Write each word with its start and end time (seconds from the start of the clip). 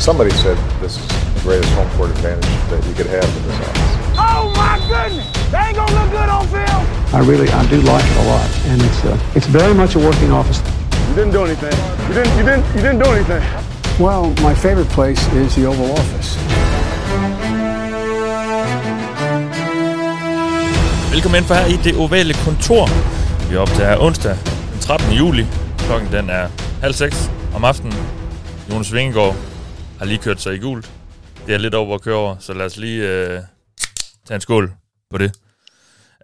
Somebody 0.00 0.30
said 0.30 0.56
this 0.80 0.96
is 0.96 1.06
the 1.34 1.40
greatest 1.42 1.70
home 1.74 1.86
court 1.90 2.08
advantage 2.08 2.48
that 2.70 2.80
you 2.88 2.94
could 2.94 3.06
have 3.06 3.28
in 3.36 3.42
this 3.44 3.60
office. 3.68 4.16
Oh 4.16 4.48
my 4.56 4.80
goodness! 4.88 5.28
They 5.52 5.58
ain't 5.58 5.76
gonna 5.76 5.92
look 5.92 6.10
good 6.10 6.28
on 6.36 6.48
film. 6.48 6.82
I 7.12 7.20
really, 7.20 7.46
I 7.50 7.68
do 7.68 7.82
like 7.82 8.02
it 8.02 8.16
a 8.16 8.26
lot, 8.32 8.48
and 8.64 8.80
it's 8.80 9.04
uh, 9.04 9.36
it's 9.36 9.46
very 9.46 9.74
much 9.74 9.96
a 9.96 9.98
working 9.98 10.32
office. 10.32 10.62
You 11.08 11.14
didn't 11.16 11.32
do 11.32 11.44
anything. 11.44 11.76
You 12.08 12.14
didn't. 12.14 12.32
You 12.38 12.44
didn't. 12.48 12.64
You 12.74 12.80
didn't 12.80 13.00
do 13.04 13.10
anything. 13.12 13.42
Well, 14.00 14.32
my 14.40 14.54
favorite 14.54 14.88
place 14.88 15.20
is 15.34 15.54
the 15.54 15.66
Oval 15.66 15.92
Office. 15.92 16.38
Velkommen 21.12 21.38
ind 21.38 21.46
for 21.46 21.54
her 21.54 21.66
i 21.66 21.76
det 21.84 21.96
ovale 21.96 22.34
kontor. 22.34 22.88
Vi 23.48 23.54
er 23.54 23.60
optager 23.60 23.96
onsdag 23.98 24.36
den 24.72 24.80
13. 24.80 25.12
juli. 25.12 25.46
Klokken 25.78 26.08
den 26.12 26.30
er 26.30 26.48
halv 26.82 26.94
seks 26.94 27.30
om 27.54 27.64
aftenen. 27.64 27.98
Jonas 28.70 28.92
Vingegaard 28.92 29.49
har 30.00 30.06
lige 30.06 30.18
kørt 30.18 30.40
sig 30.40 30.54
i 30.54 30.58
gult. 30.58 30.90
Det 31.46 31.54
er 31.54 31.58
lidt 31.58 31.74
over 31.74 31.94
at 31.94 32.02
køre 32.02 32.14
over, 32.14 32.36
så 32.38 32.52
lad 32.52 32.66
os 32.66 32.76
lige 32.76 33.08
øh, 33.08 33.40
tage 34.26 34.34
en 34.34 34.40
skål 34.40 34.72
på 35.10 35.18
det. 35.18 35.32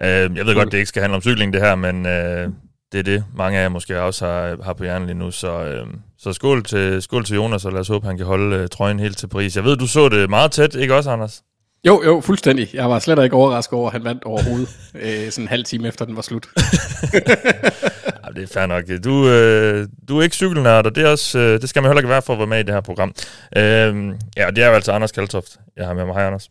Øh, 0.03 0.37
jeg 0.37 0.47
ved 0.47 0.55
godt, 0.55 0.73
det 0.73 0.79
ikke 0.79 0.89
skal 0.89 1.03
handle 1.03 1.17
om 1.17 1.23
cykling 1.23 1.53
det 1.53 1.61
her, 1.61 1.75
men 1.75 2.07
øh, 2.07 2.49
det 2.93 2.99
er 2.99 3.03
det, 3.03 3.25
mange 3.35 3.59
af 3.59 3.63
jer 3.63 3.69
måske 3.69 4.03
også 4.03 4.27
har, 4.27 4.57
har 4.65 4.73
på 4.73 4.85
hjernen 4.85 5.07
lige 5.07 5.19
nu. 5.19 5.31
Så, 5.31 5.65
øh, 5.65 5.87
så 6.19 6.33
skål, 6.33 6.65
til, 6.65 7.03
skål 7.03 7.25
til 7.25 7.35
Jonas, 7.35 7.65
og 7.65 7.73
lad 7.73 7.81
os 7.81 7.89
håbe, 7.89 8.07
han 8.07 8.17
kan 8.17 8.27
holde 8.27 8.57
øh, 8.57 8.69
trøjen 8.69 9.01
helt 9.01 9.19
til 9.19 9.27
Paris. 9.27 9.57
Jeg 9.57 9.65
ved, 9.65 9.77
du 9.77 9.87
så 9.87 10.09
det 10.09 10.31
meget 10.31 10.51
tæt, 10.51 10.75
ikke 10.75 10.95
også, 10.95 11.11
Anders? 11.11 11.43
Jo, 11.87 12.03
jo, 12.05 12.21
fuldstændig. 12.21 12.75
Jeg 12.75 12.91
var 12.91 12.99
slet 12.99 13.25
ikke 13.25 13.37
overrasket 13.37 13.73
over, 13.73 13.87
at 13.87 13.93
han 13.93 14.05
vandt 14.05 14.25
overhovedet, 14.25 14.69
øh, 15.03 15.31
sådan 15.31 15.45
en 15.45 15.49
halv 15.49 15.65
time 15.65 15.89
efter 15.89 16.05
den 16.05 16.17
var 16.17 16.23
slut. 16.23 16.47
Det 18.37 18.43
er 18.43 18.47
fair 18.55 18.67
nok. 18.67 18.85
Du, 19.05 19.29
øh, 19.29 19.89
du 20.09 20.19
er 20.19 20.23
ikke 20.23 20.37
cykelnørd, 20.37 20.87
og 20.87 20.95
det, 20.95 21.05
er 21.05 21.09
også, 21.09 21.39
øh, 21.39 21.61
det 21.61 21.69
skal 21.69 21.83
man 21.83 21.89
heller 21.91 22.01
ikke 22.01 22.09
være 22.09 22.23
for 22.23 22.33
at 22.33 22.39
være 22.39 22.47
med 22.47 22.61
i 22.61 22.63
det 22.63 22.75
her 22.75 22.81
program. 22.81 23.15
Øh, 23.57 24.15
ja, 24.37 24.47
og 24.47 24.57
det 24.57 24.65
er 24.65 24.69
jo 24.69 24.75
altså 24.75 24.93
Anders 24.93 25.13
Kaltoft, 25.13 25.57
jeg 25.77 25.87
har 25.87 25.95
med 25.95 26.05
mig. 26.05 26.15
Hej, 26.15 26.27
Anders. 26.27 26.51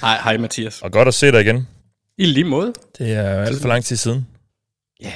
Hej, 0.00 0.18
hej 0.24 0.36
Mathias. 0.36 0.82
Og 0.82 0.92
godt 0.92 1.08
at 1.08 1.14
se 1.14 1.32
dig 1.32 1.40
igen. 1.40 1.68
I 2.18 2.24
lige 2.24 2.44
måde. 2.44 2.72
Det 2.98 3.12
er 3.12 3.34
jo 3.34 3.40
alt 3.40 3.60
for 3.60 3.68
lang 3.68 3.84
tid 3.84 3.96
siden. 3.96 4.26
Ja. 5.02 5.12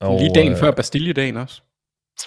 Og, 0.00 0.18
Lige 0.20 0.34
dagen 0.34 0.52
øh, 0.52 0.58
før 0.58 0.70
Bastille-dagen 0.70 1.36
også. 1.36 1.60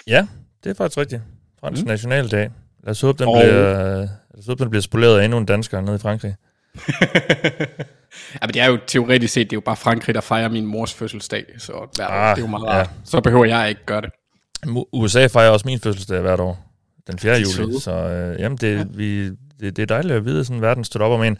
Ja, 0.06 0.26
det 0.64 0.70
er 0.70 0.74
faktisk 0.74 0.98
rigtigt. 0.98 1.22
Fransk 1.60 1.82
mm. 1.82 1.88
nationaldag. 1.88 2.50
Lad 2.84 2.90
os 2.90 3.00
håbe, 3.00 3.18
den, 3.18 3.28
Og- 3.28 3.42
bliver, 3.42 3.98
lad 3.98 4.08
os 4.38 4.46
håbe, 4.46 4.62
den 4.62 4.70
bliver 4.70 4.82
spoleret 4.82 5.20
af 5.20 5.24
endnu 5.24 5.38
en 5.38 5.46
dansker 5.46 5.80
nede 5.80 5.96
i 5.96 5.98
Frankrig. 5.98 6.34
ja, 8.34 8.38
men 8.46 8.54
det 8.54 8.62
er 8.62 8.66
jo 8.66 8.78
teoretisk 8.86 9.34
set, 9.34 9.50
det 9.50 9.52
er 9.52 9.56
jo 9.56 9.60
bare 9.60 9.76
Frankrig, 9.76 10.14
der 10.14 10.20
fejrer 10.20 10.48
min 10.48 10.66
mors 10.66 10.94
fødselsdag, 10.94 11.44
så 11.58 11.72
hver 11.96 12.06
Ah, 12.06 12.30
ah, 12.30 12.36
det 12.36 12.42
er 12.42 12.46
jo 12.46 12.50
meget 12.50 12.64
ja. 12.64 12.70
rart. 12.70 12.90
Så 13.04 13.20
behøver 13.20 13.44
jeg 13.44 13.68
ikke 13.68 13.84
gøre 13.86 14.00
det. 14.00 14.10
USA 14.92 15.26
fejrer 15.26 15.50
også 15.50 15.68
min 15.68 15.80
fødselsdag 15.80 16.20
hvert 16.20 16.40
år. 16.40 16.64
Den 17.06 17.18
4. 17.18 17.34
De 17.34 17.40
er 17.40 17.44
juli. 17.58 17.80
Så 17.80 17.92
øh, 17.92 18.40
jamen, 18.40 18.58
det, 18.58 18.78
ja. 18.78 18.84
vi, 18.90 19.28
det, 19.28 19.36
det 19.76 19.78
er 19.78 19.86
dejligt 19.86 20.14
at 20.14 20.24
vide, 20.24 20.40
at 20.40 20.46
sådan 20.46 20.62
verden 20.62 20.84
støtter 20.84 21.06
op 21.06 21.12
om 21.12 21.22
en. 21.22 21.38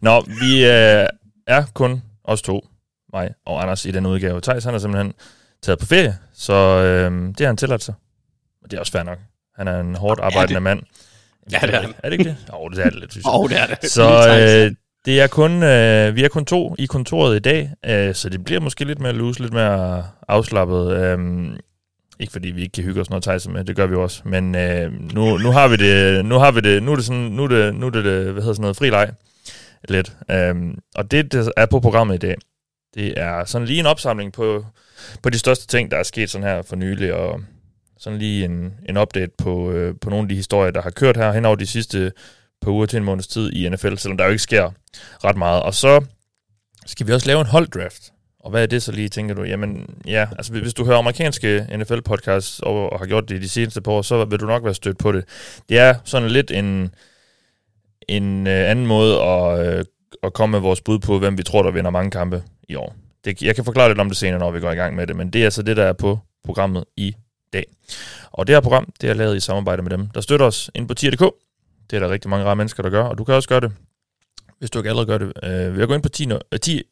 Nå, 0.00 0.24
vi 0.40 0.64
øh, 0.64 1.06
er 1.46 1.64
kun 1.74 2.02
os 2.24 2.42
to, 2.42 2.66
mig 3.12 3.30
og 3.46 3.62
Anders, 3.62 3.84
i 3.84 3.90
den 3.90 4.06
udgave. 4.06 4.40
Thijs, 4.40 4.64
han 4.64 4.74
er 4.74 4.78
simpelthen 4.78 5.12
taget 5.62 5.78
på 5.78 5.86
ferie, 5.86 6.18
så 6.34 6.52
øh, 6.52 7.28
det 7.28 7.40
har 7.40 7.46
han 7.46 7.56
tilladt 7.56 7.82
sig. 7.82 7.94
Og 8.64 8.70
det 8.70 8.76
er 8.76 8.80
også 8.80 8.92
fair 8.92 9.02
nok. 9.02 9.18
Han 9.56 9.68
er 9.68 9.80
en 9.80 9.94
hårdt 9.94 10.20
arbejdende 10.20 10.54
det. 10.54 10.62
mand. 10.62 10.82
Ja, 11.52 11.58
det 11.62 11.74
er 11.74 11.80
han. 11.80 11.94
Er 11.98 12.10
det 12.10 12.18
ikke 12.18 12.30
det? 12.30 12.36
Jo, 12.52 12.68
det 12.68 12.78
er 12.78 12.90
det 12.90 13.00
lidt, 13.00 13.12
synes 13.12 13.24
jeg. 13.24 13.32
Åh, 13.34 13.40
oh, 13.40 13.50
det 13.50 13.60
er 13.60 13.66
det. 13.66 13.90
Så 13.90 14.02
øh, 14.68 14.74
det 15.04 15.20
er 15.20 15.26
kun, 15.26 15.62
øh, 15.62 16.16
vi 16.16 16.24
er 16.24 16.28
kun 16.28 16.44
to 16.44 16.74
i 16.78 16.86
kontoret 16.86 17.36
i 17.36 17.38
dag, 17.38 17.70
øh, 17.86 18.14
så 18.14 18.28
det 18.28 18.44
bliver 18.44 18.60
måske 18.60 18.84
lidt 18.84 19.00
mere 19.00 19.12
loose, 19.12 19.40
lidt 19.40 19.52
mere 19.52 20.04
afslappet. 20.28 20.92
Øh, 20.96 21.18
ikke 22.20 22.32
fordi 22.32 22.48
vi 22.48 22.62
ikke 22.62 22.72
kan 22.72 22.84
hygge 22.84 23.00
os 23.00 23.10
noget 23.10 23.22
Thijs 23.22 23.48
med, 23.48 23.64
det 23.64 23.76
gør 23.76 23.86
vi 23.86 23.94
også. 23.94 24.22
Men 24.24 24.54
øh, 24.54 24.92
nu, 25.14 25.38
nu 25.38 25.50
har 25.50 25.68
vi 25.68 25.76
det, 25.76 26.24
nu 26.24 26.34
har 26.38 26.50
vi 26.50 26.60
det, 26.60 26.82
nu 26.82 26.92
er 26.92 26.96
det 26.96 27.04
sådan, 27.04 27.22
nu 27.22 27.44
er 27.44 27.48
det, 27.48 27.74
nu 27.74 27.86
er 27.86 27.90
det, 27.90 28.04
det 28.04 28.22
hvad 28.24 28.42
hedder 28.42 28.54
sådan 28.54 28.62
noget, 28.62 28.76
fri 28.76 28.90
leg 28.90 29.12
lidt. 29.88 30.16
Øh, 30.30 30.54
og 30.94 31.10
det, 31.10 31.32
der 31.32 31.50
er 31.56 31.66
på 31.66 31.80
programmet 31.80 32.14
i 32.14 32.18
dag, 32.18 32.36
det 32.94 33.14
er 33.16 33.44
sådan 33.44 33.68
lige 33.68 33.80
en 33.80 33.86
opsamling 33.86 34.32
på, 34.32 34.66
på 35.22 35.30
de 35.30 35.38
største 35.38 35.66
ting, 35.66 35.90
der 35.90 35.96
er 35.96 36.02
sket 36.02 36.30
sådan 36.30 36.46
her 36.46 36.62
for 36.62 36.76
nylig, 36.76 37.14
og 37.14 37.40
sådan 37.98 38.18
lige 38.18 38.44
en, 38.44 38.74
en 38.88 38.96
update 38.96 39.32
på, 39.38 39.70
øh, 39.70 39.94
på 40.00 40.10
nogle 40.10 40.24
af 40.24 40.28
de 40.28 40.34
historier, 40.34 40.70
der 40.70 40.82
har 40.82 40.90
kørt 40.90 41.16
her 41.16 41.32
hen 41.32 41.44
over 41.44 41.56
de 41.56 41.66
sidste 41.66 42.12
par 42.62 42.70
uger 42.70 42.86
til 42.86 42.96
en 42.96 43.04
måneds 43.04 43.26
tid 43.26 43.52
i 43.52 43.68
NFL, 43.68 43.96
selvom 43.96 44.16
der 44.16 44.24
jo 44.24 44.30
ikke 44.30 44.42
sker 44.42 44.70
ret 45.24 45.36
meget. 45.36 45.62
Og 45.62 45.74
så 45.74 46.04
skal 46.86 47.06
vi 47.06 47.12
også 47.12 47.26
lave 47.26 47.40
en 47.40 47.46
holddraft. 47.46 48.12
Og 48.40 48.50
hvad 48.50 48.62
er 48.62 48.66
det 48.66 48.82
så 48.82 48.92
lige, 48.92 49.08
tænker 49.08 49.34
du? 49.34 49.42
Jamen, 49.42 49.94
ja, 50.06 50.26
altså 50.36 50.52
hvis 50.52 50.74
du 50.74 50.84
hører 50.84 50.98
amerikanske 50.98 51.66
NFL-podcasts 51.70 52.60
og, 52.62 52.92
og 52.92 52.98
har 52.98 53.06
gjort 53.06 53.28
det 53.28 53.36
i 53.36 53.38
de 53.38 53.48
seneste 53.48 53.80
par 53.80 53.92
år, 53.92 54.02
så 54.02 54.24
vil 54.24 54.40
du 54.40 54.46
nok 54.46 54.64
være 54.64 54.74
stødt 54.74 54.98
på 54.98 55.12
det. 55.12 55.24
Det 55.68 55.78
er 55.78 55.94
sådan 56.04 56.30
lidt 56.30 56.50
en, 56.50 56.94
en 58.08 58.46
øh, 58.46 58.70
anden 58.70 58.86
måde 58.86 59.22
at, 59.22 59.66
øh, 59.66 59.84
at 60.22 60.32
komme 60.32 60.52
med 60.52 60.60
vores 60.60 60.80
bud 60.80 60.98
på, 60.98 61.18
hvem 61.18 61.38
vi 61.38 61.42
tror, 61.42 61.62
der 61.62 61.70
vinder 61.70 61.90
mange 61.90 62.10
kampe 62.10 62.42
i 62.68 62.74
år. 62.74 62.96
Det, 63.24 63.42
jeg 63.42 63.54
kan 63.54 63.64
forklare 63.64 63.88
lidt 63.88 64.00
om 64.00 64.08
det 64.08 64.16
senere, 64.16 64.38
når 64.38 64.50
vi 64.50 64.60
går 64.60 64.70
i 64.70 64.76
gang 64.76 64.96
med 64.96 65.06
det, 65.06 65.16
men 65.16 65.30
det 65.30 65.40
er 65.40 65.44
altså 65.44 65.62
det, 65.62 65.76
der 65.76 65.84
er 65.84 65.92
på 65.92 66.18
programmet 66.44 66.84
i 66.96 67.14
dag. 67.52 67.64
Og 68.32 68.46
det 68.46 68.54
her 68.54 68.60
program, 68.60 68.92
det 69.00 69.10
er 69.10 69.14
lavet 69.14 69.36
i 69.36 69.40
samarbejde 69.40 69.82
med 69.82 69.90
dem, 69.90 70.08
der 70.08 70.20
støtter 70.20 70.46
os 70.46 70.70
ind 70.74 70.88
på 70.88 70.94
tier.dk. 70.94 71.34
Det 71.92 71.96
er 72.02 72.06
der 72.06 72.12
rigtig 72.12 72.30
mange 72.30 72.44
rare 72.46 72.56
mennesker, 72.56 72.82
der 72.82 72.90
gør, 72.90 73.02
og 73.02 73.18
du 73.18 73.24
kan 73.24 73.34
også 73.34 73.48
gøre 73.48 73.60
det, 73.60 73.72
hvis 74.58 74.70
du 74.70 74.78
ikke 74.78 74.88
allerede 74.88 75.06
gør 75.06 75.18
det, 75.18 75.32
øh, 75.42 75.76
ved 75.76 75.82
at 75.82 75.88
gå 75.88 75.94
ind 75.94 76.02
på 76.02 76.08
tier- 76.08 76.38
øh, 76.52 76.58
tier- 76.60 76.82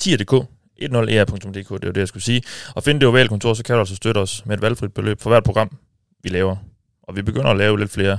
tier.dk, 0.00 0.46
10er.dk, 0.82 1.68
det 1.70 1.86
var 1.86 1.92
det, 1.92 1.96
jeg 1.96 2.08
skulle 2.08 2.22
sige. 2.22 2.42
Og 2.74 2.82
finde 2.82 3.00
det 3.00 3.08
ovale 3.08 3.28
kontor, 3.28 3.54
så 3.54 3.62
kan 3.62 3.74
du 3.74 3.78
altså 3.80 3.96
støtte 3.96 4.18
os 4.18 4.46
med 4.46 4.56
et 4.56 4.62
valgfrit 4.62 4.94
beløb 4.94 5.20
for 5.20 5.30
hvert 5.30 5.44
program, 5.44 5.76
vi 6.22 6.28
laver. 6.28 6.56
Og 7.02 7.16
vi 7.16 7.22
begynder 7.22 7.50
at 7.50 7.56
lave 7.56 7.78
lidt 7.78 7.90
flere 7.90 8.18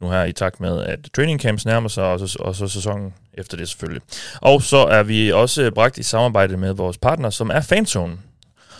nu 0.00 0.10
her 0.10 0.24
i 0.24 0.32
takt 0.32 0.60
med, 0.60 0.82
at 0.82 0.98
training 1.14 1.40
camps 1.40 1.66
nærmer 1.66 1.88
sig, 1.88 2.04
og 2.04 2.28
så, 2.28 2.36
og 2.40 2.54
så 2.54 2.68
sæsonen 2.68 3.14
efter 3.34 3.56
det 3.56 3.68
selvfølgelig. 3.68 4.02
Og 4.40 4.62
så 4.62 4.76
er 4.76 5.02
vi 5.02 5.32
også 5.32 5.70
bragt 5.74 5.98
i 5.98 6.02
samarbejde 6.02 6.56
med 6.56 6.72
vores 6.72 6.98
partner, 6.98 7.30
som 7.30 7.50
er 7.50 7.60
Fanzone. 7.60 8.18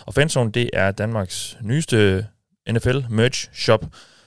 Og 0.05 0.13
Fanzone, 0.13 0.51
det 0.51 0.69
er 0.73 0.91
Danmarks 0.91 1.57
nyeste 1.61 2.25
NFL 2.69 2.97
merch 3.09 3.49
shop 3.53 3.85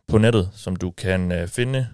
på 0.09 0.19
nettet, 0.19 0.51
som 0.55 0.77
du 0.77 0.91
kan 0.91 1.33
øh, 1.33 1.49
finde 1.49 1.89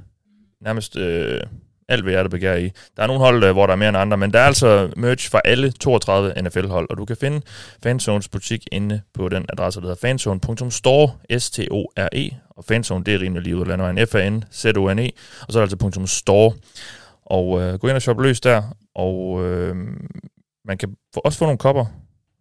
nærmest 0.60 0.96
øh, 0.96 1.40
alt, 1.88 2.02
hvad 2.02 2.12
hjertet 2.12 2.30
begær 2.30 2.54
i. 2.54 2.70
Der 2.96 3.02
er 3.02 3.06
nogle 3.06 3.22
hold, 3.22 3.44
øh, 3.44 3.52
hvor 3.52 3.66
der 3.66 3.72
er 3.72 3.76
mere 3.76 3.88
end 3.88 3.98
andre, 3.98 4.16
men 4.16 4.32
der 4.32 4.38
er 4.40 4.44
altså 4.44 4.90
merch 4.96 5.30
fra 5.30 5.40
alle 5.44 5.70
32 5.70 6.42
NFL-hold, 6.42 6.86
og 6.90 6.98
du 6.98 7.04
kan 7.04 7.16
finde 7.16 7.40
Fanzones 7.82 8.28
butik 8.28 8.66
inde 8.72 9.00
på 9.14 9.28
den 9.28 9.46
adresse, 9.48 9.80
der 9.80 9.86
hedder 9.86 10.00
fanzone.store, 10.00 11.10
S-T-O-R-E, 11.38 12.30
og 12.50 12.64
Fanzone, 12.64 13.04
det 13.04 13.14
er 13.14 13.20
rimelig 13.20 13.42
lige 13.42 13.56
ud 13.56 13.66
af 13.66 14.08
F-A-N-Z-O-N-E, 14.08 15.10
og 15.46 15.52
så 15.52 15.60
er 15.60 15.66
det 15.66 15.82
altså 15.82 16.06
.store, 16.06 16.52
og 17.26 17.60
øh, 17.60 17.74
gå 17.74 17.88
ind 17.88 17.96
og 17.96 18.02
shoppe 18.02 18.22
løs 18.22 18.40
der, 18.40 18.62
og 18.94 19.44
øh, 19.44 19.76
man 20.64 20.78
kan 20.78 20.96
også 21.16 21.38
få 21.38 21.44
nogle 21.44 21.58
kopper, 21.58 21.84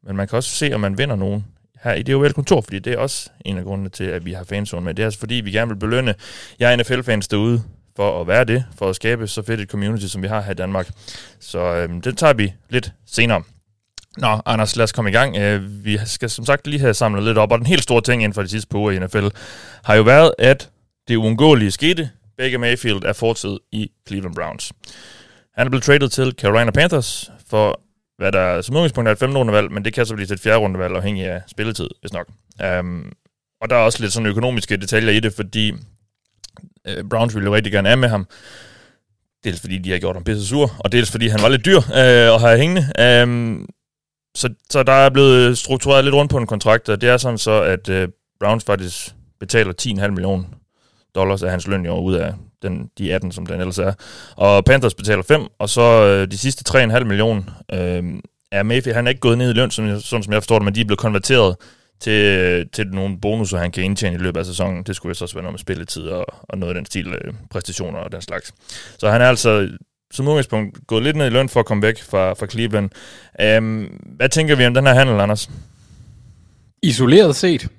men 0.03 0.15
man 0.15 0.27
kan 0.27 0.35
også 0.35 0.49
se, 0.49 0.73
om 0.73 0.81
man 0.81 0.97
vinder 0.97 1.15
nogen 1.15 1.45
her 1.83 1.93
i 1.93 2.03
det 2.03 2.35
kontor, 2.35 2.61
fordi 2.61 2.79
det 2.79 2.93
er 2.93 2.97
også 2.97 3.29
en 3.45 3.57
af 3.57 3.63
grundene 3.63 3.89
til, 3.89 4.03
at 4.03 4.25
vi 4.25 4.33
har 4.33 4.43
fanzone 4.43 4.85
med. 4.85 4.93
Det 4.93 5.03
er 5.03 5.07
altså 5.07 5.19
fordi, 5.19 5.35
vi 5.35 5.51
gerne 5.51 5.69
vil 5.69 5.79
belønne 5.79 6.15
jer 6.59 6.75
NFL-fans 6.75 7.27
derude 7.27 7.63
for 7.97 8.21
at 8.21 8.27
være 8.27 8.43
det, 8.43 8.65
for 8.77 8.89
at 8.89 8.95
skabe 8.95 9.27
så 9.27 9.41
fedt 9.41 9.59
et 9.59 9.69
community, 9.69 10.05
som 10.05 10.21
vi 10.23 10.27
har 10.27 10.41
her 10.41 10.51
i 10.51 10.55
Danmark. 10.55 10.89
Så 11.39 11.59
øh, 11.59 11.89
det 12.03 12.17
tager 12.17 12.33
vi 12.33 12.53
lidt 12.69 12.91
senere. 13.05 13.43
Nå, 14.17 14.41
Anders, 14.45 14.75
lad 14.75 14.83
os 14.83 14.91
komme 14.91 15.09
i 15.09 15.13
gang. 15.13 15.37
Øh, 15.37 15.85
vi 15.85 15.99
skal 16.05 16.29
som 16.29 16.45
sagt 16.45 16.67
lige 16.67 16.79
have 16.79 16.93
samlet 16.93 17.23
lidt 17.23 17.37
op, 17.37 17.51
og 17.51 17.57
den 17.57 17.67
helt 17.67 17.83
store 17.83 18.01
ting 18.01 18.23
inden 18.23 18.33
for 18.33 18.41
de 18.41 18.49
sidste 18.49 18.69
par 18.69 18.79
uger 18.79 18.91
i 18.91 18.99
NFL 18.99 19.27
har 19.83 19.95
jo 19.95 20.01
været, 20.01 20.31
at 20.39 20.69
det 21.07 21.15
uundgåelige 21.15 21.71
skete. 21.71 22.09
Baker 22.37 22.57
Mayfield 22.57 23.03
er 23.03 23.13
fortid 23.13 23.57
i 23.71 23.91
Cleveland 24.07 24.35
Browns. 24.35 24.73
Han 25.55 25.67
er 25.67 25.69
blevet 25.69 25.83
traded 25.83 26.09
til 26.09 26.35
Carolina 26.41 26.71
Panthers 26.71 27.31
for, 27.49 27.81
hvad 28.17 28.31
der 28.31 28.61
som 28.61 28.75
udgangspunkt 28.75 29.07
er 29.07 29.11
et 29.11 29.19
5. 29.19 29.37
rundevalg, 29.37 29.71
men 29.71 29.85
det 29.85 29.93
kan 29.93 30.05
så 30.05 30.15
blive 30.15 30.27
til 30.27 30.33
et 30.33 30.39
fjerde 30.39 30.57
rundevalg, 30.57 30.95
afhængig 30.95 31.25
af 31.25 31.41
spilletid, 31.47 31.89
hvis 32.01 32.13
nok. 32.13 32.27
Um, 32.79 33.11
og 33.61 33.69
der 33.69 33.75
er 33.75 33.79
også 33.79 34.01
lidt 34.01 34.13
sådan 34.13 34.27
økonomiske 34.27 34.77
detaljer 34.77 35.11
i 35.11 35.19
det, 35.19 35.33
fordi 35.33 35.73
øh, 36.89 37.03
Browns 37.09 37.35
ville 37.35 37.47
jo 37.47 37.55
rigtig 37.55 37.73
gerne 37.73 37.89
af 37.89 37.97
med 37.97 38.09
ham. 38.09 38.27
Dels 39.43 39.59
fordi 39.61 39.77
de 39.77 39.91
har 39.91 39.99
gjort 39.99 40.15
ham 40.15 40.23
pisse 40.23 40.47
sur, 40.47 40.75
og 40.79 40.91
dels 40.91 41.11
fordi 41.11 41.27
han 41.27 41.41
var 41.41 41.49
lidt 41.49 41.65
dyr 41.65 41.77
øh, 41.77 42.35
at 42.35 42.41
have 42.41 42.57
hængende. 42.57 43.23
Um, 43.23 43.69
så, 44.35 44.49
så 44.69 44.83
der 44.83 44.93
er 44.93 45.09
blevet 45.09 45.57
struktureret 45.57 46.03
lidt 46.03 46.15
rundt 46.15 46.31
på 46.31 46.37
en 46.37 46.47
kontrakt, 46.47 46.89
og 46.89 47.01
det 47.01 47.09
er 47.09 47.17
sådan 47.17 47.37
så, 47.37 47.61
at 47.61 47.89
øh, 47.89 48.07
Browns 48.39 48.63
faktisk 48.63 49.15
betaler 49.39 49.73
10,5 49.81 50.07
millioner 50.07 50.43
dollars 51.15 51.43
af 51.43 51.51
hans 51.51 51.67
løn 51.67 51.85
i 51.85 51.87
år 51.87 52.01
ud 52.01 52.15
af 52.15 52.33
den, 52.61 52.89
de 52.97 53.13
18, 53.13 53.31
som 53.31 53.45
den 53.45 53.59
ellers 53.59 53.77
er. 53.77 53.93
Og 54.35 54.65
Panthers 54.65 54.93
betaler 54.93 55.23
5, 55.23 55.41
og 55.59 55.69
så 55.69 55.81
øh, 55.81 56.31
de 56.31 56.37
sidste 56.37 56.77
3,5 56.77 57.03
millioner 57.03 57.41
øh, 57.73 58.03
er 58.51 58.63
Mayfield. 58.63 58.95
Han 58.95 59.07
er 59.07 59.09
ikke 59.09 59.21
gået 59.21 59.37
ned 59.37 59.49
i 59.49 59.53
løn, 59.53 59.71
som, 59.71 59.99
sådan 59.99 60.23
som 60.23 60.33
jeg 60.33 60.41
forstår 60.41 60.59
det, 60.59 60.65
men 60.65 60.75
de 60.75 60.81
er 60.81 60.85
blevet 60.85 60.99
konverteret 60.99 61.55
til, 61.99 62.69
til 62.69 62.87
nogle 62.87 63.19
bonusser, 63.19 63.57
han 63.57 63.71
kan 63.71 63.83
indtjene 63.83 64.15
i 64.15 64.19
løbet 64.19 64.39
af 64.39 64.45
sæsonen. 64.45 64.83
Det 64.83 64.95
skulle 64.95 65.09
jo 65.09 65.13
så 65.13 65.25
også 65.25 65.35
være 65.35 65.43
noget 65.43 65.53
med 65.53 65.59
spilletid 65.59 66.03
og, 66.03 66.25
og 66.43 66.57
noget 66.57 66.73
af 66.73 66.75
den 66.75 66.85
stil, 66.85 67.07
øh, 67.07 67.33
præstationer 67.49 67.99
og 67.99 68.11
den 68.11 68.21
slags. 68.21 68.53
Så 68.97 69.09
han 69.11 69.21
er 69.21 69.25
altså 69.25 69.69
som 70.11 70.27
udgangspunkt 70.27 70.87
gået 70.87 71.03
lidt 71.03 71.15
ned 71.15 71.27
i 71.27 71.29
løn 71.29 71.49
for 71.49 71.59
at 71.59 71.65
komme 71.65 71.83
væk 71.83 72.01
fra, 72.01 72.33
fra 72.33 72.47
Cleveland. 72.47 72.89
Um, 73.57 73.83
hvad 74.15 74.29
tænker 74.29 74.55
vi 74.55 74.65
om 74.65 74.73
den 74.73 74.85
her 74.85 74.93
handel, 74.93 75.19
Anders? 75.19 75.49
Isoleret 76.83 77.35
set 77.35 77.69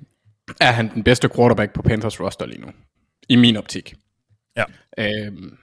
er 0.61 0.71
han 0.71 0.93
den 0.93 1.03
bedste 1.03 1.29
quarterback 1.35 1.73
på 1.73 1.81
Panthers 1.81 2.21
roster 2.21 2.45
lige 2.45 2.61
nu. 2.61 2.67
I 3.29 3.35
min 3.35 3.57
optik. 3.57 3.93
Ja. 4.57 4.63
Øhm, 4.97 5.57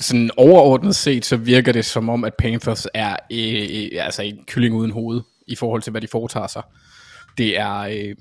sådan 0.00 0.30
overordnet 0.36 0.96
set, 0.96 1.24
så 1.24 1.36
virker 1.36 1.72
det 1.72 1.84
som 1.84 2.08
om, 2.08 2.24
at 2.24 2.34
Panthers 2.34 2.86
er 2.94 3.16
øh, 3.32 3.90
øh, 3.92 4.04
altså 4.04 4.22
en 4.22 4.44
kylling 4.46 4.74
uden 4.74 4.90
hoved 4.90 5.20
i 5.46 5.54
forhold 5.54 5.82
til, 5.82 5.90
hvad 5.90 6.00
de 6.00 6.08
foretager 6.08 6.46
sig. 6.46 6.62
Det 7.38 7.58
er 7.58 7.74
øh, 7.78 8.16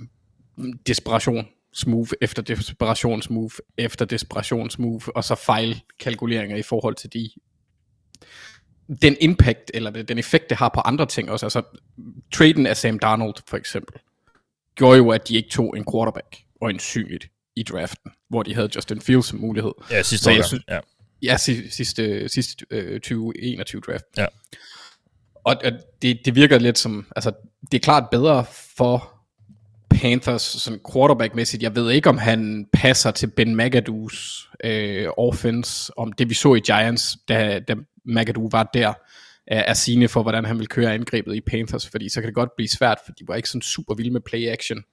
desperation 0.87 1.47
move 1.87 2.07
efter 2.21 2.41
desperationsmove 2.41 3.49
efter 3.77 4.05
desperationsmove, 4.05 5.01
og 5.15 5.23
så 5.23 5.35
fejlkalkuleringer 5.35 6.57
i 6.57 6.61
forhold 6.61 6.95
til 6.95 7.13
de 7.13 7.29
den 9.01 9.17
impact, 9.19 9.71
eller 9.73 9.91
den 9.91 10.17
effekt, 10.17 10.49
det 10.49 10.57
har 10.57 10.69
på 10.69 10.79
andre 10.79 11.05
ting 11.05 11.31
også. 11.31 11.45
Altså, 11.45 11.61
traden 12.33 12.67
af 12.67 12.77
Sam 12.77 12.99
Darnold, 12.99 13.35
for 13.47 13.57
eksempel, 13.57 13.95
gjorde 14.75 14.97
jo, 14.97 15.09
at 15.09 15.27
de 15.27 15.35
ikke 15.35 15.49
tog 15.49 15.77
en 15.77 15.85
quarterback, 15.93 16.37
og 16.61 16.69
en 16.69 16.79
synligt 16.79 17.27
i 17.55 17.63
draften, 17.63 18.11
hvor 18.29 18.43
de 18.43 18.55
havde 18.55 18.69
Justin 18.75 19.01
Fields 19.01 19.25
som 19.25 19.39
mulighed. 19.39 19.71
Ja, 19.91 20.01
sidste 20.03 20.29
år. 20.29 20.33
jeg 20.33 20.41
der. 20.41 20.47
synes- 20.47 20.63
ja. 20.69 20.79
Ja, 21.21 21.37
sidste, 21.37 21.71
sidste, 21.71 22.29
sidste 22.29 22.65
øh, 22.71 22.93
2021 22.99 23.81
draft. 23.81 24.03
Ja. 24.17 24.25
Og, 25.43 25.55
og 25.65 25.71
det, 26.01 26.19
det 26.25 26.35
virker 26.35 26.59
lidt 26.59 26.77
som, 26.77 27.07
altså, 27.15 27.31
det 27.71 27.77
er 27.77 27.83
klart 27.83 28.09
bedre 28.11 28.45
for 28.77 29.19
Panthers 29.89 30.41
sådan 30.41 30.79
quarterback-mæssigt. 30.93 31.63
Jeg 31.63 31.75
ved 31.75 31.91
ikke, 31.91 32.09
om 32.09 32.17
han 32.17 32.67
passer 32.73 33.11
til 33.11 33.27
Ben 33.27 33.59
McAdoo's 33.59 34.49
øh, 34.63 35.07
offense, 35.17 35.97
om 35.97 36.11
det 36.11 36.29
vi 36.29 36.33
så 36.33 36.55
i 36.55 36.59
Giants, 36.59 37.17
da, 37.27 37.59
da 37.59 37.75
McAdoo 38.05 38.49
var 38.51 38.69
der, 38.73 38.93
er, 39.47 39.59
er 39.59 39.73
sigende 39.73 40.07
for, 40.07 40.21
hvordan 40.21 40.45
han 40.45 40.59
vil 40.59 40.67
køre 40.67 40.93
angrebet 40.93 41.35
i 41.35 41.41
Panthers, 41.41 41.89
fordi 41.89 42.09
så 42.09 42.21
kan 42.21 42.27
det 42.27 42.35
godt 42.35 42.55
blive 42.55 42.69
svært, 42.69 42.97
for 43.05 43.11
de 43.11 43.27
var 43.27 43.35
ikke 43.35 43.49
sådan 43.49 43.61
super 43.61 43.95
vilde 43.95 44.11
med 44.11 44.21
play 44.21 44.47
action 44.47 44.83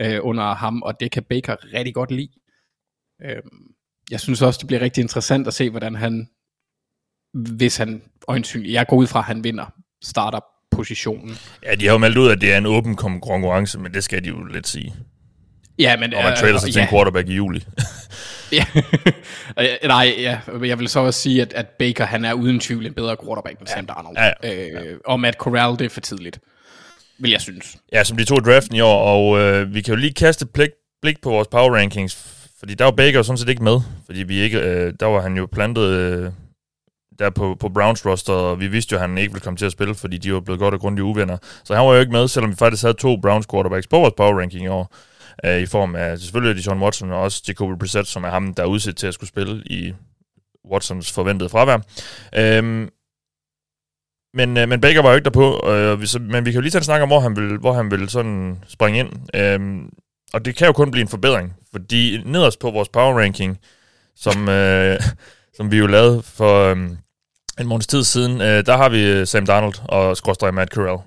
øh, 0.00 0.18
under 0.22 0.54
ham, 0.54 0.82
og 0.82 1.00
det 1.00 1.10
kan 1.10 1.22
Baker 1.22 1.56
rigtig 1.74 1.94
godt 1.94 2.10
lide. 2.10 2.32
Øh, 3.24 3.42
jeg 4.10 4.20
synes 4.20 4.42
også, 4.42 4.58
det 4.58 4.66
bliver 4.66 4.80
rigtig 4.80 5.02
interessant 5.02 5.46
at 5.46 5.54
se, 5.54 5.70
hvordan 5.70 5.94
han, 5.94 6.28
hvis 7.32 7.76
han 7.76 8.02
øjensynligt, 8.28 8.72
jeg 8.72 8.86
går 8.86 8.96
ud 8.96 9.06
fra, 9.06 9.18
at 9.18 9.24
han 9.24 9.44
vinder 9.44 9.81
starter-positionen. 10.02 11.38
ja, 11.66 11.74
de 11.74 11.84
har 11.86 11.92
jo 11.92 11.98
meldt 11.98 12.16
ud, 12.18 12.30
at 12.30 12.40
det 12.40 12.52
er 12.52 12.58
en 12.58 12.66
åben 12.66 12.92
kon- 13.00 13.20
konkurrence, 13.20 13.78
men 13.78 13.94
det 13.94 14.04
skal 14.04 14.22
de 14.24 14.28
jo 14.28 14.44
lidt 14.44 14.68
sige. 14.68 14.94
Ja, 15.78 15.96
men... 15.96 16.14
Og 16.14 16.22
man 16.22 16.32
øh, 16.32 16.38
trader 16.38 16.58
sig 16.58 16.72
til 16.72 16.78
ja, 16.80 16.82
en 16.82 16.88
quarterback 16.88 17.28
i 17.28 17.34
juli. 17.34 17.64
ja. 18.52 18.64
Øh, 19.60 19.66
Nej, 19.84 20.14
ja, 20.18 20.38
jeg 20.62 20.78
vil 20.78 20.88
så 20.88 21.00
også 21.00 21.20
sige, 21.20 21.42
at, 21.42 21.52
at 21.52 21.66
Baker, 21.78 22.04
han 22.04 22.24
er 22.24 22.32
uden 22.32 22.60
tvivl 22.60 22.86
en 22.86 22.92
bedre 22.94 23.16
quarterback 23.24 23.58
end 23.60 23.68
Sam 23.68 23.86
Darnold. 23.86 24.16
Ja, 24.42 24.54
Øh, 24.92 24.98
og 25.04 25.20
Matt 25.20 25.36
Corral, 25.36 25.78
det 25.78 25.84
er 25.84 25.88
for 25.88 26.00
tidligt, 26.00 26.38
vil 27.18 27.30
jeg 27.30 27.40
synes. 27.40 27.76
Ja, 27.92 28.04
som 28.04 28.16
de 28.16 28.24
tog 28.24 28.38
i 28.38 28.50
draften 28.50 28.76
i 28.76 28.80
år, 28.80 28.98
og 29.02 29.40
øh, 29.40 29.74
vi 29.74 29.80
kan 29.80 29.94
jo 29.94 30.00
lige 30.00 30.14
kaste 30.14 30.42
et 30.42 30.50
blik, 30.50 30.70
blik 31.02 31.16
på 31.22 31.30
vores 31.30 31.48
power 31.48 31.76
rankings, 31.76 32.18
fordi 32.58 32.74
der 32.74 32.84
var 32.84 32.92
Baker 32.92 33.18
jo 33.18 33.22
sådan 33.22 33.38
set 33.38 33.48
ikke 33.48 33.64
med, 33.64 33.80
fordi 34.06 34.22
vi 34.22 34.40
ikke, 34.40 34.58
øh, 34.60 34.92
der 35.00 35.06
var 35.06 35.20
han 35.22 35.36
jo 35.36 35.48
plantet 35.52 35.88
øh, 35.88 36.30
der 37.18 37.30
på, 37.30 37.56
på 37.60 37.68
Browns 37.68 38.06
roster, 38.06 38.32
og 38.32 38.60
vi 38.60 38.66
vidste 38.66 38.92
jo, 38.92 38.96
at 38.96 39.08
han 39.08 39.18
ikke 39.18 39.32
ville 39.32 39.44
komme 39.44 39.56
til 39.56 39.66
at 39.66 39.72
spille, 39.72 39.94
fordi 39.94 40.18
de 40.18 40.32
var 40.34 40.40
blevet 40.40 40.58
godt 40.58 40.74
og 40.74 40.80
grundigt 40.80 41.04
uvenner. 41.04 41.36
Så 41.64 41.74
han 41.74 41.86
var 41.86 41.94
jo 41.94 42.00
ikke 42.00 42.12
med, 42.12 42.28
selvom 42.28 42.50
vi 42.50 42.56
faktisk 42.56 42.82
havde 42.82 42.94
to 42.94 43.16
Browns 43.16 43.46
quarterbacks 43.46 43.86
på 43.86 43.98
vores 43.98 44.14
power 44.16 44.40
ranking 44.40 44.64
i 44.64 44.68
år, 44.68 44.94
øh, 45.44 45.60
i 45.60 45.66
form 45.66 45.96
af 45.96 46.18
selvfølgelig 46.18 46.56
Deshaun 46.56 46.82
Watson, 46.82 47.10
og 47.12 47.20
også 47.20 47.42
Jacoby 47.48 47.78
Brissett, 47.78 48.08
som 48.08 48.24
er 48.24 48.30
ham, 48.30 48.54
der 48.54 48.62
er 48.62 48.66
udsat 48.66 48.96
til 48.96 49.06
at 49.06 49.14
skulle 49.14 49.28
spille 49.28 49.62
i 49.66 49.92
Watsons 50.72 51.12
forventede 51.12 51.48
fravær. 51.48 51.78
Øhm, 52.36 52.88
men, 54.34 54.56
øh, 54.56 54.68
men 54.68 54.80
Baker 54.80 55.02
var 55.02 55.08
jo 55.08 55.14
ikke 55.14 55.24
derpå, 55.24 55.68
øh, 55.70 56.00
vi- 56.00 56.06
så, 56.06 56.18
men 56.18 56.44
vi 56.44 56.50
kan 56.50 56.58
jo 56.58 56.60
lige 56.60 56.70
tage 56.70 56.80
en 56.80 56.84
snak 56.84 57.02
om, 57.02 57.08
hvor 57.08 57.20
han 57.20 57.36
vil, 57.36 57.58
hvor 57.58 57.72
han 57.72 57.90
vil 57.90 58.08
sådan 58.08 58.58
springe 58.68 59.00
ind. 59.00 59.36
Øhm, 59.36 59.88
og 60.32 60.44
det 60.44 60.56
kan 60.56 60.66
jo 60.66 60.72
kun 60.72 60.90
blive 60.90 61.02
en 61.02 61.08
forbedring, 61.08 61.52
fordi 61.72 62.22
nederst 62.24 62.58
på 62.58 62.70
vores 62.70 62.88
power 62.88 63.18
ranking, 63.20 63.58
som, 64.16 64.48
øh, 64.48 65.00
som 65.54 65.70
vi 65.70 65.78
jo 65.78 65.86
lavede 65.86 66.22
for 66.22 66.70
øh, 66.70 66.76
en 67.60 67.66
måneds 67.66 67.86
tid 67.86 68.04
siden, 68.04 68.40
øh, 68.40 68.66
der 68.66 68.76
har 68.76 68.88
vi 68.88 69.04
øh, 69.10 69.26
Sam 69.26 69.46
Darnold 69.46 69.74
og 69.88 70.16
skråstrej 70.16 70.50
Matt 70.50 70.70
Corral. 70.74 70.98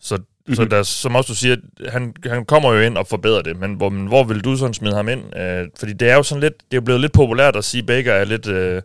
Så, 0.00 0.16
mm-hmm. 0.16 0.54
så 0.54 0.64
der, 0.64 0.82
som 0.82 1.16
også 1.16 1.28
du 1.28 1.34
siger, 1.34 1.56
han, 1.88 2.14
han 2.26 2.44
kommer 2.44 2.72
jo 2.72 2.80
ind 2.80 2.96
og 2.98 3.06
forbedrer 3.06 3.42
det, 3.42 3.56
men 3.60 3.74
hvor, 3.74 3.88
men 3.88 4.06
hvor 4.06 4.24
vil 4.24 4.40
du 4.44 4.56
sådan 4.56 4.74
smide 4.74 4.94
ham 4.94 5.08
ind? 5.08 5.36
Øh, 5.36 5.66
fordi 5.78 5.92
det 5.92 6.10
er 6.10 6.14
jo 6.16 6.22
sådan 6.22 6.40
lidt, 6.40 6.54
det 6.54 6.76
er 6.76 6.80
jo 6.80 6.80
blevet 6.84 7.00
lidt 7.00 7.12
populært 7.12 7.56
at 7.56 7.64
sige, 7.64 7.80
at 7.80 7.86
Baker 7.86 8.12
er 8.12 8.24
lidt 8.24 8.46
øh, 8.46 8.82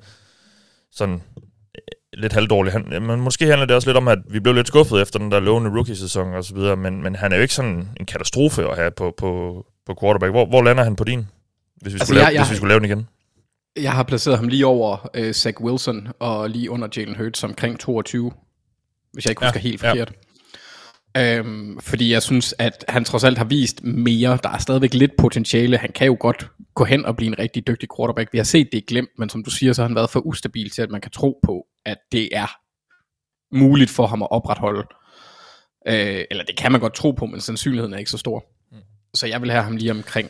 sådan 0.91 1.21
lidt 2.13 2.33
halvdårlig. 2.33 2.73
Han, 2.73 2.85
men 3.01 3.21
måske 3.21 3.45
handler 3.45 3.65
det 3.65 3.75
også 3.75 3.87
lidt 3.89 3.97
om, 3.97 4.07
at 4.07 4.19
vi 4.29 4.39
blev 4.39 4.53
lidt 4.55 4.67
skuffet 4.67 5.01
efter 5.01 5.19
den 5.19 5.31
der 5.31 5.39
lovende 5.39 5.69
rookie-sæson 5.71 6.33
og 6.33 6.43
så 6.43 6.53
videre, 6.55 6.75
men, 6.75 7.03
men 7.03 7.15
han 7.15 7.31
er 7.31 7.35
jo 7.35 7.41
ikke 7.41 7.53
sådan 7.53 7.89
en 7.99 8.05
katastrofe 8.05 8.69
at 8.69 8.75
have 8.77 8.91
på, 8.91 9.13
på, 9.17 9.65
på 9.85 9.95
quarterback. 10.01 10.31
Hvor, 10.31 10.45
hvor 10.45 10.61
lander 10.61 10.83
han 10.83 10.95
på 10.95 11.03
din, 11.03 11.27
hvis 11.81 11.93
vi, 11.93 11.95
Altså, 11.95 12.05
skulle, 12.05 12.19
jeg- 12.19 12.25
lave, 12.27 12.35
jeg- 12.35 12.43
hvis 12.43 12.51
vi 12.51 12.55
skulle 12.55 12.69
lave 12.69 12.79
den 12.79 12.85
igen? 12.85 13.07
Jeg 13.81 13.91
har 13.91 14.03
placeret 14.03 14.37
ham 14.37 14.47
lige 14.47 14.65
over 14.65 15.09
øh, 15.13 15.33
Zach 15.33 15.61
Wilson, 15.61 16.07
og 16.19 16.49
lige 16.49 16.69
under 16.71 16.87
Jalen 16.97 17.15
Hurts 17.15 17.43
omkring 17.43 17.79
22, 17.79 18.31
hvis 19.13 19.25
jeg 19.25 19.31
ikke 19.31 19.45
Ja, 19.45 19.49
husker 19.49 19.59
helt 19.59 19.83
ja. 19.83 19.91
forkert. 19.91 20.13
Øhm, 21.17 21.79
fordi 21.79 22.11
jeg 22.11 22.23
synes, 22.23 22.55
at 22.59 22.85
han 22.89 23.05
trods 23.05 23.23
alt 23.23 23.37
har 23.37 23.45
vist 23.45 23.83
mere. 23.83 24.39
Der 24.43 24.49
er 24.49 24.57
stadigvæk 24.57 24.93
lidt 24.93 25.11
potentiale. 25.17 25.77
Han 25.77 25.91
kan 25.91 26.07
jo 26.07 26.17
godt 26.19 26.49
gå 26.75 26.83
hen 26.83 27.05
og 27.05 27.15
blive 27.15 27.27
en 27.27 27.39
rigtig 27.39 27.67
dygtig 27.67 27.89
quarterback. 27.97 28.33
Vi 28.33 28.37
har 28.37 28.45
set 28.45 28.69
det 28.71 28.85
glemt, 28.85 29.09
men 29.17 29.29
som 29.29 29.43
du 29.43 29.49
siger, 29.49 29.73
så 29.73 29.81
har 29.81 29.87
han 29.87 29.95
været 29.95 30.09
for 30.09 30.19
ustabil 30.19 30.69
til, 30.69 30.81
at 30.81 30.89
man 30.89 31.01
kan 31.01 31.11
tro 31.11 31.39
på, 31.43 31.65
at 31.85 31.97
det 32.11 32.29
er 32.31 32.47
muligt 33.55 33.89
for 33.89 34.07
ham 34.07 34.21
at 34.21 34.27
opretholde. 34.31 34.87
Øh, 35.87 36.23
eller 36.31 36.43
det 36.43 36.57
kan 36.57 36.71
man 36.71 36.81
godt 36.81 36.93
tro 36.93 37.11
på, 37.11 37.25
men 37.25 37.41
sandsynligheden 37.41 37.93
er 37.93 37.97
ikke 37.97 38.11
så 38.11 38.17
stor. 38.17 38.45
Mm. 38.71 38.77
Så 39.13 39.27
jeg 39.27 39.41
vil 39.41 39.51
have 39.51 39.63
ham 39.63 39.75
lige 39.75 39.91
omkring 39.91 40.29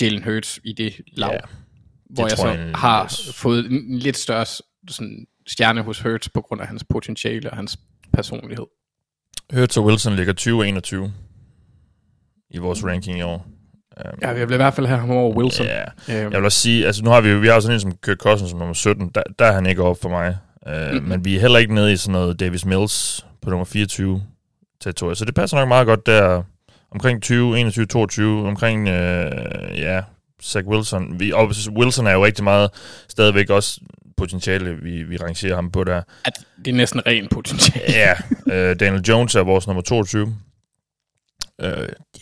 Jalen 0.00 0.22
Hurts 0.24 0.60
i 0.64 0.72
det 0.72 1.00
lav. 1.12 1.30
Ja, 1.32 1.38
hvor 2.10 2.26
jeg 2.26 2.36
tror 2.36 2.44
så 2.44 2.60
jeg, 2.60 2.70
har 2.74 3.16
fået 3.34 3.66
en 3.70 3.72
en 3.72 3.98
lidt 3.98 4.16
større 4.16 4.46
sådan, 4.88 5.26
stjerne 5.46 5.82
hos 5.82 6.00
Hurts 6.00 6.28
på 6.28 6.40
grund 6.40 6.60
af 6.60 6.66
hans 6.66 6.84
potentiale 6.90 7.50
og 7.50 7.56
hans 7.56 7.78
personlighed. 8.12 8.66
Hurts 9.54 9.76
og 9.76 9.84
Wilson 9.84 10.16
ligger 10.16 10.32
20 10.32 10.58
og 10.58 10.68
21 10.68 11.12
i 12.50 12.58
vores 12.58 12.84
ranking 12.84 13.18
i 13.18 13.22
år. 13.22 13.46
Um, 13.96 14.18
Ja, 14.22 14.28
jeg 14.28 14.48
vil 14.48 14.54
i 14.54 14.56
hvert 14.56 14.74
fald 14.74 14.86
have 14.86 15.00
ham 15.00 15.10
over 15.10 15.36
Wilson. 15.36 15.66
Ja, 15.66 15.82
Øhm, 15.82 16.32
jeg 16.32 16.32
vil 16.32 16.44
også 16.44 16.60
sige, 16.60 16.86
altså 16.86 17.04
nu 17.04 17.10
har 17.10 17.20
vi 17.20 17.28
jo, 17.28 17.38
vi 17.38 17.46
har 17.46 17.54
jo 17.54 17.60
sådan 17.60 17.76
en 17.76 17.80
som 17.80 17.92
Kirk 18.04 18.16
Cousins 18.18 18.50
som 18.50 18.58
nummer 18.58 18.74
17, 18.74 19.10
der, 19.14 19.22
der 19.38 19.44
er 19.44 19.52
han 19.52 19.66
ikke 19.66 19.82
oppe 19.82 20.02
for 20.02 20.08
mig. 20.08 20.36
Uh, 20.66 20.72
mm-hmm. 20.72 21.08
Men 21.08 21.24
vi 21.24 21.36
er 21.36 21.40
heller 21.40 21.58
ikke 21.58 21.74
nede 21.74 21.92
i 21.92 21.96
sådan 21.96 22.12
noget 22.12 22.40
Davis 22.40 22.64
Mills 22.64 23.26
på 23.42 23.50
nummer 23.50 23.64
24 23.64 24.22
territorium. 24.80 25.14
Så 25.14 25.24
det 25.24 25.34
passer 25.34 25.56
nok 25.56 25.68
meget 25.68 25.86
godt 25.86 26.06
der 26.06 26.42
omkring 26.90 27.22
20, 27.22 27.60
21, 27.60 27.86
22, 27.86 28.46
omkring, 28.48 28.82
uh, 28.82 28.94
ja, 29.78 30.02
Zach 30.42 30.66
Wilson. 30.66 31.20
Vi, 31.20 31.32
og 31.32 31.52
Wilson 31.70 32.06
er 32.06 32.12
jo 32.12 32.24
rigtig 32.24 32.44
meget 32.44 32.70
stadigvæk 33.08 33.50
også 33.50 33.80
potentiale, 34.16 34.76
vi, 34.76 35.02
vi 35.02 35.16
rangerer 35.16 35.54
ham 35.54 35.70
på 35.70 35.84
der. 35.84 36.02
at 36.24 36.32
det 36.64 36.68
er 36.68 36.74
næsten 36.76 37.06
ren 37.06 37.28
potentiale. 37.28 37.92
Ja, 37.92 38.14
øh, 38.52 38.80
Daniel 38.80 39.02
Jones 39.02 39.34
er 39.34 39.40
vores 39.40 39.66
nummer 39.66 39.82
22. 39.82 40.36
Øh, 41.60 41.68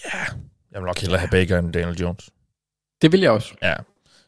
ja, 0.05 0.19
jeg 0.73 0.81
vil 0.81 0.87
nok 0.87 0.99
hellere 1.01 1.19
have 1.19 1.31
Baker 1.31 1.59
end 1.59 1.73
Daniel 1.73 1.99
Jones. 2.01 2.31
Det 3.03 3.13
vil 3.13 3.21
jeg 3.21 3.31
også. 3.31 3.55
Ja, 3.63 3.75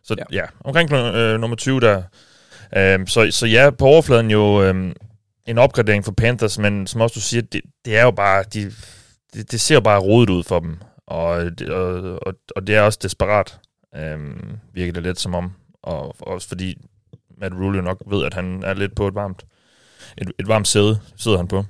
så 0.02 0.14
Ja. 0.18 0.24
ja, 0.32 0.44
omkring 0.64 0.92
øh, 0.92 1.40
nummer 1.40 1.56
20 1.56 1.80
der. 1.80 2.02
Øh, 2.76 3.06
så, 3.06 3.28
så 3.30 3.46
ja, 3.46 3.70
på 3.70 3.86
overfladen 3.86 4.30
jo 4.30 4.62
øh, 4.62 4.92
en 5.46 5.58
opgradering 5.58 6.04
for 6.04 6.12
Panthers, 6.12 6.58
men 6.58 6.86
som 6.86 7.00
også 7.00 7.14
du 7.14 7.20
siger, 7.20 7.42
det, 7.42 7.60
det 7.84 7.96
er 7.96 8.02
jo 8.02 8.10
bare, 8.10 8.44
de, 8.54 8.72
det, 9.34 9.52
det 9.52 9.60
ser 9.60 9.74
jo 9.74 9.80
bare 9.80 10.00
rodet 10.00 10.30
ud 10.30 10.44
for 10.44 10.60
dem, 10.60 10.78
og, 11.06 11.28
og, 11.70 12.18
og, 12.26 12.34
og 12.56 12.66
det 12.66 12.76
er 12.76 12.80
også 12.80 12.98
desperat, 13.02 13.58
øh, 13.96 14.18
virker 14.74 14.92
det 14.92 15.02
lidt 15.02 15.20
som 15.20 15.34
om, 15.34 15.52
og 15.82 16.16
også 16.28 16.48
fordi 16.48 16.78
Matt 17.40 17.54
Rule 17.54 17.76
jo 17.76 17.82
nok 17.82 18.02
ved, 18.06 18.24
at 18.24 18.34
han 18.34 18.62
er 18.62 18.74
lidt 18.74 18.94
på 18.94 19.08
et 19.08 19.14
varmt, 19.14 19.44
et, 20.18 20.32
et 20.38 20.48
varmt 20.48 20.68
sæde, 20.68 21.00
sidder 21.16 21.36
han 21.36 21.48
på. 21.48 21.64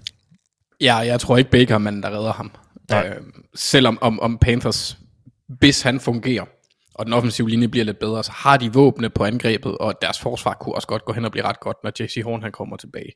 Ja, 0.81 0.97
jeg 0.97 1.21
tror 1.21 1.37
ikke 1.37 1.51
Baker 1.51 1.75
er 1.75 1.79
manden, 1.79 2.03
der 2.03 2.19
redder 2.19 2.33
ham. 2.33 2.53
Nej. 2.91 3.09
Øh, 3.09 3.23
selvom 3.55 3.99
om, 4.01 4.21
om 4.21 4.39
Panthers, 4.39 4.99
hvis 5.49 5.83
han 5.83 6.01
fungerer, 6.01 6.45
og 6.95 7.07
den 7.07 7.15
offensive 7.15 7.51
linje 7.51 7.69
bliver 7.69 7.85
lidt 7.85 7.99
bedre, 7.99 8.25
så 8.25 8.33
har 8.33 8.57
de 8.57 8.73
våbne 8.73 9.11
på 9.11 9.25
angrebet, 9.25 9.79
og 9.79 9.95
deres 10.03 10.21
forsvar 10.21 10.55
kunne 10.55 10.75
også 10.75 10.89
godt 10.89 11.05
gå 11.05 11.13
hen 11.13 11.25
og 11.25 11.33
blive 11.33 11.45
ret 11.45 11.61
godt, 11.61 11.77
når 11.85 11.93
JC 12.01 12.23
Horn 12.25 12.43
han 12.43 12.53
kommer 12.53 12.77
tilbage. 12.77 13.13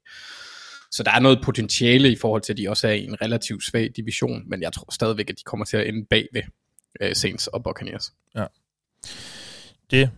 Så 0.91 1.03
der 1.03 1.11
er 1.11 1.21
noget 1.21 1.41
potentiale 1.45 2.13
i 2.13 2.17
forhold 2.17 2.43
til, 2.43 2.53
at 2.53 2.57
de 2.57 2.69
også 2.69 2.89
er 2.89 2.93
i 2.93 3.05
en 3.05 3.23
relativt 3.23 3.65
svag 3.65 3.91
division, 3.97 4.43
men 4.47 4.63
jeg 4.63 4.73
tror 4.73 4.93
stadigvæk, 4.93 5.31
at 5.31 5.37
de 5.39 5.43
kommer 5.45 5.65
til 5.65 5.77
at 5.77 5.89
ende 5.89 6.07
bagved 6.11 6.43
øh, 7.01 7.15
Saints 7.15 7.47
og 7.47 7.63
Buccaneers. 7.65 8.13
Det 9.91 10.11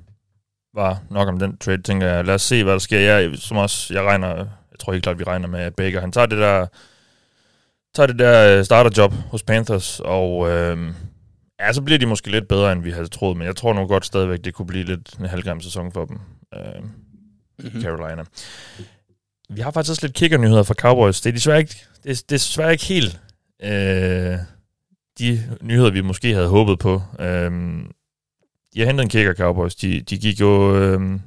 var 0.75 1.03
nok 1.11 1.29
om 1.29 1.38
den 1.38 1.57
trade, 1.57 1.83
tænker 1.83 2.07
jeg. 2.07 2.25
Lad 2.25 2.35
os 2.35 2.43
se, 2.43 2.64
hvad 2.64 2.73
der 2.73 2.79
sker. 2.79 2.99
Jeg, 2.99 3.38
som 3.38 3.57
også, 3.57 3.95
jeg 3.95 4.03
regner, 4.03 4.29
jeg 4.37 4.79
tror 4.79 4.93
helt 4.93 5.03
klart, 5.03 5.19
vi 5.19 5.25
regner 5.25 5.49
med, 5.49 5.61
at 5.61 5.75
Baker, 5.75 6.00
han 6.00 6.12
tager 6.12 6.26
det 6.26 6.38
der, 6.38 6.67
tager 7.95 8.07
det 8.07 8.19
der 8.19 8.59
øh, 8.59 8.64
starterjob 8.64 9.12
hos 9.12 9.43
Panthers, 9.43 10.00
og 10.00 10.50
øh, 10.50 10.93
ja, 11.61 11.73
så 11.73 11.83
bliver 11.83 11.99
de 11.99 12.07
måske 12.07 12.31
lidt 12.31 12.49
bedre, 12.49 12.73
end 12.73 12.83
vi 12.83 12.91
havde 12.91 13.09
troet, 13.09 13.37
men 13.37 13.47
jeg 13.47 13.57
tror 13.57 13.73
nu 13.73 13.87
godt 13.87 14.07
stadigvæk, 14.07 14.45
det 14.45 14.55
kunne 14.55 14.67
blive 14.67 14.85
lidt 14.85 15.14
en 15.21 15.26
halvgrim 15.26 15.61
sæson 15.61 15.93
for 15.93 16.05
dem, 16.05 16.19
øh, 16.55 16.83
mm-hmm. 17.59 17.83
Carolina. 17.83 18.25
Vi 19.49 19.61
har 19.61 19.71
faktisk 19.71 19.91
også 19.91 20.07
lidt 20.07 20.17
kickernyheder 20.17 20.62
fra 20.62 20.75
Cowboys. 20.75 21.21
Det 21.21 21.31
er 21.31 21.35
desværre 21.35 21.59
ikke, 21.59 21.87
det 22.05 22.11
er, 22.11 22.14
det 22.14 22.33
er 22.33 22.37
desværre 22.37 22.73
ikke 22.73 22.85
helt 22.85 23.21
øh, 23.62 24.38
de 25.19 25.57
nyheder, 25.61 25.91
vi 25.91 26.00
måske 26.00 26.35
havde 26.35 26.49
håbet 26.49 26.79
på. 26.79 27.03
Øh, 27.21 27.53
de 28.75 28.81
har 28.81 28.87
hentet 28.87 29.04
en 29.04 29.11
kicker, 29.11 29.35
Cowboys. 29.35 29.75
De, 29.75 30.00
de 30.00 30.19
gik 30.19 30.40
jo... 30.40 30.76
Øh, 30.76 31.21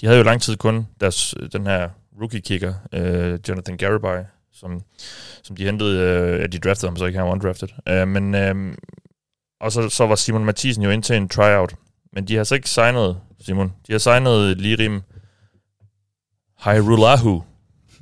de 0.00 0.06
havde 0.06 0.18
jo 0.18 0.24
lang 0.24 0.42
tid 0.42 0.56
kun 0.56 0.86
deres, 1.00 1.34
den 1.52 1.66
her 1.66 1.88
rookie-kicker, 2.20 2.74
øh, 2.92 3.38
Jonathan 3.48 3.76
Garibay, 3.76 4.22
som, 4.52 4.82
som 5.42 5.56
de 5.56 5.64
hentede, 5.64 6.00
øh, 6.00 6.40
ja, 6.40 6.46
de 6.46 6.58
draftede 6.58 6.90
ham 6.90 6.96
så 6.96 7.06
ikke, 7.06 7.18
han 7.18 7.26
var 7.26 7.32
undrafted. 7.32 7.68
Øh, 7.88 8.08
men, 8.08 8.34
øh, 8.34 8.74
og 9.60 9.72
så, 9.72 9.88
så 9.88 10.06
var 10.06 10.14
Simon 10.14 10.44
Mathisen 10.44 10.82
jo 10.82 10.90
ind 10.90 11.02
til 11.02 11.16
en 11.16 11.28
tryout. 11.28 11.74
Men 12.12 12.28
de 12.28 12.36
har 12.36 12.44
så 12.44 12.54
ikke 12.54 12.70
signet, 12.70 13.20
Simon, 13.40 13.72
de 13.86 13.92
har 13.92 13.98
signet 13.98 14.60
Lirim 14.60 15.02
Hairulahu, 16.58 17.42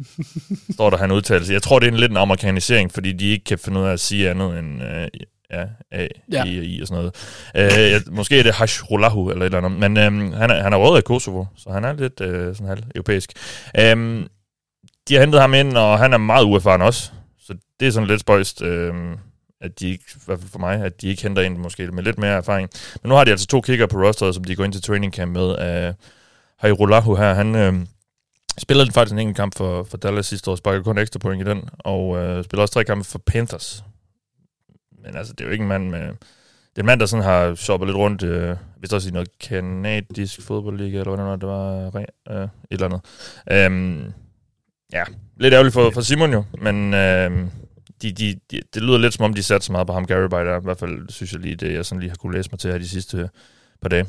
står 0.75 0.91
der 0.91 0.97
han 0.97 1.13
udtalelse. 1.13 1.53
Jeg 1.53 1.63
tror, 1.63 1.79
det 1.79 1.87
er 1.87 1.93
en 1.93 1.99
lidt 1.99 2.11
en 2.11 2.17
amerikanisering, 2.17 2.93
fordi 2.93 3.13
de 3.13 3.31
ikke 3.31 3.45
kan 3.45 3.59
finde 3.59 3.81
ud 3.81 3.85
af 3.85 3.93
at 3.93 4.01
sige 4.01 4.31
andet 4.31 4.59
end 4.59 4.83
øh, 4.83 5.09
ja, 5.51 5.65
A, 5.93 6.07
Ja. 6.33 6.45
I, 6.45 6.51
I 6.51 6.81
og 6.81 6.89
sådan 6.89 7.03
noget. 7.03 7.15
Øh, 7.57 7.93
jeg, 7.93 8.01
måske 8.11 8.39
er 8.39 8.43
det 8.43 8.55
Hashrulahu 8.55 9.31
eller 9.31 9.47
et 9.47 9.55
eller 9.55 9.69
andet, 9.69 9.81
men 9.81 9.97
øh, 9.97 10.33
han, 10.33 10.51
er, 10.51 10.63
han 10.63 10.73
er 10.73 10.77
råd 10.77 10.97
af 10.97 11.05
Kosovo, 11.05 11.45
så 11.57 11.71
han 11.71 11.85
er 11.85 11.93
lidt 11.93 12.21
øh, 12.21 12.55
sådan 12.55 12.67
halv 12.67 12.83
europæisk. 12.95 13.33
Øh, 13.79 14.27
de 15.09 15.15
har 15.15 15.21
hentet 15.21 15.41
ham 15.41 15.55
ind, 15.55 15.77
og 15.77 15.99
han 15.99 16.13
er 16.13 16.19
meget 16.19 16.45
uerfaren 16.45 16.83
også, 16.83 17.11
så 17.41 17.55
det 17.81 17.89
er 17.89 17.93
sådan 17.93 18.09
lidt 18.09 18.21
spøjst, 18.21 18.63
øh, 18.63 18.95
at 19.61 19.81
de 19.81 19.91
ikke, 19.91 20.05
i 20.15 20.19
hvert 20.27 20.39
fald 20.39 20.51
for 20.51 20.59
mig, 20.59 20.81
at 20.81 21.01
de 21.01 21.09
ikke 21.09 21.23
henter 21.23 21.43
ind 21.43 21.57
måske 21.57 21.87
med 21.87 22.03
lidt 22.03 22.19
mere 22.19 22.37
erfaring. 22.37 22.71
Men 23.03 23.09
nu 23.09 23.15
har 23.15 23.25
de 23.25 23.31
altså 23.31 23.47
to 23.47 23.61
kicker 23.61 23.87
på 23.87 23.97
rosteret, 23.97 24.35
som 24.35 24.45
de 24.45 24.57
går 24.57 24.65
ind 24.65 24.73
til 24.73 24.83
training 24.83 25.15
camp 25.15 25.33
med. 25.33 25.87
Øh, 25.89 25.95
Hairulahu 26.59 27.15
her, 27.15 27.35
han... 27.35 27.55
Øh, 27.55 27.75
Spillede 28.59 28.93
faktisk 28.93 29.13
en 29.13 29.19
enkelt 29.19 29.37
kamp 29.37 29.57
for, 29.57 29.85
for 29.85 29.97
Dallas 29.97 30.27
sidste 30.27 30.51
år, 30.51 30.57
sparkede 30.57 30.85
kun 30.85 30.99
ekstra 30.99 31.19
point 31.19 31.43
i 31.43 31.51
den, 31.51 31.69
og 31.79 32.17
øh, 32.19 32.45
spillede 32.45 32.63
også 32.63 32.75
tre 32.75 32.85
kampe 32.85 33.05
for 33.05 33.19
Panthers. 33.27 33.85
Men 35.05 35.17
altså, 35.17 35.33
det 35.33 35.41
er 35.41 35.45
jo 35.45 35.53
ikke 35.53 35.63
en 35.63 35.69
mand 35.69 35.91
med... 35.91 36.01
Det 36.01 36.81
er 36.81 36.83
en 36.83 36.87
mand, 36.87 37.01
der 37.01 37.07
sådan 37.07 37.25
har 37.25 37.55
shoppet 37.55 37.89
lidt 37.89 37.97
rundt, 37.97 38.23
øh, 38.23 38.57
hvis 38.79 38.93
også 38.93 39.09
i 39.09 39.13
noget 39.13 39.39
kanadisk 39.39 40.43
fodboldliga, 40.43 40.99
eller 40.99 41.17
hvordan 41.17 41.41
det 41.41 41.49
var, 41.49 41.87
øh, 41.97 42.37
øh, 42.37 42.43
et 42.45 42.51
eller 42.71 42.87
andet. 42.87 43.01
Øhm, 43.51 44.13
ja, 44.93 45.05
lidt 45.37 45.55
ærgerligt 45.55 45.75
for, 45.75 45.91
for 45.91 46.01
Simon 46.01 46.33
jo, 46.33 46.45
men 46.59 46.95
øh, 46.95 47.47
de, 48.03 48.13
de, 48.13 48.41
de, 48.51 48.61
det 48.75 48.83
lyder 48.83 48.99
lidt 48.99 49.15
som 49.15 49.25
om, 49.25 49.35
de 49.35 49.43
satte 49.43 49.67
så 49.67 49.73
meget 49.73 49.87
på 49.87 49.93
ham, 49.93 50.07
Gary 50.07 50.29
By 50.29 50.49
der. 50.49 50.61
I 50.61 50.65
hvert 50.65 50.79
fald 50.79 51.09
synes 51.09 51.33
jeg 51.33 51.41
lige, 51.41 51.57
det 51.57 51.73
jeg 51.73 51.85
sådan 51.85 52.01
lige 52.01 52.11
har 52.11 52.17
kunne 52.17 52.37
læse 52.37 52.51
mig 52.53 52.59
til 52.59 52.71
her 52.71 52.79
de 52.79 52.89
sidste 52.89 53.31
par 53.81 53.89
dage. 53.89 54.07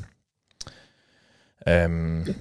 Øhm, 1.68 2.36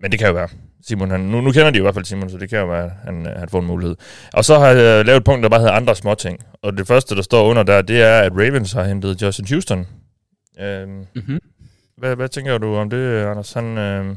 men 0.00 0.12
det 0.12 0.18
kan 0.18 0.28
jo 0.28 0.34
være. 0.34 0.48
Simon, 0.88 1.10
han, 1.10 1.20
nu, 1.20 1.40
nu 1.40 1.52
kender 1.52 1.70
de 1.70 1.78
i 1.78 1.80
hvert 1.80 1.94
fald 1.94 2.04
Simon, 2.04 2.30
så 2.30 2.38
det 2.38 2.48
kan 2.50 2.58
jo 2.58 2.66
være, 2.66 2.84
at 2.84 2.90
han, 3.04 3.26
han 3.38 3.48
får 3.48 3.60
en 3.60 3.66
mulighed. 3.66 3.96
Og 4.32 4.44
så 4.44 4.58
har 4.58 4.66
jeg 4.66 5.04
lavet 5.04 5.16
et 5.18 5.24
punkt, 5.24 5.42
der 5.42 5.48
bare 5.48 5.60
hedder 5.60 5.74
andre 5.74 5.96
småting. 5.96 6.38
Og 6.62 6.76
det 6.76 6.86
første, 6.86 7.14
der 7.16 7.22
står 7.22 7.48
under 7.50 7.62
der, 7.62 7.82
det 7.82 8.02
er, 8.02 8.18
at 8.20 8.32
Ravens 8.32 8.72
har 8.72 8.84
hentet 8.84 9.22
Justin 9.22 9.46
Houston. 9.50 9.86
Øhm, 10.60 11.06
Mm-hmm. 11.14 11.38
hvad, 11.98 12.16
hvad 12.16 12.28
tænker 12.28 12.58
du 12.58 12.74
om 12.76 12.90
det, 12.90 13.22
Anders? 13.22 13.52
Han, 13.52 13.78
øh, 13.78 14.16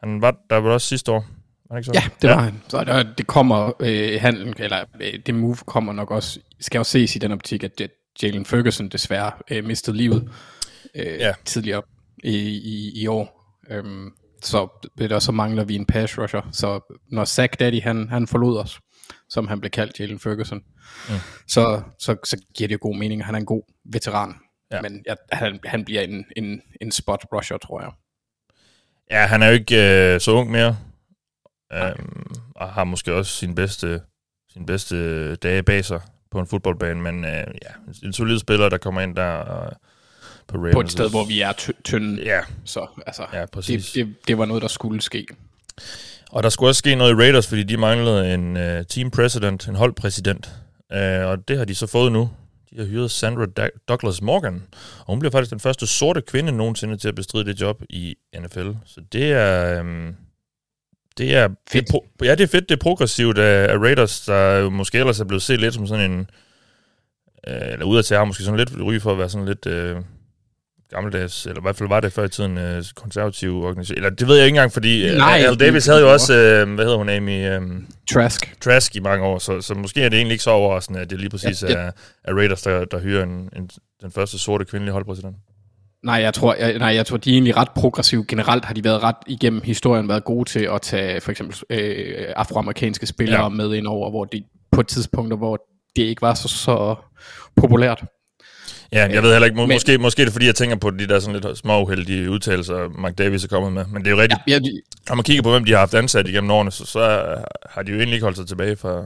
han 0.00 0.22
var 0.22 0.36
der 0.50 0.60
vel 0.60 0.70
også 0.72 0.86
sidste 0.86 1.12
år? 1.12 1.26
Var 1.70 1.76
det 1.76 1.88
ikke 1.88 1.98
så? 2.00 2.02
Ja, 2.04 2.08
det 2.28 2.30
var 2.36 2.42
han. 2.42 2.54
Så 2.68 2.84
der, 2.84 3.02
det 3.18 3.26
kommer, 3.26 3.72
øh, 3.80 4.20
handlen, 4.20 4.54
eller 4.58 4.84
øh, 5.00 5.18
det 5.26 5.34
move 5.34 5.56
kommer 5.66 5.92
nok 5.92 6.10
også, 6.10 6.40
skal 6.60 6.78
jo 6.78 6.84
ses 6.84 7.16
i 7.16 7.18
den 7.18 7.32
optik, 7.32 7.64
at 7.64 7.82
Jalen 8.22 8.44
Ferguson 8.46 8.88
desværre 8.88 9.30
øh, 9.50 9.64
mistede 9.64 9.96
livet 9.96 10.28
øh, 10.94 11.06
Ja. 11.06 11.26
ja. 11.26 11.32
tidligere 11.44 11.82
i, 12.24 12.36
i, 12.48 13.02
i 13.02 13.06
år. 13.06 13.56
Øhm, 13.70 14.10
så, 14.42 14.88
der, 14.98 15.18
så 15.18 15.32
mangler 15.32 15.64
vi 15.64 15.74
en 15.74 15.86
pass 15.86 16.18
rusher. 16.18 16.48
Så 16.52 16.98
når 17.10 17.24
Zach 17.24 17.54
Daddy, 17.60 17.82
han, 17.82 18.08
han 18.08 18.26
forlod 18.26 18.58
os, 18.58 18.80
som 19.28 19.48
han 19.48 19.60
blev 19.60 19.70
kaldt, 19.70 20.00
Jalen 20.00 20.18
Ferguson, 20.18 20.58
mm. 21.08 21.14
så, 21.48 21.82
så, 21.98 22.16
så 22.24 22.36
giver 22.54 22.68
det 22.68 22.72
jo 22.72 22.78
god 22.82 22.96
mening. 22.96 23.24
Han 23.24 23.34
er 23.34 23.38
en 23.38 23.46
god 23.46 23.62
veteran. 23.92 24.34
Ja. 24.72 24.82
Men 24.82 25.04
ja, 25.06 25.14
han, 25.32 25.60
han 25.64 25.84
bliver 25.84 26.00
en, 26.00 26.24
en, 26.36 26.62
en 26.80 26.92
spot 26.92 27.24
rusher, 27.32 27.58
tror 27.58 27.80
jeg. 27.80 27.90
Ja, 29.10 29.26
han 29.26 29.42
er 29.42 29.46
jo 29.46 29.52
ikke 29.52 30.14
øh, 30.14 30.20
så 30.20 30.30
ung 30.32 30.50
mere. 30.50 30.76
Øhm, 31.72 32.34
og 32.56 32.68
har 32.68 32.84
måske 32.84 33.14
også 33.14 33.32
sin 33.32 33.54
bedste, 33.54 34.00
sin 34.52 34.66
bedste 34.66 35.36
dage 35.36 35.62
bag 35.62 35.84
sig 35.84 36.00
på 36.30 36.38
en 36.40 36.46
fodboldbane, 36.46 37.02
men 37.02 37.24
øh, 37.24 37.46
ja, 37.62 37.92
en 38.02 38.12
solid 38.12 38.38
spiller, 38.38 38.68
der 38.68 38.78
kommer 38.78 39.00
ind 39.00 39.16
der 39.16 39.32
og, 39.32 39.72
på 40.52 40.58
Ravens. 40.58 40.74
På 40.74 40.80
et 40.80 40.90
sted, 40.90 41.10
hvor 41.10 41.24
vi 41.24 41.40
er 41.40 41.52
ty- 41.52 41.70
tynde. 41.84 42.22
Ja, 42.22 42.40
Så 42.64 42.86
altså, 43.06 43.22
ja, 43.32 43.46
præcis. 43.46 43.92
det, 43.92 44.06
det, 44.06 44.14
det 44.28 44.38
var 44.38 44.44
noget, 44.44 44.62
der 44.62 44.68
skulle 44.68 45.02
ske. 45.02 45.26
Og 46.30 46.42
der 46.42 46.48
skulle 46.48 46.70
også 46.70 46.78
ske 46.78 46.94
noget 46.94 47.10
i 47.10 47.14
Raiders, 47.14 47.46
fordi 47.46 47.62
de 47.62 47.76
manglede 47.76 48.34
en 48.34 48.56
uh, 48.56 48.86
team 48.88 49.10
president, 49.10 49.68
en 49.68 49.74
holdpræsident. 49.74 50.50
Uh, 50.94 50.98
og 51.00 51.48
det 51.48 51.58
har 51.58 51.64
de 51.64 51.74
så 51.74 51.86
fået 51.86 52.12
nu. 52.12 52.30
De 52.70 52.78
har 52.78 52.84
hyret 52.86 53.10
Sandra 53.10 53.46
Douglas 53.88 54.22
Morgan, 54.22 54.62
og 54.98 55.06
hun 55.06 55.18
bliver 55.18 55.32
faktisk 55.32 55.50
den 55.50 55.60
første 55.60 55.86
sorte 55.86 56.22
kvinde 56.22 56.52
nogensinde 56.52 56.96
til 56.96 57.08
at 57.08 57.14
bestride 57.14 57.44
det 57.44 57.60
job 57.60 57.82
i 57.90 58.14
NFL. 58.38 58.68
Så 58.86 59.00
det 59.12 59.32
er... 59.32 59.80
Um, 59.80 60.16
det 61.18 61.36
er, 61.36 61.48
Fedt. 61.70 61.88
Det 61.88 61.94
er 62.20 62.24
ja, 62.26 62.34
det 62.34 62.40
er 62.40 62.46
fedt. 62.48 62.68
Det 62.68 62.74
er 62.76 62.80
progressivt 62.80 63.38
af, 63.38 63.72
af 63.72 63.78
Raiders, 63.78 64.20
der 64.20 64.56
jo 64.56 64.70
måske 64.70 64.98
ellers 64.98 65.20
er 65.20 65.24
blevet 65.24 65.42
set 65.42 65.60
lidt 65.60 65.74
som 65.74 65.86
sådan 65.86 66.10
en... 66.10 66.18
Uh, 67.48 67.54
eller 67.72 67.84
udadtil 67.86 68.16
har 68.16 68.24
måske 68.24 68.42
sådan 68.42 68.58
lidt 68.58 68.70
ry 68.80 68.98
for 69.00 69.12
at 69.12 69.18
være 69.18 69.28
sådan 69.28 69.46
lidt... 69.46 69.66
Uh, 69.66 70.02
gammeldags, 70.92 71.46
eller 71.46 71.60
i 71.60 71.62
hvert 71.62 71.76
fald 71.76 71.88
var 71.88 72.00
det 72.00 72.12
før 72.12 72.24
i 72.24 72.28
tiden, 72.28 72.58
øh, 72.58 72.84
konservativ 72.96 73.62
organisation. 73.62 73.96
Eller 73.96 74.10
det 74.10 74.28
ved 74.28 74.36
jeg 74.36 74.46
ikke 74.46 74.56
engang, 74.56 74.72
fordi 74.72 75.08
øh, 75.08 75.16
Nej, 75.16 75.42
Al 75.46 75.60
Davis 75.60 75.86
havde 75.86 76.00
jo 76.00 76.12
også, 76.12 76.34
øh, 76.34 76.74
hvad 76.74 76.84
hedder 76.84 76.98
hun, 76.98 77.08
Amy 77.08 77.48
øh, 77.48 77.60
Trask. 78.12 78.54
Trask 78.60 78.96
i 78.96 79.00
mange 79.00 79.24
år, 79.24 79.38
så, 79.38 79.60
så 79.60 79.74
måske 79.74 80.02
er 80.02 80.08
det 80.08 80.16
egentlig 80.16 80.34
ikke 80.34 80.44
så 80.44 80.50
overraskende, 80.50 81.00
at 81.00 81.10
det 81.10 81.18
lige 81.18 81.30
præcis 81.30 81.62
Ja, 81.62 81.68
ja. 81.68 81.78
er, 81.78 81.90
er 82.24 82.34
Raiders, 82.34 82.62
der, 82.62 82.84
der 82.84 83.00
hyrer 83.00 83.22
en, 83.22 83.48
en, 83.56 83.70
den 84.02 84.10
første 84.10 84.38
sorte 84.38 84.64
kvindelige 84.64 84.92
holdpræsident. 84.92 85.36
Nej, 86.04 86.14
jeg 86.14 86.34
tror, 86.34 86.54
jeg, 86.54 86.78
nej, 86.78 86.94
jeg 86.94 87.06
tror, 87.06 87.16
de 87.16 87.30
er 87.30 87.34
egentlig 87.34 87.56
ret 87.56 87.68
progressive. 87.74 88.24
Generelt 88.28 88.64
har 88.64 88.74
de 88.74 88.84
været 88.84 89.02
ret 89.02 89.16
igennem 89.26 89.60
historien 89.64 90.08
været 90.08 90.24
gode 90.24 90.48
til 90.48 90.68
at 90.74 90.82
tage 90.82 91.20
for 91.20 91.30
eksempel 91.30 91.56
øh, 91.70 92.26
afroamerikanske 92.36 93.06
spillere 93.06 93.42
ja. 93.42 93.48
med 93.48 93.74
ind 93.74 93.86
over, 93.86 94.10
hvor 94.10 94.24
de 94.24 94.44
på 94.72 94.82
tidspunkter, 94.82 95.36
hvor 95.36 95.58
det 95.96 96.02
ikke 96.02 96.22
var 96.22 96.34
så, 96.34 96.48
så 96.48 96.94
populært. 97.56 98.04
Ja, 98.92 99.06
jeg 99.12 99.22
ved 99.22 99.32
heller 99.32 99.44
ikke, 99.46 99.56
må, 99.56 99.66
Men- 99.66 99.74
måske, 99.74 99.98
måske 99.98 100.22
er 100.22 100.26
det 100.26 100.32
fordi, 100.32 100.46
jeg 100.46 100.54
tænker 100.54 100.76
på 100.76 100.90
de 100.90 101.06
der 101.06 101.20
sådan 101.20 101.40
lidt 101.40 101.58
små 101.58 101.82
uheldige 101.82 102.30
udtalelser, 102.30 102.88
Mark 103.00 103.18
Davis 103.18 103.44
er 103.44 103.48
kommet 103.48 103.72
med. 103.72 103.84
Men 103.86 104.02
det 104.04 104.06
er 104.10 104.14
jo 104.14 104.20
rigtigt, 104.22 104.40
Ja, 104.48 104.52
ja. 104.52 104.58
de, 104.58 104.80
når 105.08 105.14
man 105.14 105.24
kigger 105.24 105.42
på, 105.42 105.50
hvem 105.50 105.64
de 105.64 105.72
har 105.72 105.78
haft 105.78 105.94
ansat 105.94 106.28
igennem 106.28 106.50
årene, 106.50 106.70
så, 106.70 106.84
så 106.86 107.00
har 107.70 107.82
de 107.82 107.92
jo 107.92 107.98
egentlig 107.98 108.14
ikke 108.14 108.24
holdt 108.24 108.36
sig 108.36 108.46
tilbage 108.46 108.76
fra, 108.76 109.00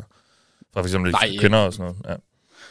fra 0.75 0.81
for 0.81 0.85
eksempel 0.85 1.13
Nej. 1.13 1.29
kvinder 1.41 1.59
og 1.59 1.73
sådan 1.73 1.85
noget. 1.85 1.97
Ja. 2.09 2.15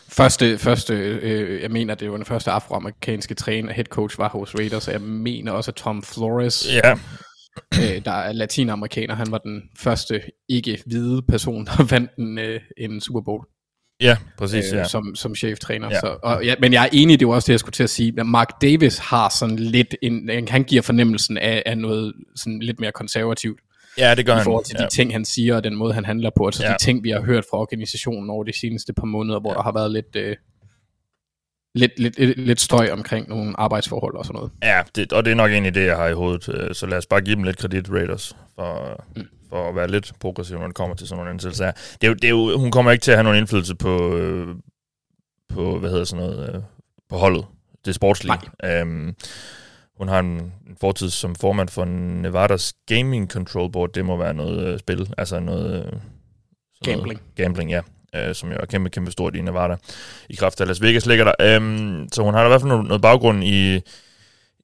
første, 0.10 0.58
første 0.58 0.94
øh, 0.94 1.62
jeg 1.62 1.72
mener, 1.72 1.96
det 1.96 2.12
var 2.12 2.18
den 2.18 2.26
første 2.26 2.52
afroamerikanske 2.52 3.34
træner, 3.36 3.74
head 3.74 3.86
coach 3.86 4.18
var 4.18 4.30
hos 4.30 4.56
Raiders, 4.56 4.88
og 4.88 4.94
jeg 4.94 5.02
mener 5.02 5.52
også, 5.52 5.72
at 5.72 5.76
Tom 5.76 6.04
Flores, 6.04 6.68
ja, 6.84 6.92
øh, 7.74 8.06
der 8.06 8.12
er 8.12 8.32
latinamerikaner, 8.32 9.16
han 9.16 9.32
var 9.32 9.38
den 9.38 9.62
første 9.78 10.22
ikke-hvide 10.50 11.22
person, 11.22 11.66
der 11.66 11.84
vandt 11.92 12.12
en, 12.18 12.38
øh, 12.40 12.60
en 12.78 13.02
Super 13.02 13.22
Bowl. 13.22 13.46
Ja, 14.02 14.18
præcis. 14.38 14.72
øh, 14.74 14.78
Ja. 14.78 14.84
som, 14.88 15.16
som 15.16 15.36
cheftræner. 15.36 15.88
Ja. 15.88 15.94
Ja. 15.94 16.00
Så, 16.00 16.18
og, 16.24 16.46
ja, 16.46 16.56
men 16.60 16.74
jeg 16.74 16.84
er 16.84 16.90
enig, 16.94 17.20
det 17.20 17.28
var 17.28 17.34
også 17.34 17.46
det, 17.48 17.52
jeg 17.54 17.60
skulle 17.60 17.74
til 17.74 17.84
at 17.84 17.90
sige. 17.90 18.14
at 18.18 18.26
Mark 18.26 18.62
Davis 18.62 18.98
har 18.98 19.30
sådan 19.30 19.56
lidt, 19.56 19.96
en, 20.02 20.30
han 20.48 20.64
giver 20.64 20.82
fornemmelsen 20.82 21.38
af, 21.38 21.64
af 21.66 21.78
noget 21.78 22.14
sådan 22.36 22.60
lidt 22.60 22.80
mere 22.80 22.92
konservativt 22.92 23.60
ja, 23.98 24.16
det 24.16 24.26
gør 24.26 24.34
i 24.34 24.36
han. 24.36 24.44
forhold 24.44 24.66
til 24.66 24.76
ja. 24.80 24.86
de 24.86 24.90
ting, 24.90 25.12
han 25.12 25.26
siger, 25.26 25.56
og 25.56 25.64
den 25.64 25.76
måde, 25.76 25.94
han 25.94 26.06
handler 26.06 26.30
på. 26.38 26.46
Altså 26.46 26.64
Ja. 26.64 26.70
ja. 26.70 26.74
de 26.74 26.84
ting, 26.84 27.04
vi 27.04 27.10
har 27.10 27.22
hørt 27.22 27.46
fra 27.52 27.58
organisationen 27.58 28.30
over 28.30 28.44
de 28.44 28.60
seneste 28.60 28.94
par 28.94 29.06
måneder, 29.06 29.40
hvor 29.40 29.52
ja. 29.52 29.56
der 29.56 29.64
har 29.64 29.72
været 29.74 29.92
lidt, 29.92 30.16
øh, 30.16 30.36
lidt, 31.76 32.00
lidt, 32.00 32.20
lidt, 32.20 32.38
lidt 32.40 32.62
støj 32.62 32.90
omkring 32.92 33.30
nogle 33.30 33.60
arbejdsforhold 33.60 34.16
og 34.16 34.26
sådan 34.26 34.36
noget. 34.36 34.52
Ja, 34.64 34.82
det, 34.96 35.14
og 35.14 35.26
det 35.26 35.32
er 35.32 35.36
nok 35.36 35.52
egentlig 35.52 35.76
det, 35.76 35.86
jeg 35.86 35.96
har 35.98 36.08
i 36.08 36.14
hovedet. 36.14 36.50
Øh, 36.50 36.76
Så 36.76 36.86
lad 36.86 36.98
os 36.98 37.06
bare 37.06 37.22
give 37.22 37.36
dem 37.36 37.44
lidt 37.44 37.58
kredit, 37.58 37.90
Raiders, 37.90 38.36
for, 38.56 39.04
mm. 39.16 39.22
For 39.50 39.70
at 39.70 39.76
være 39.76 39.88
lidt 39.88 40.14
progressiv, 40.20 40.58
når 40.58 40.68
det 40.68 40.76
kommer 40.76 40.96
til 40.96 41.08
sådan 41.08 41.18
nogle 41.18 41.32
ansættelser. 41.32 41.72
Det 41.72 42.04
er 42.04 42.08
jo, 42.08 42.14
det 42.14 42.24
er 42.24 42.30
jo, 42.30 42.58
hun 42.58 42.72
kommer 42.72 42.92
ikke 42.92 43.04
til 43.04 43.12
at 43.12 43.18
have 43.18 43.24
nogen 43.24 43.40
indflydelse 43.40 43.76
på, 43.76 44.18
øh, 44.18 44.56
på 45.50 45.80
hvad 45.80 45.90
hedder 45.90 46.04
sådan 46.04 46.26
noget, 46.26 46.56
øh, 46.56 46.62
på 47.10 47.18
holdet. 47.18 47.46
Det 47.86 47.96
sportslige. 47.96 48.38
Øhm, 48.64 49.16
hun 49.98 50.08
har 50.08 50.20
en, 50.20 50.28
en 50.68 50.78
fortid 50.82 51.10
som 51.10 51.36
formand 51.36 51.70
for 51.70 51.86
Nevadas 51.86 52.74
Gaming 52.86 53.32
Control 53.32 53.72
Board. 53.72 53.94
Det 53.94 54.06
må 54.06 54.18
være 54.18 54.34
noget 54.34 54.68
øh, 54.68 54.80
spil, 54.80 55.14
altså 55.18 55.40
noget... 55.40 55.86
Øh, 55.86 56.00
Gambling. 56.84 57.20
Noget, 57.20 57.36
gambling, 57.36 57.72
ja. 57.72 57.82
Øh, 58.16 58.36
som 58.36 58.52
jo 58.52 58.58
er 58.60 58.66
kæmpe, 58.66 58.90
kæmpe 58.90 59.12
stort 59.12 59.36
i 59.36 59.42
Nevada. 59.42 59.76
I 60.30 60.36
kraft 60.36 60.62
af 60.62 60.68
Las 60.68 60.82
Vegas 60.82 61.06
ligger 61.06 61.26
der. 61.26 61.56
Øhm, 61.56 62.08
så 62.12 62.24
hun 62.24 62.34
har 62.34 62.46
i 62.46 62.48
hvert 62.48 62.62
fald 62.62 62.70
noget, 62.70 62.88
noget 62.88 63.02
baggrund 63.02 63.44
i, 63.44 63.82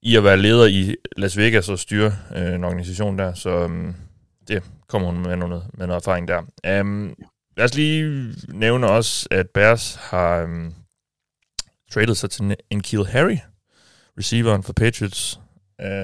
i 0.01 0.15
at 0.15 0.23
være 0.23 0.37
leder 0.37 0.65
i 0.65 0.95
Las 1.17 1.37
Vegas 1.37 1.69
og 1.69 1.79
styre 1.79 2.13
øh, 2.35 2.55
en 2.55 2.63
organisation 2.63 3.19
der. 3.19 3.33
Så 3.33 3.49
øhm, 3.49 3.95
det 4.47 4.63
kommer 4.87 5.11
hun 5.11 5.21
med 5.21 5.35
noget, 5.35 5.63
med 5.73 5.87
noget 5.87 6.01
erfaring 6.01 6.27
der. 6.27 6.41
Um, 6.81 7.15
lad 7.57 7.65
os 7.65 7.75
lige 7.75 8.33
nævne 8.47 8.87
også, 8.87 9.27
at 9.31 9.49
Bears 9.49 9.95
har 9.95 10.43
um, 10.43 10.73
traded 11.91 12.15
sig 12.15 12.29
til 12.29 12.55
Enkeel 12.69 13.05
Harry, 13.05 13.37
receiveren 14.17 14.63
for 14.63 14.73
Patriots. 14.73 15.39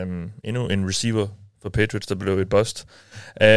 Um, 0.03 0.31
endnu 0.43 0.67
en 0.67 0.87
receiver 0.87 1.27
for 1.61 1.69
Patriots, 1.69 2.07
der 2.07 2.15
blev 2.15 2.39
et 2.39 2.49
bust. 2.49 2.87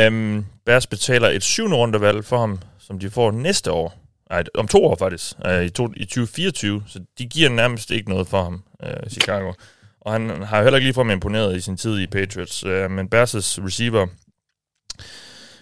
Um, 0.08 0.46
Bears 0.66 0.86
betaler 0.86 1.28
et 1.28 1.42
syvende 1.42 1.76
rundevalg 1.76 2.24
for 2.24 2.38
ham, 2.38 2.58
som 2.78 2.98
de 2.98 3.10
får 3.10 3.30
næste 3.30 3.72
år. 3.72 3.96
Nej, 4.30 4.44
om 4.54 4.68
to 4.68 4.84
år 4.84 4.96
faktisk, 4.96 5.36
uh, 5.48 5.64
i, 5.64 5.70
to, 5.70 5.88
i 5.96 6.04
2024, 6.04 6.82
så 6.86 7.00
de 7.18 7.26
giver 7.26 7.48
nærmest 7.48 7.90
ikke 7.90 8.08
noget 8.10 8.28
for 8.28 8.42
ham, 8.42 8.62
øh, 8.82 9.10
Chicago. 9.10 9.52
og 10.00 10.12
han 10.12 10.42
har 10.42 10.62
heller 10.62 10.76
ikke 10.76 10.86
ligefrem 10.86 11.10
imponeret 11.10 11.56
i 11.56 11.60
sin 11.60 11.76
tid 11.76 11.98
i 11.98 12.06
Patriots. 12.06 12.64
uh, 12.64 12.90
men 12.90 13.08
Bears' 13.14 13.64
receiver 13.64 14.06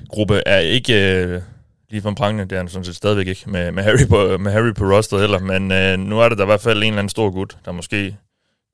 gruppe 0.09 0.43
er 0.47 0.59
ikke 0.59 1.23
øh, 1.25 1.43
ligefrem 1.91 2.15
prangende, 2.15 2.45
det 2.45 2.53
er 2.53 2.57
han 2.57 2.69
sådan 2.69 2.85
set 2.85 2.97
stadigvæk 2.97 3.27
ikke, 3.27 3.51
med, 3.51 3.73
med, 3.73 3.83
Harry, 3.83 4.09
på, 4.09 4.39
med 4.39 4.53
Harry 4.53 4.75
på 4.75 4.85
roster 4.85 5.19
heller, 5.19 5.39
men 5.39 5.73
øh, 5.73 5.99
nu 6.09 6.21
er 6.21 6.29
det 6.29 6.39
der 6.39 6.45
i 6.45 6.47
hvert 6.47 6.61
fald 6.61 6.79
en 6.79 6.85
eller 6.85 6.99
anden 6.99 7.09
stor 7.09 7.31
gut, 7.31 7.59
der 7.65 7.73
måske 7.73 8.17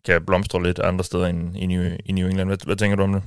kan 0.04 0.24
blomstre 0.26 0.62
lidt 0.62 0.78
andre 0.78 1.04
steder 1.04 1.26
end 1.26 1.56
i 1.56 1.66
New, 1.66 1.82
i 2.04 2.12
New 2.12 2.28
England. 2.28 2.48
Hvad, 2.48 2.58
hvad 2.64 2.76
tænker 2.76 2.96
du 2.96 3.02
om 3.02 3.12
det? 3.12 3.22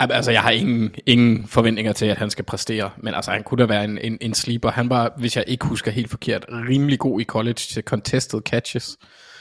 Altså, 0.00 0.30
jeg 0.30 0.42
har 0.42 0.50
ingen, 0.50 0.94
ingen 1.06 1.46
forventninger 1.46 1.92
til, 1.92 2.06
at 2.06 2.18
han 2.18 2.30
skal 2.30 2.44
præstere, 2.44 2.90
men 3.02 3.14
altså, 3.14 3.30
han 3.30 3.42
kunne 3.42 3.62
da 3.62 3.66
være 3.66 3.84
en, 3.84 3.98
en, 3.98 4.18
en 4.20 4.34
sleeper. 4.34 4.70
Han 4.70 4.90
var, 4.90 5.14
hvis 5.18 5.36
jeg 5.36 5.44
ikke 5.46 5.66
husker 5.66 5.90
helt 5.90 6.10
forkert, 6.10 6.44
rimelig 6.48 6.98
god 6.98 7.20
i 7.20 7.24
college 7.24 7.54
til 7.54 7.82
contested 7.82 8.40
catches. 8.40 8.96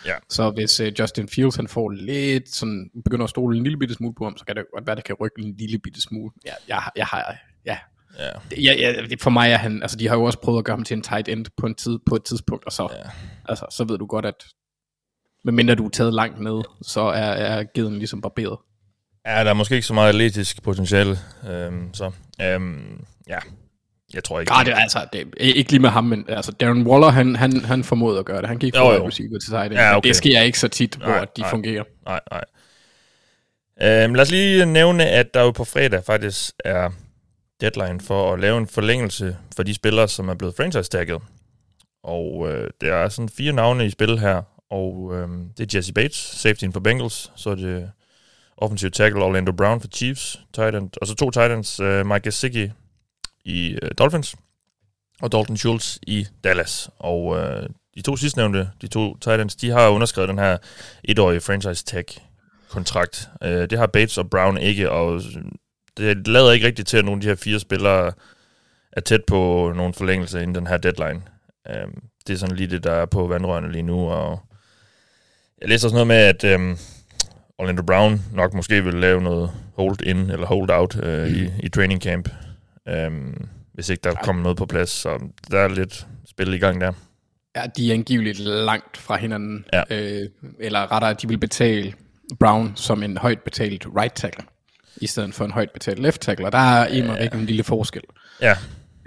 Ja. 0.06 0.14
Så 0.30 0.50
hvis 0.50 0.80
uh, 0.80 0.88
Justin 1.00 1.28
Fields 1.28 1.56
han 1.56 1.68
får 1.68 1.90
lidt 1.90 2.50
sådan, 2.50 2.90
begynder 3.04 3.24
at 3.24 3.30
stole 3.30 3.58
en 3.58 3.64
lille 3.64 3.80
bitte 3.80 3.96
smule 3.96 4.14
på 4.18 4.24
ham, 4.24 4.38
så 4.38 4.46
kan 4.46 4.56
det 4.56 4.66
godt 4.74 4.88
være, 4.88 4.96
det 4.96 5.04
kan 5.04 5.16
rykke 5.16 5.36
en 5.40 5.56
lille 5.60 5.80
bitte 5.80 6.02
smule. 6.02 6.32
Ja, 6.46 6.54
jeg, 6.68 6.84
jeg 6.96 7.06
har, 7.06 7.36
ja. 7.66 7.78
Ja. 8.20 8.30
Det, 8.50 8.64
ja, 8.64 8.74
ja, 8.80 9.02
det- 9.10 9.22
for 9.22 9.30
mig 9.30 9.52
er 9.52 9.58
han, 9.58 9.82
altså 9.82 9.98
de 9.98 10.08
har 10.08 10.16
jo 10.16 10.24
også 10.24 10.40
prøvet 10.40 10.58
at 10.60 10.66
gøre 10.66 10.76
ham 10.76 10.84
til 10.84 10.96
en 10.96 11.02
tight 11.04 11.28
end 11.28 11.46
på, 11.58 11.66
en 11.66 11.76
tid, 11.76 12.00
på 12.10 12.16
et 12.16 12.24
tidspunkt, 12.24 12.66
og 12.66 12.72
så, 12.72 12.90
Ja. 12.92 13.10
altså, 13.50 13.66
så 13.72 13.84
ved 13.84 13.98
du 13.98 14.06
godt, 14.06 14.26
at 14.26 14.44
medmindre 15.44 15.76
du 15.76 15.86
er 15.86 15.90
taget 15.90 16.14
langt 16.14 16.40
ned, 16.42 16.62
så 16.82 17.02
er, 17.02 17.22
er 17.22 17.64
geden 17.76 17.98
ligesom 17.98 18.22
barberet. 18.22 18.58
Ja, 19.28 19.44
der 19.44 19.50
er 19.50 19.54
måske 19.54 19.76
ikke 19.76 19.88
så 19.88 19.94
meget 19.94 20.10
atletisk 20.10 20.64
potentiale, 20.64 21.18
øhm, 21.50 21.94
så 21.94 22.12
øhm, 22.42 23.06
ja, 23.28 23.38
jeg 24.14 24.24
tror 24.24 24.40
ikke. 24.40 24.54
Ja, 24.58 24.64
det 24.64 24.72
er 24.74 24.78
altså, 24.78 25.06
det 25.14 25.34
ikke 25.40 25.72
lige 25.72 25.82
med 25.82 25.90
ham, 25.90 26.04
men 26.04 26.26
altså 26.30 26.52
Darren 26.52 26.88
Waller, 26.88 27.10
han, 27.10 27.36
han, 27.36 27.66
han 27.66 27.84
formåede 27.84 28.20
at 28.20 28.26
gøre 28.26 28.42
det. 28.42 28.48
Han 28.48 28.58
gik 28.58 28.76
fra 28.76 28.92
wide 28.92 29.08
receiver 29.08 29.40
til 29.40 29.50
tight 29.50 29.66
end. 29.66 29.74
Ja, 29.74 29.98
okay. 29.98 30.08
Det 30.08 30.16
sker 30.16 30.42
ikke 30.42 30.60
så 30.60 30.68
tit, 30.68 30.96
hvor 30.96 31.06
Nej, 31.08 31.26
de 31.36 31.42
nej. 31.42 31.50
fungerer. 31.50 31.84
Nej, 32.06 32.20
nej. 32.32 32.44
Øhm, 34.04 34.14
lad 34.14 34.22
os 34.22 34.32
lige 34.32 34.66
nævne, 34.66 35.06
at 35.06 35.34
der 35.34 35.42
jo 35.42 35.52
på 35.52 35.64
fredag 35.64 36.04
faktisk 36.04 36.54
er 36.66 36.90
deadline 37.64 38.02
for 38.02 38.34
at 38.34 38.40
lave 38.40 38.58
en 38.58 38.68
forlængelse 38.68 39.38
for 39.56 39.64
de 39.64 39.74
spillere, 39.74 40.08
som 40.08 40.30
er 40.30 40.34
blevet 40.34 40.56
franchise-tagget. 40.56 41.22
Og 42.04 42.52
øh, 42.52 42.70
der 42.82 42.94
er 42.94 43.10
sådan 43.10 43.30
fire 43.30 43.54
navne 43.54 43.86
i 43.86 43.90
spil 43.90 44.20
her, 44.20 44.42
og 44.70 45.12
øh, 45.14 45.30
det 45.58 45.74
er 45.74 45.78
Jesse 45.78 45.94
Bates, 45.94 46.18
safety 46.18 46.66
for 46.74 46.80
Bengals, 46.80 47.32
så 47.36 47.50
er 47.50 47.56
det 47.56 47.92
offensive 48.58 48.92
tackle 48.92 49.24
Orlando 49.24 49.52
Brown 49.52 49.82
for 49.82 49.88
Chiefs, 49.88 50.40
tight 50.54 50.76
end, 50.76 50.90
og 51.02 51.08
så 51.08 51.16
to 51.16 51.32
tight 51.32 51.54
ends, 51.54 51.80
øh, 51.80 52.06
Mike 52.06 52.24
Gesicki 52.24 52.72
i 53.46 53.78
øh, 53.82 53.92
Dolphins, 53.98 54.36
og 55.22 55.32
Dalton 55.32 55.58
Schultz 55.58 55.98
i 56.08 56.28
Dallas. 56.44 56.90
Og 57.00 57.38
øh, 57.38 57.70
de 57.96 58.02
to 58.02 58.16
sidstnævnte, 58.16 58.70
de 58.82 58.88
to 58.88 59.18
tight 59.18 59.42
ends, 59.42 59.56
de 59.56 59.70
har 59.70 59.90
underskrevet 59.90 60.30
den 60.30 60.40
her 60.40 60.58
etårige 61.04 61.42
franchise 61.42 61.86
tag 61.86 62.06
kontrakt. 62.70 63.30
Øh, 63.44 63.70
det 63.70 63.78
har 63.78 63.88
Bates 63.88 64.18
og 64.18 64.30
Brown 64.30 64.58
ikke, 64.58 64.92
og 64.92 65.22
det 65.98 66.28
lader 66.28 66.52
ikke 66.52 66.68
rigtigt 66.68 66.88
til, 66.88 66.98
at 66.98 67.06
nogle 67.06 67.18
af 67.18 67.22
de 67.22 67.28
her 67.28 67.36
fire 67.36 67.60
spillere 67.60 68.12
er 68.92 69.02
tæt 69.02 69.26
på 69.28 69.72
nogle 69.76 69.94
forlængelser 69.94 70.40
inden 70.40 70.56
den 70.56 70.68
her 70.68 70.78
deadline. 70.78 71.22
Øh, 71.70 71.88
det 72.28 72.34
er 72.34 72.38
sådan 72.38 72.56
lige 72.56 72.70
det, 72.70 72.84
der 72.84 72.92
er 72.92 73.06
på 73.06 73.28
vandrørene 73.28 73.72
lige 73.72 73.84
nu, 73.84 74.10
og 74.10 74.40
jeg 75.62 75.70
læser 75.70 75.88
også 75.88 75.96
noget 75.96 76.08
med, 76.08 76.16
at 76.16 76.44
øh, 76.44 76.78
Orlando 77.58 77.84
Brown 77.84 78.22
nok 78.34 78.54
måske 78.54 78.84
vil 78.84 78.94
lave 78.94 79.22
noget 79.22 79.52
hold 79.76 80.02
in 80.02 80.18
eller 80.18 80.46
hold 80.46 80.70
out 80.70 81.04
øh, 81.04 81.30
i, 81.30 81.52
i 81.60 81.70
training 81.70 82.02
camp, 82.02 82.30
øh, 82.88 83.12
hvis 83.74 83.90
ikke 83.90 84.02
der 84.04 84.14
kommer 84.14 84.44
noget 84.44 84.58
på 84.58 84.66
plads, 84.66 84.90
så 84.90 85.30
der 85.52 85.60
er 85.60 85.68
lidt 85.68 86.08
spil 86.30 86.54
i 86.54 86.58
gang 86.58 86.82
der. 86.82 86.92
Ja, 87.56 87.64
de 87.78 87.90
er 87.90 87.94
angiveligt 87.94 88.40
langt 88.40 88.98
fra 88.98 89.18
hinanden. 89.18 89.66
Ja. 89.74 89.84
Øh, 89.90 90.30
eller 90.60 90.92
rettere, 90.92 91.14
de 91.14 91.28
vil 91.28 91.38
betale 91.38 91.94
Brown 92.40 92.72
som 92.76 93.04
en 93.04 93.18
højt 93.18 93.42
betalt 93.42 93.88
right 93.98 94.16
tackle, 94.16 94.44
i 95.02 95.08
stedet 95.08 95.34
for 95.34 95.46
en 95.46 95.52
højt 95.52 95.72
betalt 95.72 96.00
left 96.00 96.22
tackle. 96.22 96.46
Og 96.46 96.52
der 96.52 96.58
er 96.58 96.88
en 96.88 97.06
ja. 97.06 97.28
en 97.34 97.46
lille 97.46 97.64
forskel. 97.64 98.02
Ja, 98.42 98.58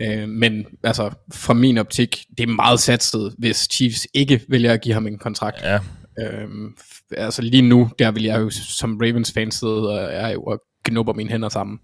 Øh, 0.00 0.28
men 0.28 0.66
altså, 0.82 1.10
fra 1.34 1.54
min 1.54 1.78
optik, 1.78 2.25
det 2.38 2.42
er 2.49 2.54
meget 2.54 2.80
satset, 2.80 3.34
hvis 3.38 3.68
Chiefs 3.72 4.06
ikke 4.14 4.40
vælger 4.49 4.72
at 4.72 4.80
give 4.80 4.94
ham 4.94 5.06
en 5.06 5.18
kontrakt. 5.18 5.62
ja, 5.62 5.78
Øhm, 6.18 6.76
altså 7.16 7.42
lige 7.42 7.62
nu, 7.62 7.90
der 7.99 8.10
vil 8.10 8.22
jeg 8.22 8.40
jo 8.40 8.50
som 8.50 8.99
Ravens 9.02 9.32
fan 9.32 9.50
sidde 9.50 9.88
og 9.88 10.12
er 10.12 10.28
jo 10.28 10.42
og 10.42 10.62
knupper 10.84 11.12
mine 11.12 11.30
hænder 11.30 11.49
sammen. 11.49 11.78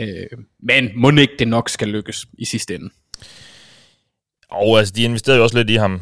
Øh, 0.00 0.26
men 0.62 0.90
må 0.94 1.10
ikke 1.10 1.34
det 1.38 1.48
nok 1.48 1.68
skal 1.68 1.88
lykkes 1.88 2.26
i 2.38 2.44
sidste 2.44 2.74
ende. 2.74 2.90
Og 4.50 4.78
altså, 4.78 4.94
de 4.96 5.02
investerede 5.02 5.38
jo 5.38 5.42
også 5.42 5.58
lidt 5.58 5.70
i 5.70 5.74
ham 5.74 6.00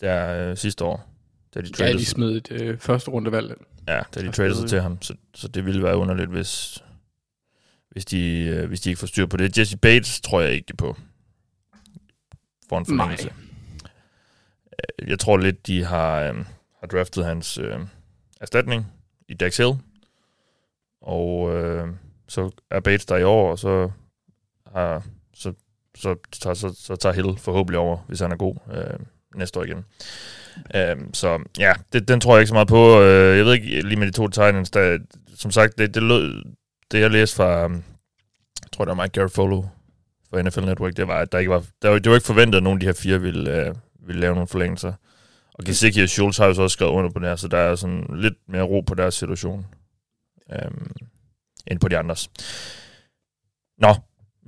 der 0.00 0.50
øh, 0.50 0.56
sidste 0.56 0.84
år, 0.84 1.12
da 1.54 1.60
de 1.60 1.84
Ja, 1.84 1.92
de 1.92 2.04
smed 2.04 2.36
et 2.36 2.52
øh, 2.52 2.78
første 2.78 3.10
rundevalg. 3.10 3.54
Ja, 3.86 4.02
da 4.14 4.20
de 4.20 4.32
traded 4.32 4.54
sig 4.54 4.68
til 4.68 4.80
ham. 4.80 5.02
Så, 5.02 5.14
så 5.34 5.48
det 5.48 5.66
ville 5.66 5.82
være 5.82 5.96
underligt, 5.96 6.30
hvis, 6.30 6.82
hvis, 7.90 8.04
de, 8.04 8.44
øh, 8.44 8.68
hvis 8.68 8.80
de 8.80 8.90
ikke 8.90 8.98
får 9.00 9.06
styr 9.06 9.26
på 9.26 9.36
det. 9.36 9.58
Jesse 9.58 9.78
Bates 9.78 10.20
tror 10.20 10.40
jeg 10.40 10.52
ikke 10.52 10.76
på. 10.76 10.96
For 12.68 12.78
en 12.78 12.86
forlængelse. 12.86 13.32
Øh, 14.98 15.08
Jeg 15.08 15.18
tror 15.18 15.36
lidt, 15.36 15.66
de 15.66 15.84
har, 15.84 16.20
øh, 16.20 16.36
har 16.80 16.86
draftet 16.86 17.24
hans 17.24 17.58
øh, 17.58 17.78
erstatning 18.40 18.92
i 19.28 19.34
Dax 19.34 19.56
Hill. 19.56 19.72
Og 21.00 21.54
øh, 21.54 21.88
så 22.28 22.50
er 22.70 22.80
Bates 22.80 23.06
der 23.06 23.16
i 23.16 23.24
år, 23.24 23.50
og 23.50 23.58
så 23.58 23.90
har 24.72 25.02
så, 25.34 25.52
så, 25.96 26.16
tager, 26.40 26.54
så, 26.54 26.74
så 26.78 26.96
tager 26.96 27.12
Hill 27.12 27.38
forhåbentlig 27.38 27.78
over, 27.78 27.98
hvis 28.08 28.20
han 28.20 28.32
er 28.32 28.36
god 28.36 28.56
øh, 28.72 28.98
næste 29.34 29.58
år 29.60 29.64
igen. 29.64 29.84
Øhm, 30.74 31.14
så 31.14 31.42
ja, 31.58 31.72
det, 31.92 32.08
den 32.08 32.20
tror 32.20 32.34
jeg 32.34 32.40
ikke 32.40 32.48
så 32.48 32.54
meget 32.54 32.68
på. 32.68 33.00
Øh, 33.00 33.36
jeg 33.36 33.44
ved 33.44 33.52
ikke 33.52 33.82
lige 33.82 33.98
med 33.98 34.06
de 34.06 34.12
to 34.12 34.28
Titans, 34.28 34.70
der, 34.70 34.98
som 35.36 35.50
sagt, 35.50 35.78
det, 35.78 35.94
det, 35.94 36.02
lød, 36.02 36.44
det 36.90 37.00
jeg 37.00 37.10
læste 37.10 37.36
fra, 37.36 37.64
øhm, 37.64 37.74
jeg 38.62 38.70
tror 38.72 38.84
det 38.84 38.96
var 38.96 39.02
Mike 39.02 39.12
Garofalo 39.12 39.62
for 40.30 40.42
NFL 40.42 40.60
Network, 40.60 40.96
det 40.96 41.08
var, 41.08 41.18
at 41.18 41.32
der 41.32 41.38
ikke 41.38 41.50
var, 41.50 41.64
der 41.82 41.88
var, 41.88 41.98
det 41.98 42.10
var 42.10 42.16
ikke 42.16 42.26
forventet, 42.26 42.56
at 42.56 42.62
nogen 42.62 42.76
af 42.76 42.80
de 42.80 42.86
her 42.86 42.92
fire 42.92 43.20
ville, 43.20 43.66
øh, 43.66 43.74
ville 44.06 44.20
lave 44.20 44.34
nogle 44.34 44.48
forlængelser. 44.48 44.92
Og 45.54 45.64
Gesicki 45.64 46.02
og 46.02 46.08
Schultz 46.08 46.38
har 46.38 46.46
jo 46.46 46.54
så 46.54 46.62
også 46.62 46.74
skrevet 46.74 46.92
under 46.92 47.10
på 47.10 47.18
det 47.18 47.28
her, 47.28 47.36
så 47.36 47.48
der 47.48 47.58
er 47.58 47.74
sådan 47.74 48.06
lidt 48.14 48.34
mere 48.48 48.62
ro 48.62 48.80
på 48.80 48.94
deres 48.94 49.14
situation, 49.14 49.66
øh, 50.52 50.70
end 51.66 51.80
på 51.80 51.88
de 51.88 51.98
andres. 51.98 52.30
Nå, 53.78 53.94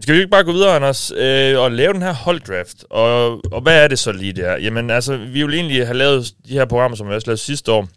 skal 0.00 0.14
vi 0.14 0.18
ikke 0.18 0.30
bare 0.30 0.44
gå 0.44 0.52
videre, 0.52 0.76
Anders, 0.76 1.12
øh, 1.16 1.58
og 1.58 1.72
lave 1.72 1.92
den 1.92 2.02
her 2.02 2.14
holddraft? 2.14 2.84
Og, 2.90 3.40
og 3.52 3.61
hvad 3.61 3.84
er 3.84 3.88
det 3.88 3.98
så 3.98 4.12
lige 4.12 4.32
der? 4.32 4.56
Jamen 4.56 4.90
altså, 4.90 5.16
vi 5.16 5.42
vil 5.42 5.54
egentlig 5.54 5.87
have 5.87 5.96
lavet 5.96 6.34
de 6.48 6.52
her 6.52 6.64
programmer, 6.64 6.96
som 6.96 7.08
vi 7.08 7.14
også 7.14 7.26
lavede 7.26 7.40
sidste 7.40 7.72
år, 7.72 7.88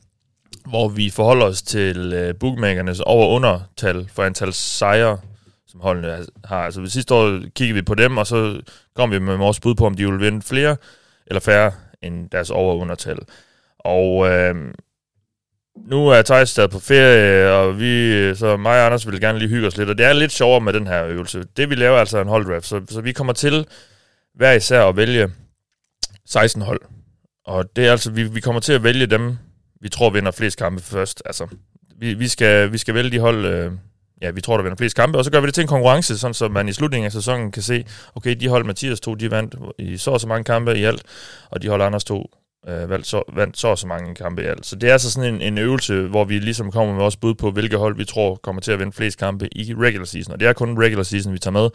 hvor 0.66 0.88
vi 0.90 1.10
forholder 1.10 1.46
os 1.46 1.62
til 1.62 2.14
øh, 2.14 2.36
bookmakernes 2.40 3.00
over- 3.00 3.26
og 3.26 3.32
undertal 3.32 4.10
for 4.14 4.24
antal 4.24 4.54
sejre, 4.54 5.18
som 5.68 5.80
holdene 5.82 6.26
har. 6.46 6.66
Altså 6.66 6.86
sidste 6.86 7.14
år 7.14 7.40
kiggede 7.56 7.76
vi 7.76 7.82
på 7.82 7.96
dem, 7.96 8.18
og 8.18 8.28
så 8.28 8.62
kom 8.96 9.12
vi 9.12 9.20
med 9.20 9.38
vores 9.38 9.60
bud 9.60 9.76
på, 9.76 9.86
om 9.86 9.96
de 9.96 10.06
ville 10.06 10.26
vinde 10.26 10.42
flere 10.42 10.78
eller 11.28 11.40
færre 11.40 11.72
end 12.02 12.30
deres 12.30 12.50
over- 12.50 12.74
og 12.74 12.80
undertal. 12.80 13.18
Og 13.80 14.30
øh, 14.30 14.56
nu 15.76 16.08
er 16.08 16.22
Thijs 16.22 16.50
stadig 16.50 16.70
på 16.70 16.80
ferie, 16.80 17.52
og 17.52 17.80
vi, 17.80 18.36
så 18.36 18.58
mig 18.58 18.80
og 18.80 18.86
Anders 18.86 19.08
vil 19.08 19.22
gerne 19.22 19.40
lige 19.40 19.50
hygge 19.50 19.68
os 19.68 19.78
lidt, 19.78 19.90
og 19.90 19.98
det 19.98 20.06
er 20.06 20.14
lidt 20.14 20.32
sjovere 20.32 20.62
med 20.62 20.74
den 20.74 20.88
her 20.88 21.06
øvelse. 21.06 21.44
Det 21.58 21.70
vi 21.70 21.76
laver 21.76 21.96
er 21.96 22.00
altså 22.00 22.22
en 22.22 22.28
holddraft, 22.28 22.66
så, 22.66 22.82
så 22.90 23.02
vi 23.02 23.12
kommer 23.12 23.34
til 23.34 23.68
hver 24.36 24.52
især 24.52 24.86
at 24.86 24.98
vælge 24.98 25.30
16 26.26 26.62
hold. 26.62 26.82
Og 27.46 27.76
det 27.76 27.88
er 27.88 27.92
altså, 27.92 28.12
vi, 28.12 28.24
vi 28.24 28.40
kommer 28.40 28.62
til 28.62 28.74
at 28.74 28.84
vælge 28.84 29.06
dem, 29.06 29.38
vi 29.82 29.90
tror 29.90 30.10
vinder 30.10 30.32
flest 30.32 30.58
kampe 30.58 30.84
først. 30.84 31.22
Altså, 31.26 31.48
vi, 31.98 32.14
vi, 32.14 32.28
skal, 32.28 32.72
vi 32.72 32.78
skal 32.78 32.94
vælge 32.94 33.12
de 33.12 33.20
hold, 33.20 33.46
øh, 33.46 33.72
ja, 34.22 34.32
vi 34.32 34.42
tror, 34.42 34.58
der 34.58 34.64
vinder 34.64 34.78
flest 34.78 34.96
kampe, 34.96 35.18
og 35.18 35.26
så 35.26 35.32
gør 35.32 35.40
vi 35.40 35.46
det 35.46 35.54
til 35.54 35.62
en 35.62 35.68
konkurrence, 35.68 36.18
sådan 36.18 36.34
så 36.34 36.48
man 36.48 36.70
i 36.70 36.74
slutningen 36.74 37.06
af 37.06 37.12
sæsonen 37.12 37.52
kan 37.52 37.62
se, 37.64 37.86
okay, 38.16 38.36
de 38.36 38.48
hold 38.48 38.66
Mathias 38.66 39.00
to, 39.00 39.16
de 39.16 39.32
vandt 39.32 39.56
i 39.80 39.98
så 39.98 40.12
og 40.12 40.22
så 40.22 40.28
mange 40.28 40.44
kampe 40.44 40.78
i 40.78 40.84
alt, 40.84 41.04
og 41.50 41.62
de 41.62 41.68
hold 41.68 41.82
Anders 41.82 42.04
to 42.04 42.32
øh, 42.68 42.90
vandt, 42.90 43.08
så, 43.08 43.24
vandt 43.34 43.58
så 43.58 43.68
og 43.68 43.78
så 43.78 43.88
mange 43.88 44.16
kampe 44.16 44.44
i 44.44 44.46
alt. 44.46 44.66
Så 44.66 44.76
det 44.76 44.90
er 44.90 44.94
altså 44.94 45.12
sådan 45.12 45.36
en, 45.36 45.42
en 45.42 45.58
øvelse, 45.58 46.02
hvor 46.02 46.26
vi 46.26 46.40
ligesom 46.40 46.72
kommer 46.72 46.94
med 46.94 47.02
vores 47.02 47.16
bud 47.18 47.34
på, 47.34 47.52
hvilke 47.52 47.78
hold 47.78 47.96
vi 47.96 48.06
tror 48.06 48.36
kommer 48.36 48.62
til 48.62 48.72
at 48.72 48.80
vinde 48.80 48.92
flest 48.92 49.18
kampe 49.18 49.58
i 49.58 49.74
regular 49.74 50.06
season. 50.06 50.34
Og 50.34 50.40
det 50.40 50.48
er 50.48 50.54
kun 50.54 50.84
regular 50.84 51.04
season, 51.04 51.34
vi 51.34 51.40
tager 51.40 51.52
med. 51.52 51.70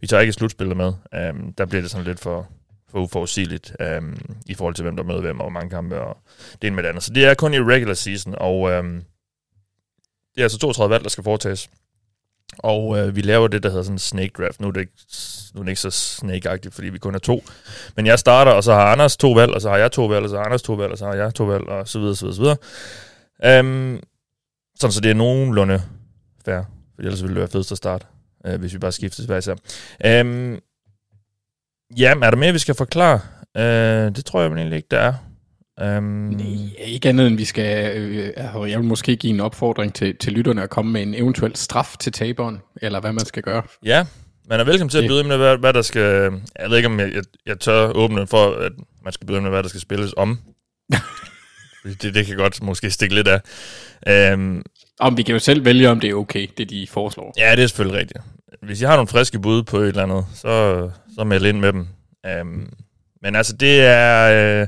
Vi 0.00 0.06
tager 0.06 0.20
ikke 0.20 0.32
slutspillet 0.32 0.76
med. 0.76 0.92
Um, 1.30 1.52
der 1.58 1.66
bliver 1.66 1.82
det 1.82 1.90
sådan 1.90 2.06
lidt 2.06 2.20
for, 2.20 2.48
for 2.90 2.98
uforudsigeligt 2.98 3.76
um, 3.98 4.18
i 4.46 4.54
forhold 4.54 4.74
til, 4.74 4.82
hvem 4.82 4.96
der 4.96 5.04
møder 5.04 5.20
hvem 5.20 5.40
og 5.40 5.44
hvor 5.44 5.50
mange 5.50 5.70
kampe 5.70 6.00
og 6.00 6.16
det 6.62 6.66
ene 6.66 6.76
med 6.76 6.82
det 6.82 6.88
andet. 6.88 7.02
Så 7.02 7.12
det 7.12 7.24
er 7.24 7.34
kun 7.34 7.54
i 7.54 7.58
regular 7.58 7.94
season, 7.94 8.34
og 8.38 8.60
um, 8.60 9.02
det 10.34 10.40
er 10.40 10.42
altså 10.42 10.58
32 10.58 10.92
valg, 10.92 11.04
der 11.04 11.10
skal 11.10 11.24
foretages. 11.24 11.70
Og 12.58 12.98
øh, 12.98 13.16
vi 13.16 13.20
laver 13.20 13.48
det, 13.48 13.62
der 13.62 13.68
hedder 13.68 13.82
sådan 13.82 13.94
en 13.94 13.98
snake 13.98 14.32
draft. 14.38 14.60
Nu 14.60 14.68
er 14.68 14.72
det 14.72 14.80
ikke, 14.80 14.92
nu 15.54 15.60
er 15.60 15.64
det 15.64 15.70
ikke 15.70 15.80
så 15.80 15.90
snake 15.90 16.70
fordi 16.70 16.88
vi 16.88 16.98
kun 16.98 17.14
er 17.14 17.18
to. 17.18 17.44
Men 17.96 18.06
jeg 18.06 18.18
starter, 18.18 18.52
og 18.52 18.64
så 18.64 18.72
har 18.72 18.84
Anders 18.84 19.16
to 19.16 19.32
valg, 19.32 19.52
og 19.52 19.60
så 19.60 19.68
har 19.68 19.76
jeg 19.76 19.92
to 19.92 20.06
valg, 20.06 20.24
og 20.24 20.30
så 20.30 20.36
har 20.36 20.44
Anders 20.44 20.62
to 20.62 20.72
valg, 20.72 20.92
og 20.92 20.98
så 20.98 21.06
har 21.06 21.14
jeg 21.14 21.34
to 21.34 21.44
valg, 21.44 21.64
og 21.64 21.88
så 21.88 21.98
videre, 21.98 22.16
så 22.16 22.26
videre, 22.26 22.34
så 22.36 22.42
videre. 22.42 23.60
Um, 23.60 24.00
sådan, 24.80 24.92
så 24.92 25.00
det 25.00 25.10
er 25.10 25.14
nogenlunde 25.14 25.82
fair. 26.44 26.62
For 26.94 27.02
ellers 27.02 27.22
ville 27.22 27.34
det 27.34 27.40
være 27.40 27.48
fedt 27.48 27.72
at 27.72 27.76
starte, 27.76 28.06
øh, 28.46 28.60
hvis 28.60 28.72
vi 28.72 28.78
bare 28.78 28.92
skiftes 28.92 29.24
hver 29.24 29.36
især. 29.36 29.52
Um, 30.22 30.58
ja, 31.98 32.14
er 32.22 32.30
der 32.30 32.36
mere, 32.36 32.52
vi 32.52 32.58
skal 32.58 32.74
forklare? 32.74 33.20
Uh, 33.54 34.14
det 34.14 34.24
tror 34.24 34.40
jeg 34.40 34.50
egentlig 34.50 34.76
ikke, 34.76 34.88
der 34.90 34.98
er. 34.98 35.14
Um, 35.80 36.40
ikke 36.78 37.08
andet 37.08 37.26
end 37.26 37.36
vi 37.36 37.44
skal, 37.44 37.96
øh, 37.96 38.32
altså, 38.36 38.64
jeg 38.64 38.78
vil 38.78 38.88
måske 38.88 39.16
give 39.16 39.34
en 39.34 39.40
opfordring 39.40 39.94
til, 39.94 40.16
til 40.16 40.32
lytterne 40.32 40.62
at 40.62 40.70
komme 40.70 40.92
med 40.92 41.02
en 41.02 41.14
eventuel 41.14 41.56
straf 41.56 41.96
til 42.00 42.12
taberen, 42.12 42.58
eller 42.82 43.00
hvad 43.00 43.12
man 43.12 43.24
skal 43.24 43.42
gøre. 43.42 43.62
Ja, 43.84 44.06
man 44.48 44.60
er 44.60 44.64
velkommen 44.64 44.88
til 44.88 44.98
at 44.98 45.08
byde 45.08 45.20
ind 45.20 45.28
med, 45.28 45.36
hvad, 45.36 45.58
hvad 45.58 45.72
der 45.72 45.82
skal... 45.82 46.32
Jeg 46.58 46.70
ved 46.70 46.76
ikke, 46.76 46.86
om 46.86 47.00
jeg, 47.00 47.12
jeg, 47.12 47.22
jeg 47.46 47.60
tør 47.60 47.92
åbne 47.92 48.26
for, 48.26 48.54
at 48.54 48.72
man 49.04 49.12
skal 49.12 49.26
byde 49.26 49.36
ind 49.36 49.42
med, 49.42 49.50
hvad 49.50 49.62
der 49.62 49.68
skal 49.68 49.80
spilles 49.80 50.14
om. 50.16 50.38
det, 52.02 52.14
det 52.14 52.26
kan 52.26 52.36
godt 52.36 52.62
måske 52.62 52.90
stikke 52.90 53.14
lidt 53.14 53.28
af. 53.28 54.34
Um, 54.34 54.64
Om 55.00 55.16
vi 55.16 55.22
kan 55.22 55.32
jo 55.32 55.38
selv 55.38 55.64
vælge, 55.64 55.90
om 55.90 56.00
det 56.00 56.10
er 56.10 56.14
okay, 56.14 56.48
det 56.58 56.70
de 56.70 56.86
foreslår. 56.90 57.34
ja, 57.38 57.56
det 57.56 57.62
er 57.62 57.66
selvfølgelig 57.66 58.00
rigtigt. 58.00 58.20
Hvis 58.62 58.80
I 58.80 58.84
har 58.84 58.96
nogle 58.96 59.08
friske 59.08 59.40
bud 59.40 59.62
på 59.62 59.78
et 59.78 59.88
eller 59.88 60.02
andet, 60.02 60.26
så, 60.34 60.90
så 61.18 61.24
meld 61.24 61.46
ind 61.46 61.58
med 61.58 61.72
dem. 61.72 61.86
Um, 62.40 62.72
men 63.22 63.36
altså, 63.36 63.56
det 63.56 63.80
er... 63.80 64.60
Øh, 64.60 64.66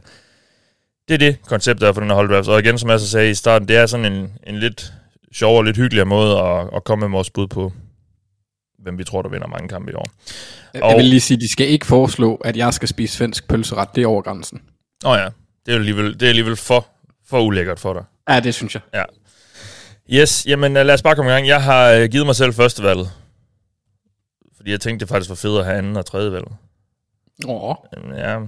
det 1.09 1.14
er 1.14 1.19
det 1.19 1.37
koncept, 1.47 1.81
der 1.81 1.88
er 1.88 1.93
for 1.93 2.01
den 2.01 2.11
her 2.11 2.14
holddraft. 2.17 2.49
Og 2.49 2.59
igen, 2.61 2.79
som 2.79 2.90
jeg 2.90 3.01
så 3.01 3.09
sagde 3.09 3.31
i 3.31 3.35
starten, 3.35 3.69
det 3.69 3.77
er 3.77 3.87
sådan 3.87 4.12
en, 4.12 4.33
en 4.47 4.59
lidt 4.59 4.93
sjovere 5.33 5.61
og 5.61 5.64
lidt 5.64 5.77
hyggeligere 5.77 6.07
måde 6.07 6.38
at, 6.40 6.69
at 6.77 6.85
komme 6.85 7.09
med 7.09 7.17
vores 7.17 7.31
bud 7.31 7.47
på, 7.47 7.73
hvem 8.79 8.99
vi 8.99 9.05
tror, 9.05 9.23
der 9.23 9.29
vinder 9.29 9.47
mange 9.47 9.69
kampe 9.69 9.93
i 9.93 9.95
år. 9.95 10.07
Jeg 10.75 10.83
Og- 10.83 10.97
vil 10.97 11.05
lige 11.05 11.21
sige, 11.21 11.40
de 11.40 11.53
skal 11.53 11.69
ikke 11.69 11.87
foreslå, 11.87 12.35
at 12.35 12.57
jeg 12.57 12.75
skal 12.75 12.88
spise 12.88 13.17
svensk 13.17 13.49
pølseret. 13.49 13.88
Det 13.95 14.03
er 14.03 14.07
over 14.07 14.23
grænsen. 14.23 14.62
Åh 15.05 15.11
oh 15.11 15.19
ja, 15.19 15.29
det 15.67 15.73
er 15.75 15.79
alligevel, 15.79 16.14
det 16.14 16.23
er 16.23 16.29
alligevel 16.29 16.57
for, 16.57 16.87
for 17.27 17.40
ulækkert 17.40 17.81
for 17.81 17.93
dig. 17.93 18.05
Ja, 18.29 18.40
det 18.40 18.55
synes 18.55 18.75
jeg. 18.75 18.83
Ja. 18.95 19.03
Yes, 20.11 20.47
jamen 20.47 20.77
øh, 20.77 20.87
lad 20.87 20.95
os 20.95 21.03
bare 21.03 21.14
komme 21.14 21.31
i 21.31 21.35
gang. 21.35 21.47
Jeg 21.47 21.62
har 21.62 21.90
øh, 21.90 22.09
givet 22.09 22.27
mig 22.27 22.37
selv 22.37 22.53
førstevalget. 22.55 23.11
Fordi 24.57 24.71
jeg 24.71 24.81
tænkte, 24.81 25.05
det 25.05 25.09
faktisk 25.09 25.29
var 25.29 25.35
fedt 25.37 25.59
at 25.59 25.64
have 25.64 25.79
anden 25.79 25.97
og 25.97 26.07
tredje 26.07 26.33
valg. 26.33 26.45
Åh, 27.49 27.75
ja, 28.17 28.38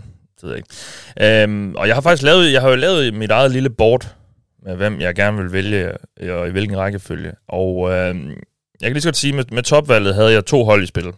det 0.40 0.42
ved 0.42 0.50
jeg 0.50 0.58
ikke. 0.58 1.42
Øhm, 1.42 1.74
og 1.74 1.88
jeg 1.88 1.96
har 1.96 2.00
faktisk 2.00 2.22
lavet, 2.22 2.52
jeg 2.52 2.60
har 2.60 2.68
jo 2.68 2.76
lavet 2.76 3.14
mit 3.14 3.30
eget 3.30 3.50
lille 3.50 3.70
board 3.70 4.14
med, 4.62 4.76
hvem 4.76 5.00
jeg 5.00 5.14
gerne 5.14 5.42
vil 5.42 5.52
vælge, 5.52 5.92
og 6.20 6.48
i 6.48 6.50
hvilken 6.50 6.78
rækkefølge. 6.78 7.32
Og 7.48 7.90
øhm, 7.90 8.28
jeg 8.80 8.88
kan 8.88 8.92
lige 8.92 9.02
så 9.02 9.08
godt 9.08 9.16
sige, 9.16 9.32
med, 9.32 9.44
med 9.52 9.62
topvalget 9.62 10.14
havde 10.14 10.32
jeg 10.32 10.44
to 10.44 10.64
hold 10.64 10.82
i 10.82 10.86
spil. 10.86 11.12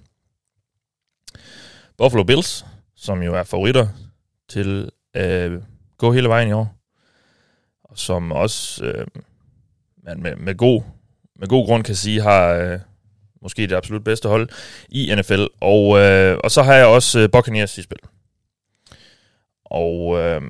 Buffalo 1.98 2.24
Bills, 2.24 2.66
som 2.96 3.22
jo 3.22 3.35
er 3.35 3.42
favoritter 3.42 3.88
til 4.48 4.90
øh, 5.16 5.62
gå 5.98 6.12
hele 6.12 6.28
vejen 6.28 6.48
i 6.48 6.52
år. 6.52 6.74
Og 7.85 7.98
som 7.98 8.33
også 8.33 8.85
øh, 8.85 9.07
man 10.04 10.22
med, 10.22 10.37
med, 10.37 10.54
god, 10.54 10.83
med 11.38 11.48
god 11.48 11.66
grund 11.66 11.85
kan 11.85 11.94
sige, 11.94 12.20
har 12.20 12.48
øh, 12.48 12.78
måske 13.42 13.66
det 13.66 13.76
absolut 13.76 14.04
bedste 14.04 14.28
hold 14.28 14.48
i 14.88 15.14
NFL. 15.14 15.44
Og, 15.61 15.98
øh, 15.98 16.38
og 16.44 16.50
så 16.50 16.62
har 16.62 16.74
jeg 16.74 16.87
også 16.87 17.20
øh, 17.20 17.28
Buccaneers 17.33 17.78
i 17.78 17.83
spil. 17.83 17.98
Og 19.70 20.18
øh, 20.18 20.42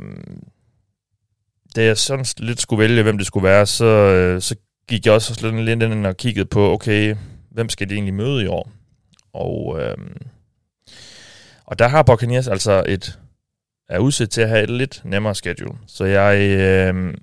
da 1.76 1.85
jeg 1.85 1.98
sådan 1.98 2.26
lidt 2.38 2.61
skulle 2.61 2.81
vælge, 2.81 3.02
hvem 3.02 3.18
det 3.18 3.26
skulle 3.26 3.48
være, 3.48 3.66
så, 3.66 3.85
øh, 3.85 4.42
så 4.42 4.57
gik 4.88 5.07
jeg 5.07 5.14
også 5.14 5.38
lidt, 5.42 5.64
lidt 5.64 5.83
ind 5.83 6.07
og 6.07 6.16
kiggede 6.16 6.46
på, 6.46 6.72
okay, 6.72 7.16
hvem 7.50 7.68
skal 7.68 7.88
de 7.88 7.94
egentlig 7.94 8.14
møde 8.14 8.44
i 8.44 8.46
år? 8.46 8.70
Og, 9.33 9.81
øh, 9.81 9.96
og 11.64 11.78
der 11.78 11.88
har 11.88 12.02
Buccaneers 12.02 12.48
altså 12.48 12.85
et 12.88 13.18
er 13.88 13.98
udsat 13.98 14.31
til 14.31 14.40
at 14.40 14.48
have 14.48 14.62
et 14.62 14.70
lidt 14.70 15.02
nemmere 15.04 15.35
schedule. 15.35 15.78
Så 15.87 16.04
jeg, 16.04 16.38
øh, 16.38 17.14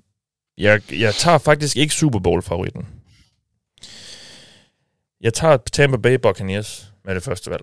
jeg, 0.58 0.92
jeg 0.92 1.14
tager 1.14 1.38
faktisk 1.38 1.76
ikke 1.76 1.94
Super 1.94 2.18
Bowl-favoritten. 2.18 2.86
Jeg 5.20 5.34
tager 5.34 5.56
Tampa 5.56 5.96
Bay 5.96 6.14
Buccaneers 6.14 6.92
med 7.04 7.14
det 7.14 7.22
første 7.22 7.50
valg. 7.50 7.62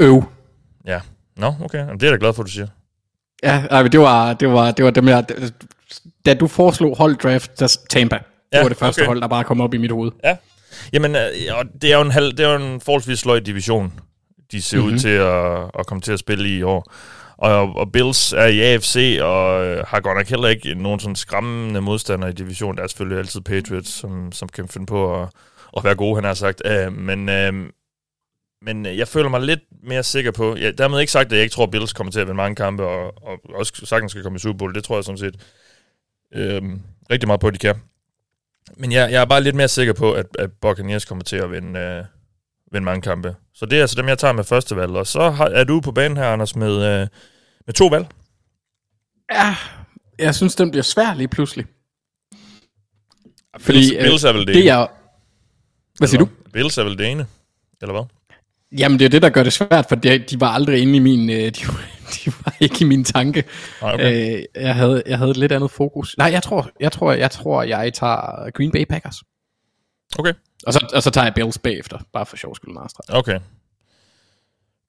øv. 0.00 0.24
Nå, 1.36 1.54
okay. 1.60 1.78
Jamen, 1.78 2.00
det 2.00 2.06
er 2.06 2.10
jeg 2.10 2.20
da 2.20 2.24
glad 2.24 2.34
for, 2.34 2.42
du 2.42 2.50
siger. 2.50 2.68
Ja, 3.42 3.62
ej, 3.70 3.82
men 3.82 3.92
det 3.92 4.00
var, 4.00 4.32
det 4.32 4.48
var, 4.48 4.70
det 4.70 4.84
var 4.84 4.90
dem, 4.90 5.08
jeg... 5.08 5.24
Da 6.26 6.34
du 6.34 6.46
foreslog 6.46 6.96
holddraft, 6.96 7.60
der 7.60 7.76
Tampa. 7.90 8.16
Det 8.16 8.24
Ja, 8.52 8.62
var 8.62 8.68
det 8.68 8.78
første 8.78 9.00
okay. 9.00 9.06
hold, 9.06 9.20
der 9.20 9.28
bare 9.28 9.44
kom 9.44 9.60
op 9.60 9.74
i 9.74 9.76
mit 9.76 9.90
hoved. 9.90 10.12
Jamen, 10.92 11.16
øh, 11.16 11.22
og 11.58 11.64
det 11.82 11.92
er 11.92 11.96
jo 11.96 12.02
en, 12.02 12.10
halv, 12.10 12.30
det 12.32 12.40
er 12.46 12.52
jo 12.58 12.66
en 12.74 12.80
forholdsvis 12.80 13.18
sløj 13.18 13.38
division, 13.40 13.92
de 14.52 14.62
ser 14.62 14.76
mm-hmm. 14.76 14.86
ud 14.86 14.92
Mhm. 14.92 14.98
til 14.98 15.08
at, 15.08 15.70
at 15.78 15.86
komme 15.86 16.00
til 16.00 16.12
at 16.12 16.18
spille 16.18 16.48
i 16.58 16.62
år. 16.62 16.92
Og, 17.38 17.76
og 17.76 17.92
Bills 17.92 18.32
er 18.32 18.46
i 18.46 18.60
AFC, 18.60 19.18
og 19.22 19.64
øh, 19.66 19.84
har 19.88 20.00
godt 20.00 20.16
nok 20.16 20.26
heller 20.26 20.48
ikke 20.48 20.74
nogen 20.74 21.00
sådan 21.00 21.16
skræmmende 21.16 21.80
modstandere 21.80 22.30
i 22.30 22.32
divisionen. 22.32 22.76
Der 22.76 22.82
er 22.82 22.86
selvfølgelig 22.88 23.18
altid 23.18 23.40
Patriots, 23.40 23.90
som, 23.90 24.32
som 24.32 24.48
kan 24.48 24.68
finde 24.68 24.86
på 24.86 25.22
at, 25.22 25.28
at 25.76 25.84
være 25.84 25.94
gode, 25.94 26.14
han 26.14 26.24
har 26.24 26.34
sagt. 26.34 26.62
Uh, 26.86 26.92
men, 26.92 27.28
uh, 27.28 27.66
men 28.64 28.86
jeg 28.86 29.08
føler 29.08 29.28
mig 29.28 29.40
lidt 29.40 29.60
mere 29.82 30.02
sikker 30.02 30.30
på... 30.30 30.56
Ja, 30.56 30.70
dermed 30.70 31.00
ikke 31.00 31.12
sagt, 31.12 31.26
at 31.26 31.32
jeg 31.32 31.42
ikke 31.42 31.52
tror, 31.52 31.64
at 31.64 31.70
Bills 31.70 31.92
kommer 31.92 32.10
til 32.10 32.20
at 32.20 32.26
vinde 32.26 32.36
mange 32.36 32.56
kampe, 32.56 32.84
og, 32.84 33.22
og 33.22 33.40
også 33.54 33.86
sagtens 33.86 34.12
skal 34.12 34.22
komme 34.22 34.36
i 34.36 34.38
Super 34.38 34.58
Bowl. 34.58 34.74
Det 34.74 34.84
tror 34.84 34.96
jeg 34.96 35.04
sådan 35.04 35.18
set 35.18 35.36
øh, 36.34 36.62
rigtig 37.10 37.26
meget 37.26 37.40
på, 37.40 37.46
at 37.46 37.54
de 37.54 37.58
kan. 37.58 37.76
Men 38.76 38.92
jeg, 38.92 39.12
jeg 39.12 39.20
er 39.20 39.24
bare 39.24 39.42
lidt 39.42 39.56
mere 39.56 39.68
sikker 39.68 39.92
på, 39.92 40.12
at, 40.12 40.26
at 40.38 40.52
Buccaneers 40.52 41.04
kommer 41.04 41.24
til 41.24 41.36
at 41.36 41.50
vinde, 41.50 41.80
øh, 41.80 42.04
vinde 42.72 42.84
mange 42.84 43.02
kampe. 43.02 43.36
Så 43.54 43.66
det 43.66 43.76
er 43.76 43.80
altså 43.80 43.96
dem, 43.96 44.08
jeg 44.08 44.18
tager 44.18 44.32
med 44.32 44.44
første 44.44 44.76
valg. 44.76 44.92
Og 44.92 45.06
så 45.06 45.30
har, 45.30 45.46
er 45.46 45.64
du 45.64 45.80
på 45.80 45.92
banen 45.92 46.16
her, 46.16 46.26
Anders, 46.26 46.56
med, 46.56 46.72
øh, 46.72 47.08
med 47.66 47.74
to 47.74 47.86
valg. 47.86 48.06
Ja, 49.32 49.56
jeg 50.18 50.34
synes, 50.34 50.54
den 50.54 50.70
bliver 50.70 50.82
svær 50.82 51.14
lige 51.14 51.28
pludselig. 51.28 51.66
Bills, 53.66 53.92
øh, 53.92 54.02
Bills 54.02 54.24
er 54.24 54.32
vel 54.32 54.46
det, 54.46 54.48
det 54.48 54.62
ene, 54.62 54.70
er... 54.70 54.86
Hvad 55.98 56.08
siger 56.08 56.18
du? 56.18 56.24
eller 56.24 56.42
hvad? 56.42 56.52
Bills 56.52 56.78
er 56.78 56.84
vel 56.84 56.98
det 56.98 57.06
ene, 57.06 57.26
eller 57.82 57.92
hvad? 57.92 58.04
Jamen, 58.78 58.98
det 58.98 59.04
er 59.04 59.08
det, 59.08 59.22
der 59.22 59.28
gør 59.28 59.42
det 59.42 59.52
svært, 59.52 59.86
for 59.88 59.94
det, 59.96 60.30
de 60.30 60.40
var 60.40 60.48
aldrig 60.48 60.82
inde 60.82 60.96
i 60.96 60.98
min... 60.98 61.30
øh, 61.30 61.36
De, 61.36 61.66
var- 61.66 61.84
de 62.24 62.32
var 62.44 62.56
ikke 62.60 62.76
i 62.80 62.84
min 62.84 63.04
tanke. 63.04 63.44
Okay. 63.80 64.36
Øh, 64.36 64.42
jeg, 64.54 64.74
havde, 64.74 65.02
jeg 65.06 65.18
havde 65.18 65.30
et 65.30 65.36
lidt 65.36 65.52
andet 65.52 65.70
fokus. 65.70 66.14
Nej, 66.18 66.26
jeg 66.32 66.42
tror, 66.42 66.70
jeg 66.80 66.92
tror, 66.92 67.12
jeg 67.12 67.30
tror, 67.30 67.62
jeg 67.62 67.92
tager 67.94 68.50
Green 68.50 68.70
Bay 68.72 68.84
Packers. 68.84 69.16
Okay, 70.18 70.32
Og 70.66 70.72
så, 70.72 70.86
og 70.94 71.02
så 71.02 71.10
tager 71.10 71.24
jeg 71.24 71.34
Bills 71.34 71.58
bagefter, 71.58 71.98
bare 72.12 72.26
for 72.26 72.36
sjov 72.36 72.56
skyld, 72.56 72.72
Marstra. 72.74 73.02
okay. 73.18 73.38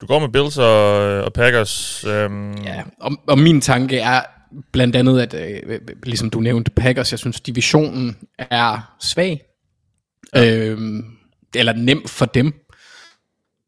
Du 0.00 0.06
går 0.06 0.18
med 0.18 0.28
Bills 0.28 0.58
og, 0.58 0.92
og 1.24 1.32
Packers. 1.32 2.04
Øhm, 2.04 2.52
Ja, 2.64 2.82
og, 3.00 3.12
og 3.28 3.38
min 3.38 3.60
tanke 3.60 3.98
er 3.98 4.20
blandt 4.72 4.96
andet, 4.96 5.20
at 5.20 5.34
øh, 5.34 5.80
ligesom 6.02 6.30
du 6.30 6.40
nævnte 6.40 6.70
Packers, 6.70 7.12
jeg 7.12 7.18
synes 7.18 7.40
divisionen 7.40 8.16
er 8.38 8.96
svag. 9.00 9.40
Ja. 10.34 10.56
Øhm, 10.56 11.04
eller 11.54 11.72
nem 11.72 12.08
for 12.08 12.26
dem. 12.26 12.54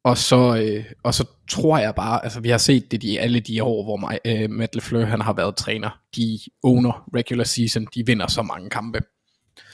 Og 0.09 0.19
så, 0.19 0.57
øh, 0.57 0.85
og 1.03 1.15
så 1.15 1.25
tror 1.51 1.79
jeg 1.79 1.95
bare, 1.95 2.25
altså 2.25 2.41
vi 2.41 2.49
har 2.49 2.59
set 2.59 2.91
det 2.91 3.05
i 3.05 3.17
alle 3.17 3.41
de 3.41 3.63
år, 3.63 3.85
hvor 3.85 3.97
mig, 3.97 4.19
øh, 4.25 4.51
Matt 4.51 4.75
LeFleur 4.75 5.05
han 5.05 5.21
har 5.21 5.33
været 5.33 5.57
træner. 5.57 6.01
De 6.17 6.39
owner 6.63 7.09
regular 7.15 7.45
season, 7.45 7.87
de 7.95 8.07
vinder 8.07 8.27
så 8.27 8.43
mange 8.43 8.71
kampe. 8.71 9.01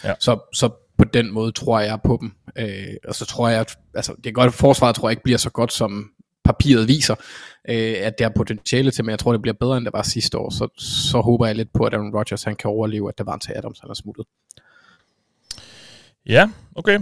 Ja. 0.04 0.14
Så, 0.20 0.38
så 0.54 0.70
på 0.98 1.04
den 1.04 1.32
måde 1.32 1.52
tror 1.52 1.80
jeg 1.80 1.98
på 2.04 2.18
dem. 2.20 2.32
Øh, 2.56 2.94
og 3.08 3.14
så 3.14 3.26
tror 3.26 3.48
jeg, 3.48 3.66
altså 3.94 4.14
det 4.16 4.26
er 4.26 4.32
godt, 4.32 4.46
at 4.46 4.54
forsvaret 4.54 4.96
tror 4.96 5.08
jeg 5.08 5.12
ikke 5.12 5.22
bliver 5.22 5.38
så 5.38 5.50
godt, 5.50 5.72
som 5.72 6.10
papiret 6.44 6.88
viser, 6.88 7.14
øh, 7.68 7.94
at 7.98 8.18
det 8.18 8.24
har 8.24 8.32
potentiale 8.36 8.90
til, 8.90 9.04
men 9.04 9.10
jeg 9.10 9.18
tror, 9.18 9.32
det 9.32 9.42
bliver 9.42 9.56
bedre, 9.60 9.76
end 9.76 9.84
det 9.84 9.92
var 9.92 10.02
sidste 10.02 10.38
år. 10.38 10.50
Så, 10.50 10.68
så 10.78 11.20
håber 11.20 11.46
jeg 11.46 11.54
lidt 11.54 11.72
på, 11.72 11.84
at 11.84 11.94
Aaron 11.94 12.14
Rodgers 12.14 12.42
han 12.42 12.56
kan 12.56 12.70
overleve, 12.70 13.08
at 13.08 13.18
Davante 13.18 13.56
Adams 13.56 13.78
han 13.80 13.90
er 13.90 13.94
smuttet. 13.94 14.26
ja, 16.26 16.50
okay. 16.74 17.00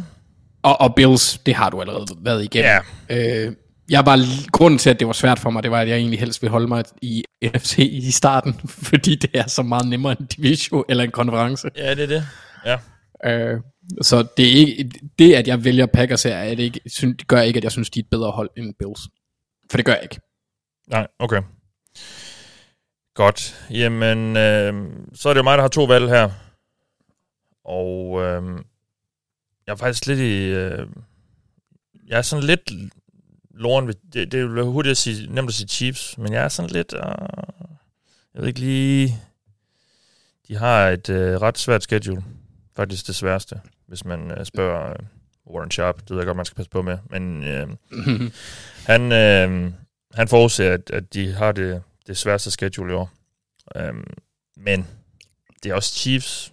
Og, 0.63 0.81
og 0.81 0.95
Bills, 0.95 1.39
det 1.39 1.55
har 1.55 1.71
du 1.71 1.81
allerede 1.81 2.07
været 2.21 2.45
igennem. 2.45 2.71
Ja, 3.11 3.47
Øh, 3.47 3.53
jeg 3.91 4.07
var 4.07 4.51
grunden 4.51 4.79
til, 4.79 4.91
at 4.91 4.99
det 5.01 5.07
var 5.07 5.13
svært 5.13 5.39
for 5.39 5.51
mig, 5.51 5.63
det 5.63 5.71
var, 5.71 5.81
at 5.81 5.89
jeg 5.89 5.97
egentlig 5.97 6.19
helst 6.21 6.43
ville 6.43 6.51
holde 6.51 6.69
mig 6.69 6.85
i 7.03 7.25
NFC 7.45 7.79
i 7.79 8.11
starten, 8.11 8.55
fordi 8.89 9.15
det 9.15 9.31
er 9.35 9.47
så 9.47 9.63
meget 9.63 9.89
nemmere 9.89 10.17
en 10.21 10.27
division 10.27 10.85
eller 10.89 11.05
en 11.05 11.11
konference. 11.11 11.69
ja 11.77 11.95
det 11.95 12.03
er 12.03 12.07
det. 12.07 12.27
Ja. 12.67 12.79
Øh, 13.31 13.61
så 14.03 14.27
det 14.37 14.47
er 14.47 14.53
ikke, 14.53 14.91
det, 15.19 15.35
at 15.35 15.49
jeg 15.49 15.65
vælger 15.65 15.87
Packers 15.87 16.23
her, 16.23 16.37
er 16.37 16.55
det, 16.55 16.63
ikke, 16.63 16.81
det 17.01 17.27
gør 17.27 17.41
ikke, 17.41 17.57
at 17.57 17.65
jeg 17.65 17.73
synes, 17.73 17.91
de 17.91 18.01
er 18.01 18.03
et 18.03 18.11
bedre 18.11 18.31
hold 18.31 18.51
end 18.57 18.75
Bills. 18.79 19.01
For 19.71 19.77
det 19.77 19.87
gør 19.87 19.93
jeg 19.93 20.03
ikke. 20.03 20.21
Nej, 20.91 21.07
okay. 21.19 21.43
Godt. 23.15 23.67
Jamen, 23.71 24.37
øh, 24.37 24.75
så 25.15 25.29
er 25.29 25.33
det 25.33 25.39
jo 25.39 25.43
mig, 25.43 25.59
der 25.59 25.63
har 25.63 25.69
to 25.69 25.85
valg 25.85 26.09
her. 26.09 26.31
Og 27.65 28.23
øh, 28.23 28.43
jeg 29.67 29.73
er 29.73 29.77
faktisk 29.77 30.07
lidt 30.07 30.19
i... 30.19 30.45
Øh, 30.45 30.89
jeg 32.07 32.19
er 32.19 32.23
sådan 32.23 32.45
lidt 32.45 32.73
loren 33.51 33.87
ved... 33.87 33.95
Det, 34.13 34.33
det 34.33 34.41
er 34.41 34.45
jo 34.45 34.71
hurtigt 34.71 34.91
at 34.91 34.97
sige, 34.97 35.35
nemt 35.35 35.49
at 35.49 35.55
sige 35.55 35.69
Chiefs, 35.69 36.19
men 36.19 36.33
jeg 36.33 36.45
er 36.45 36.49
sådan 36.49 36.71
lidt... 36.71 36.93
Øh, 36.93 37.01
jeg 38.35 38.43
ved 38.43 38.47
ikke 38.47 38.61
lige... 38.61 39.21
De 40.49 40.57
har 40.57 40.89
et 40.89 41.09
øh, 41.09 41.41
ret 41.43 41.59
svært 41.59 41.83
schedule. 41.83 42.25
Faktisk 42.77 43.07
det 43.07 43.15
sværeste, 43.15 43.61
hvis 43.87 44.05
man 44.05 44.31
øh, 44.31 44.45
spørger 44.47 44.91
øh, 44.91 44.97
Warren 45.47 45.71
Sharp. 45.71 46.01
Det 46.01 46.11
ved 46.11 46.17
jeg 46.17 46.27
godt, 46.27 46.37
man 46.37 46.47
skal 46.47 46.57
passe 46.57 46.71
på 46.71 46.83
med. 46.83 46.99
Men 47.11 47.45
øh, 47.45 47.69
han, 48.93 49.13
øh, 49.13 49.73
han 50.15 50.29
forudser, 50.29 50.73
at, 50.73 50.91
at 50.91 51.15
de 51.15 51.33
har 51.33 51.53
det, 51.53 51.83
det 52.07 52.17
sværeste 52.17 52.51
schedule 52.51 52.93
i 52.93 52.97
år. 52.97 53.11
Um, 53.81 54.07
men 54.57 54.87
det 55.63 55.71
er 55.71 55.75
også 55.75 55.95
Chiefs, 55.95 56.53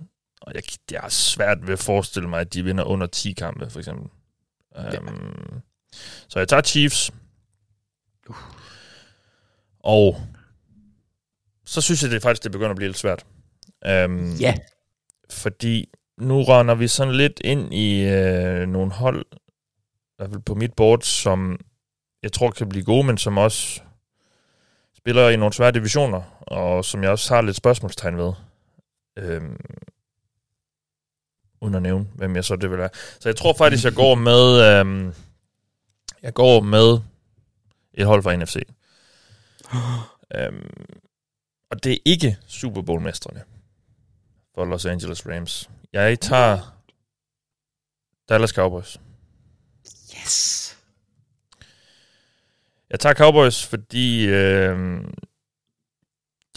og 0.50 0.56
jeg, 0.56 0.64
det 0.90 0.98
er 0.98 1.10
svært 1.10 1.68
ved 1.68 1.74
at 1.74 1.80
forestille 1.80 2.30
mig, 2.30 2.40
at 2.40 2.54
de 2.54 2.64
vinder 2.64 2.84
under 2.84 3.08
10 3.08 3.32
kampe, 3.34 3.70
for 3.70 3.80
eksempel. 3.80 4.10
Um, 5.00 5.62
Så 6.28 6.40
jeg 6.40 6.48
tager 6.48 6.62
Chiefs. 6.62 7.12
Og 9.80 10.22
så 11.66 11.82
synes 11.82 12.04
jeg 12.04 12.12
det 12.12 12.22
faktisk, 12.22 12.44
det 12.44 12.52
begynder 12.52 12.70
at 12.70 12.76
blive 12.76 12.88
lidt 12.90 12.98
svært. 12.98 13.26
Øhm, 13.86 14.34
Ja. 14.36 14.56
Fordi 15.30 15.90
nu 16.18 16.44
render 16.44 16.76
vi 16.76 16.88
sådan 16.88 17.14
lidt 17.16 17.42
ind 17.44 17.74
i 17.74 18.02
øh, 18.02 18.68
nogle 18.68 18.92
hold, 18.92 19.26
i 19.32 20.14
hvert 20.18 20.30
fald 20.30 20.42
på 20.42 20.56
mit 20.56 20.74
board, 20.74 21.02
som 21.02 21.60
jeg 22.24 22.32
tror 22.32 22.52
kan 22.52 22.70
blive 22.70 22.86
gode, 22.86 23.04
men 23.04 23.18
som 23.18 23.38
også 23.38 23.82
spiller 24.98 25.30
i 25.30 25.36
nogle 25.36 25.54
svære 25.54 25.72
divisioner, 25.72 26.22
og 26.42 26.86
som 26.86 27.04
jeg 27.04 27.12
også 27.12 27.34
har 27.36 27.42
lidt 27.42 27.58
spørgsmålstegn 27.58 28.18
ved. 28.18 28.34
Øhm, 29.18 29.58
uden 31.62 31.76
at 31.76 31.82
nævne, 31.82 32.08
hvem 32.16 32.36
jeg 32.36 32.46
så 32.46 32.56
det 32.56 32.70
vil 32.70 32.78
være. 32.78 32.90
Så 33.20 33.30
jeg 33.30 33.36
tror 33.36 33.54
faktisk, 33.58 33.84
jeg 33.84 33.94
går 33.94 34.16
med, 34.16 34.62
øhm, 34.62 35.14
jeg 36.22 36.34
går 36.34 36.62
med 36.62 37.00
et 37.94 38.06
hold 38.06 38.24
fra 38.24 38.36
NFC. 38.36 38.56
øhm, 40.36 41.00
og 41.72 41.84
det 41.84 41.94
er 41.94 41.98
ikke 42.06 42.38
Super 42.48 42.82
Bowl-mestrene 42.82 43.44
for 44.56 44.66
Los 44.66 44.86
Angeles 44.86 45.28
Rams. 45.28 45.70
Jeg 45.94 46.20
tager 46.20 46.82
Dallas 48.30 48.50
Cowboys. 48.50 49.00
Yes. 50.16 50.78
Jeg 52.90 53.00
tager 53.00 53.14
Cowboys, 53.14 53.66
fordi 53.66 54.26
øh, 54.26 55.02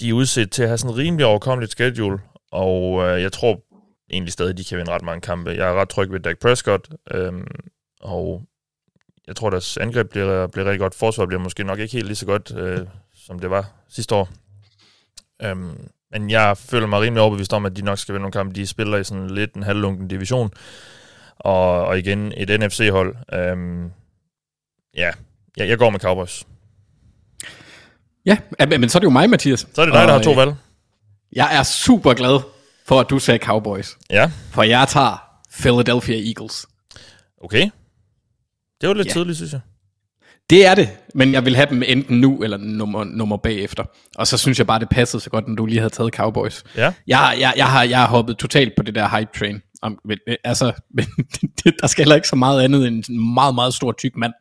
de 0.01 0.09
er 0.09 0.13
udset 0.13 0.51
til 0.51 0.63
at 0.63 0.69
have 0.69 0.79
sådan 0.79 0.95
en 0.95 0.99
rimelig 0.99 1.27
overkommeligt 1.27 1.73
schedule, 1.73 2.19
og 2.51 3.03
øh, 3.03 3.23
jeg 3.23 3.33
tror 3.33 3.61
egentlig 4.13 4.33
stadig, 4.33 4.59
de 4.59 4.65
kan 4.65 4.79
vinde 4.79 4.91
ret 4.91 5.03
mange 5.03 5.21
kampe. 5.21 5.51
Jeg 5.51 5.69
er 5.69 5.75
ret 5.81 5.89
tryg 5.89 6.13
ved 6.13 6.21
Dak 6.21 6.39
Prescott, 6.39 6.89
øh, 7.11 7.33
og 8.01 8.43
jeg 9.27 9.37
tror, 9.37 9.51
deres 9.51 9.77
angreb 9.77 10.11
bliver, 10.11 10.47
bliver 10.47 10.65
rigtig 10.65 10.81
godt. 10.81 10.95
Forsvar 10.95 11.27
bliver 11.27 11.43
måske 11.43 11.65
nok 11.65 11.79
ikke 11.79 11.93
helt 11.93 12.07
lige 12.07 12.17
så 12.17 12.27
godt, 12.27 12.53
øh, 12.57 12.87
som 13.15 13.39
det 13.39 13.51
var 13.51 13.71
sidste 13.89 14.15
år. 14.15 14.29
Øhm, 15.43 15.89
men 16.11 16.31
jeg 16.31 16.57
føler 16.57 16.87
mig 16.87 17.01
rimelig 17.01 17.23
overbevist 17.23 17.53
om, 17.53 17.67
at 17.67 17.77
de 17.77 17.83
nok 17.83 17.99
skal 17.99 18.13
vinde 18.13 18.23
nogle 18.23 18.33
kampe. 18.33 18.55
De 18.55 18.67
spiller 18.67 18.99
i 18.99 19.05
sådan 19.05 19.31
lidt 19.31 19.55
en 19.55 19.63
halvlunken 19.63 20.09
division. 20.09 20.51
Og, 21.39 21.87
og 21.87 21.99
igen, 21.99 22.33
et 22.37 22.61
NFC-hold. 22.61 23.17
Øhm, 23.33 23.91
ja, 24.97 25.11
jeg, 25.57 25.69
jeg 25.69 25.79
går 25.79 25.91
med 25.91 26.01
Cowboys. 26.01 26.47
Ja, 28.27 28.39
men 28.69 28.89
så 28.89 28.99
er 28.99 29.01
det 29.01 29.05
jo 29.05 29.11
mig, 29.11 29.31
Mathias. 29.31 29.67
Så 29.75 29.83
er 29.83 29.87
det 29.87 29.95
dig, 29.95 30.09
der 30.09 30.13
har 30.13 30.23
to 30.23 30.31
øh, 30.31 30.37
valg. 30.37 30.55
Jeg 31.33 31.57
er 31.57 31.63
super 31.63 32.15
glad 32.15 32.52
for, 32.87 33.01
at 33.01 33.11
du 33.11 33.19
sagde 33.19 33.45
Cowboys. 33.45 33.97
Ja, 34.11 34.31
For 34.53 34.63
jeg 34.63 34.89
tager 34.89 35.23
Philadelphia 35.61 36.17
Eagles. 36.29 36.67
okay. 37.45 37.71
Det 38.81 38.89
var 38.89 38.95
lidt 38.95 39.07
Ja. 39.09 39.13
tidligt, 39.13 39.37
synes 39.37 39.53
jeg. 39.53 39.61
Det 40.51 40.67
er 40.67 40.75
det, 40.75 40.91
men 41.15 41.33
jeg 41.33 41.45
vil 41.45 41.57
have 41.57 41.67
dem 41.71 41.83
enten 41.87 42.21
nu 42.21 42.43
eller 42.43 42.57
nummer, 42.57 43.05
nummer 43.05 43.37
bagefter. 43.37 43.85
Og 44.17 44.27
så 44.27 44.39
synes 44.39 44.59
jeg 44.59 44.67
bare, 44.67 44.79
det 44.81 44.89
passede 44.89 45.23
så 45.23 45.31
godt, 45.31 45.49
når 45.49 45.55
du 45.55 45.67
lige 45.67 45.79
havde 45.79 45.93
taget 45.95 46.15
Cowboys. 46.15 46.65
Ja, 46.77 46.93
Jeg, 47.07 47.37
jeg, 47.41 47.53
jeg, 47.57 47.67
har, 47.71 47.83
jeg 47.83 47.99
har 47.99 48.07
hoppet 48.09 48.39
totalt 48.39 48.73
på 48.77 48.83
det 48.83 48.95
der 48.95 49.19
hype 49.19 49.31
train. 49.39 49.63
Om, 49.83 49.99
øh, 50.11 50.37
altså, 50.45 50.73
men, 50.97 51.05
det, 51.65 51.75
der 51.81 51.87
skal 51.87 52.03
heller 52.05 52.15
ikke 52.17 52.29
så 52.29 52.37
meget 52.37 52.63
andet 52.63 52.87
end 52.87 53.05
en 53.11 53.35
meget, 53.35 53.55
meget 53.55 53.75
stor 53.75 53.93
tyk 53.93 54.17
mand, 54.17 54.33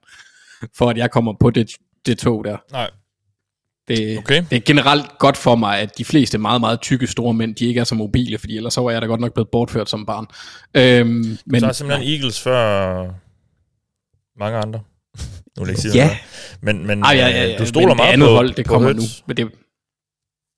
for 0.77 0.89
at 0.89 0.97
jeg 0.97 1.11
kommer 1.11 1.33
på 1.39 1.49
det, 1.49 1.71
det 2.05 2.17
tog 2.17 2.43
der. 2.45 2.57
nej. 2.71 2.89
Det, 3.87 4.17
Okay. 4.17 4.43
det 4.49 4.55
er 4.55 4.59
generelt 4.65 5.17
godt 5.19 5.37
for 5.37 5.55
mig, 5.55 5.79
at 5.79 5.97
de 5.97 6.05
fleste 6.05 6.37
meget, 6.37 6.61
meget 6.61 6.81
tykke 6.81 7.07
store 7.07 7.33
mænd, 7.33 7.55
de 7.55 7.65
ikke 7.65 7.79
er 7.79 7.83
så 7.83 7.95
mobile, 7.95 8.37
fordi 8.37 8.57
ellers 8.57 8.73
så 8.73 8.81
var 8.81 8.91
jeg 8.91 9.01
da 9.01 9.07
godt 9.07 9.21
nok 9.21 9.33
blevet 9.33 9.49
bortført 9.51 9.89
som 9.89 10.05
barn. 10.05 10.25
Øhm, 10.73 11.37
men, 11.45 11.59
Så 11.59 11.67
er 11.67 11.71
simpelthen 11.71 12.07
Eagles 12.13 12.39
før 12.41 13.03
mange 14.39 14.57
andre. 14.57 14.79
nu 15.57 15.63
vil 15.63 15.67
jeg 15.67 15.69
ikke 15.69 15.81
sige 15.81 15.93
Ja. 15.95 16.05
noget. 16.05 16.17
Men, 16.61 16.87
men 16.87 17.03
Ej, 17.03 17.11
ja, 17.15 17.27
ja, 17.27 17.43
ja, 17.43 17.53
øh, 17.53 17.59
du 17.59 17.65
stoler 17.65 17.87
men 17.87 17.97
meget 17.97 18.07
det 18.07 18.13
andet 18.13 18.27
på, 18.27 18.35
hold, 18.35 18.53
det 18.53 18.65
på 18.65 18.73
kommer 18.73 18.93
Hurts. 18.93 18.99
nu. 19.19 19.23
Men 19.27 19.37
det, 19.37 19.51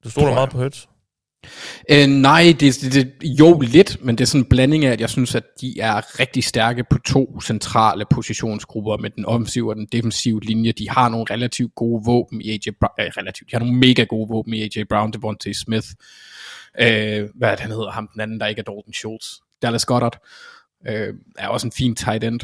Du 0.04 0.10
stoler 0.10 0.34
meget 0.34 0.50
på 0.50 0.58
Hurts. 0.58 0.88
Øh, 1.92 2.08
nej, 2.08 2.56
det, 2.60 2.82
det, 2.82 2.94
det, 2.94 3.14
jo 3.40 3.60
lidt, 3.60 4.06
men 4.06 4.18
det 4.18 4.24
er 4.24 4.26
sådan 4.26 4.42
en 4.42 4.50
blanding 4.50 4.86
af, 4.86 4.92
at 4.92 5.02
jeg 5.02 5.10
synes, 5.10 5.36
at 5.36 5.44
de 5.62 5.80
er 5.80 6.20
rigtig 6.20 6.44
stærke 6.44 6.84
på 6.90 6.98
to 7.06 7.42
centrale 7.42 8.06
positionsgrupper 8.10 8.98
med 8.98 9.10
den 9.10 9.26
offensive 9.26 9.70
og 9.70 9.76
den 9.76 9.88
defensive 9.92 10.42
linje. 10.42 10.72
De 10.72 10.90
har 10.90 11.10
nogle 11.10 11.26
relativt 11.30 11.76
gode 11.76 12.06
våben 12.06 12.42
i 12.42 12.50
AJ 12.50 12.74
Brown, 12.80 12.94
øh, 13.00 13.12
relativt, 13.18 13.52
de 13.52 13.56
har 13.56 13.60
nogle 13.60 13.78
mega 13.80 14.04
gode 14.04 14.30
våben 14.30 14.54
i 14.54 14.62
AJ 14.62 14.84
Brown, 14.90 15.14
Devontae 15.14 15.54
Smith, 15.54 15.88
øh, 16.82 17.30
hvad 17.36 17.50
er 17.50 17.56
det, 17.56 17.60
han 17.60 17.72
hedder, 17.72 17.92
ham 17.92 18.10
den 18.14 18.22
anden, 18.22 18.40
der 18.40 18.48
ikke 18.48 18.60
er 18.60 18.64
Dalton 18.64 18.94
Schultz, 18.94 19.28
Dallas 19.62 19.86
Goddard, 19.86 20.20
øh, 20.88 21.14
er 21.38 21.48
også 21.48 21.68
en 21.68 21.72
fin 21.72 21.96
tight 21.96 22.24
end. 22.24 22.40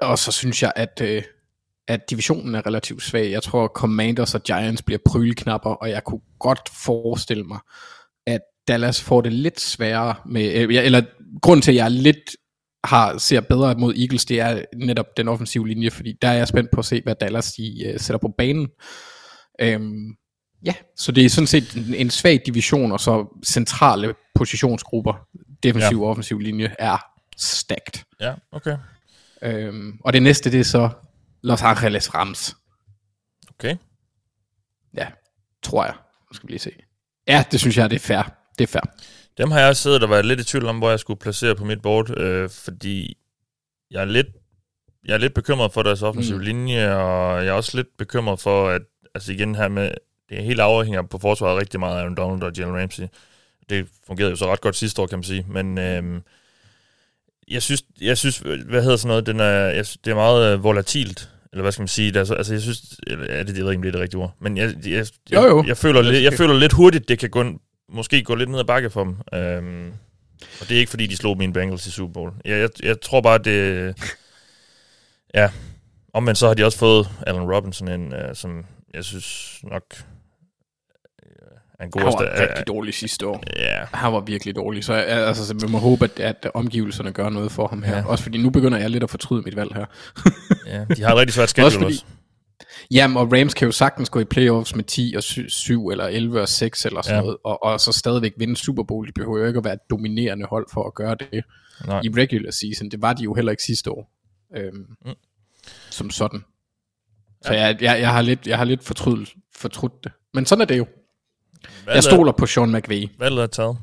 Og 0.00 0.18
så 0.18 0.32
synes 0.32 0.62
jeg, 0.62 0.72
at, 0.76 1.00
øh, 1.02 1.22
at 1.88 2.10
divisionen 2.10 2.54
er 2.54 2.66
relativt 2.66 3.02
svag. 3.02 3.30
Jeg 3.30 3.42
tror, 3.42 3.68
Commanders 3.68 4.34
og 4.34 4.42
Giants 4.42 4.82
bliver 4.82 4.98
pryleknapper, 5.06 5.70
og 5.70 5.90
jeg 5.90 6.04
kunne 6.04 6.20
godt 6.38 6.68
forestille 6.84 7.44
mig, 7.44 7.58
at 8.26 8.40
Dallas 8.68 9.02
får 9.02 9.20
det 9.20 9.32
lidt 9.32 9.60
sværere 9.60 10.14
med, 10.26 10.54
øh, 10.54 10.74
ja, 10.74 10.82
eller 10.82 11.02
grund 11.42 11.62
til, 11.62 11.70
at 11.70 11.76
jeg 11.76 11.90
lidt 11.90 12.36
har, 12.84 13.18
ser 13.18 13.40
bedre 13.40 13.74
mod 13.74 13.94
Eagles, 13.94 14.24
det 14.24 14.40
er 14.40 14.62
netop 14.76 15.06
den 15.16 15.28
offensive 15.28 15.68
linje, 15.68 15.90
fordi 15.90 16.14
der 16.22 16.28
er 16.28 16.32
jeg 16.32 16.48
spændt 16.48 16.70
på 16.70 16.78
at 16.80 16.84
se, 16.84 17.02
hvad 17.02 17.14
Dallas 17.20 17.52
de, 17.52 17.84
øh, 17.86 18.00
sætter 18.00 18.18
på 18.18 18.34
banen. 18.38 18.68
Øhm, 19.60 20.16
ja, 20.64 20.74
så 20.96 21.12
det 21.12 21.24
er 21.24 21.28
sådan 21.28 21.46
set 21.46 21.74
en, 21.74 21.94
en 21.94 22.10
svag 22.10 22.42
division, 22.46 22.92
og 22.92 23.00
så 23.00 23.40
centrale 23.46 24.14
positionsgrupper, 24.34 25.14
defensiv 25.62 26.02
og 26.02 26.10
offensiv 26.10 26.38
linje, 26.38 26.74
er 26.78 26.98
stacked. 27.36 28.04
Ja, 28.20 28.34
okay. 28.52 28.76
Øhm, 29.42 29.98
og 30.04 30.12
det 30.12 30.22
næste, 30.22 30.52
det 30.52 30.60
er 30.60 30.64
så 30.64 30.90
Los 31.42 31.62
Angeles 31.62 32.14
Rams. 32.14 32.56
Okay. 33.50 33.76
Ja, 34.96 35.06
tror 35.62 35.84
jeg. 35.84 35.94
Nu 36.30 36.34
skal 36.34 36.46
vi 36.46 36.52
lige 36.52 36.60
se. 36.60 36.70
Ja, 37.28 37.44
det 37.50 37.60
synes 37.60 37.76
jeg, 37.76 37.90
det 37.90 37.96
er 37.96 38.00
fair. 38.00 38.22
Det 38.58 38.64
er 38.64 38.68
fair. 38.68 38.94
Dem 39.38 39.50
har 39.50 39.60
jeg 39.60 39.76
siddet 39.76 40.02
og 40.02 40.10
været 40.10 40.24
lidt 40.24 40.40
i 40.40 40.44
tvivl 40.44 40.66
om, 40.66 40.78
hvor 40.78 40.90
jeg 40.90 41.00
skulle 41.00 41.20
placere 41.20 41.56
på 41.56 41.64
mit 41.64 41.82
board, 41.82 42.18
øh, 42.18 42.50
fordi 42.50 43.16
jeg 43.90 44.00
er 44.00 44.04
lidt, 44.04 44.26
jeg 45.04 45.14
er 45.14 45.18
lidt 45.18 45.34
bekymret 45.34 45.72
for 45.72 45.82
deres 45.82 46.02
offensive 46.02 46.38
mm. 46.38 46.44
linje, 46.44 46.94
og 46.94 47.44
jeg 47.44 47.48
er 47.48 47.52
også 47.52 47.76
lidt 47.76 47.96
bekymret 47.98 48.40
for, 48.40 48.68
at 48.68 48.82
altså 49.14 49.32
igen 49.32 49.54
her 49.54 49.68
med, 49.68 49.90
det 50.28 50.38
er 50.38 50.42
helt 50.42 50.60
afhænger 50.60 51.02
på 51.02 51.18
forsvaret 51.18 51.60
rigtig 51.60 51.80
meget 51.80 51.96
af 51.96 52.00
Aaron 52.00 52.14
Donald 52.14 52.42
og 52.42 52.52
Jalen 52.58 52.76
Ramsey. 52.76 53.04
Det 53.68 53.88
fungerede 54.06 54.30
jo 54.30 54.36
så 54.36 54.52
ret 54.52 54.60
godt 54.60 54.76
sidste 54.76 55.02
år, 55.02 55.06
kan 55.06 55.18
man 55.18 55.24
sige, 55.24 55.46
men 55.48 55.78
øh, 55.78 56.20
jeg 57.50 57.62
synes, 57.62 57.82
jeg 58.00 58.18
synes, 58.18 58.38
hvad 58.38 58.82
hedder 58.82 58.96
sådan 58.96 59.08
noget, 59.08 59.26
den 59.26 59.40
er, 59.40 59.52
jeg, 59.52 59.86
det 60.04 60.10
er 60.10 60.14
meget 60.14 60.52
øh, 60.52 60.62
volatilt, 60.64 61.30
eller 61.52 61.62
hvad 61.62 61.72
skal 61.72 61.80
man 61.82 61.88
sige, 61.88 62.12
det 62.12 62.20
er, 62.20 62.24
så- 62.24 62.34
altså 62.34 62.52
jeg 62.54 62.62
synes, 62.62 62.80
eller, 63.06 63.26
er 63.26 63.42
det, 63.42 63.56
jeg 63.56 63.64
ved 63.64 63.72
ikke, 63.72 63.78
om 63.78 63.82
det 63.82 63.88
er 63.88 63.92
det 63.92 64.00
rigtige 64.00 64.20
ord, 64.20 64.34
men 64.40 64.56
jeg, 64.56 64.74
jeg, 64.86 64.92
jeg, 64.92 65.06
Jo, 65.32 65.42
jo. 65.46 65.64
jeg, 65.66 65.76
føler, 65.76 66.02
lidt, 66.02 66.22
jeg 66.24 66.32
føler 66.32 66.54
lidt 66.54 66.72
hurtigt, 66.72 67.08
det 67.08 67.18
kan 67.18 67.30
gå, 67.30 67.44
måske 67.88 68.22
gå 68.22 68.34
lidt 68.34 68.50
ned 68.50 68.58
ad 68.58 68.64
bakke 68.64 68.90
for 68.90 69.04
dem. 69.04 69.16
Øhm, 69.34 69.92
og 70.60 70.68
det 70.68 70.74
er 70.74 70.78
ikke, 70.78 70.90
fordi 70.90 71.06
de 71.06 71.16
slog 71.16 71.38
mine 71.38 71.52
Bengals 71.52 71.86
i 71.86 71.90
Super 71.90 72.12
Bowl. 72.12 72.32
Jeg, 72.44 72.58
jeg, 72.60 72.68
jeg 72.82 73.00
tror 73.00 73.20
bare, 73.20 73.38
det... 73.38 73.94
Ja, 75.34 75.50
omvendt 76.12 76.38
så 76.38 76.46
har 76.46 76.54
de 76.54 76.64
også 76.64 76.78
fået 76.78 77.08
Allen 77.26 77.52
Robinson 77.54 77.88
ind, 77.88 78.14
øh, 78.14 78.34
som 78.34 78.64
jeg 78.94 79.04
synes 79.04 79.58
nok 79.62 79.82
øh, 81.82 81.88
god 81.90 82.00
Han 82.02 82.06
var 82.06 82.12
ersta- 82.12 82.48
rigtig 82.48 82.66
dårlig 82.66 82.94
sidste 82.94 83.26
år. 83.26 83.42
Ja, 83.56 83.84
Han 83.92 84.12
var 84.12 84.20
virkelig 84.20 84.56
dårlig, 84.56 84.84
så 84.84 84.94
jeg, 84.94 85.06
altså, 85.06 85.46
så 85.46 85.54
vi 85.54 85.72
må 85.72 85.78
håbe, 85.78 86.04
at, 86.04 86.20
at 86.20 86.50
omgivelserne 86.54 87.12
gør 87.12 87.28
noget 87.28 87.52
for 87.52 87.66
ham 87.68 87.82
her. 87.82 87.92
Ja. 87.92 87.98
Ja. 87.98 88.06
Også 88.06 88.22
fordi 88.24 88.38
nu 88.38 88.50
begynder 88.50 88.78
jeg 88.78 88.90
lidt 88.90 89.02
at 89.02 89.10
fortryde 89.10 89.42
mit 89.42 89.56
valg 89.56 89.74
her. 89.74 89.84
ja, 90.66 90.84
de 90.96 91.02
har 91.02 91.10
et 91.12 91.16
rigtig 91.18 91.34
svært 91.34 91.42
Også 91.58 91.70
schedule 91.70 91.84
fordi- 91.84 91.94
også. 91.94 92.04
Jamen, 92.90 93.16
og 93.16 93.32
Rams 93.32 93.54
kan 93.54 93.66
jo 93.66 93.72
sagtens 93.72 94.10
gå 94.10 94.20
i 94.20 94.24
playoffs 94.24 94.74
med 94.76 94.84
10 94.84 95.14
og 95.16 95.22
7, 95.48 95.88
eller 95.88 96.04
11 96.06 96.40
og 96.40 96.48
6 96.48 96.84
eller 96.86 97.02
sådan 97.02 97.14
Ja. 97.14 97.16
ja. 97.16 97.22
noget, 97.22 97.36
og, 97.44 97.62
og 97.64 97.80
så 97.80 97.92
stadigvæk 97.92 98.32
vinde 98.36 98.56
Super 98.56 98.82
Bowl. 98.82 99.06
De 99.06 99.12
behøver 99.12 99.38
jo 99.38 99.46
ikke 99.46 99.58
at 99.58 99.64
være 99.64 99.74
et 99.74 99.80
dominerende 99.90 100.46
hold 100.46 100.66
for 100.72 100.84
at 100.86 100.94
gøre 100.94 101.16
det 101.32 101.44
Nej. 101.86 102.00
i 102.04 102.08
regular 102.08 102.50
season. 102.50 102.88
Det 102.90 103.02
var 103.02 103.12
de 103.12 103.22
jo 103.22 103.34
heller 103.34 103.50
ikke 103.52 103.62
sidste 103.62 103.90
år. 103.90 104.10
Øhm, 104.56 104.86
Mm. 105.06 105.12
Som 105.90 106.10
sådan. 106.10 106.44
Så 107.42 107.52
jeg, 107.52 107.76
jeg, 107.82 108.00
jeg, 108.00 108.10
har 108.12 108.22
lidt, 108.22 108.46
jeg 108.46 108.56
har 108.58 108.64
lidt 108.64 108.84
fortrydet, 108.84 109.32
fortrudt 109.56 110.04
det. 110.04 110.12
Men 110.34 110.46
sådan 110.46 110.62
er 110.62 110.66
det 110.66 110.78
jo. 110.78 110.86
Jeg 111.62 111.70
Valget, 111.86 112.04
stoler 112.04 112.32
på 112.32 112.46
Sean 112.46 112.72
McVay. 112.72 113.08
valget 113.18 113.42
er 113.42 113.46
taget. 113.46 113.78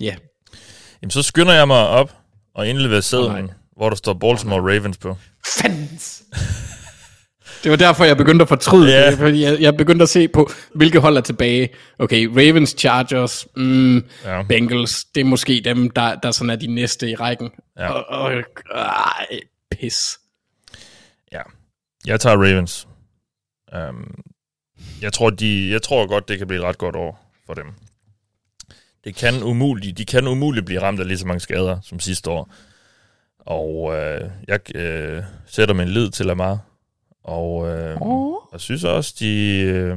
Ja. 0.00 0.16
Jamen, 1.02 1.10
så 1.10 1.22
skynder 1.22 1.52
jeg 1.54 1.66
mig 1.66 1.88
op 1.88 2.12
og 2.54 2.68
indleverer 2.68 3.00
sedlen, 3.00 3.44
nej. 3.44 3.54
hvor 3.76 3.88
der 3.88 3.96
står 3.96 4.12
Baltimore 4.14 4.60
Ravens 4.60 4.96
på. 4.98 5.16
Fans! 5.46 6.22
Det 7.62 7.70
var 7.70 7.76
derfor, 7.76 8.04
jeg 8.04 8.16
begyndte 8.16 8.42
at 8.42 8.48
fortryde 8.48 8.90
yeah. 8.90 9.10
det, 9.10 9.18
fordi 9.18 9.42
jeg, 9.42 9.60
jeg 9.60 9.76
begyndte 9.76 10.02
at 10.02 10.08
se 10.08 10.28
på, 10.28 10.50
hvilke 10.74 11.00
hold 11.00 11.16
er 11.16 11.20
tilbage. 11.20 11.68
Okay, 11.98 12.26
Ravens, 12.26 12.74
Chargers, 12.78 13.46
mm, 13.56 13.96
Ja. 13.96 14.02
ja. 14.24 14.42
Bengals, 14.42 15.04
det 15.04 15.20
er 15.20 15.24
måske 15.24 15.60
dem, 15.64 15.90
der, 15.90 16.14
der 16.14 16.30
sådan 16.30 16.50
er 16.50 16.56
de 16.56 16.66
næste 16.66 17.10
i 17.10 17.14
rækken. 17.14 17.50
Ja. 17.78 17.90
Og, 17.90 18.04
og, 18.08 18.32
ej, 18.74 19.26
pis. 19.70 20.18
Ja, 21.32 21.42
jeg 22.06 22.20
tager 22.20 22.36
Ravens. 22.36 22.88
Um, 23.88 24.14
jeg, 25.02 25.12
tror, 25.12 25.30
de, 25.30 25.70
jeg 25.70 25.82
tror 25.82 26.06
godt, 26.06 26.28
det 26.28 26.38
kan 26.38 26.46
blive 26.46 26.60
et 26.60 26.66
ret 26.66 26.78
godt 26.78 26.96
år 26.96 27.32
for 27.46 27.54
dem. 27.54 27.66
Det 29.04 29.14
kan 29.14 29.42
umuligt, 29.42 29.98
de 29.98 30.04
kan 30.04 30.26
umuligt 30.26 30.66
blive 30.66 30.80
ramt 30.82 31.00
af 31.00 31.06
lige 31.06 31.18
så 31.18 31.26
mange 31.26 31.40
skader 31.40 31.80
som 31.82 32.00
sidste 32.00 32.30
år. 32.30 32.50
Og 33.38 33.96
øh, 33.96 34.30
jeg 34.48 34.76
øh, 34.76 35.22
sætter 35.46 35.74
min 35.74 35.88
lid 35.88 36.10
til 36.10 36.26
Lamar. 36.26 36.58
Og 37.24 37.68
øh, 37.68 37.96
Oh. 38.00 38.36
jeg 38.52 38.60
synes 38.60 38.84
også, 38.84 39.14
de... 39.20 39.60
Øh, 39.60 39.96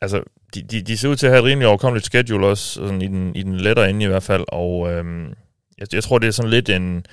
altså, 0.00 0.22
de, 0.54 0.62
de, 0.62 0.82
de 0.82 0.98
ser 0.98 1.08
ud 1.08 1.16
til 1.16 1.26
at 1.26 1.32
have 1.32 1.38
et 1.38 1.44
rimelig 1.44 1.68
overkommeligt 1.68 2.06
schedule 2.06 2.46
også, 2.46 2.74
sådan 2.74 3.02
i 3.02 3.06
den, 3.06 3.36
i 3.36 3.42
den 3.42 3.56
lettere 3.56 3.90
ende 3.90 4.04
i 4.04 4.08
hvert 4.08 4.22
fald, 4.22 4.44
og 4.48 4.92
øhm, 4.92 5.28
jeg, 5.78 5.94
jeg 5.94 6.04
tror, 6.04 6.18
det 6.18 6.26
er 6.26 6.30
sådan 6.30 6.50
lidt 6.50 6.68
en, 6.68 7.06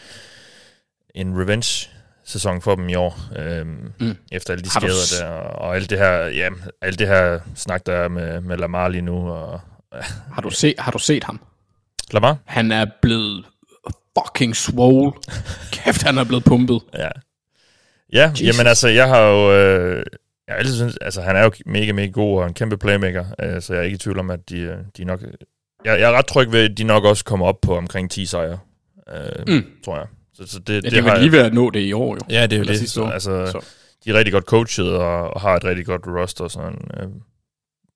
en 1.16 1.38
revenge-sæson 2.32 2.62
for 2.62 2.76
dem 2.76 2.90
i 2.90 2.96
år, 2.96 3.20
øhm, 3.38 3.94
mm. 4.00 4.18
efter 4.32 4.54
alle 4.54 4.64
de 4.64 4.70
skader 4.70 5.20
der, 5.20 5.28
og 5.34 5.76
alt 5.76 5.90
det 5.90 5.98
her, 5.98 6.12
ja, 6.12 6.50
alt 6.82 7.00
det 7.00 7.08
her 7.08 7.40
snak, 7.56 7.86
der 7.86 7.94
er 7.94 8.08
med, 8.08 8.42
med 8.42 8.58
Lamar 8.58 8.88
lige 8.88 9.02
nu, 9.02 9.30
og 9.30 9.62
Har 10.34 10.42
du, 10.42 10.50
se, 10.50 10.76
har 10.78 10.92
du 10.92 11.00
set 11.00 11.24
ham? 11.24 11.42
Lamar? 12.12 12.38
Han 12.46 12.72
er 12.72 12.86
blevet 13.02 13.46
fucking 14.18 14.56
swole. 14.56 15.12
Kæft, 15.74 16.02
han 16.02 16.18
er 16.18 16.24
blevet 16.24 16.44
pumpet. 16.44 16.82
Ja. 16.94 17.10
Ja, 18.14 18.30
Jesus. 18.30 18.48
jamen 18.48 18.68
altså, 18.68 18.88
jeg 18.88 19.08
har 19.08 19.22
jo... 19.22 19.54
Øh, 19.54 20.06
jeg 20.48 20.58
altid 20.58 20.76
synes, 20.76 20.98
altså 21.02 21.22
han 21.22 21.36
er 21.36 21.44
jo 21.44 21.52
mega, 21.66 21.92
mega 21.92 22.08
god 22.08 22.42
og 22.42 22.48
en 22.48 22.54
kæmpe 22.54 22.78
playmaker, 22.78 23.26
øh, 23.42 23.62
så 23.62 23.74
jeg 23.74 23.80
er 23.80 23.84
ikke 23.84 23.96
i 23.96 23.98
tvivl 23.98 24.20
om, 24.20 24.30
at 24.30 24.50
de, 24.50 24.58
øh, 24.58 24.78
de 24.98 25.04
nok... 25.04 25.22
Jeg, 25.86 26.00
jeg 26.00 26.12
er 26.12 26.18
ret 26.18 26.26
tryg 26.26 26.52
ved, 26.52 26.72
at 26.72 26.78
de 26.78 26.84
nok 26.84 27.04
også 27.06 27.26
kommer 27.26 27.46
op 27.46 27.62
på 27.62 27.78
omkring 27.78 28.12
10 28.12 28.26
sejre, 28.26 28.60
øh, 29.14 29.44
mm. 29.48 29.66
tror 29.84 29.98
jeg. 29.98 30.08
Så, 30.42 30.48
så 30.48 30.60
det, 30.60 30.74
Ja, 30.74 30.80
det, 30.80 30.92
det, 30.92 31.04
har 31.04 31.18
lige 31.20 31.32
ved 31.32 31.40
at 31.40 31.54
nå 31.54 31.70
det 31.70 31.80
i 31.80 31.94
år, 31.94 32.14
jo. 32.16 32.20
Ja, 32.30 32.44
det 32.48 32.54
er 32.54 32.58
jo 32.60 32.64
det. 32.66 32.78
sidste 32.80 33.02
år. 33.02 33.08
altså, 33.10 33.46
Så. 33.52 33.66
de 34.06 34.10
er 34.10 34.14
rigtig 34.14 34.34
godt 34.34 34.46
coachet 34.46 34.90
og, 34.96 35.34
og 35.34 35.42
har 35.42 35.56
et 35.56 35.64
rigtig 35.64 35.86
godt 35.86 36.02
roster 36.08 36.48
sådan, 36.48 36.90
øh, 37.00 37.08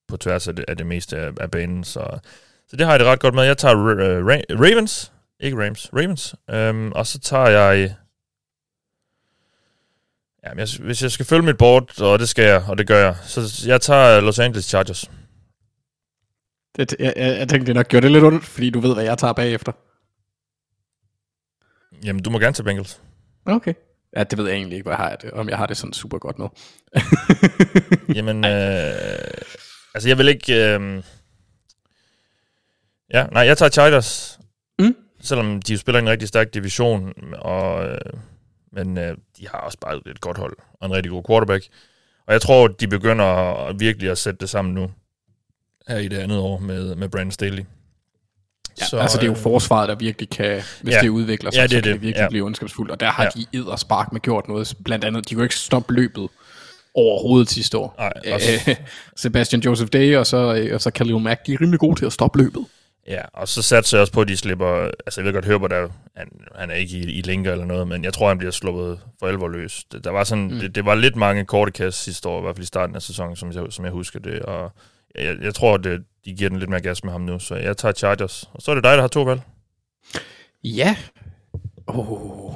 på 0.07 0.17
tværs 0.17 0.47
af 0.47 0.55
det, 0.55 0.65
af 0.67 0.77
det 0.77 0.85
meste 0.85 1.17
af, 1.17 1.31
af 1.39 1.51
banen. 1.51 1.83
Så, 1.83 2.19
så 2.67 2.75
det 2.75 2.85
har 2.85 2.93
jeg 2.93 2.99
det 2.99 3.07
ret 3.07 3.19
godt 3.19 3.33
med. 3.35 3.43
Jeg 3.43 3.57
tager 3.57 3.75
uh, 3.75 4.33
Ra- 4.33 4.63
Ravens, 4.63 5.11
ikke 5.39 5.65
Rams, 5.65 5.89
Ravens. 5.93 6.35
Um, 6.53 6.91
og 6.91 7.07
så 7.07 7.19
tager 7.19 7.47
jeg... 7.49 7.95
Jamen, 10.45 10.59
jeg, 10.59 10.67
hvis 10.79 11.03
jeg 11.03 11.11
skal 11.11 11.25
følge 11.25 11.41
mit 11.45 11.57
board, 11.57 12.01
og 12.01 12.19
det 12.19 12.29
skal 12.29 12.45
jeg, 12.45 12.63
og 12.67 12.77
det 12.77 12.87
gør 12.87 12.99
jeg, 12.99 13.15
så 13.23 13.63
jeg 13.67 13.81
tager 13.81 14.19
Los 14.21 14.39
Angeles 14.39 14.65
Chargers. 14.65 15.11
Det, 16.77 16.95
jeg, 16.99 17.13
jeg, 17.15 17.39
jeg 17.39 17.49
tænkte, 17.49 17.65
det 17.67 17.75
nok 17.75 17.87
gjorde 17.87 18.03
det 18.03 18.11
lidt 18.11 18.23
ondt, 18.23 18.45
fordi 18.45 18.69
du 18.69 18.79
ved, 18.79 18.93
hvad 18.93 19.03
jeg 19.03 19.17
tager 19.17 19.33
bagefter. 19.33 19.71
Jamen, 22.05 22.23
du 22.23 22.29
må 22.29 22.39
gerne 22.39 22.53
tage 22.53 22.63
Bengals. 22.63 23.01
Okay. 23.45 23.73
Ja, 24.15 24.23
det 24.23 24.37
ved 24.37 24.45
jeg 24.47 24.55
egentlig 24.55 24.75
ikke, 24.75 24.83
hvad 24.83 24.97
jeg 24.97 25.05
har 25.05 25.15
det, 25.15 25.31
om 25.31 25.49
jeg 25.49 25.57
har 25.57 25.65
det 25.65 25.77
sådan 25.77 25.93
super 25.93 26.17
godt 26.17 26.39
med. 26.39 26.47
Jamen, 28.15 28.45
øh, 28.45 29.27
altså 29.93 30.09
jeg 30.09 30.17
vil 30.17 30.27
ikke... 30.27 30.53
Øh, 30.53 31.03
ja, 33.13 33.25
nej, 33.31 33.43
jeg 33.43 33.57
tager 33.57 33.69
Chargers. 33.69 34.39
Mm. 34.79 34.95
Selvom 35.21 35.61
de 35.61 35.73
jo 35.73 35.77
spiller 35.77 35.99
i 35.99 36.01
en 36.01 36.09
rigtig 36.09 36.27
stærk 36.27 36.53
division, 36.53 37.13
og, 37.33 37.87
øh, 37.87 37.97
men 38.71 38.97
øh, 38.97 39.17
de 39.37 39.47
har 39.47 39.57
også 39.57 39.77
bare 39.81 40.01
et 40.07 40.21
godt 40.21 40.37
hold 40.37 40.57
og 40.73 40.87
en 40.87 40.93
rigtig 40.93 41.09
god 41.09 41.23
quarterback. 41.27 41.67
Og 42.27 42.33
jeg 42.33 42.41
tror, 42.41 42.67
de 42.67 42.87
begynder 42.87 43.25
at 43.67 43.79
virkelig 43.79 44.11
at 44.11 44.17
sætte 44.17 44.37
det 44.39 44.49
sammen 44.49 44.73
nu, 44.73 44.91
her 45.87 45.97
i 45.97 46.07
det 46.07 46.17
andet 46.17 46.37
år 46.37 46.59
med, 46.59 46.95
med 46.95 47.09
Brandon 47.09 47.31
Staley. 47.31 47.63
Ja, 48.81 48.85
så, 48.85 48.97
altså 48.97 49.17
det 49.17 49.23
er 49.23 49.27
jo 49.27 49.33
øh, 49.33 49.37
forsvaret, 49.39 49.89
der 49.89 49.95
virkelig 49.95 50.29
kan, 50.29 50.61
hvis 50.81 50.93
ja. 50.95 51.01
det 51.01 51.09
udvikler 51.09 51.51
sig, 51.51 51.57
Ja, 51.57 51.63
det 51.63 51.69
så 51.71 51.75
kan 51.75 51.83
det. 51.83 51.93
det 51.93 52.01
virkelig 52.01 52.23
Ja. 52.23 52.29
blive 52.29 52.45
ondskabsfuldt. 52.45 52.91
Og 52.91 52.99
der 52.99 53.09
har 53.11 53.23
Ja. 53.23 53.29
de 53.35 53.45
edderspark 53.57 54.11
med 54.13 54.21
gjort 54.21 54.47
noget. 54.47 54.73
Blandt 54.85 55.05
andet, 55.05 55.29
de 55.29 55.35
kunne 55.35 55.45
ikke 55.45 55.55
stoppe 55.55 55.93
løbet 55.93 56.27
overhovedet 56.95 57.49
sidste 57.49 57.77
år. 57.77 57.95
Nej, 57.97 58.33
også- 58.33 58.51
Øh, 58.71 58.75
Sebastian 59.15 59.61
Joseph 59.61 59.89
Day 59.93 60.15
og 60.17 60.27
så, 60.27 60.55
øh, 60.55 60.73
og 60.75 60.81
så 60.81 60.91
Khalil 60.91 61.19
Mack, 61.19 61.45
de 61.47 61.53
er 61.53 61.61
rimelig 61.61 61.79
gode 61.79 61.99
til 61.99 62.05
at 62.05 62.13
stoppe 62.13 62.37
løbet. 62.43 62.65
Ja, 63.07 63.21
og 63.33 63.47
så 63.47 63.61
satser 63.61 63.97
jeg 63.97 64.01
også 64.01 64.13
på, 64.13 64.21
at 64.21 64.27
de 64.27 64.37
slipper... 64.37 64.89
Altså, 65.05 65.21
jeg 65.21 65.25
ved 65.25 65.33
godt, 65.33 65.45
Herbert 65.45 65.71
er, 65.73 65.87
han, 66.17 66.27
han 66.55 66.71
er 66.71 66.75
ikke 66.75 66.97
i, 66.97 67.01
i 67.01 67.21
linker 67.21 67.51
eller 67.51 67.65
noget, 67.65 67.87
men 67.87 68.03
jeg 68.03 68.13
tror, 68.13 68.27
han 68.27 68.37
bliver 68.37 68.51
sluppet 68.51 68.99
for 69.19 69.27
alvor 69.27 69.47
løs. 69.47 69.83
Det, 69.91 70.03
der 70.03 70.11
var 70.11 70.23
sådan, 70.23 70.43
mm. 70.43 70.59
det, 70.59 70.75
det, 70.75 70.85
var 70.85 70.95
lidt 70.95 71.15
mange 71.15 71.45
korte 71.45 71.71
kast 71.71 72.03
sidste 72.03 72.29
år, 72.29 72.39
i 72.39 72.41
hvert 72.41 72.55
fald 72.55 72.63
i 72.63 72.67
starten 72.67 72.95
af 72.95 73.01
sæsonen, 73.01 73.35
som 73.35 73.51
jeg, 73.51 73.63
som 73.69 73.85
jeg 73.85 73.91
husker 73.91 74.19
det. 74.19 74.39
Og 74.39 74.71
jeg, 75.17 75.35
jeg 75.41 75.55
tror, 75.55 75.77
det, 75.77 76.03
de 76.25 76.33
giver 76.33 76.49
den 76.49 76.59
lidt 76.59 76.69
mere 76.69 76.81
gas 76.81 77.03
med 77.03 77.11
ham 77.11 77.21
nu, 77.21 77.39
så 77.39 77.55
jeg 77.55 77.77
tager 77.77 77.93
Chargers. 77.93 78.49
Og 78.53 78.61
så 78.61 78.71
er 78.71 78.75
det 78.75 78.83
dig, 78.83 78.91
der 78.91 79.01
har 79.01 79.07
to 79.07 79.23
valg. 79.23 79.41
Ja. 80.63 80.95
Oh. 81.87 82.53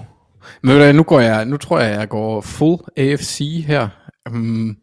Men 0.62 0.76
ved 0.76 0.88
du 0.88 0.94
nu, 0.94 1.04
går 1.04 1.20
jeg, 1.20 1.46
nu 1.46 1.58
tror 1.58 1.80
jeg, 1.80 2.00
jeg 2.00 2.10
går 2.10 2.42
full 2.42 2.78
AFC 2.98 3.64
her. 3.68 3.90
Mm. 4.30 4.78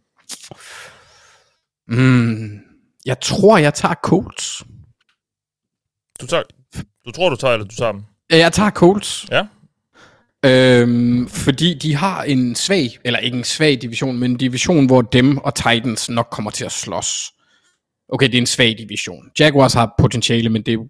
Mm. 1.89 2.61
Jeg 3.07 3.21
tror, 3.21 3.59
jeg 3.59 3.75
tager 3.75 3.95
Colts. 3.95 4.63
Du, 6.21 6.27
tager, 6.27 6.43
du 7.07 7.11
tror, 7.11 7.31
du 7.31 7.37
tager, 7.37 7.55
eller 7.55 7.67
du 7.67 7.75
tager 7.75 7.93
dem? 7.93 8.05
Jeg 8.31 8.53
tager 8.53 8.71
Colts. 8.71 9.27
Ja. 9.31 9.47
Øhm, 10.45 11.29
fordi 11.29 11.75
de 11.75 11.95
har 11.95 12.23
en 12.23 12.55
svag, 12.55 12.99
eller 13.05 13.19
ikke 13.19 13.37
en 13.39 13.45
svag 13.45 13.83
division, 13.83 14.19
men 14.19 14.31
en 14.31 14.37
division, 14.37 14.87
hvor 14.87 15.03
dem 15.03 15.39
og 15.39 15.55
Titans 15.55 16.11
nok 16.11 16.29
kommer 16.31 16.51
til 16.51 16.65
at 16.65 16.73
slås. 16.73 17.33
Okay, 18.09 18.27
det 18.27 18.35
er 18.35 18.39
en 18.39 18.47
svag 18.47 18.79
division. 18.79 19.31
Jaguars 19.41 19.75
har 19.75 19.95
potentiale, 19.99 20.49
men 20.49 20.63
det 20.63 20.75
er, 20.75 20.89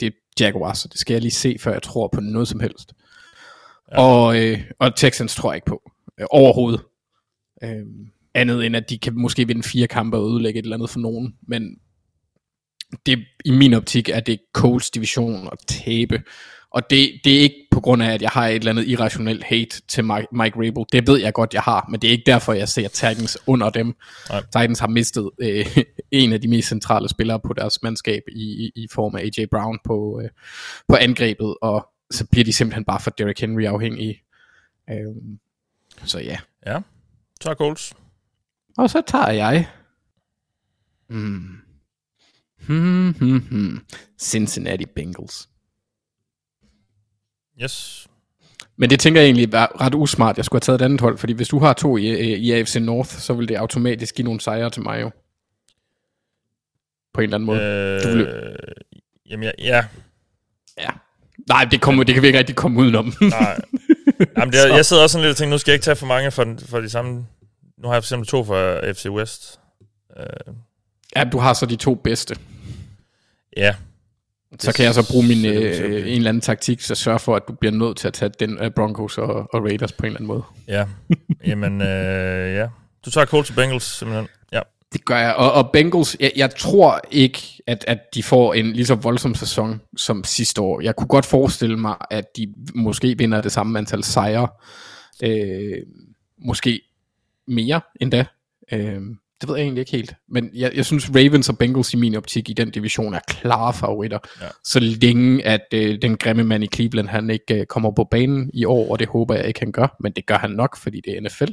det 0.00 0.06
er 0.06 0.10
Jaguars, 0.40 0.78
så 0.78 0.88
det 0.88 1.00
skal 1.00 1.14
jeg 1.14 1.22
lige 1.22 1.32
se, 1.32 1.56
før 1.60 1.72
jeg 1.72 1.82
tror 1.82 2.08
på 2.08 2.20
noget 2.20 2.48
som 2.48 2.60
helst. 2.60 2.92
Ja. 3.92 4.02
Og, 4.02 4.40
øh, 4.40 4.60
og 4.78 4.96
Texans 4.96 5.34
tror 5.34 5.52
jeg 5.52 5.56
ikke 5.56 5.66
på. 5.66 5.90
Øh, 6.20 6.26
overhovedet. 6.30 6.80
Øhm, 7.64 8.06
andet 8.34 8.66
end, 8.66 8.76
at 8.76 8.90
de 8.90 8.98
kan 8.98 9.14
måske 9.14 9.46
vinde 9.46 9.62
fire 9.62 9.86
kampe 9.86 10.16
og 10.16 10.30
ødelægge 10.30 10.58
et 10.58 10.62
eller 10.62 10.76
andet 10.76 10.90
for 10.90 11.00
nogen. 11.00 11.34
Men 11.48 11.76
det, 13.06 13.18
i 13.44 13.50
min 13.50 13.74
optik 13.74 14.08
er 14.08 14.20
det 14.20 14.38
Colts 14.54 14.90
division 14.90 15.48
at 15.52 15.58
tabe. 15.68 16.22
Og 16.70 16.90
det, 16.90 17.20
det 17.24 17.36
er 17.36 17.40
ikke 17.40 17.66
på 17.70 17.80
grund 17.80 18.02
af, 18.02 18.12
at 18.14 18.22
jeg 18.22 18.30
har 18.30 18.46
et 18.48 18.54
eller 18.54 18.70
andet 18.70 18.88
irrationelt 18.88 19.44
hate 19.44 19.82
til 19.88 20.04
Mike, 20.04 20.26
Mike 20.32 20.56
Rabel. 20.56 20.84
Det 20.92 21.06
ved 21.06 21.20
jeg 21.20 21.32
godt, 21.32 21.54
jeg 21.54 21.62
har, 21.62 21.86
men 21.90 22.00
det 22.00 22.08
er 22.08 22.12
ikke 22.12 22.26
derfor, 22.26 22.52
jeg 22.52 22.68
ser 22.68 22.88
Titans 22.88 23.38
under 23.46 23.70
dem. 23.70 23.94
Nej. 24.28 24.40
Titans 24.40 24.78
har 24.78 24.88
mistet 24.88 25.30
øh, 25.38 25.66
en 26.12 26.32
af 26.32 26.40
de 26.40 26.48
mest 26.48 26.68
centrale 26.68 27.08
spillere 27.08 27.40
på 27.40 27.52
deres 27.52 27.82
mandskab 27.82 28.22
i, 28.28 28.72
i, 28.74 28.88
form 28.92 29.14
af 29.14 29.20
AJ 29.20 29.46
Brown 29.50 29.78
på, 29.84 30.20
øh, 30.24 30.30
på 30.88 30.96
angrebet, 30.96 31.54
og 31.62 31.88
så 32.10 32.26
bliver 32.26 32.44
de 32.44 32.52
simpelthen 32.52 32.84
bare 32.84 33.00
for 33.00 33.10
Derrick 33.10 33.40
Henry 33.40 33.64
afhængige. 33.64 34.22
Øhm, 34.90 35.38
så 36.04 36.18
ja. 36.18 36.38
Ja. 36.66 36.80
Tager 37.40 37.54
Colts. 37.54 37.94
Og 38.78 38.90
så 38.90 39.02
tager 39.06 39.30
jeg... 39.30 39.68
Hmm. 41.08 41.58
Hmm, 42.66 43.10
hmm, 43.10 43.38
hmm. 43.38 43.84
Cincinnati 44.18 44.86
Bengals. 44.86 45.48
Yes. 47.62 48.08
Men 48.76 48.90
det 48.90 49.00
tænker 49.00 49.20
jeg 49.20 49.26
egentlig 49.26 49.52
var 49.52 49.80
ret 49.80 49.94
usmart, 49.94 50.36
jeg 50.36 50.44
skulle 50.44 50.60
have 50.60 50.64
taget 50.66 50.80
et 50.80 50.84
andet 50.84 51.00
hold, 51.00 51.18
fordi 51.18 51.32
hvis 51.32 51.48
du 51.48 51.58
har 51.58 51.72
to 51.72 51.96
i, 51.96 52.34
i 52.34 52.52
AFC 52.52 52.76
North, 52.76 53.10
så 53.10 53.34
vil 53.34 53.48
det 53.48 53.54
automatisk 53.54 54.14
give 54.14 54.24
nogle 54.24 54.40
sejre 54.40 54.70
til 54.70 54.82
mig 54.82 55.00
jo. 55.00 55.10
På 57.14 57.20
en 57.20 57.24
eller 57.24 57.34
anden 57.36 57.46
måde. 57.46 57.60
Øh, 57.60 58.02
Du 58.02 58.08
vil- 58.16 58.56
jamen, 59.30 59.42
ja, 59.44 59.50
ja. 59.58 59.84
Ja. 60.78 60.88
Nej, 61.48 61.64
det, 61.70 61.80
kommer, 61.80 62.04
det 62.04 62.14
kan 62.14 62.22
vi 62.22 62.26
ikke 62.26 62.38
rigtig 62.38 62.56
komme 62.56 62.80
udenom. 62.80 63.12
Nej. 63.20 63.60
Jamen, 64.38 64.52
det, 64.52 64.70
er- 64.70 64.74
jeg 64.74 64.86
sidder 64.86 65.02
også 65.02 65.12
sådan 65.12 65.22
lidt 65.22 65.30
og 65.30 65.36
tænker, 65.36 65.50
nu 65.50 65.58
skal 65.58 65.70
jeg 65.72 65.74
ikke 65.74 65.84
tage 65.84 65.96
for 65.96 66.06
mange 66.06 66.30
for, 66.30 66.56
for 66.68 66.80
de 66.80 66.88
samme... 66.90 67.26
Nu 67.78 67.88
har 67.88 67.94
jeg 67.94 68.02
for 68.02 68.06
eksempel 68.06 68.26
to 68.28 68.44
fra 68.44 68.92
FC 68.92 69.06
West. 69.06 69.60
Øh, 70.20 70.54
ja, 71.16 71.24
du 71.24 71.38
har 71.38 71.52
så 71.52 71.66
de 71.66 71.76
to 71.76 71.94
bedste. 71.94 72.36
ja, 73.56 73.74
Så 74.60 74.72
kan 74.74 74.84
jeg 74.84 74.94
så 74.94 75.08
bruge 75.12 75.26
min, 75.26 75.44
det 75.44 75.80
øh, 75.80 76.00
en 76.00 76.06
eller 76.16 76.28
anden 76.28 76.40
taktik, 76.40 76.80
så 76.80 76.94
sørge 76.94 77.18
for, 77.18 77.36
at 77.36 77.42
du 77.48 77.52
bliver 77.52 77.72
nødt 77.72 77.96
til 77.96 78.08
at 78.08 78.14
tage 78.14 78.30
den 78.40 78.60
uh, 78.64 78.70
Broncos 78.70 79.18
og, 79.18 79.54
og 79.54 79.62
Raiders 79.64 79.92
på 79.92 80.02
en 80.02 80.06
eller 80.06 80.16
anden 80.18 80.26
måde. 80.28 80.42
ja. 80.68 80.86
Jamen, 81.46 81.82
øh, 81.82 82.54
ja. 82.54 82.68
Du 83.04 83.10
tager 83.10 83.24
Colts 83.26 83.50
og 83.50 83.56
Bengals, 83.56 83.84
simpelthen. 83.84 84.28
Det 84.92 85.04
gør 85.04 85.18
jeg. 85.18 85.34
Og, 85.34 85.52
og 85.52 85.70
Bengals, 85.72 86.16
jeg, 86.20 86.32
jeg 86.36 86.54
tror 86.56 87.00
ikke, 87.10 87.62
at, 87.66 87.84
at 87.88 87.98
de 88.14 88.22
får 88.22 88.54
en 88.54 88.72
lige 88.72 88.86
så 88.86 88.94
voldsom 88.94 89.34
sæson 89.34 89.80
som 89.96 90.24
sidste 90.24 90.60
år. 90.60 90.80
Jeg 90.80 90.96
kunne 90.96 91.08
godt 91.08 91.26
forestille 91.26 91.76
mig, 91.76 91.96
at 92.10 92.24
de 92.36 92.54
måske 92.74 93.18
vinder 93.18 93.40
det 93.40 93.52
samme 93.52 93.78
antal 93.78 94.04
sejre. 94.04 94.48
Øh, 95.24 95.78
måske 96.38 96.80
mere 97.48 97.80
endda. 98.00 98.24
Øh, 98.72 99.00
det 99.40 99.48
ved 99.48 99.56
jeg 99.56 99.64
egentlig 99.64 99.80
ikke 99.80 99.92
helt. 99.92 100.14
Men 100.28 100.50
jeg, 100.54 100.72
jeg 100.74 100.86
synes, 100.86 101.10
Ravens 101.14 101.48
og 101.48 101.58
Bengals 101.58 101.94
i 101.94 101.96
min 101.96 102.14
optik 102.14 102.50
i 102.50 102.52
den 102.52 102.70
division 102.70 103.14
er 103.14 103.20
klare 103.28 103.74
favoritter. 103.74 104.18
Ja. 104.40 104.46
Så 104.64 104.80
længe 104.80 105.46
at 105.46 105.60
øh, 105.74 105.98
den 106.02 106.16
grimme 106.16 106.44
mand 106.44 106.64
i 106.64 106.68
Cleveland, 106.74 107.08
han 107.08 107.30
ikke 107.30 107.60
øh, 107.60 107.66
kommer 107.66 107.90
på 107.90 108.04
banen 108.04 108.50
i 108.54 108.64
år, 108.64 108.92
og 108.92 108.98
det 108.98 109.08
håber 109.08 109.34
jeg 109.34 109.46
ikke, 109.46 109.60
han 109.60 109.72
gør. 109.72 109.96
Men 110.00 110.12
det 110.12 110.26
gør 110.26 110.38
han 110.38 110.50
nok, 110.50 110.76
fordi 110.76 111.00
det 111.04 111.16
er 111.16 111.20
NFL. 111.20 111.52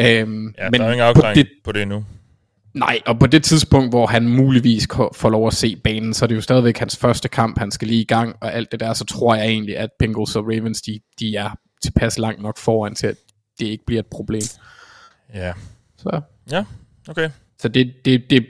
Øhm, 0.00 0.54
Ja, 0.58 0.70
men 0.70 0.80
der 0.80 0.86
er 0.86 0.92
ingen 0.92 0.98
på 0.98 1.08
afklaring 1.08 1.36
det, 1.36 1.48
på 1.64 1.72
det 1.72 1.82
endnu. 1.82 2.04
Nej, 2.78 3.00
og 3.06 3.18
på 3.18 3.26
det 3.26 3.44
tidspunkt, 3.44 3.92
hvor 3.92 4.06
han 4.06 4.28
muligvis 4.28 4.88
får 5.14 5.30
lov 5.30 5.46
at 5.46 5.54
se 5.54 5.76
banen, 5.76 6.14
så 6.14 6.24
er 6.24 6.26
det 6.26 6.36
jo 6.36 6.40
stadigvæk 6.40 6.78
hans 6.78 6.96
første 6.96 7.28
kamp, 7.28 7.58
han 7.58 7.70
skal 7.70 7.88
lige 7.88 8.00
i 8.00 8.04
gang, 8.04 8.36
og 8.40 8.54
alt 8.54 8.72
det 8.72 8.80
der, 8.80 8.92
så 8.92 9.04
tror 9.04 9.34
jeg 9.34 9.46
egentlig, 9.46 9.76
at 9.76 9.90
Bengals 9.98 10.36
og 10.36 10.44
Ravens, 10.44 10.82
de, 10.82 11.00
de 11.20 11.36
er 11.36 11.50
tilpas 11.82 12.18
langt 12.18 12.42
nok 12.42 12.58
foran 12.58 12.94
til, 12.94 13.06
at 13.06 13.16
det 13.58 13.66
ikke 13.66 13.84
bliver 13.86 14.00
et 14.00 14.06
problem. 14.06 14.42
Ja. 15.34 15.52
Så, 15.96 16.20
Ja, 16.50 16.64
okay. 17.08 17.30
så 17.58 17.68
det, 17.68 17.92
det, 18.04 18.30
det 18.30 18.46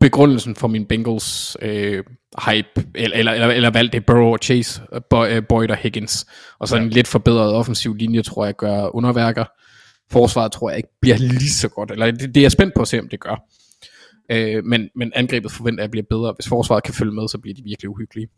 begrundelsen 0.00 0.56
for 0.56 0.68
min 0.68 0.86
Bengals 0.86 1.56
øh, 1.62 2.04
hype, 2.46 2.68
eller, 2.94 3.16
eller, 3.16 3.32
eller, 3.32 3.48
eller 3.48 3.70
valg, 3.70 3.92
det 3.92 3.98
er 3.98 4.04
Burrow 4.06 4.32
og 4.32 4.38
Chase, 4.42 4.82
øh, 4.92 5.36
øh, 5.36 5.42
Boyd 5.48 5.70
og 5.70 5.76
Higgins, 5.76 6.26
og 6.58 6.68
så 6.68 6.76
en 6.76 6.90
lidt 6.90 7.06
forbedret 7.06 7.52
offensiv 7.52 7.94
linje, 7.94 8.22
tror 8.22 8.44
jeg, 8.44 8.56
gør 8.56 8.96
underværker. 8.96 9.44
Forsvaret 10.14 10.52
tror 10.52 10.70
jeg 10.70 10.76
ikke 10.76 11.00
bliver 11.00 11.16
lige 11.16 11.50
så 11.50 11.68
godt, 11.68 11.90
eller 11.90 12.10
det, 12.10 12.20
det 12.20 12.36
er 12.36 12.44
jeg 12.44 12.52
spændt 12.52 12.74
på 12.74 12.82
at 12.82 12.88
se, 12.88 12.98
om 12.98 13.08
det 13.08 13.20
gør. 13.20 13.36
Øh, 14.30 14.64
men, 14.64 14.90
men 14.94 15.12
angrebet 15.14 15.52
forventer 15.52 15.82
jeg 15.82 15.90
bliver 15.90 16.06
bedre. 16.10 16.32
Hvis 16.32 16.48
forsvaret 16.48 16.84
kan 16.84 16.94
følge 16.94 17.12
med, 17.12 17.28
så 17.28 17.38
bliver 17.38 17.54
de 17.54 17.62
virkelig 17.62 17.88
uhyggelige. 17.88 18.28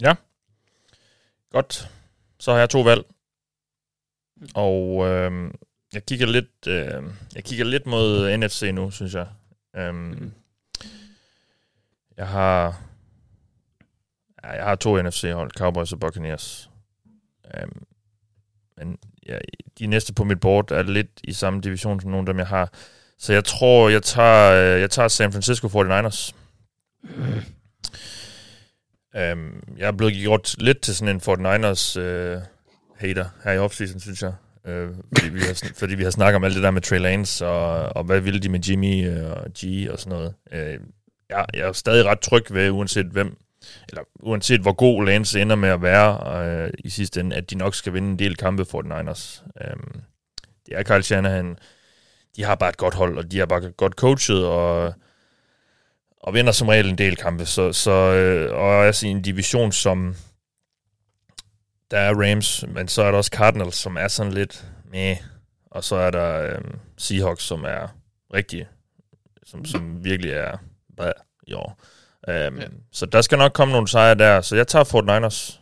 Ja. 0.00 0.14
Godt. 1.50 1.90
Så 2.40 2.52
har 2.52 2.58
jeg 2.58 2.70
to 2.70 2.80
valg. 2.80 3.02
Og 4.54 5.06
øh, 5.06 5.50
jeg 5.94 6.06
kigger 6.06 6.26
lidt 6.26 6.66
øh, 6.66 7.02
jeg 7.34 7.44
kigger 7.44 7.64
lidt 7.64 7.86
mod 7.86 8.36
NFC 8.36 8.70
nu, 8.74 8.90
synes 8.90 9.14
jeg. 9.14 9.28
Um, 9.88 9.94
mm. 9.94 10.32
Jeg 12.16 12.28
har 12.28 12.82
ja, 14.44 14.50
jeg 14.50 14.64
har 14.64 14.74
to 14.74 15.02
NFC-hold, 15.02 15.50
Cowboys 15.50 15.92
og 15.92 16.00
Buccaneers. 16.00 16.70
Um, 17.62 17.86
men 18.76 18.98
ja, 19.28 19.38
de 19.78 19.86
næste 19.86 20.14
på 20.14 20.24
mit 20.24 20.40
board 20.40 20.70
er 20.70 20.82
lidt 20.82 21.20
i 21.24 21.32
samme 21.32 21.60
division 21.60 22.00
som 22.00 22.10
nogle 22.10 22.28
af 22.28 22.32
dem, 22.34 22.38
jeg 22.38 22.46
har. 22.46 22.72
Så 23.18 23.32
jeg 23.32 23.44
tror, 23.44 23.88
jeg 23.88 24.02
tager, 24.02 24.74
øh, 24.74 24.80
jeg 24.80 24.90
tager 24.90 25.08
San 25.08 25.32
Francisco 25.32 25.66
49ers. 25.66 26.32
Mm. 27.02 27.10
Um, 29.14 29.62
jeg 29.78 29.86
er 29.86 29.92
blevet 29.92 30.14
gjort 30.14 30.54
lidt 30.58 30.80
til 30.80 30.96
sådan 30.96 31.14
en 31.14 31.20
49ers 31.20 31.98
uh, 31.98 32.04
øh, 32.04 32.38
hater 32.96 33.24
her 33.44 33.52
i 33.52 33.58
offseason, 33.58 34.00
synes 34.00 34.22
jeg. 34.22 34.32
Uh, 34.64 34.94
fordi, 35.16 35.28
vi 35.28 35.40
har, 35.40 35.62
fordi 35.80 35.94
vi 35.94 36.02
har 36.02 36.10
snakket 36.10 36.36
om 36.36 36.44
alt 36.44 36.54
det 36.54 36.62
der 36.62 36.70
med 36.70 36.80
Trey 36.80 36.98
Lance, 36.98 37.46
og, 37.46 37.96
og 37.96 38.04
hvad 38.04 38.20
ville 38.20 38.40
de 38.40 38.48
med 38.48 38.60
Jimmy 38.60 39.10
og 39.10 39.46
G 39.58 39.90
og 39.90 39.98
sådan 39.98 40.18
noget. 40.18 40.34
Uh, 40.52 40.86
jeg, 41.30 41.46
jeg 41.54 41.68
er 41.68 41.72
stadig 41.72 42.04
ret 42.04 42.20
tryg 42.20 42.44
ved, 42.50 42.70
uanset 42.70 43.06
hvem, 43.06 43.36
eller 43.88 44.02
uanset 44.22 44.60
hvor 44.60 44.72
god 44.72 45.04
Lance 45.04 45.40
ender 45.40 45.56
med 45.56 45.68
at 45.68 45.82
være 45.82 46.46
øh, 46.46 46.70
i 46.78 46.90
sidste 46.90 47.20
ende, 47.20 47.36
at 47.36 47.50
de 47.50 47.54
nok 47.54 47.74
skal 47.74 47.92
vinde 47.92 48.08
en 48.08 48.18
del 48.18 48.36
kampe 48.36 48.64
for 48.64 48.82
den 48.82 48.92
Niners. 48.96 49.44
Um, 49.72 50.00
det 50.66 50.78
er 50.78 50.82
Kyle 50.82 51.02
Shanahan. 51.02 51.56
De 52.36 52.44
har 52.44 52.54
bare 52.54 52.70
et 52.70 52.76
godt 52.76 52.94
hold, 52.94 53.18
og 53.18 53.32
de 53.32 53.38
har 53.38 53.46
bare 53.46 53.70
godt 53.70 53.92
coachet, 53.92 54.46
og 54.46 54.94
og 56.24 56.34
vinder 56.34 56.52
som 56.52 56.68
regel 56.68 56.88
en 56.88 56.98
del 56.98 57.16
kampe. 57.16 57.46
Så, 57.46 57.72
så, 57.72 57.90
øh, 57.90 58.54
og 58.54 58.60
også 58.60 59.06
i 59.06 59.10
en 59.10 59.22
division, 59.22 59.72
som 59.72 60.16
der 61.90 61.98
er 61.98 62.14
Rams, 62.14 62.64
men 62.68 62.88
så 62.88 63.02
er 63.02 63.10
der 63.10 63.18
også 63.18 63.30
Cardinals, 63.34 63.76
som 63.76 63.96
er 63.96 64.08
sådan 64.08 64.32
lidt 64.32 64.64
med, 64.90 65.16
og 65.70 65.84
så 65.84 65.96
er 65.96 66.10
der 66.10 66.42
øh, 66.42 66.60
Seahawks, 66.98 67.42
som 67.42 67.64
er 67.64 67.88
rigtig, 68.34 68.66
som, 69.46 69.64
som 69.64 70.04
virkelig 70.04 70.32
er 70.32 70.56
bad 70.96 71.12
i 71.46 71.52
år. 71.52 71.80
Um, 72.28 72.58
ja. 72.58 72.66
Så 72.92 73.06
der 73.06 73.22
skal 73.22 73.38
nok 73.38 73.52
komme 73.52 73.72
nogle 73.72 73.88
sejre 73.88 74.14
der. 74.14 74.40
Så 74.40 74.56
jeg 74.56 74.68
tager 74.68 74.84
Fort 74.84 75.04
Niners. 75.04 75.60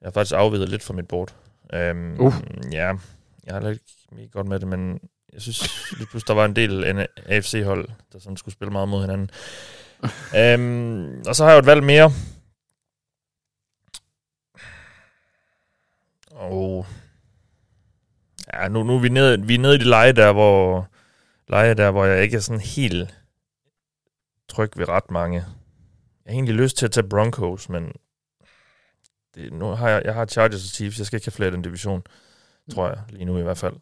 Jeg 0.00 0.06
har 0.06 0.10
faktisk 0.10 0.34
afvidet 0.36 0.68
lidt 0.68 0.82
fra 0.82 0.94
mit 0.94 1.08
board. 1.08 1.34
Um, 1.72 2.20
uh. 2.20 2.34
Ja, 2.72 2.94
jeg 3.44 3.54
har 3.54 3.68
ikke 3.70 3.84
mega 4.12 4.26
godt 4.26 4.46
med 4.46 4.60
det, 4.60 4.68
men 4.68 5.00
jeg 5.32 5.42
synes 5.42 5.90
lige 5.98 6.06
pludselig, 6.06 6.28
der 6.28 6.34
var 6.34 6.44
en 6.44 6.56
del 6.56 7.06
AFC-hold, 7.26 7.88
der 8.12 8.18
sådan 8.18 8.36
skulle 8.36 8.52
spille 8.52 8.72
meget 8.72 8.88
mod 8.88 9.00
hinanden. 9.00 9.30
um, 10.60 11.22
og 11.28 11.36
så 11.36 11.44
har 11.44 11.50
jeg 11.50 11.56
jo 11.56 11.60
et 11.60 11.66
valg 11.66 11.82
mere. 11.82 12.12
Og 16.30 16.86
ja, 18.52 18.68
nu, 18.68 18.82
nu 18.82 18.96
er 18.96 19.00
vi 19.00 19.08
nede, 19.08 19.46
vi 19.46 19.54
er 19.54 19.58
nede 19.58 19.74
i 19.74 19.78
det 19.78 19.86
leje 19.86 20.12
der, 20.12 20.32
hvor, 20.32 20.88
leje 21.48 21.74
der, 21.74 21.90
hvor 21.90 22.04
jeg 22.04 22.22
ikke 22.22 22.36
er 22.36 22.40
sådan 22.40 22.60
helt 22.60 23.19
tryg 24.50 24.70
ved 24.76 24.88
ret 24.88 25.10
mange. 25.10 25.36
Jeg 26.24 26.30
har 26.30 26.34
egentlig 26.34 26.54
lyst 26.54 26.76
til 26.76 26.86
at 26.86 26.92
tage 26.92 27.08
Broncos, 27.08 27.68
men 27.68 27.92
det, 29.34 29.52
nu 29.52 29.66
har 29.66 29.88
jeg, 29.88 30.02
jeg 30.04 30.14
har 30.14 30.26
Chargers 30.26 30.64
og 30.64 30.70
Chiefs. 30.70 30.98
Jeg 30.98 31.06
skal 31.06 31.16
ikke 31.16 31.26
have 31.26 31.32
flere 31.32 31.48
i 31.48 31.52
den 31.52 31.62
division, 31.62 32.02
tror 32.72 32.88
jeg, 32.88 32.98
lige 33.08 33.24
nu 33.24 33.38
i 33.38 33.42
hvert 33.42 33.58
fald. 33.58 33.76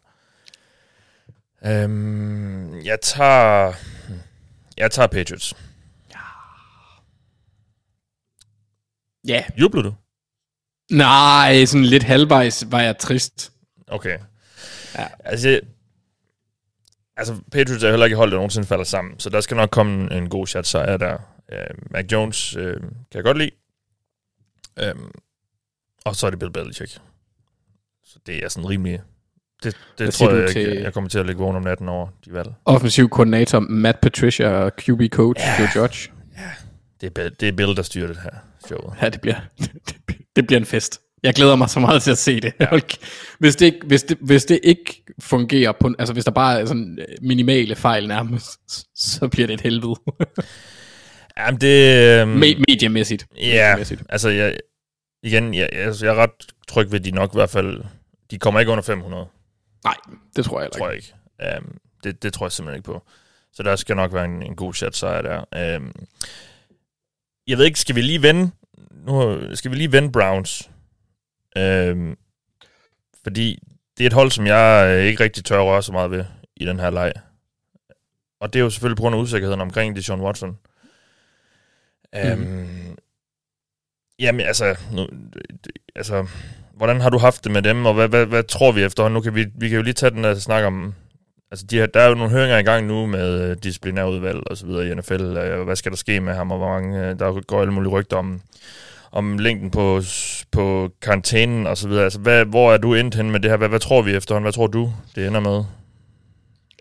Øhm, 1.65 2.81
jeg 2.81 3.01
tager... 3.01 3.73
Jeg 4.77 4.91
tager 4.91 5.07
Patriots. 5.07 5.53
Ja. 6.09 6.19
Ja. 9.27 9.43
Jubler 9.57 9.81
du? 9.81 9.93
Nej, 10.91 11.65
sådan 11.65 11.85
lidt 11.85 12.03
halvvejs 12.03 12.63
var 12.71 12.81
jeg 12.81 12.97
trist. 12.97 13.51
Okay. 13.87 14.19
Ja. 14.95 15.07
Altså, 15.19 15.61
altså 17.19 17.35
Patriots 17.51 17.83
er 17.83 17.89
heller 17.89 18.05
ikke 18.05 18.17
holdt, 18.17 18.31
der 18.31 18.37
nogensinde 18.37 18.67
falder 18.67 18.83
sammen, 18.83 19.19
så 19.19 19.29
der 19.29 19.41
skal 19.41 19.57
nok 19.57 19.69
komme 19.69 20.13
en 20.13 20.29
god 20.29 20.47
shot 20.47 20.65
sejr 20.65 20.97
der. 20.97 21.17
Uh, 21.51 21.91
Mac 21.91 22.05
Jones 22.11 22.57
uh, 22.57 22.63
kan 22.63 22.81
jeg 23.13 23.23
godt 23.23 23.37
lide. 23.37 23.51
Um, 24.91 25.11
og 26.05 26.15
så 26.15 26.25
er 26.25 26.29
det 26.29 26.39
Bill 26.39 26.51
Belichick. 26.51 26.99
Så 28.03 28.19
det 28.25 28.43
er 28.43 28.49
sådan 28.49 28.69
rimelig 28.69 29.01
det, 29.63 29.77
det 29.97 30.13
tror 30.13 30.31
jeg, 30.33 30.49
til 30.49 30.61
jeg, 30.61 30.83
jeg 30.83 30.93
kommer 30.93 31.09
til 31.09 31.19
at 31.19 31.25
lægge 31.25 31.41
vågen 31.41 31.55
om 31.55 31.63
natten 31.63 31.89
over 31.89 32.07
de 32.25 32.33
valg. 32.33 32.53
Offensiv 32.65 33.09
koordinator 33.09 33.59
Matt 33.59 34.01
Patricia 34.01 34.49
og 34.49 34.71
QB 34.75 35.01
coach 35.09 35.41
ja. 35.45 35.55
Joe 35.59 35.83
Judge. 35.83 36.11
Ja, 36.37 36.51
det 37.01 37.17
er, 37.17 37.29
det 37.29 37.47
er 37.47 37.51
Bill, 37.51 37.75
der 37.75 37.81
styrer 37.81 38.07
det 38.07 38.17
her 38.17 38.31
show. 38.67 38.93
Ja, 39.01 39.09
det 39.09 39.21
bliver, 39.21 39.35
det 40.35 40.47
bliver 40.47 40.59
en 40.59 40.65
fest. 40.65 41.01
Jeg 41.23 41.33
glæder 41.33 41.55
mig 41.55 41.69
så 41.69 41.79
meget 41.79 42.03
til 42.03 42.11
at 42.11 42.17
se 42.17 42.39
det. 42.39 42.53
Ja. 42.59 42.79
Hvis, 43.39 43.55
det 43.55 43.65
ikke, 43.65 43.79
hvis, 43.85 44.03
det, 44.03 44.17
hvis 44.21 44.45
det 44.45 44.59
ikke 44.63 45.03
fungerer, 45.19 45.71
på, 45.71 45.93
altså 45.99 46.13
hvis 46.13 46.25
der 46.25 46.31
bare 46.31 46.59
er 46.61 46.65
sådan 46.65 46.99
minimale 47.21 47.75
fejl 47.75 48.07
nærmest, 48.07 48.59
så 48.95 49.27
bliver 49.27 49.47
det 49.47 49.53
et 49.53 49.61
helvede. 49.61 49.95
Jamen 51.37 51.61
det... 51.61 52.23
Um, 52.23 52.43
Me- 52.43 52.61
mediemæssigt. 52.69 53.27
Ja, 53.37 53.67
mediemæssigt. 53.69 54.03
altså 54.09 54.29
jeg, 54.29 54.57
igen, 55.23 55.53
jeg, 55.53 55.69
altså 55.71 56.05
jeg 56.05 56.15
er 56.15 56.21
ret 56.21 56.53
tryg 56.67 56.91
ved, 56.91 56.99
at 56.99 57.05
de 57.05 57.11
nok 57.11 57.33
i 57.33 57.37
hvert 57.37 57.49
fald, 57.49 57.83
de 58.31 58.39
kommer 58.39 58.59
ikke 58.59 58.71
under 58.71 58.83
500. 58.83 59.25
Nej, 59.83 59.95
det 60.35 60.45
tror 60.45 60.61
jeg 60.61 60.69
tror 60.71 60.87
jeg 60.87 60.95
ikke. 60.95 61.13
Um, 61.57 61.77
det, 62.03 62.23
det 62.23 62.33
tror 62.33 62.45
jeg 62.45 62.51
simpelthen 62.51 62.77
ikke 62.79 62.85
på. 62.85 63.03
Så 63.53 63.63
der 63.63 63.75
skal 63.75 63.95
nok 63.95 64.13
være 64.13 64.25
en, 64.25 64.43
en 64.43 64.55
god 64.55 64.73
chat 64.73 64.95
sejr 64.95 65.21
der. 65.21 65.77
Um, 65.77 65.91
jeg 67.47 67.57
ved 67.57 67.65
ikke, 67.65 67.79
skal 67.79 67.95
vi 67.95 68.01
lige 68.01 68.21
vende 68.21 68.51
nu 69.05 69.39
skal 69.55 69.71
vi 69.71 69.75
lige 69.75 69.91
vende 69.91 70.11
Browns. 70.11 70.69
Um, 71.55 72.17
fordi 73.23 73.59
det 73.97 74.03
er 74.03 74.07
et 74.07 74.13
hold, 74.13 74.31
som 74.31 74.47
jeg 74.47 74.97
ikke 75.05 75.23
rigtig 75.23 75.45
tør 75.45 75.59
at 75.59 75.65
røre 75.65 75.83
så 75.83 75.91
meget 75.91 76.11
ved 76.11 76.25
i 76.55 76.65
den 76.65 76.79
her 76.79 76.89
leg. 76.89 77.11
Og 78.41 78.53
det 78.53 78.59
er 78.59 78.63
jo 78.63 78.69
selvfølgelig 78.69 78.97
på 78.97 79.01
grund 79.01 79.15
af 79.15 79.19
usikkerheden 79.19 79.61
omkring 79.61 79.95
det 79.95 80.05
Sean 80.05 80.21
Watson. 80.21 80.57
Um, 82.33 82.37
mm. 82.37 82.97
Jamen, 84.19 84.41
altså, 84.41 84.75
nu, 84.91 85.07
altså, 85.95 86.27
hvordan 86.73 87.01
har 87.01 87.09
du 87.09 87.17
haft 87.17 87.43
det 87.43 87.51
med 87.51 87.61
dem, 87.61 87.85
og 87.85 87.93
hvad, 87.93 88.07
hvad, 88.07 88.25
hvad 88.25 88.43
tror 88.43 88.71
vi 88.71 88.83
efterhånden? 88.83 89.13
Nu 89.13 89.21
kan 89.21 89.35
vi, 89.35 89.45
vi 89.55 89.69
kan 89.69 89.75
jo 89.75 89.83
lige 89.83 89.93
tage 89.93 90.09
den 90.09 90.25
og 90.25 90.37
snakke 90.37 90.67
om, 90.67 90.93
altså 91.51 91.65
de 91.65 91.77
her, 91.77 91.85
der 91.85 92.01
er 92.01 92.07
jo 92.07 92.15
nogle 92.15 92.31
høringer 92.31 92.57
i 92.57 92.63
gang 92.63 92.87
nu 92.87 93.05
med 93.05 93.49
øh, 93.49 93.57
disciplinærudvalg 93.63 94.39
og 94.47 94.57
så 94.57 94.65
videre 94.65 94.89
i 94.89 94.95
NFL, 94.95 95.37
øh, 95.37 95.63
hvad 95.63 95.75
skal 95.75 95.91
der 95.91 95.97
ske 95.97 96.19
med 96.19 96.33
ham, 96.33 96.51
og 96.51 96.57
hvor 96.57 96.67
mange, 96.67 97.07
øh, 97.07 97.19
der 97.19 97.41
går 97.41 97.61
alle 97.61 97.73
mulige 97.73 97.91
rygter 97.91 98.17
om, 98.17 98.41
om 99.11 99.37
længden 99.37 99.71
på, 99.71 100.01
på 100.51 100.89
karantænen 101.01 101.67
og 101.67 101.77
så 101.77 101.87
videre. 101.87 102.03
Altså, 102.03 102.19
hvad, 102.19 102.45
hvor 102.45 102.73
er 102.73 102.77
du 102.77 102.93
endt 102.93 103.15
hen 103.15 103.31
med 103.31 103.39
det 103.39 103.49
her? 103.51 103.57
Hvad, 103.57 103.69
hvad 103.69 103.79
tror 103.79 104.01
vi 104.01 104.15
efterhånden? 104.15 104.43
Hvad 104.43 104.53
tror 104.53 104.67
du, 104.67 104.93
det 105.15 105.27
ender 105.27 105.39
med? 105.39 105.63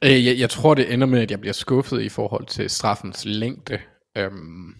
Jeg, 0.02 0.38
jeg 0.38 0.50
tror, 0.50 0.74
det 0.74 0.92
ender 0.92 1.06
med, 1.06 1.20
at 1.20 1.30
jeg 1.30 1.40
bliver 1.40 1.52
skuffet 1.52 2.02
i 2.02 2.08
forhold 2.08 2.46
til 2.46 2.70
straffens 2.70 3.24
længde. 3.24 3.78
Øhm, 4.16 4.74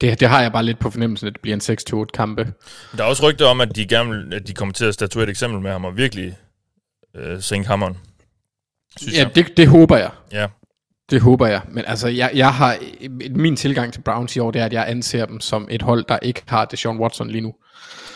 det, 0.00 0.20
det 0.20 0.28
har 0.28 0.42
jeg 0.42 0.52
bare 0.52 0.64
lidt 0.64 0.78
på 0.78 0.90
fornemmelsen, 0.90 1.26
at 1.26 1.32
det 1.32 1.40
bliver 1.40 1.54
en 1.54 2.04
6-8 2.04 2.04
kampe. 2.14 2.52
Der 2.96 3.04
er 3.04 3.08
også 3.08 3.28
rygter 3.28 3.46
om, 3.46 3.60
at 3.60 3.76
de, 3.76 3.86
gerne, 3.86 4.36
at 4.36 4.48
de 4.48 4.54
kommer 4.54 4.72
til 4.72 4.84
at 4.84 4.94
statuere 4.94 5.24
et 5.24 5.30
eksempel 5.30 5.60
med 5.60 5.70
ham 5.70 5.84
og 5.84 5.96
virkelig 5.96 6.36
øh, 7.16 7.42
sænke 7.42 7.68
hammeren. 7.68 7.96
Synes 8.96 9.14
ja, 9.14 9.22
jeg. 9.22 9.34
Det, 9.34 9.56
det 9.56 9.68
håber 9.68 9.96
jeg. 9.96 10.10
Ja. 10.32 10.46
Det 11.10 11.20
håber 11.20 11.46
jeg. 11.46 11.62
Men 11.68 11.84
altså, 11.86 12.08
jeg, 12.08 12.30
jeg 12.34 12.54
har, 12.54 12.76
min 13.30 13.56
tilgang 13.56 13.92
til 13.92 14.00
Browns 14.00 14.36
i 14.36 14.38
år, 14.38 14.50
det 14.50 14.60
er, 14.60 14.66
at 14.66 14.72
jeg 14.72 14.88
anser 14.88 15.26
dem 15.26 15.40
som 15.40 15.68
et 15.70 15.82
hold, 15.82 16.04
der 16.08 16.18
ikke 16.22 16.42
har 16.46 16.64
Deshaun 16.64 16.98
Watson 16.98 17.30
lige 17.30 17.40
nu. 17.40 17.54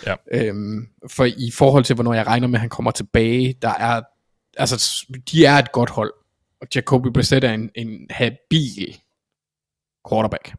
Ja. 0.06 0.14
Øhm, 0.32 0.88
for 1.10 1.24
i 1.24 1.50
forhold 1.54 1.84
til, 1.84 1.94
hvornår 1.94 2.14
jeg 2.14 2.26
regner 2.26 2.46
med, 2.48 2.54
at 2.54 2.60
han 2.60 2.70
kommer 2.70 2.90
tilbage, 2.90 3.54
der 3.62 3.74
er, 3.74 4.02
altså, 4.56 5.06
de 5.32 5.44
er 5.44 5.54
et 5.54 5.72
godt 5.72 5.90
hold. 5.90 6.12
Og 6.60 6.66
Jacoby 6.74 7.06
Brissett 7.06 7.44
er 7.44 7.52
en, 7.52 7.70
en 7.74 8.06
habil 8.10 8.96
quarterback 10.10 10.52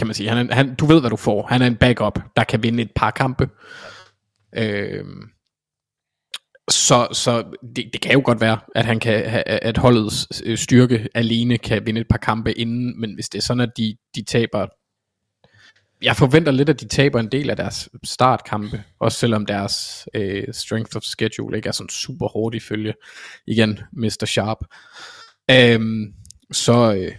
kan 0.00 0.06
man 0.06 0.14
sige. 0.14 0.28
Han 0.28 0.50
er, 0.50 0.54
han, 0.54 0.74
du 0.74 0.86
ved, 0.86 1.00
hvad 1.00 1.10
du 1.10 1.16
får. 1.16 1.46
Han 1.46 1.62
er 1.62 1.66
en 1.66 1.76
backup, 1.76 2.18
der 2.36 2.44
kan 2.44 2.62
vinde 2.62 2.82
et 2.82 2.90
par 2.96 3.10
kampe. 3.10 3.48
Øh, 4.56 5.04
så 6.70 7.08
så 7.12 7.44
det, 7.76 7.90
det 7.92 8.00
kan 8.00 8.12
jo 8.12 8.22
godt 8.24 8.40
være, 8.40 8.58
at 8.74 8.84
han 8.84 9.00
kan 9.00 9.44
at 9.46 9.78
holdets 9.78 10.42
øh, 10.44 10.58
styrke 10.58 11.08
alene 11.14 11.58
kan 11.58 11.86
vinde 11.86 12.00
et 12.00 12.08
par 12.08 12.18
kampe 12.18 12.52
inden, 12.52 13.00
men 13.00 13.14
hvis 13.14 13.28
det 13.28 13.38
er 13.38 13.42
sådan, 13.42 13.60
at 13.60 13.76
de, 13.76 13.96
de 14.14 14.24
taber 14.24 14.66
jeg 16.02 16.16
forventer 16.16 16.52
lidt, 16.52 16.68
at 16.68 16.80
de 16.80 16.88
taber 16.88 17.20
en 17.20 17.32
del 17.32 17.50
af 17.50 17.56
deres 17.56 17.88
startkampe, 18.04 18.84
også 19.00 19.18
selvom 19.18 19.46
deres 19.46 20.08
øh, 20.14 20.44
strength 20.52 20.96
of 20.96 21.02
schedule 21.02 21.56
ikke 21.56 21.68
er 21.68 21.72
sådan 21.72 21.88
super 21.88 22.28
hårdt 22.28 22.54
ifølge, 22.54 22.94
igen, 23.46 23.78
Mr. 23.92 24.24
Sharp. 24.26 24.58
Øhm, 25.50 26.14
så, 26.52 26.94
øh, 26.94 27.12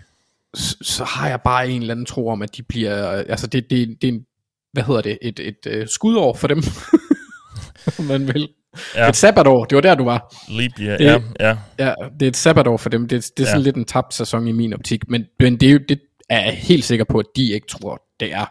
så, 0.54 0.78
så 0.82 1.04
har 1.04 1.30
jeg 1.30 1.42
bare 1.42 1.70
en 1.70 1.82
eller 1.82 1.94
anden 1.94 2.06
tro 2.06 2.28
om, 2.28 2.42
at 2.42 2.58
de 2.58 2.64
bliver, 2.64 3.06
altså 3.06 3.48
det, 3.48 3.70
det, 3.70 3.88
det 4.02 4.08
er 4.08 4.14
en, 4.14 4.26
hvad 4.74 4.84
hedder 4.84 5.02
det, 5.02 5.18
et, 5.22 5.40
et, 5.40 5.58
et 5.66 5.82
uh, 5.82 5.88
skudår 5.88 6.34
for 6.34 6.48
dem, 6.48 6.58
om 8.00 8.06
man 8.06 8.28
vil. 8.28 8.50
Ja. 8.96 9.10
Et 9.10 9.16
sabbatår, 9.16 9.66
det 9.66 9.76
var 9.76 9.82
der, 9.82 9.96
du 9.96 10.04
var. 10.04 10.36
Leap 10.50 10.72
year, 10.80 10.98
Det- 10.98 11.06
ja, 11.06 11.22
ja. 11.40 11.58
Ja, 11.80 11.94
det 12.20 12.26
er 12.26 12.30
et 12.30 12.38
sabbatår 12.38 12.78
for 12.78 12.90
dem. 12.90 13.08
Det, 13.08 13.32
det 13.38 13.44
er 13.44 13.48
sådan 13.48 13.60
Ja. 13.62 13.64
lidt 13.64 13.76
en 13.76 13.86
tabt 13.86 14.14
sæson 14.14 14.48
i 14.48 14.52
min 14.52 14.74
optik. 14.74 15.10
Men, 15.10 15.26
men 15.40 15.58
det, 15.60 15.68
er 15.70 15.74
jo, 15.74 15.80
det 15.90 16.02
er 16.30 16.44
jeg 16.44 16.54
helt 16.54 16.86
sikker 16.86 17.06
på, 17.06 17.18
at 17.20 17.26
de 17.36 17.52
ikke 17.52 17.68
tror, 17.68 18.02
det 18.20 18.34
er. 18.34 18.46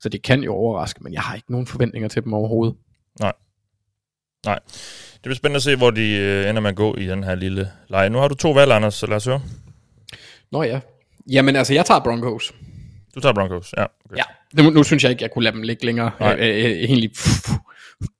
Så 0.00 0.08
det 0.08 0.22
kan 0.22 0.42
jo 0.42 0.54
overraske, 0.54 1.00
men 1.02 1.12
jeg 1.12 1.22
har 1.22 1.34
ikke 1.34 1.52
nogen 1.52 1.66
forventninger 1.66 2.08
til 2.08 2.24
dem 2.24 2.34
overhovedet. 2.34 2.74
Nej. 3.20 3.32
Nej. 4.46 4.58
Det 5.14 5.22
bliver 5.22 5.34
spændende 5.36 5.56
at 5.56 5.62
se, 5.62 5.76
hvor 5.76 5.90
de 5.90 6.10
øh, 6.16 6.50
ender 6.50 6.60
med 6.62 6.70
at 6.70 6.76
gå 6.76 6.96
i 6.96 7.06
den 7.06 7.24
her 7.24 7.34
lille 7.34 7.70
leje. 7.88 8.10
Nu 8.10 8.18
har 8.18 8.28
du 8.28 8.34
to 8.34 8.50
valg, 8.50 8.72
Anders, 8.72 8.94
så 8.94 9.06
lad 9.06 9.16
os 9.16 9.24
høre. 9.24 9.42
Nå 10.52 10.62
ja. 10.62 10.80
Jamen 11.30 11.56
altså, 11.56 11.74
jeg 11.74 11.86
tager 11.86 12.00
Broncos. 12.00 12.52
Du 13.14 13.20
tager 13.20 13.32
Broncos, 13.32 13.74
ja. 13.76 13.82
Okay. 13.82 14.16
Ja. 14.16 14.62
Nu, 14.62 14.70
nu 14.70 14.82
synes 14.82 15.02
jeg 15.02 15.10
ikke, 15.10 15.22
jeg 15.22 15.30
kunne 15.30 15.44
lade 15.44 15.54
dem 15.54 15.62
ligge 15.62 15.86
længere. 15.86 16.10
Nej. 16.20 16.28
Jeg, 16.28 16.38
jeg, 16.38 16.48
jeg, 16.62 16.70
egentlig 16.70 17.10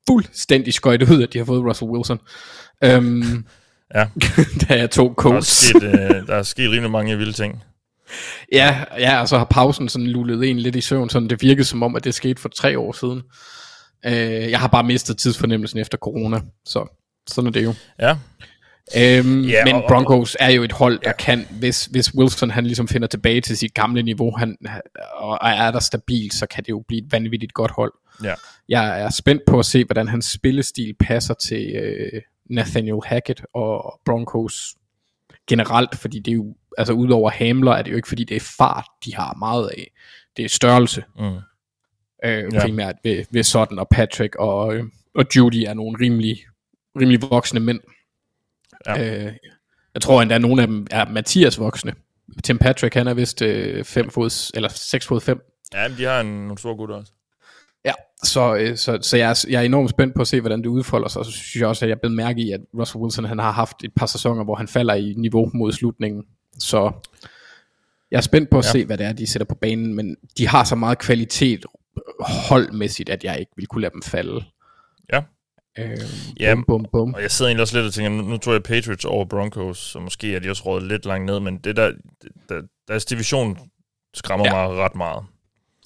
fuldstændig 0.08 0.74
skøjtet 0.74 1.10
ud, 1.10 1.22
at 1.22 1.32
de 1.32 1.38
har 1.38 1.44
fået 1.44 1.64
Russell 1.64 1.90
Wilson. 1.90 2.18
Um, 2.86 3.46
Ja. 3.94 4.08
da 4.68 4.78
jeg 4.78 4.90
tog 4.90 5.14
Der, 5.22 5.32
er 5.32 5.40
sket, 5.40 5.82
øh, 5.82 6.26
der 6.26 6.34
er 6.34 6.42
sket 6.42 6.70
rimelig 6.70 6.90
mange 6.90 7.18
vilde 7.18 7.32
ting. 7.32 7.62
Ja, 8.52 8.84
ja, 8.98 9.20
og 9.20 9.28
så 9.28 9.38
har 9.38 9.44
pausen 9.44 9.88
sådan 9.88 10.06
lullet 10.06 10.50
en 10.50 10.58
lidt 10.58 10.76
i 10.76 10.80
søvn, 10.80 11.10
sådan 11.10 11.28
det 11.28 11.42
virkede 11.42 11.64
som 11.64 11.82
om, 11.82 11.96
at 11.96 12.04
det 12.04 12.14
skete 12.14 12.40
for 12.40 12.48
tre 12.48 12.78
år 12.78 12.92
siden. 12.92 13.22
Øh, 14.06 14.50
jeg 14.50 14.60
har 14.60 14.68
bare 14.68 14.84
mistet 14.84 15.18
tidsfornemmelsen 15.18 15.78
efter 15.78 15.98
corona, 15.98 16.40
så 16.64 16.98
sådan 17.28 17.48
er 17.48 17.52
det 17.52 17.64
jo. 17.64 17.74
Ja, 18.00 18.16
Øhm, 18.98 19.40
Ja, 19.44 19.64
men 19.64 19.74
og- 19.74 19.84
Broncos 19.88 20.36
er 20.40 20.50
jo 20.50 20.62
et 20.62 20.72
hold, 20.72 20.98
der 21.04 21.12
kan, 21.12 21.46
hvis, 21.50 21.84
hvis 21.86 22.14
Wilson 22.14 22.50
han 22.50 22.64
ligesom 22.66 22.88
finder 22.88 23.08
tilbage 23.08 23.40
til 23.40 23.56
sit 23.56 23.74
gamle 23.74 24.02
niveau, 24.02 24.36
han, 24.36 24.56
og 25.14 25.38
er 25.42 25.70
der 25.70 25.80
stabilt, 25.80 26.34
så 26.34 26.46
kan 26.46 26.64
det 26.64 26.70
jo 26.70 26.84
blive 26.88 27.02
et 27.06 27.12
vanvittigt 27.12 27.54
godt 27.54 27.70
hold. 27.70 27.92
ja. 28.24 28.34
Jeg 28.68 29.00
er 29.02 29.10
spændt 29.10 29.42
på 29.46 29.58
at 29.58 29.66
se, 29.66 29.84
hvordan 29.84 30.08
hans 30.08 30.24
spillestil 30.26 30.94
passer 31.00 31.34
til 31.34 31.70
øh, 31.76 32.20
Nathaniel 32.50 32.98
Hackett 33.06 33.42
og 33.54 34.00
Broncos 34.04 34.54
generelt, 35.48 35.98
fordi 35.98 36.18
det 36.18 36.30
er 36.30 36.34
jo, 36.34 36.54
altså 36.78 36.92
udover 36.92 37.30
Hamler, 37.30 37.72
er 37.72 37.82
det 37.82 37.90
jo 37.90 37.96
ikke 37.96 38.08
fordi 38.08 38.24
det 38.24 38.36
er 38.36 38.40
fart, 38.58 38.84
de 39.04 39.14
har 39.14 39.34
meget 39.38 39.68
af. 39.68 39.90
Det 40.36 40.44
er 40.44 40.48
størrelse, 40.48 41.04
Mm. 41.18 41.24
øh, 41.24 41.32
Ja. 42.24 42.38
ja. 42.52 42.60
primært 42.60 42.94
ved, 43.04 43.24
ved 43.30 43.42
Sutton 43.42 43.78
og 43.78 43.88
Patrick, 43.90 44.36
og, 44.36 44.74
øh, 44.74 44.84
og 45.14 45.24
Judy 45.36 45.64
er 45.66 45.74
nogle 45.74 45.98
rimelig, 46.00 46.36
rimelig 47.00 47.22
voksne 47.30 47.60
mænd. 47.60 47.80
Ja. 48.86 49.24
Øh, 49.26 49.32
jeg 49.94 50.02
tror 50.02 50.22
endda, 50.22 50.34
at 50.34 50.40
nogle 50.40 50.62
af 50.62 50.68
dem 50.68 50.86
er 50.90 51.08
Mathias 51.08 51.58
voksne. 51.58 51.94
Tim 52.44 52.58
Patrick, 52.58 52.94
han 52.94 53.06
er 53.06 53.14
vist 53.14 53.42
øh, 53.42 53.84
5 53.84 54.10
fod, 54.10 54.50
eller 54.54 54.68
6 54.68 55.06
fod 55.06 55.20
5. 55.20 55.40
Ja, 55.74 55.88
men 55.88 55.98
de 55.98 56.04
har 56.04 56.20
en, 56.20 56.26
nogle 56.26 56.58
store 56.58 56.76
gutter 56.76 56.96
også. 56.96 57.12
Ja, 57.84 57.92
så, 58.22 58.54
øh, 58.54 58.76
så, 58.76 58.98
så 59.02 59.16
jeg, 59.16 59.30
er, 59.30 59.44
jeg 59.48 59.60
er 59.60 59.64
enormt 59.64 59.90
spændt 59.90 60.14
på 60.14 60.20
at 60.20 60.28
se, 60.28 60.40
hvordan 60.40 60.58
det 60.58 60.66
udfolder 60.66 61.08
sig, 61.08 61.18
og 61.18 61.26
så 61.26 61.32
synes 61.32 61.60
jeg 61.60 61.68
også, 61.68 61.84
at 61.84 61.88
jeg 61.88 62.00
blevet 62.00 62.16
mærke 62.16 62.40
i, 62.40 62.52
at 62.52 62.60
Russell 62.78 63.02
Wilson 63.02 63.24
han 63.24 63.38
har 63.38 63.50
haft 63.50 63.84
et 63.84 63.92
par 63.96 64.06
sæsoner, 64.06 64.44
hvor 64.44 64.54
han 64.54 64.68
falder 64.68 64.94
i 64.94 65.14
niveau 65.16 65.50
mod 65.54 65.72
slutningen. 65.72 66.24
Så 66.58 66.92
jeg 68.10 68.16
er 68.16 68.22
spændt 68.22 68.50
på 68.50 68.58
at 68.58 68.64
ja. 68.64 68.70
se, 68.70 68.84
hvad 68.84 68.98
det 68.98 69.06
er, 69.06 69.12
de 69.12 69.26
sætter 69.26 69.46
på 69.46 69.54
banen, 69.54 69.94
men 69.94 70.16
de 70.38 70.48
har 70.48 70.64
så 70.64 70.74
meget 70.74 70.98
kvalitet 70.98 71.66
holdmæssigt, 72.20 73.08
at 73.08 73.24
jeg 73.24 73.38
ikke 73.40 73.52
vil 73.56 73.66
kunne 73.66 73.82
lade 73.82 73.92
dem 73.92 74.02
falde. 74.02 74.44
Ja. 75.12 75.22
Øh, 75.78 75.98
Ja, 76.40 76.54
bum, 76.54 76.64
bum, 76.68 76.86
bum. 76.92 77.14
Og 77.14 77.22
jeg 77.22 77.30
sidder 77.30 77.48
egentlig 77.48 77.62
også 77.62 77.76
lidt 77.76 77.86
og 77.86 77.92
tænker, 77.92 78.22
nu, 78.22 78.36
tror 78.36 78.52
jeg 78.52 78.62
Patriots 78.62 79.04
over 79.04 79.24
Broncos, 79.24 79.78
så 79.78 79.98
måske 79.98 80.34
er 80.34 80.40
de 80.40 80.50
også 80.50 80.62
rådet 80.66 80.88
lidt 80.88 81.06
langt 81.06 81.26
ned, 81.26 81.40
men 81.40 81.58
det 81.58 81.76
der, 81.76 81.92
der 82.48 82.62
deres 82.88 83.04
division 83.04 83.58
skræmmer 84.14 84.46
ja. 84.46 84.68
Mig 84.68 84.76
ret 84.76 84.94
meget. 84.94 85.24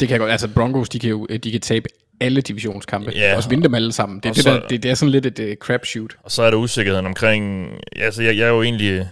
Det 0.00 0.08
kan 0.08 0.12
jeg 0.14 0.20
godt. 0.20 0.30
Altså 0.32 0.48
Broncos, 0.54 0.88
de 0.88 0.98
kan 0.98 1.10
jo 1.10 1.26
de 1.26 1.52
kan 1.52 1.60
tabe 1.60 1.88
alle 2.20 2.40
divisionskampe. 2.40 3.10
Ja. 3.14 3.36
Også 3.36 3.48
vinde 3.48 3.64
dem 3.64 3.74
alle 3.74 3.92
sammen. 3.92 4.20
Det, 4.20 4.28
er 4.28 4.32
det, 4.32 4.42
så- 4.42 4.50
der, 4.50 4.68
det, 4.68 4.82
det 4.82 4.90
er 4.90 4.94
sådan 4.94 5.12
lidt 5.12 5.26
et 5.26 5.38
uh, 5.38 5.54
crapshoot. 5.54 6.16
Og 6.22 6.30
så 6.30 6.42
er 6.42 6.50
der 6.50 6.56
usikkerheden 6.58 7.06
omkring... 7.06 7.70
Altså, 7.96 8.22
jeg, 8.22 8.36
jeg 8.36 8.44
er 8.46 8.52
jo 8.52 8.62
egentlig... 8.62 9.08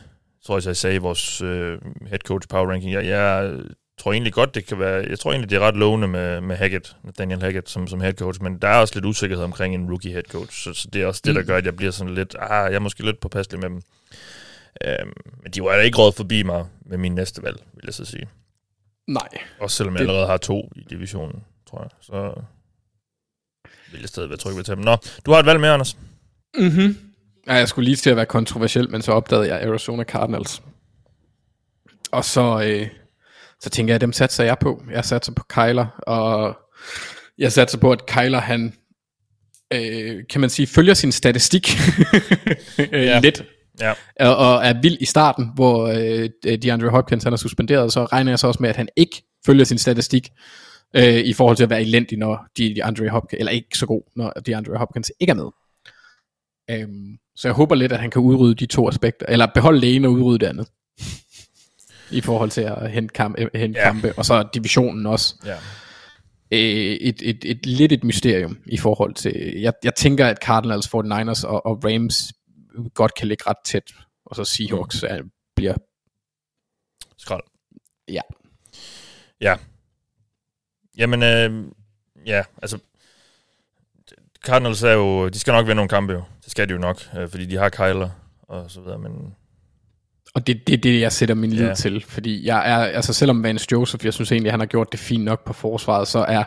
tror 0.46 0.56
jeg, 0.56 0.66
jeg 0.66 0.76
sagde 0.76 0.96
i 0.96 0.98
vores 0.98 1.40
øh, 1.42 1.78
head 2.08 2.18
coach 2.18 2.48
power 2.48 2.70
ranking. 2.70 2.92
Jeg, 2.92 3.06
jeg 3.06 3.52
tror 4.04 4.12
egentlig 4.12 4.32
godt, 4.32 4.54
det 4.54 4.66
kan 4.66 4.78
være... 4.78 5.06
Jeg 5.10 5.18
tror 5.18 5.30
egentlig, 5.32 5.50
det 5.50 5.56
er 5.56 5.60
ret 5.60 5.76
lovende 5.76 6.08
med, 6.08 6.40
med 6.40 6.56
Hackett, 6.56 6.96
Daniel 7.18 7.40
Hackett 7.42 7.70
som, 7.70 7.86
som 7.88 8.00
head 8.00 8.12
coach, 8.14 8.42
men 8.42 8.58
der 8.58 8.68
er 8.68 8.80
også 8.80 8.94
lidt 8.94 9.04
usikkerhed 9.04 9.44
omkring 9.44 9.74
en 9.74 9.88
rookie 9.90 10.12
head 10.12 10.22
coach, 10.22 10.62
så, 10.62 10.72
så 10.74 10.88
det 10.92 11.02
er 11.02 11.06
også 11.06 11.20
det, 11.24 11.34
der 11.34 11.40
Mm. 11.40 11.46
gør, 11.46 11.56
at 11.56 11.64
jeg 11.64 11.76
bliver 11.76 11.92
sådan 11.92 12.14
lidt... 12.14 12.36
Ah, 12.38 12.50
jeg 12.70 12.74
er 12.74 12.78
måske 12.78 13.04
lidt 13.04 13.20
påpasselig 13.20 13.60
med 13.60 13.68
dem. 13.70 13.82
Øhm, 14.84 15.12
men 15.42 15.52
de 15.52 15.62
var 15.62 15.76
da 15.76 15.80
ikke 15.82 15.98
råd 15.98 16.12
forbi 16.12 16.42
mig 16.42 16.66
med 16.86 16.98
min 16.98 17.14
næste 17.14 17.42
valg, 17.42 17.56
vil 17.74 17.82
jeg 17.84 17.94
så 17.94 18.04
sige. 18.04 18.28
Nej. 19.08 19.28
Også 19.60 19.76
selvom 19.76 19.94
jeg 19.94 20.00
Det- 20.00 20.08
allerede 20.08 20.26
har 20.26 20.36
to 20.36 20.72
i 20.76 20.80
divisionen, 20.90 21.44
tror 21.70 21.80
jeg. 21.82 21.90
Så 22.00 22.42
vil 23.92 24.00
jeg 24.00 24.08
stadig 24.08 24.28
være 24.28 24.38
tryg 24.38 24.52
ved 24.52 24.58
at 24.60 24.66
tage 24.66 24.76
dem. 24.76 24.84
Nå, 24.84 24.96
du 25.26 25.32
har 25.32 25.38
et 25.38 25.46
valg 25.46 25.60
med, 25.60 25.68
Anders. 25.68 25.96
Mm-hmm. 26.58 26.96
Ja, 27.46 27.54
jeg 27.54 27.68
skulle 27.68 27.84
lige 27.84 27.96
til 27.96 28.10
at 28.10 28.16
være 28.16 28.26
kontroversiel, 28.26 28.90
men 28.90 29.02
så 29.02 29.12
opdagede 29.12 29.48
jeg 29.54 29.62
Arizona 29.68 30.04
Cardinals. 30.04 30.62
Og 32.12 32.24
så, 32.24 32.62
øh, 32.66 32.88
så 33.64 33.70
tænker 33.70 33.92
jeg, 33.92 33.94
at 33.94 34.00
dem 34.00 34.12
satser 34.12 34.44
jeg 34.44 34.58
på. 34.58 34.82
Jeg 34.90 35.04
satser 35.04 35.32
på 35.32 35.44
Kyler, 35.48 35.86
og 36.06 36.56
jeg 37.38 37.52
satser 37.52 37.78
på, 37.78 37.92
at 37.92 38.06
Kyler, 38.06 38.40
han, 38.40 38.74
øh, 39.72 40.22
kan 40.30 40.40
man 40.40 40.50
sige, 40.50 40.66
følger 40.66 40.94
sin 40.94 41.12
statistik 41.12 41.68
øh, 42.78 42.92
Ja. 43.06 43.20
lidt. 43.20 43.44
Ja. 43.80 43.92
Og, 44.20 44.36
og 44.36 44.66
er 44.66 44.80
vild 44.82 44.96
i 45.00 45.04
starten, 45.04 45.50
hvor 45.54 45.86
øh, 45.86 46.56
DeAndre 46.62 46.88
Hopkins 46.88 47.24
han 47.24 47.32
er 47.32 47.36
suspenderet, 47.36 47.92
så 47.92 48.04
regner 48.04 48.32
jeg 48.32 48.38
så 48.38 48.46
også 48.46 48.62
med, 48.62 48.70
at 48.70 48.76
han 48.76 48.88
ikke 48.96 49.22
følger 49.46 49.64
sin 49.64 49.78
statistik 49.78 50.28
øh, 50.96 51.18
i 51.18 51.32
forhold 51.32 51.56
til 51.56 51.64
at 51.64 51.70
være 51.70 51.82
elendig, 51.82 52.18
når 52.18 52.46
DeAndre 52.58 53.08
Hopkins, 53.08 53.38
eller 53.38 53.52
ikke 53.52 53.78
så 53.78 53.86
god, 53.86 54.02
når 54.16 54.30
DeAndre 54.30 54.78
Hopkins 54.78 55.12
ikke 55.20 55.30
er 55.30 55.34
med. 55.34 55.50
Øhm, 56.70 57.16
så 57.36 57.48
jeg 57.48 57.54
håber 57.54 57.74
lidt, 57.74 57.92
at 57.92 58.00
han 58.00 58.10
kan 58.10 58.22
udrydde 58.22 58.54
de 58.54 58.66
to 58.66 58.88
aspekter, 58.88 59.26
eller 59.28 59.46
beholde 59.54 59.80
det 59.80 59.96
ene 59.96 60.08
og 60.08 60.12
udrydde 60.12 60.38
det 60.38 60.46
andet. 60.46 60.68
I 62.10 62.20
forhold 62.20 62.50
til 62.50 62.60
at 62.60 62.90
hente, 62.90 63.12
kamp, 63.12 63.34
øh, 63.38 63.48
hente 63.54 63.80
Ja. 63.80 63.86
kampe, 63.86 64.12
og 64.16 64.24
så 64.24 64.48
divisionen 64.54 65.06
også. 65.06 65.34
Ja. 65.44 65.56
Øh, 66.50 66.58
et, 66.60 67.22
et, 67.22 67.44
et, 67.44 67.66
lidt 67.66 67.92
et 67.92 68.04
mysterium 68.04 68.58
i 68.66 68.76
forhold 68.76 69.14
til, 69.14 69.60
jeg, 69.60 69.72
jeg 69.84 69.94
tænker, 69.94 70.26
at 70.26 70.38
Cardinals, 70.44 70.86
49ers 70.86 71.46
og, 71.46 71.66
og 71.66 71.84
Rams 71.84 72.32
godt 72.94 73.14
kan 73.14 73.28
ligge 73.28 73.44
ret 73.46 73.56
tæt, 73.64 73.92
og 74.26 74.36
så 74.36 74.44
Seahawks 74.44 75.02
er, 75.02 75.22
bliver, 75.56 75.74
Skrald. 77.18 77.42
ja. 78.08 78.20
Ja. 79.40 79.56
Jamen, 80.96 81.22
øh, 81.22 81.64
ja, 82.26 82.42
altså... 82.62 82.78
Cardinals 84.46 84.82
er 84.82 84.92
jo... 84.92 85.28
De 85.28 85.38
skal 85.38 85.52
nok 85.52 85.66
vinde 85.66 85.74
nogle 85.74 85.88
kampe 85.88 86.12
jo. 86.12 86.22
Det 86.44 86.50
skal 86.50 86.68
de 86.68 86.72
jo 86.72 86.78
nok, 86.78 87.00
øh, 87.18 87.28
fordi 87.28 87.46
de 87.46 87.56
har 87.56 87.68
Kyler 87.68 88.10
og 88.42 88.70
så 88.70 88.80
videre, 88.80 88.98
men... 88.98 89.34
Og 90.34 90.46
det 90.46 90.56
er 90.56 90.60
det, 90.66 90.82
det, 90.82 91.00
jeg 91.00 91.12
sætter 91.12 91.34
min 91.34 91.50
lid 91.52 91.66
Ja. 91.66 91.74
til, 91.74 92.04
fordi 92.08 92.46
jeg 92.46 92.70
er, 92.70 92.76
altså 92.78 93.12
selvom 93.12 93.42
Vance 93.42 93.66
Joseph, 93.72 94.04
jeg 94.04 94.14
synes 94.14 94.32
egentlig, 94.32 94.52
han 94.52 94.60
har 94.60 94.66
gjort 94.66 94.92
det 94.92 95.00
fint 95.00 95.24
nok 95.24 95.44
på 95.46 95.52
forsvaret, 95.52 96.08
så 96.08 96.18
er 96.18 96.44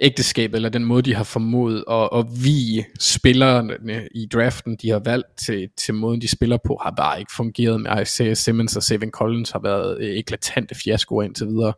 ægteskabet, 0.00 0.56
eller 0.56 0.68
den 0.68 0.84
måde, 0.84 1.02
de 1.02 1.14
har 1.14 1.24
formået 1.24 1.84
at, 1.90 2.08
at 2.14 2.26
vige 2.44 2.86
spillerne 3.00 4.08
i 4.14 4.26
draften, 4.32 4.76
de 4.82 4.90
har 4.90 4.98
valgt 4.98 5.26
til, 5.38 5.68
til 5.78 5.94
måden, 5.94 6.20
de 6.20 6.28
spiller 6.28 6.58
på, 6.66 6.78
har 6.82 6.90
bare 6.90 7.18
ikke 7.20 7.32
fungeret 7.36 7.80
med 7.80 8.02
Isaiah 8.02 8.36
Simmons 8.36 8.76
og 8.76 8.82
Sevin 8.82 9.10
Collins, 9.10 9.50
har 9.50 9.58
været 9.62 10.18
eklatante 10.18 10.74
fiaskoer 10.74 11.22
indtil 11.22 11.46
videre. 11.46 11.72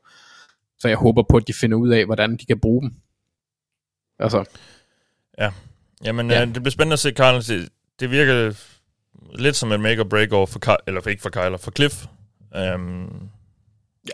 Så 0.78 0.88
jeg 0.88 0.96
håber 0.96 1.22
på, 1.30 1.36
at 1.36 1.48
de 1.48 1.53
finder 1.53 1.76
ud 1.78 1.90
af, 1.90 2.05
hvordan 2.05 2.36
de 2.36 2.46
kan 2.46 2.61
bruge 2.61 2.82
dem. 2.82 2.90
Altså, 4.18 4.44
Jamen, 6.05 6.30
Ja. 6.30 6.36
ja. 6.36 6.42
øh, 6.42 6.55
det 6.55 6.62
bliver 6.62 6.70
spændende 6.70 6.94
at 6.94 6.98
se. 6.98 7.11
Det, 7.59 7.68
det 8.00 8.11
virker 8.11 8.53
lidt 9.34 9.56
som 9.56 9.72
en 9.72 9.82
make 9.82 10.00
or 10.00 10.04
break 10.04 10.32
over 10.32 10.46
for, 10.46 10.58
Ky- 10.58 10.82
eller 10.86 11.00
for, 11.00 11.10
ikke 11.10 11.22
for 11.22 11.30
Kyler, 11.30 11.56
for 11.56 11.70
Cliff. 11.70 12.04
Um, 12.74 13.28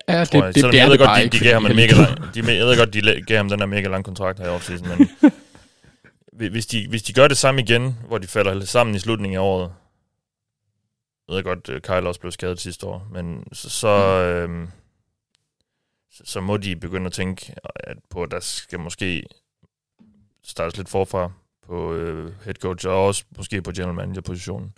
ja, 0.08 0.24
tror 0.24 0.44
jeg. 0.44 0.54
Selvom 0.54 0.70
det 0.70 0.78
jeg 0.78 0.86
ved 0.86 0.92
det 0.98 1.06
godt, 1.06 1.16
de, 1.18 1.22
ikke, 1.24 1.38
de 1.38 1.44
gav 1.44 1.52
ham 1.52 1.66
en 1.66 1.76
mega 1.76 1.92
lang, 1.94 2.34
de, 2.34 2.56
jeg 2.58 2.66
ved 2.66 2.78
godt, 2.78 2.94
de 2.94 3.22
gav 3.26 3.36
ham 3.36 3.48
den 3.48 3.58
der 3.58 3.66
mega 3.66 3.88
lang 3.88 4.04
kontrakt 4.04 4.38
her 4.38 4.46
i 4.46 4.48
offseason, 4.48 4.88
men 4.88 5.08
hvi- 6.32 6.48
hvis 6.54 6.66
de, 6.66 6.88
hvis 6.88 7.02
de 7.02 7.12
gør 7.12 7.28
det 7.28 7.36
samme 7.36 7.60
igen, 7.60 7.96
hvor 8.06 8.18
de 8.18 8.26
falder 8.26 8.64
sammen 8.64 8.94
i 8.94 8.98
slutningen 8.98 9.36
af 9.38 9.42
året, 9.42 9.72
jeg 11.28 11.36
ved 11.36 11.42
godt, 11.42 11.68
uh, 11.68 11.78
Kyle 11.80 12.08
også 12.08 12.20
blev 12.20 12.32
skadet 12.32 12.60
sidste 12.60 12.86
år, 12.86 13.06
men 13.12 13.44
så, 13.52 13.70
så, 13.70 13.96
Mm. 14.48 14.52
øhm, 14.52 14.68
så, 16.10 16.22
så 16.24 16.40
må 16.40 16.56
de 16.56 16.76
begynde 16.76 17.06
at 17.06 17.12
tænke 17.12 17.54
at 17.74 17.96
på, 18.10 18.22
at 18.22 18.30
der 18.30 18.40
skal 18.40 18.80
måske 18.80 19.22
startes 20.44 20.76
lidt 20.76 20.88
forfra 20.88 21.30
på 21.66 21.94
øh, 21.94 22.32
head 22.44 22.54
coach, 22.54 22.86
og 22.88 23.06
også 23.06 23.24
måske 23.36 23.62
på 23.62 23.72
general 23.72 23.94
manager 23.94 24.20
positionen. 24.20 24.72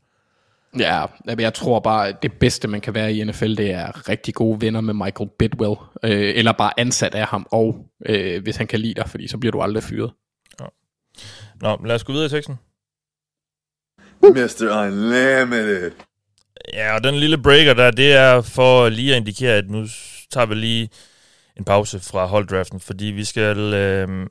Ja, 0.79 1.07
men 1.25 1.41
jeg 1.41 1.55
tror 1.55 1.81
bare, 1.81 2.09
at 2.09 2.23
det 2.23 2.33
bedste, 2.33 2.69
man 2.69 2.81
kan 2.81 2.95
være 2.95 3.13
i 3.15 3.25
NFL, 3.25 3.55
det 3.55 3.71
er 3.71 4.09
rigtig 4.09 4.35
gode 4.35 4.61
venner 4.61 4.81
med 4.81 4.95
Michael 4.95 5.31
Bidwell, 5.39 5.75
øh, 6.03 6.33
eller 6.37 6.53
bare 6.53 6.81
ansat 6.81 7.15
af 7.15 7.27
ham, 7.27 7.47
og 7.51 7.87
øh, 8.07 8.43
hvis 8.43 8.57
han 8.57 8.67
kan 8.67 8.81
lide 8.81 8.95
dig, 8.95 9.09
fordi 9.09 9.29
så 9.29 9.39
bliver 9.39 9.53
du 9.53 9.61
aldrig 9.61 9.83
fyret. 9.83 10.13
Nå, 11.61 11.79
lad 11.85 11.95
os 11.95 12.05
gå 12.05 12.13
videre 12.13 12.27
i 12.27 12.29
teksten. 12.29 12.59
Mr. 14.23 14.85
Unlimited. 14.85 15.93
Ja, 16.73 16.95
og 16.95 17.05
den 17.05 17.15
lille 17.15 17.39
breaker 17.39 17.75
der, 17.75 17.91
det 17.91 18.13
er 18.13 18.41
for 18.41 18.89
lige 18.89 19.13
at 19.13 19.17
indikere, 19.17 19.55
at 19.57 19.71
nu 19.71 19.87
tager 20.31 20.47
vi 20.47 20.55
lige 20.55 20.91
en 21.57 21.65
pause 21.65 22.01
fra 22.01 22.27
holddraften, 22.27 22.81
fordi 22.81 23.05
vi 23.05 23.25
skal, 23.25 23.59
øh, 23.59 24.27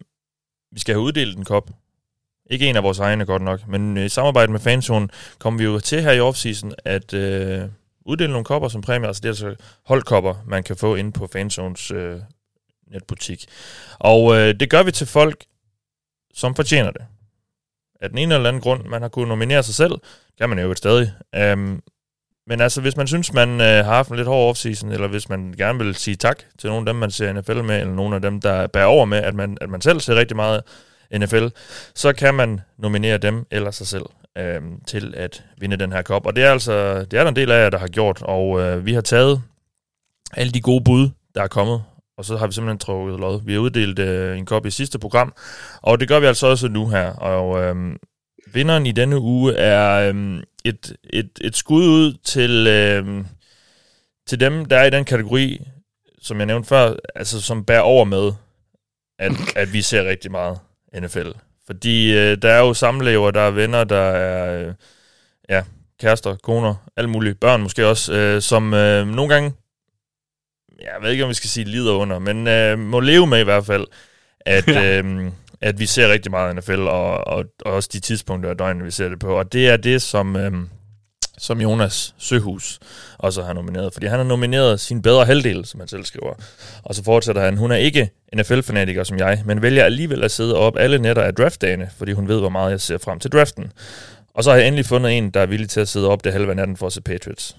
vi 0.72 0.80
skal 0.80 0.96
have 0.96 1.04
uddelt 1.04 1.38
en 1.38 1.46
kop 1.46 1.70
ikke 2.50 2.70
en 2.70 2.76
af 2.76 2.84
vores 2.84 3.00
egne 3.00 3.26
godt 3.26 3.41
nok, 3.41 3.68
men 3.68 3.97
øh, 3.97 4.06
i 4.06 4.10
samarbejde 4.10 4.52
med 4.52 4.60
Fanzone 4.60 5.08
kommer 5.39 5.58
vi 5.58 5.64
jo 5.64 5.80
til 5.80 6.02
her 6.02 6.12
i 6.12 6.20
offseason 6.20 6.74
at 6.86 7.14
øh, 7.14 7.62
uddele 8.06 8.32
nogle 8.32 8.45
kopper 8.45 8.70
som 8.70 8.82
præmie. 8.82 9.08
Altså 9.08 9.20
det 9.20 9.26
er 9.26 9.32
altså 9.32 9.56
holdkopper, 9.86 10.36
man 10.47 10.64
kan 10.64 10.76
få 10.76 10.95
inde 10.95 11.12
på 11.12 11.28
Fanzones 11.28 11.91
øh, 11.91 12.20
netbutik. 12.91 13.45
Og 14.00 14.36
øh, 14.36 14.56
det 14.60 14.70
gør 14.70 14.84
vi 14.84 14.91
til 14.91 15.08
folk, 15.08 15.45
som 16.34 16.56
fortjener 16.56 16.91
det. 16.91 17.02
Af 18.02 18.10
den 18.10 18.18
ene 18.18 18.36
eller 18.36 18.50
anden 18.50 18.62
grund, 18.62 18.86
man 18.86 19.02
har 19.02 19.10
kunnet 19.10 19.28
nominere 19.28 19.64
sig 19.64 19.76
selv, 19.76 19.91
kan 20.38 20.50
man 20.50 20.60
jo 20.60 20.76
stadig. 20.76 21.14
Um, 21.54 21.82
men 22.47 22.62
altså, 22.62 22.82
hvis 22.82 22.97
man 22.97 23.08
synes, 23.08 23.34
man 23.34 23.50
øh, 23.62 23.86
har 23.86 23.93
haft 23.93 24.10
en 24.10 24.16
lidt 24.16 24.28
hård 24.28 24.50
offseason, 24.50 24.91
eller 24.91 25.08
hvis 25.08 25.30
man 25.30 25.54
gerne 25.58 25.80
vil 25.80 25.95
sige 25.95 26.16
tak 26.16 26.43
til 26.60 26.70
nogle 26.70 26.82
af 26.82 26.86
dem, 26.86 26.95
man 26.95 27.12
ser 27.12 27.34
NFL 27.34 27.62
med, 27.64 27.80
eller 27.80 27.93
nogle 27.93 28.16
af 28.16 28.22
dem, 28.22 28.41
der 28.41 28.68
bærer 28.68 28.86
over 28.86 29.06
med, 29.06 29.18
at 29.18 29.36
man, 29.36 29.58
at 29.62 29.70
man 29.70 29.82
selv 29.82 30.00
ser 30.00 30.16
rigtig 30.16 30.36
meget 30.36 30.62
NFL, 31.18 31.47
så 31.95 32.14
kan 32.14 32.34
man 32.34 32.62
nominere 32.78 33.18
dem 33.18 33.45
eller 33.51 33.72
sig 33.72 33.88
selv 33.88 34.05
øh, 34.38 34.62
til 34.88 35.14
at 35.18 35.43
vinde 35.57 35.78
den 35.78 35.91
her 35.91 36.01
kop. 36.01 36.26
Og 36.26 36.36
det 36.36 36.43
er 36.43 36.51
altså 36.51 36.99
det 36.99 37.20
er 37.20 37.24
der 37.24 37.30
en 37.30 37.36
del 37.36 37.51
af 37.51 37.64
jer, 37.64 37.70
der 37.70 37.80
har 37.80 37.88
gjort, 37.88 38.22
og 38.22 38.62
øh, 38.62 38.86
vi 38.86 38.93
har 38.93 39.01
taget 39.01 39.41
alle 40.34 40.51
de 40.51 40.62
gode 40.62 40.84
bud, 40.84 41.10
der 41.36 41.43
er 41.43 41.47
kommet, 41.47 41.84
og 42.18 42.26
så 42.26 42.38
har 42.38 42.47
vi 42.47 42.53
simpelthen 42.53 42.80
trukket 42.80 43.20
lod. 43.20 43.41
Vi 43.45 43.53
har 43.53 43.60
uddelt 43.60 43.99
øh, 43.99 44.38
en 44.38 44.45
kop 44.45 44.66
i 44.66 44.72
sidste 44.72 44.99
program, 44.99 45.34
og 45.82 45.99
det 45.99 46.07
gør 46.07 46.20
vi 46.20 46.26
altså 46.26 46.47
også 46.47 46.68
nu 46.68 46.89
her. 46.89 47.12
Og 47.12 47.64
øh, 47.64 47.95
vinderen 48.53 48.86
i 48.86 48.91
denne 48.91 49.20
uge 49.20 49.55
er 49.55 50.12
øh, 50.14 50.43
et, 50.66 50.95
et, 51.10 51.30
et 51.41 51.55
skud 51.55 51.88
ud 51.88 52.14
til, 52.24 52.68
øh, 52.68 53.26
til 54.28 54.39
dem, 54.39 54.66
der 54.66 54.78
er 54.78 54.86
i 54.86 54.89
den 54.89 55.05
kategori, 55.05 55.62
som 56.22 56.38
jeg 56.38 56.45
nævnte 56.45 56.70
før, 56.70 56.93
altså 57.16 57.41
som 57.41 57.66
bærer 57.66 57.82
over 57.82 58.05
med, 58.05 58.32
at, 59.20 59.32
at 59.55 59.74
vi 59.74 59.82
ser 59.82 60.10
rigtig 60.10 60.32
meget 60.32 60.60
NFL. 60.94 61.32
Fordi 61.66 62.18
øh, 62.18 62.38
der 62.42 62.50
er 62.50 62.60
jo 62.60 62.74
samlever, 62.74 63.32
der 63.32 63.42
er 63.42 63.52
venner, 63.52 63.84
der 63.84 63.96
er 63.96 64.68
øh, 64.68 64.74
ja, 65.50 65.64
kærester, 66.00 66.36
koner, 66.36 66.76
alle 66.98 67.10
mulige 67.10 67.36
børn 67.36 67.62
måske 67.62 67.88
også, 67.88 68.14
øh, 68.14 68.42
som 68.42 68.74
øh, 68.74 69.08
nogle 69.08 69.34
gange, 69.34 69.54
jeg 70.82 70.92
ved 71.02 71.12
ikke, 71.12 71.24
om 71.24 71.30
vi 71.30 71.34
skal 71.34 71.50
sige 71.50 71.66
lider 71.66 71.94
under, 71.94 72.20
men 72.20 72.48
øh, 72.48 72.80
må 72.80 73.00
leve 73.00 73.28
med 73.28 73.40
i 73.40 73.44
hvert 73.44 73.66
fald, 73.66 73.88
at, 74.40 74.70
øh, 74.86 75.32
at 75.62 75.80
vi 75.80 75.86
ser 75.86 76.12
rigtig 76.12 76.32
meget 76.32 76.56
NFL, 76.56 76.80
og, 76.80 77.28
og, 77.28 77.46
og 77.66 77.74
også 77.74 77.90
de 77.94 78.00
tidspunkter 78.00 78.50
af 78.50 78.58
døgnet, 78.58 78.86
vi 78.86 78.92
ser 78.92 79.10
det 79.10 79.20
på. 79.20 79.38
Og 79.40 79.54
det 79.54 79.70
er 79.70 79.78
det, 79.78 80.02
som, 80.02 80.36
øh, 80.36 80.54
som 81.40 81.62
Jonas 81.62 82.16
Søhus 82.18 82.80
også 83.18 83.44
har 83.44 83.54
nomineret. 83.54 83.94
Fordi 83.94 84.06
han 84.06 84.20
har 84.20 84.26
nomineret 84.26 84.80
sin 84.80 85.02
bedre 85.02 85.26
halvdel, 85.26 85.66
som 85.66 85.80
han 85.80 85.88
selv 85.88 86.06
skriver. 86.06 86.34
Og 86.84 86.96
så 86.96 87.04
fortsætter 87.04 87.42
han, 87.42 87.58
hun 87.58 87.72
er 87.72 87.76
ikke 87.76 88.10
NFL-fanatiker 88.36 89.04
som 89.04 89.18
jeg, 89.18 89.42
men 89.46 89.62
vælger 89.62 89.84
alligevel 89.84 90.24
at 90.24 90.32
sidde 90.32 90.56
op 90.56 90.78
alle 90.78 91.00
nætter 91.00 91.24
af 91.24 91.36
draftdagene, 91.36 91.90
fordi 91.98 92.12
hun 92.12 92.28
ved, 92.28 92.40
hvor 92.40 92.50
meget 92.50 92.72
jeg 92.72 92.82
ser 92.82 92.98
frem 92.98 93.20
til 93.20 93.32
draften. 93.32 93.72
Og 94.34 94.44
så 94.44 94.50
har 94.50 94.58
jeg 94.58 94.68
endelig 94.68 94.86
fundet 94.86 95.18
en, 95.18 95.30
der 95.30 95.40
er 95.40 95.46
villig 95.46 95.70
til 95.70 95.80
at 95.80 95.88
sidde 95.88 96.10
op 96.10 96.24
det 96.24 96.34
halve 96.34 96.56
natten 96.56 96.78
for 96.78 96.88
at 96.88 96.94
se 96.94 97.02
Patriots. 97.02 97.56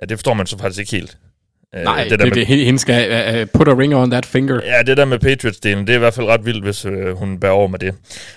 Ja, 0.00 0.06
det 0.06 0.18
forstår 0.18 0.34
man 0.34 0.46
så 0.46 0.58
faktisk 0.58 0.80
ikke 0.80 0.90
helt. 0.90 1.18
Nej, 1.84 2.02
det, 2.02 2.10
det, 2.10 2.18
der 2.18 2.24
det, 2.24 2.36
med, 2.36 2.46
det 2.46 2.64
hende 2.64 2.78
skal 2.78 3.42
uh, 3.42 3.48
put 3.54 3.68
a 3.68 3.74
ring 3.78 3.94
on 3.94 4.10
that 4.10 4.26
finger. 4.26 4.60
Ja, 4.64 4.82
det 4.82 4.96
der 4.96 5.04
med 5.04 5.18
Patriots-delen, 5.18 5.80
det 5.80 5.90
er 5.90 5.94
i 5.94 5.98
hvert 5.98 6.14
fald 6.14 6.26
ret 6.26 6.46
vildt, 6.46 6.64
hvis 6.64 6.86
uh, 6.86 7.18
hun 7.18 7.40
bærer 7.40 7.52
over 7.52 7.68
med 7.68 7.78
det. 7.78 7.94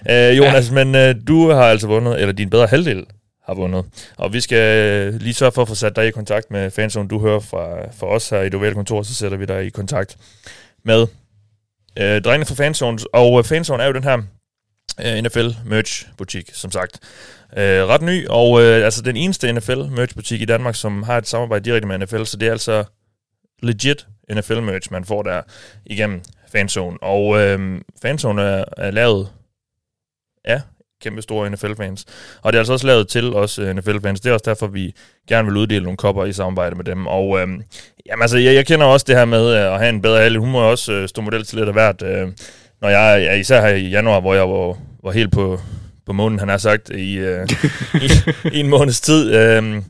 Uh, 0.10 0.38
Jonas, 0.38 0.70
ja. 0.70 0.84
men 0.84 0.96
uh, 0.96 1.22
du 1.28 1.50
har 1.50 1.64
altså 1.64 1.88
vundet, 1.88 2.22
eller 2.22 2.34
din 2.34 2.50
bedre 2.50 2.68
halvdel 2.68 3.06
har 3.48 3.54
vundet. 3.54 3.86
Og 4.18 4.34
vi 4.34 4.42
skal 4.42 5.14
lige 5.14 5.34
sørge 5.34 5.52
for 5.52 5.62
at 5.62 5.68
få 5.68 5.76
sat 5.76 5.96
dig 5.96 6.08
i 6.08 6.12
kontakt 6.12 6.52
med 6.52 6.72
fanzone, 6.72 7.10
du 7.10 7.20
hører 7.20 7.40
fra, 7.40 7.92
fra 7.92 8.08
os 8.08 8.30
her 8.30 8.42
i 8.42 8.50
Duvel 8.50 8.74
kontor, 8.74 9.04
så 9.04 9.14
sætter 9.14 9.38
vi 9.38 9.46
dig 9.46 9.66
i 9.66 9.70
kontakt 9.70 10.18
med 10.84 11.08
øh, 12.00 12.22
drengene 12.22 12.46
fra 12.46 12.56
fansonen. 12.56 13.00
Og 13.14 13.40
øh, 13.40 13.44
fanzone 13.44 13.84
er 13.84 13.88
jo 13.88 13.94
den 13.94 14.04
her 14.04 14.22
øh, 15.06 15.22
NFL 15.24 15.48
merch 15.66 16.08
butik, 16.18 16.50
som 16.54 16.72
sagt. 16.72 17.00
Øh, 17.58 17.86
ret 17.86 18.02
ny, 18.02 18.28
og 18.28 18.62
øh, 18.62 18.86
altså 18.86 19.02
den 19.02 19.16
eneste 19.16 19.54
NFL 19.54 19.78
merch 19.78 20.16
butik 20.16 20.42
i 20.42 20.46
Danmark, 20.46 20.76
som 20.76 21.04
har 21.04 21.18
et 21.18 21.28
samarbejde 21.28 21.66
direkte 21.66 21.88
med 21.88 21.98
NFL, 21.98 22.24
så 22.24 22.38
det 22.38 22.48
er 22.48 22.52
altså 22.52 22.84
legit 23.64 24.08
NFL-merch, 24.32 24.92
man 24.92 25.06
får 25.06 25.24
der 25.24 25.42
igennem 25.86 26.22
Fanzone. 26.52 26.98
Og 27.04 27.40
øh, 27.40 27.82
Fanzone 28.02 28.42
er, 28.42 28.66
er 28.78 28.92
lavet 28.92 29.30
af 30.46 30.62
kæmpe 31.04 31.22
store 31.22 31.50
NFL-fans. 31.50 32.06
Og 32.42 32.54
det 32.54 32.58
er 32.58 32.62
altså 32.62 32.74
også 32.74 32.88
lavet 32.88 33.08
til 33.08 33.34
os 33.34 33.60
uh, 33.60 33.70
NFL-fans. 33.70 34.22
Det 34.22 34.30
er 34.30 34.34
også 34.34 34.44
derfor, 34.46 34.68
vi 34.68 34.94
gerne 35.30 35.48
vil 35.48 35.58
uddele 35.58 35.84
nogle 35.84 35.98
kopper 35.98 36.26
i 36.26 36.34
samarbejde 36.34 36.76
med 36.76 36.86
dem. 36.86 37.08
Og 37.08 37.40
øh, 37.40 37.48
jamen, 38.10 38.22
altså, 38.22 38.38
jeg, 38.38 38.56
jeg 38.56 38.66
kender 38.66 38.86
også 38.86 39.06
det 39.08 39.16
her 39.16 39.26
med 39.26 39.52
uh, 39.52 39.74
at 39.74 39.80
have 39.80 39.90
en 39.90 40.02
bedre 40.02 40.22
halv. 40.22 40.40
Hun 40.40 40.52
må 40.52 40.60
også 40.60 41.02
uh, 41.02 41.08
stå 41.08 41.22
model 41.22 41.46
til 41.46 41.58
lidt 41.58 41.68
af 41.68 41.74
hvert. 41.74 42.02
Uh, 42.02 42.32
når 42.82 42.90
jeg, 42.90 43.22
ja, 43.22 43.34
især 43.34 43.62
her 43.62 43.76
i 43.76 43.90
januar, 43.90 44.20
hvor 44.20 44.34
jeg 44.34 44.50
var, 44.50 44.78
var 45.04 45.12
helt 45.12 45.32
på, 45.32 45.60
på 46.06 46.14
månen, 46.14 46.40
han 46.40 46.50
har 46.50 46.58
sagt, 46.58 46.90
i, 46.90 47.20
uh, 47.20 47.48
i, 48.06 48.10
i 48.54 48.60
en 48.60 48.70
måneds 48.70 49.02
tid. 49.02 49.58
Uh, 49.58 49.84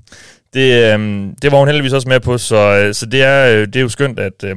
det, 0.53 0.93
øh, 0.93 1.27
det 1.41 1.51
var 1.51 1.57
hun 1.57 1.67
heldigvis 1.67 1.93
også 1.93 2.09
med 2.09 2.19
på, 2.19 2.37
så, 2.37 2.55
øh, 2.55 2.93
så 2.93 3.05
det, 3.05 3.23
er, 3.23 3.55
øh, 3.55 3.67
det 3.67 3.75
er 3.75 3.81
jo 3.81 3.89
skønt, 3.89 4.19
at, 4.19 4.43
øh, 4.43 4.55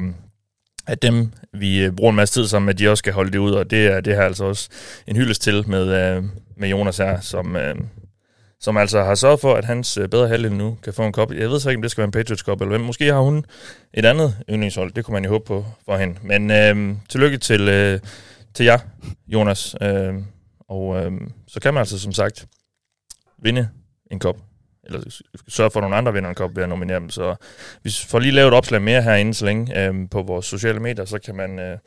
at 0.91 1.03
dem, 1.03 1.33
vi 1.53 1.85
øh, 1.85 1.93
bruger 1.93 2.11
en 2.11 2.17
masse 2.17 2.35
tid 2.35 2.49
sammen 2.49 2.67
med, 2.67 2.75
de 2.75 2.89
også 2.89 3.01
skal 3.01 3.13
holde 3.13 3.31
det 3.31 3.39
ud, 3.39 3.53
og 3.53 3.71
det 3.71 3.87
er 3.87 4.01
det 4.01 4.15
her 4.15 4.23
altså 4.23 4.45
også 4.45 4.69
en 5.07 5.17
hyldest 5.17 5.43
til 5.43 5.69
med, 5.69 6.17
øh, 6.17 6.25
med 6.57 6.69
Jonas 6.69 6.97
her, 6.97 7.21
som, 7.21 7.57
øh, 7.57 7.75
som 8.61 8.77
altså 8.77 9.03
har 9.03 9.15
sørget 9.15 9.41
for, 9.41 9.55
at 9.55 9.65
hans 9.65 9.97
øh, 9.97 10.09
bedre 10.09 10.29
halvdel 10.29 10.53
nu 10.53 10.79
kan 10.83 10.93
få 10.93 11.03
en 11.03 11.13
kop. 11.13 11.33
Jeg 11.33 11.51
ved 11.51 11.61
så 11.61 11.69
ikke, 11.69 11.79
om 11.79 11.83
det 11.83 11.91
skal 11.91 12.03
være 12.03 12.07
en 12.07 12.13
Patriots 12.13 12.43
Cup 12.43 12.61
eller 12.61 12.69
hvem. 12.69 12.81
Måske 12.81 13.13
har 13.13 13.21
hun 13.21 13.45
et 13.95 14.05
andet 14.05 14.37
yndlingshold. 14.51 14.93
Det 14.93 15.05
kunne 15.05 15.13
man 15.13 15.25
jo 15.25 15.31
håbe 15.31 15.45
på 15.45 15.65
for 15.85 15.97
hende. 15.97 16.15
Men 16.23 16.51
øh, 16.51 16.97
tillykke 17.09 17.39
til, 17.39 17.69
øh, 17.69 18.01
til 18.55 18.65
jer, 18.65 18.79
Jonas. 19.29 19.77
Øh, 19.83 20.15
og 20.69 21.05
øh, 21.05 21.13
så 21.49 21.61
kan 21.61 21.75
man 21.75 21.81
altså 21.81 21.99
som 21.99 22.13
sagt 22.13 22.47
vinde 23.43 23.69
en 24.11 24.19
kop 24.19 24.37
eller 24.95 25.21
sørge 25.49 25.71
for, 25.71 25.81
at 25.81 25.83
nogle 25.83 25.97
andre 25.97 26.13
vinder 26.13 26.29
en 26.29 26.35
kop 26.35 26.57
ved 26.57 26.63
at 26.63 26.69
nominere 26.69 27.01
dem. 27.01 27.11
Så 27.11 27.35
hvis 27.83 28.07
får 28.07 28.19
lige 28.19 28.33
lavet 28.33 28.49
et 28.49 28.55
opslag 28.55 28.83
mere 28.83 29.03
herinde 29.03 29.35
så 29.35 29.45
længe 29.45 29.87
øh, 29.87 29.95
på 30.11 30.23
vores 30.23 30.47
sociale 30.47 30.81
medier, 30.81 31.05
så 31.05 31.19
kan 31.19 31.35
man... 31.35 31.59
Øh, 31.59 31.79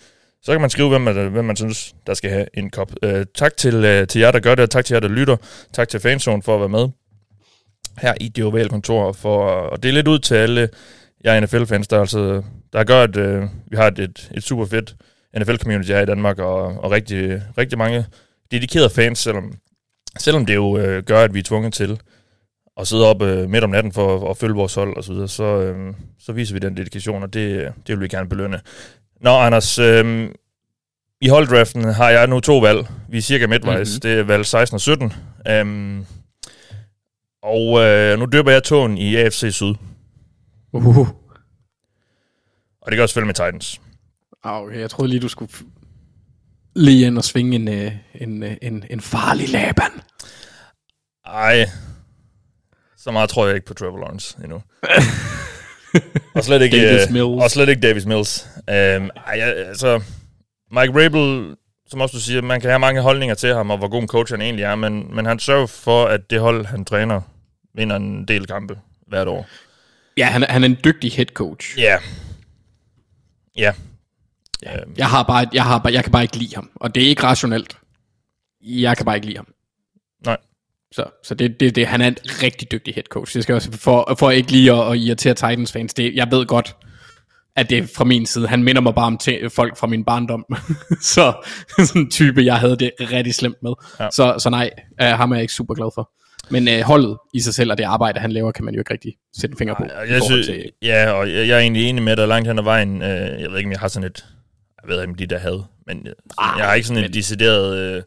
så 0.46 0.52
kan 0.52 0.62
man 0.62 0.70
skrive, 0.70 0.90
hvem 0.90 1.02
man, 1.02 1.32
hvem 1.32 1.46
man 1.46 1.56
synes, 1.56 1.96
der 2.08 2.14
skal 2.14 2.30
have 2.30 2.46
en 2.54 2.70
kop. 2.70 2.92
Øh, 3.04 3.26
tak 3.36 3.58
til, 3.58 3.76
øh, 3.76 4.08
til 4.08 4.22
jer, 4.22 4.32
der 4.32 4.40
gør 4.40 4.56
det, 4.56 4.64
og 4.64 4.70
tak 4.70 4.86
til 4.86 4.94
jer, 4.94 5.00
der 5.00 5.08
lytter. 5.08 5.38
Tak 5.74 5.90
til 5.90 6.00
Fanzone 6.00 6.44
for 6.44 6.56
at 6.56 6.60
være 6.60 6.70
med 6.70 6.90
her 7.98 8.14
i 8.22 8.28
det 8.28 8.44
ovale 8.44 8.70
kontor, 8.70 9.12
for 9.12 9.70
at 9.70 9.84
dele 9.84 9.96
lidt 9.96 10.08
ud 10.08 10.20
til 10.20 10.36
alle 10.36 10.70
jer 11.26 11.40
NFL-fans, 11.40 11.88
der, 11.88 12.00
altså, 12.00 12.44
der 12.74 12.84
gør, 12.84 13.04
at 13.04 13.18
øh, 13.18 13.44
vi 13.72 13.76
har 13.76 13.88
et, 13.88 14.00
et, 14.00 14.32
et 14.34 14.44
super 14.44 14.66
fedt 14.66 14.96
NFL-community 15.38 15.92
her 15.92 16.02
i 16.02 16.06
Danmark, 16.06 16.40
og, 16.40 16.64
og 16.64 16.92
rigtig, 16.92 17.42
rigtig 17.58 17.78
mange 17.78 18.06
dedikerede 18.52 18.90
fans, 18.90 19.20
selvom, 19.20 19.54
selvom 20.20 20.46
det 20.46 20.56
jo 20.56 20.78
øh, 20.78 21.04
gør, 21.04 21.24
at 21.24 21.34
vi 21.34 21.40
er 21.40 21.44
tvunget 21.44 21.74
til 21.74 22.00
og 22.76 22.88
sidde 22.88 23.06
op 23.06 23.22
øh, 23.22 23.50
midt 23.50 23.64
om 23.64 23.70
natten 23.70 23.92
for 23.92 24.30
at 24.30 24.38
følge 24.38 24.56
vores 24.56 24.76
hold 24.76 24.98
og 24.98 25.04
så 25.04 25.14
videre, 25.14 25.28
så, 25.28 25.44
øh, 25.44 25.94
så 26.20 26.34
viser 26.34 26.54
vi 26.54 26.60
den 26.60 26.78
dedikation, 26.78 27.24
og 27.24 27.34
det, 27.34 27.74
det 27.88 27.96
vil 27.96 28.04
vi 28.04 28.08
gerne 28.08 28.30
belønne. 28.30 28.62
Nå, 29.22 29.30
Anders, 29.30 29.80
øh, 29.80 30.30
i 31.22 31.28
holddraften 31.28 31.84
har 31.84 32.10
jeg 32.10 32.28
nu 32.28 32.40
to 32.40 32.58
valg. 32.58 32.88
Vi 33.10 33.18
er 33.18 33.22
cirka 33.22 33.48
midtvejs. 33.48 33.90
Mm-hmm. 33.90 34.02
Det 34.02 34.20
er 34.20 34.24
valg 34.24 34.46
16 34.46 34.76
og 34.76 34.82
17. 34.82 35.14
Um, 35.62 36.06
og 37.44 37.80
øh, 37.80 38.20
nu 38.20 38.26
døber 38.26 38.52
jeg 38.52 38.64
tåen 38.64 38.98
i 38.98 39.16
AFC 39.16 39.48
Syd. 39.52 39.74
Uh. 40.72 40.98
Og 42.82 42.92
det 42.92 42.98
gør 42.98 43.04
også 43.04 43.22
med 43.22 43.34
Titans. 43.34 43.82
Okay, 44.44 44.80
jeg 44.80 44.90
troede 44.90 45.10
lige, 45.10 45.20
du 45.20 45.28
skulle 45.28 45.52
lige 46.76 47.08
ind 47.08 47.18
og 47.18 47.24
svinge 47.24 47.56
en, 47.56 47.68
øh, 47.68 47.92
en, 48.16 48.44
øh, 48.44 48.58
en, 48.62 48.84
en 48.90 49.02
farlig 49.02 49.50
laban. 49.50 49.92
Ej, 51.26 51.66
så 53.04 53.12
meget 53.12 53.30
tror 53.30 53.46
jeg 53.48 53.56
ikke 53.56 53.68
på 53.68 53.74
Trevor 53.74 53.98
Lawrence 53.98 54.38
endnu. 54.44 54.62
og 56.36 56.44
slet 56.44 56.62
ikke, 56.62 56.78
Davis 56.78 57.08
uh, 57.08 57.14
Mills. 57.14 57.44
Og 57.44 57.52
slet 57.52 57.70
ikke 57.70 57.82
Davis 57.82 58.06
Mills. 58.06 58.48
Um, 58.58 59.12
ej, 59.28 59.40
altså, 59.40 60.02
Mike 60.72 61.04
Rabel, 61.04 61.56
som 61.88 62.02
også 62.02 62.18
du 62.18 62.22
siger, 62.22 62.42
man 62.42 62.62
kan 62.62 62.70
have 62.70 62.80
mange 62.80 63.02
holdninger 63.02 63.36
til 63.36 63.54
ham, 63.54 63.70
og 63.72 63.78
hvor 63.78 63.88
god 63.88 64.02
en 64.02 64.08
coach 64.08 64.34
han 64.34 64.42
egentlig 64.42 64.64
er, 64.64 64.76
men, 64.76 65.16
men 65.16 65.26
han 65.26 65.40
sørger 65.40 65.66
for, 65.66 66.06
at 66.06 66.30
det 66.30 66.40
hold, 66.40 66.66
han 66.66 66.86
træner, 66.86 67.22
vinder 67.76 67.96
en 67.96 68.28
del 68.28 68.48
kampe 68.48 68.80
hvert 69.08 69.28
år. 69.28 69.48
Ja, 70.18 70.26
han, 70.26 70.44
han 70.50 70.64
er 70.64 70.68
en 70.68 70.78
dygtig 70.84 71.12
head 71.12 71.26
coach. 71.26 71.78
Ja. 71.78 71.98
Ja. 73.58 73.74
Um, 74.66 74.94
jeg, 74.98 75.10
har 75.10 75.24
bare, 75.24 75.48
jeg, 75.54 75.64
har 75.64 75.80
bare, 75.80 75.94
jeg 75.94 76.04
kan 76.04 76.12
bare 76.12 76.24
ikke 76.24 76.38
lide 76.38 76.56
ham, 76.56 76.72
og 76.76 76.96
det 76.96 77.04
er 77.04 77.08
ikke 77.08 77.24
rationelt. 77.24 77.78
Jeg 78.62 78.98
kan 78.98 79.06
bare 79.06 79.16
ikke 79.16 79.28
lide 79.28 79.38
ham. 79.38 79.48
Nej. 80.26 80.38
Så, 80.94 81.06
så 81.24 81.36
det, 81.36 81.60
det, 81.60 81.76
det, 81.76 81.88
han 81.88 82.02
er 82.02 82.08
en 82.08 82.18
rigtig 82.44 82.72
dygtig 82.72 82.94
head 82.94 83.04
coach. 83.04 83.34
Det 83.34 83.44
skal 83.44 83.56
også, 83.56 83.72
for, 83.72 84.16
for 84.20 84.32
ikke 84.32 84.52
lige 84.52 84.74
at, 84.74 84.92
at 84.92 84.98
irritere 84.98 85.34
Titans 85.34 85.72
fans, 85.72 85.94
det, 85.94 86.16
jeg 86.16 86.28
ved 86.32 86.46
godt, 86.46 86.76
at 87.56 87.70
det 87.70 87.78
er 87.78 87.88
fra 87.96 88.04
min 88.04 88.26
side. 88.26 88.48
Han 88.48 88.64
minder 88.64 88.82
mig 88.82 88.96
bare 88.96 89.06
om 89.06 89.20
t- 89.24 89.48
folk 89.48 89.78
fra 89.78 89.88
min 89.88 90.06
barndom. 90.06 90.46
så 91.14 91.34
sådan 91.80 92.02
en 92.02 92.12
type, 92.12 92.46
jeg 92.46 92.56
havde 92.56 92.76
det 92.76 92.92
rigtig 93.00 93.36
slemt 93.36 93.64
med. 93.64 93.74
Ja. 94.00 94.08
Så, 94.12 94.36
så 94.40 94.50
nej, 94.50 94.70
uh, 95.02 95.08
ham 95.08 95.32
er 95.32 95.36
jeg 95.36 95.42
ikke 95.42 95.54
super 95.54 95.74
glad 95.74 95.90
for. 95.96 96.12
Men 96.50 96.68
uh, 96.68 96.80
holdet 96.86 97.18
i 97.34 97.40
sig 97.40 97.54
selv 97.54 97.72
og 97.72 97.78
det 97.78 97.84
arbejde, 97.84 98.20
han 98.20 98.32
laver, 98.32 98.52
kan 98.52 98.66
man 98.66 98.74
jo 98.74 98.82
ikke 98.82 98.94
rigtig 98.94 99.14
sætte 99.38 99.54
en 99.54 99.58
finger 99.58 99.74
på. 99.76 99.84
Ja, 99.90 100.14
jeg 100.14 100.24
synes, 100.24 100.48
til... 100.48 100.72
ja 100.82 101.12
og 101.12 101.32
jeg, 101.32 101.48
jeg 101.48 101.56
er 101.56 101.60
egentlig 101.60 101.84
enig 101.84 102.04
med 102.04 102.16
dig 102.16 102.28
langt 102.28 102.48
hen 102.48 102.60
ad 102.60 102.64
vejen. 102.64 102.96
Uh, 102.96 103.08
jeg 103.08 103.52
ved 103.52 103.58
ikke, 103.58 103.68
om 103.68 103.72
jeg 103.72 103.80
har 103.80 103.88
sådan 103.88 104.10
et... 104.10 104.26
Jeg 104.82 104.90
ved 104.90 105.02
ikke, 105.02 105.12
om 105.12 105.16
de 105.16 105.26
der 105.26 105.40
havde. 105.40 105.66
Men 105.88 106.08
ah, 106.38 106.60
jeg 106.60 106.68
har 106.68 106.74
ikke 106.74 106.88
sådan 106.88 107.02
men... 107.02 107.10
et 107.10 107.14
decideret... 107.14 107.98
Uh, 107.98 108.04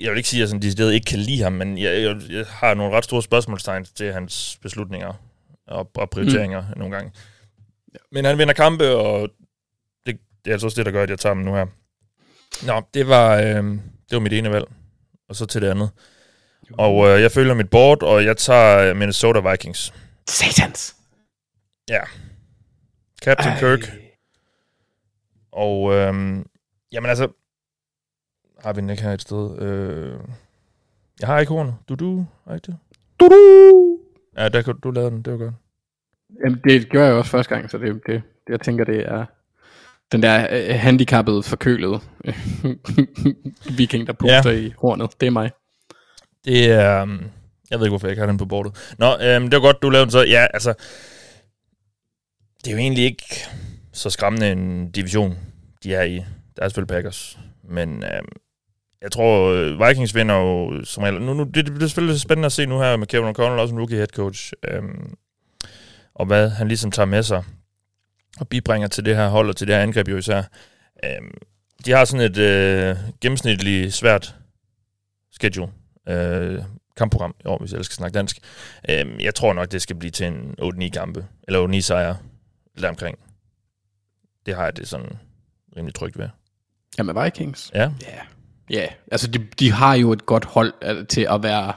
jeg 0.00 0.10
vil 0.10 0.16
ikke 0.16 0.28
sige, 0.28 0.38
at 0.38 0.40
jeg 0.40 0.48
sådan 0.48 0.62
decideret 0.62 0.94
ikke 0.94 1.04
kan 1.04 1.18
lide 1.18 1.42
ham, 1.42 1.52
men 1.52 1.78
jeg, 1.78 2.02
jeg, 2.02 2.16
jeg 2.30 2.46
har 2.46 2.74
nogle 2.74 2.96
ret 2.96 3.04
store 3.04 3.22
spørgsmålstegn 3.22 3.84
til 3.84 4.12
hans 4.12 4.58
beslutninger 4.62 5.12
og, 5.66 5.90
og 5.94 6.10
prioriteringer 6.10 6.60
mm. 6.60 6.78
nogle 6.78 6.94
gange. 6.96 7.12
Men 8.12 8.24
han 8.24 8.38
vinder 8.38 8.54
kampe, 8.54 8.96
og 8.96 9.28
det, 10.06 10.18
det 10.44 10.50
er 10.50 10.54
altså 10.54 10.66
også 10.66 10.76
det, 10.76 10.86
der 10.86 10.92
gør, 10.92 11.02
at 11.02 11.10
jeg 11.10 11.18
tager 11.18 11.34
ham 11.34 11.44
nu 11.44 11.54
her. 11.54 11.66
Nå, 12.66 12.82
det 12.94 13.08
var, 13.08 13.36
øh, 13.36 13.64
det 14.10 14.12
var 14.12 14.18
mit 14.18 14.32
ene 14.32 14.50
valg. 14.50 14.66
Og 15.28 15.36
så 15.36 15.46
til 15.46 15.62
det 15.62 15.70
andet. 15.70 15.90
Og 16.72 17.08
øh, 17.08 17.22
jeg 17.22 17.32
følger 17.32 17.54
mit 17.54 17.70
board, 17.70 18.02
og 18.02 18.24
jeg 18.24 18.36
tager 18.36 18.94
Minnesota 18.94 19.50
Vikings. 19.50 19.92
Satans! 20.28 20.96
Ja. 21.88 22.00
Captain 23.22 23.52
Ej. 23.52 23.60
Kirk. 23.60 23.92
Og 25.52 25.94
øhm, 25.94 26.46
jamen 26.92 27.08
altså, 27.08 27.28
har 28.64 28.72
vi 28.72 28.80
den 28.80 28.90
ikke 28.90 29.02
her 29.02 29.12
et 29.12 29.22
sted? 29.22 29.58
Øh, 29.62 30.18
jeg 31.20 31.28
har 31.28 31.38
ikke 31.38 31.52
hornet. 31.52 31.74
Du, 31.88 31.94
du, 31.94 32.26
har 32.46 32.54
ikke 32.54 32.66
det? 32.66 32.76
Du, 33.20 33.28
du. 33.28 33.98
Ja, 34.36 34.48
der 34.48 34.62
kan 34.62 34.74
du 34.82 34.90
lave 34.90 35.10
den. 35.10 35.22
Det 35.22 35.32
var 35.32 35.38
godt. 35.38 35.54
Jamen, 36.44 36.60
det 36.64 36.88
gjorde 36.88 37.06
jeg 37.06 37.14
også 37.14 37.30
første 37.30 37.54
gang, 37.54 37.70
så 37.70 37.78
det, 37.78 37.94
det, 38.06 38.22
det 38.46 38.52
jeg 38.52 38.60
tænker, 38.60 38.84
det 38.84 39.08
er 39.08 39.24
den 40.12 40.22
der 40.22 40.46
øh, 40.50 40.80
handicappede, 40.80 41.42
forkølede 41.42 42.00
viking, 43.78 44.06
der 44.06 44.12
puster 44.12 44.50
ja. 44.50 44.58
i 44.58 44.72
hornet. 44.78 45.20
Det 45.20 45.26
er 45.26 45.30
mig. 45.30 45.50
Det 46.44 46.70
er... 46.70 47.02
Um, 47.02 47.30
jeg 47.70 47.78
ved 47.78 47.86
ikke, 47.86 47.90
hvorfor 47.90 48.06
jeg 48.06 48.12
ikke 48.12 48.20
har 48.20 48.26
den 48.26 48.38
på 48.38 48.46
bordet. 48.46 48.94
Nå, 48.98 49.06
øhm, 49.06 49.50
det 49.50 49.52
var 49.52 49.60
godt, 49.60 49.82
du 49.82 49.90
lavede 49.90 50.04
den 50.04 50.10
så. 50.10 50.24
Ja, 50.24 50.46
altså... 50.54 50.74
Det 52.64 52.66
er 52.66 52.72
jo 52.72 52.78
egentlig 52.78 53.04
ikke 53.04 53.24
så 53.92 54.10
skræmmende 54.10 54.52
en 54.52 54.90
division, 54.90 55.38
de 55.84 55.94
er 55.94 56.02
i. 56.02 56.16
Der 56.56 56.62
er 56.62 56.68
selvfølgelig 56.68 56.94
Packers. 56.94 57.38
Men 57.62 58.04
øhm, 58.04 58.28
jeg 59.02 59.12
tror, 59.12 59.52
øh, 59.52 59.88
Vikings 59.88 60.14
vinder 60.14 60.34
jo 60.34 60.84
som 60.84 61.02
regel... 61.02 61.22
Nu, 61.22 61.34
nu, 61.34 61.44
det, 61.44 61.54
det 61.54 61.74
bliver 61.74 61.88
selvfølgelig 61.88 62.20
spændende 62.20 62.46
at 62.46 62.52
se 62.52 62.66
nu 62.66 62.78
her 62.80 62.96
med 62.96 63.06
Kevin 63.06 63.28
O'Connell, 63.28 63.60
også 63.60 63.74
en 63.74 63.80
rookie 63.80 63.96
head 63.96 64.06
coach. 64.06 64.52
Øhm, 64.64 65.14
og 66.14 66.26
hvad 66.26 66.48
han 66.48 66.68
ligesom 66.68 66.90
tager 66.90 67.06
med 67.06 67.22
sig 67.22 67.44
og 68.40 68.48
bibringer 68.48 68.88
til 68.88 69.04
det 69.04 69.16
her 69.16 69.28
hold 69.28 69.48
og 69.48 69.56
til 69.56 69.66
det 69.66 69.74
her 69.74 69.82
angreb 69.82 70.08
jo 70.08 70.16
især. 70.16 70.42
Øhm, 71.04 71.34
de 71.84 71.90
har 71.90 72.04
sådan 72.04 72.26
et 72.26 72.38
øh, 72.38 72.96
gennemsnitligt 73.20 73.94
svært 73.94 74.34
schedule, 75.32 75.72
øh, 76.08 76.62
kampprogram 76.96 77.34
år, 77.44 77.58
hvis 77.58 77.72
jeg 77.72 77.84
skal 77.84 77.94
snakke 77.94 78.14
dansk. 78.14 78.38
Øhm, 78.90 79.20
jeg 79.20 79.34
tror 79.34 79.52
nok, 79.52 79.72
det 79.72 79.82
skal 79.82 79.96
blive 79.96 80.10
til 80.10 80.26
en 80.26 80.54
8-9 80.62 80.88
kampe, 80.90 81.26
eller 81.48 81.68
8-9 81.68 81.80
sejre, 81.80 82.16
eller 82.74 82.88
omkring. 82.88 83.18
Det 84.46 84.54
har 84.56 84.64
jeg 84.64 84.76
det 84.76 84.88
sådan 84.88 85.18
rimelig 85.76 85.94
trygt 85.94 86.18
ved. 86.18 86.28
Jamen, 86.98 87.24
Vikings. 87.24 87.70
Ja, 87.74 87.90
Ja. 88.70 88.80
Ja, 88.80 88.86
altså 89.12 89.26
de, 89.30 89.38
de 89.58 89.72
har 89.72 89.94
jo 89.94 90.12
et 90.12 90.26
godt 90.26 90.44
hold 90.44 90.72
altså, 90.82 91.04
til 91.04 91.26
at 91.30 91.42
være 91.42 91.72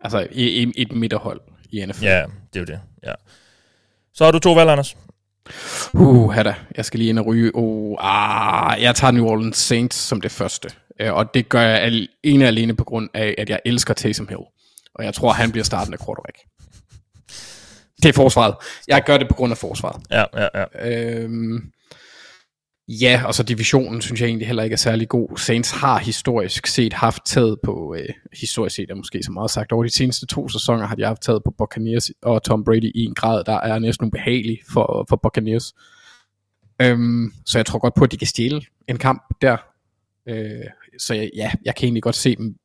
altså 0.00 0.26
i, 0.32 0.62
i, 0.62 0.72
et 0.76 0.92
midterhold 0.92 1.40
i 1.70 1.86
NFL. 1.86 2.04
ja 2.04 2.24
det 2.54 2.56
er 2.56 2.60
jo 2.60 2.64
det. 2.64 2.80
Ja. 3.04 3.12
Så 4.14 4.24
har 4.24 4.30
du 4.30 4.38
to 4.38 4.52
valg, 4.52 4.70
Anders. 4.70 4.96
Uh, 5.92 6.36
da. 6.36 6.54
Jeg 6.76 6.84
skal 6.84 6.98
lige 6.98 7.10
ind 7.10 7.18
og 7.18 7.26
ryge. 7.26 7.54
Uh, 7.54 7.96
ah, 8.00 8.82
jeg 8.82 8.94
tager 8.94 9.10
New 9.10 9.26
Orleans 9.26 9.56
Saints 9.56 9.96
som 9.96 10.20
det 10.20 10.30
første. 10.30 10.70
Uh, 11.04 11.12
og 11.12 11.34
det 11.34 11.48
gør 11.48 11.60
jeg 11.60 11.80
al- 11.80 12.08
ene 12.22 12.44
og 12.44 12.48
alene 12.48 12.76
på 12.76 12.84
grund 12.84 13.08
af, 13.14 13.34
at 13.38 13.50
jeg 13.50 13.60
elsker 13.64 13.94
Taysom 13.94 14.28
Hill. 14.28 14.40
Og 14.94 15.04
jeg 15.04 15.14
tror, 15.14 15.32
han 15.32 15.52
bliver 15.52 15.64
startende 15.64 15.98
quarterback. 15.98 16.38
Det 18.02 18.08
er 18.08 18.12
forsvaret. 18.12 18.54
Jeg 18.88 19.02
gør 19.06 19.18
det 19.18 19.28
på 19.28 19.34
grund 19.34 19.52
af 19.52 19.58
forsvaret. 19.58 20.02
Ja, 20.10 20.24
ja, 20.34 20.48
ja. 20.54 20.64
Øhm, 20.90 21.72
ja, 22.88 23.22
og 23.26 23.34
så 23.34 23.42
divisionen 23.42 24.00
synes 24.00 24.20
jeg 24.20 24.26
egentlig 24.26 24.46
heller 24.46 24.62
ikke 24.62 24.74
er 24.74 24.78
særlig 24.78 25.08
god. 25.08 25.38
Saints 25.38 25.70
har 25.70 25.98
historisk 25.98 26.66
set 26.66 26.92
haft 26.92 27.26
taget 27.26 27.58
på, 27.64 27.94
øh, 27.98 28.08
historisk 28.40 28.76
set 28.76 28.90
er 28.90 28.94
måske 28.94 29.22
så 29.22 29.32
meget 29.32 29.50
sagt, 29.50 29.72
over 29.72 29.84
de 29.84 29.94
seneste 29.94 30.26
to 30.26 30.48
sæsoner 30.48 30.86
har 30.86 30.94
de 30.94 31.04
haft 31.04 31.22
taget 31.22 31.42
på 31.44 31.54
Buccaneers 31.58 32.10
og 32.22 32.42
Tom 32.42 32.64
Brady 32.64 32.92
i 32.94 33.04
en 33.04 33.14
grad, 33.14 33.44
der 33.44 33.60
er 33.60 33.78
næsten 33.78 34.06
ubehagelig 34.06 34.58
for, 34.72 35.06
for 35.08 35.16
Buccaneers. 35.16 35.74
Øhm, 36.82 37.32
så 37.46 37.58
jeg 37.58 37.66
tror 37.66 37.78
godt 37.78 37.94
på, 37.94 38.04
at 38.04 38.12
de 38.12 38.16
kan 38.16 38.26
stjæle 38.26 38.62
en 38.88 38.98
kamp 38.98 39.22
der. 39.42 39.56
Øh, 40.28 40.64
så 40.98 41.14
jeg, 41.14 41.30
ja, 41.36 41.50
jeg 41.64 41.74
kan 41.74 41.84
egentlig 41.84 42.02
godt 42.02 42.16
se 42.16 42.36
dem 42.36 42.56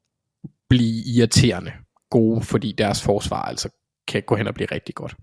blive 0.69 1.03
irriterende 1.15 1.71
gode, 2.09 2.41
fordi 2.41 2.71
deres 2.77 3.01
forsvar 3.01 3.41
altså 3.41 3.69
kan 4.07 4.23
gå 4.27 4.35
hen 4.35 4.47
og 4.47 4.53
blive 4.53 4.67
rigtig 4.71 4.95
godt. 4.95 5.15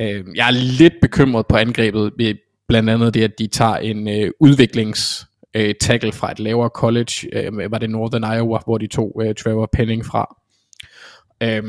Øh, 0.00 0.24
jeg 0.34 0.46
er 0.46 0.50
lidt 0.50 0.94
bekymret 1.02 1.46
på 1.46 1.56
angrebet, 1.56 2.12
ved 2.18 2.34
blandt 2.68 2.90
andet 2.90 3.14
det, 3.14 3.24
at 3.24 3.38
de 3.38 3.46
tager 3.46 3.76
en 3.76 4.08
øh, 4.08 4.30
udviklings 4.40 5.26
øh, 5.54 5.74
tackle 5.80 6.12
fra 6.12 6.30
et 6.32 6.40
lavere 6.40 6.68
college, 6.74 7.28
øh, 7.32 7.70
var 7.70 7.78
det 7.78 7.90
Northern 7.90 8.36
Iowa, 8.36 8.58
hvor 8.64 8.78
de 8.78 8.86
tog 8.86 9.20
øh, 9.24 9.34
Trevor 9.34 9.68
Penning 9.72 10.06
fra, 10.06 10.36
øh, 11.40 11.62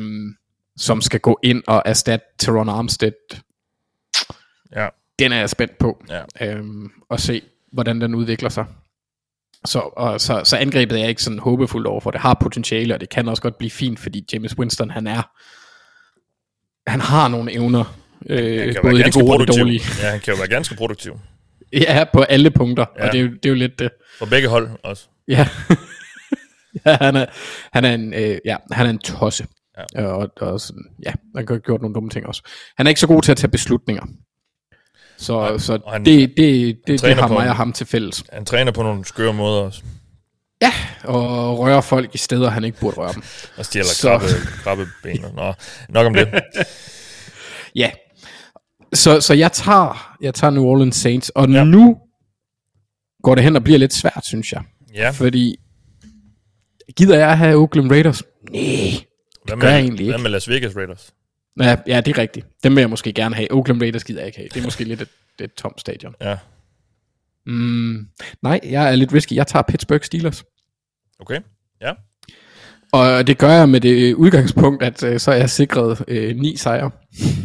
som 0.77 1.01
skal 1.01 1.19
gå 1.19 1.39
ind 1.43 1.63
og 1.67 1.81
erstatte 1.85 2.25
Teron 2.39 2.69
Armstead. 2.69 3.41
Ja. 4.75 4.87
Den 5.19 5.31
er 5.31 5.37
jeg 5.39 5.49
spændt 5.49 5.77
på, 5.77 6.03
Ja. 6.09 6.55
øh, 6.55 6.63
og 7.09 7.19
se, 7.19 7.41
hvordan 7.73 8.01
den 8.01 8.15
udvikler 8.15 8.49
sig. 8.49 8.65
Så, 9.65 9.79
og, 9.79 10.21
så, 10.21 10.41
så 10.43 10.57
angrebet 10.57 10.95
er 10.95 10.99
jeg 10.99 11.09
ikke 11.09 11.23
sådan 11.23 11.39
håbefuld 11.39 11.85
over 11.85 11.99
for. 11.99 12.11
Det 12.11 12.21
har 12.21 12.33
potentiale, 12.41 12.93
og 12.93 13.01
det 13.01 13.09
kan 13.09 13.27
også 13.29 13.41
godt 13.41 13.57
blive 13.57 13.71
fint, 13.71 13.99
fordi 13.99 14.25
James 14.33 14.57
Winston, 14.57 14.89
han 14.89 15.07
er 15.07 15.21
han 16.87 17.01
har 17.01 17.27
nogle 17.27 17.53
evner, 17.53 17.95
øh, 18.29 18.75
både 18.81 18.99
i 18.99 19.03
det 19.03 19.13
gode 19.13 19.25
og 19.33 19.39
det 19.39 19.47
produktiv. 19.47 19.59
dårlige. 19.59 19.81
Ja, 20.01 20.09
han 20.09 20.19
kan 20.19 20.33
jo 20.33 20.37
være 20.37 20.47
ganske 20.47 20.75
produktiv. 20.75 21.19
Ja, 21.73 22.03
på 22.13 22.21
alle 22.21 22.51
punkter, 22.51 22.85
ja. 22.99 23.05
Og 23.07 23.11
det 23.11 23.19
er, 23.19 23.23
jo, 23.23 23.29
det 23.29 23.45
er 23.45 23.49
jo 23.49 23.55
lidt 23.55 23.79
det. 23.79 23.89
For 24.19 24.25
begge 24.25 24.47
hold 24.47 24.69
også. 24.83 25.07
Ja, 25.27 25.47
ja 26.85 26.97
han, 27.01 27.15
er, 27.15 27.25
han, 27.73 27.85
er 27.85 27.93
en, 27.93 28.13
øh, 28.13 28.37
ja, 28.45 28.55
han 28.71 28.85
er 28.85 28.89
en 28.89 28.99
tosse. 28.99 29.47
Ja. 29.77 30.01
Ja. 30.01 30.07
Og, 30.07 30.29
og 30.41 30.61
sådan, 30.61 30.83
ja, 31.05 31.09
han 31.35 31.45
har 31.49 31.57
gjort 31.59 31.81
nogle 31.81 31.93
dumme 31.93 32.09
ting 32.09 32.25
også. 32.27 32.41
Han 32.77 32.87
er 32.87 32.89
ikke 32.89 32.99
så 33.01 33.07
god 33.07 33.21
til 33.21 33.31
at 33.31 33.37
tage 33.37 33.51
beslutninger. 33.51 34.03
Så, 35.17 35.33
Og- 35.33 35.61
så 35.61 35.79
han- 35.91 36.05
det, 36.05 36.33
det, 36.37 36.77
det, 36.87 37.01
det 37.01 37.15
har 37.15 37.27
på 37.27 37.33
mig 37.33 37.43
en- 37.43 37.49
og 37.49 37.55
ham 37.55 37.73
til 37.73 37.87
fælles. 37.87 38.23
Han 38.33 38.45
træner 38.45 38.71
på 38.71 38.83
nogle 38.83 39.05
skøre 39.05 39.33
måder 39.33 39.61
også. 39.61 39.81
Ja, 40.61 40.73
og 41.03 41.59
rører 41.59 41.81
folk 41.81 42.15
i 42.15 42.17
steder, 42.17 42.49
han 42.49 42.63
ikke 42.63 42.79
burde 42.79 42.97
røre 42.97 43.13
dem. 43.13 43.23
Og 43.57 43.65
stjæler 43.65 43.87
krabbe, 44.01 44.25
krabbeben. 44.63 45.25
Nå, 45.35 45.53
nok 45.89 46.05
om 46.07 46.13
det. 46.13 46.27
Ja. 47.75 47.91
Så, 48.93 49.21
så 49.21 49.33
jeg 49.33 49.51
tager 49.51 50.15
jeg 50.21 50.33
tager 50.33 50.51
New 50.51 50.63
Orleans 50.63 50.95
Saints, 50.95 51.29
og 51.29 51.49
Ja. 51.49 51.63
nu 51.63 51.97
går 53.23 53.35
det 53.35 53.43
hen 53.43 53.55
og 53.55 53.63
bliver 53.63 53.79
lidt 53.79 53.93
svært, 53.93 54.21
synes 54.25 54.51
jeg. 54.53 54.63
Ja, 54.93 55.09
Fordi, 55.09 55.55
gider 56.97 57.17
jeg 57.17 57.37
have 57.37 57.55
Oakland 57.57 57.91
Raiders? 57.91 58.23
Nej. 58.51 58.61
hvad 59.45 59.57
gør 59.57 59.67
jeg 59.69 59.79
egentlig 59.79 60.05
hvad 60.05 60.15
ikke. 60.15 60.23
med 60.23 60.31
Las 60.31 60.49
Vegas 60.49 60.75
Raiders? 60.75 61.13
Ja, 61.59 61.77
ja, 61.87 62.01
det 62.01 62.17
er 62.17 62.21
rigtigt. 62.21 62.45
Dem 62.63 62.75
vil 62.75 62.81
jeg 62.81 62.89
måske 62.89 63.13
gerne 63.13 63.35
have. 63.35 63.51
Oakland 63.53 63.81
Raiders 63.81 64.03
gider 64.03 64.19
jeg 64.19 64.27
ikke 64.27 64.37
have. 64.37 64.49
Det 64.53 64.59
er 64.59 64.63
måske 64.63 64.83
lidt 64.83 65.01
et, 65.01 65.09
et 65.41 65.53
tomt 65.53 65.79
stadion. 65.79 66.15
Ja, 66.21 66.37
Mm, 67.47 68.07
nej, 68.41 68.59
jeg 68.63 68.91
er 68.91 68.95
lidt 68.95 69.13
risky. 69.13 69.33
Jeg 69.33 69.47
tager 69.47 69.63
Pittsburgh 69.63 70.03
Steelers. 70.03 70.43
okay. 71.19 71.39
Ja, 71.81 71.91
Og 72.91 73.27
det 73.27 73.37
gør 73.37 73.51
jeg 73.51 73.69
med 73.69 73.81
det 73.81 74.13
udgangspunkt, 74.13 74.83
at 74.83 75.03
øh, 75.03 75.19
så 75.19 75.31
er 75.31 75.35
jeg 75.35 75.49
sikret 75.49 76.03
øh, 76.07 76.35
ni 76.35 76.57
sejre. 76.57 76.91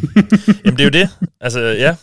Jamen 0.65 0.77
det 0.77 0.79
er 0.79 0.83
jo 0.83 0.89
det. 0.89 1.09
Altså, 1.41 1.59
ja. 1.59 1.95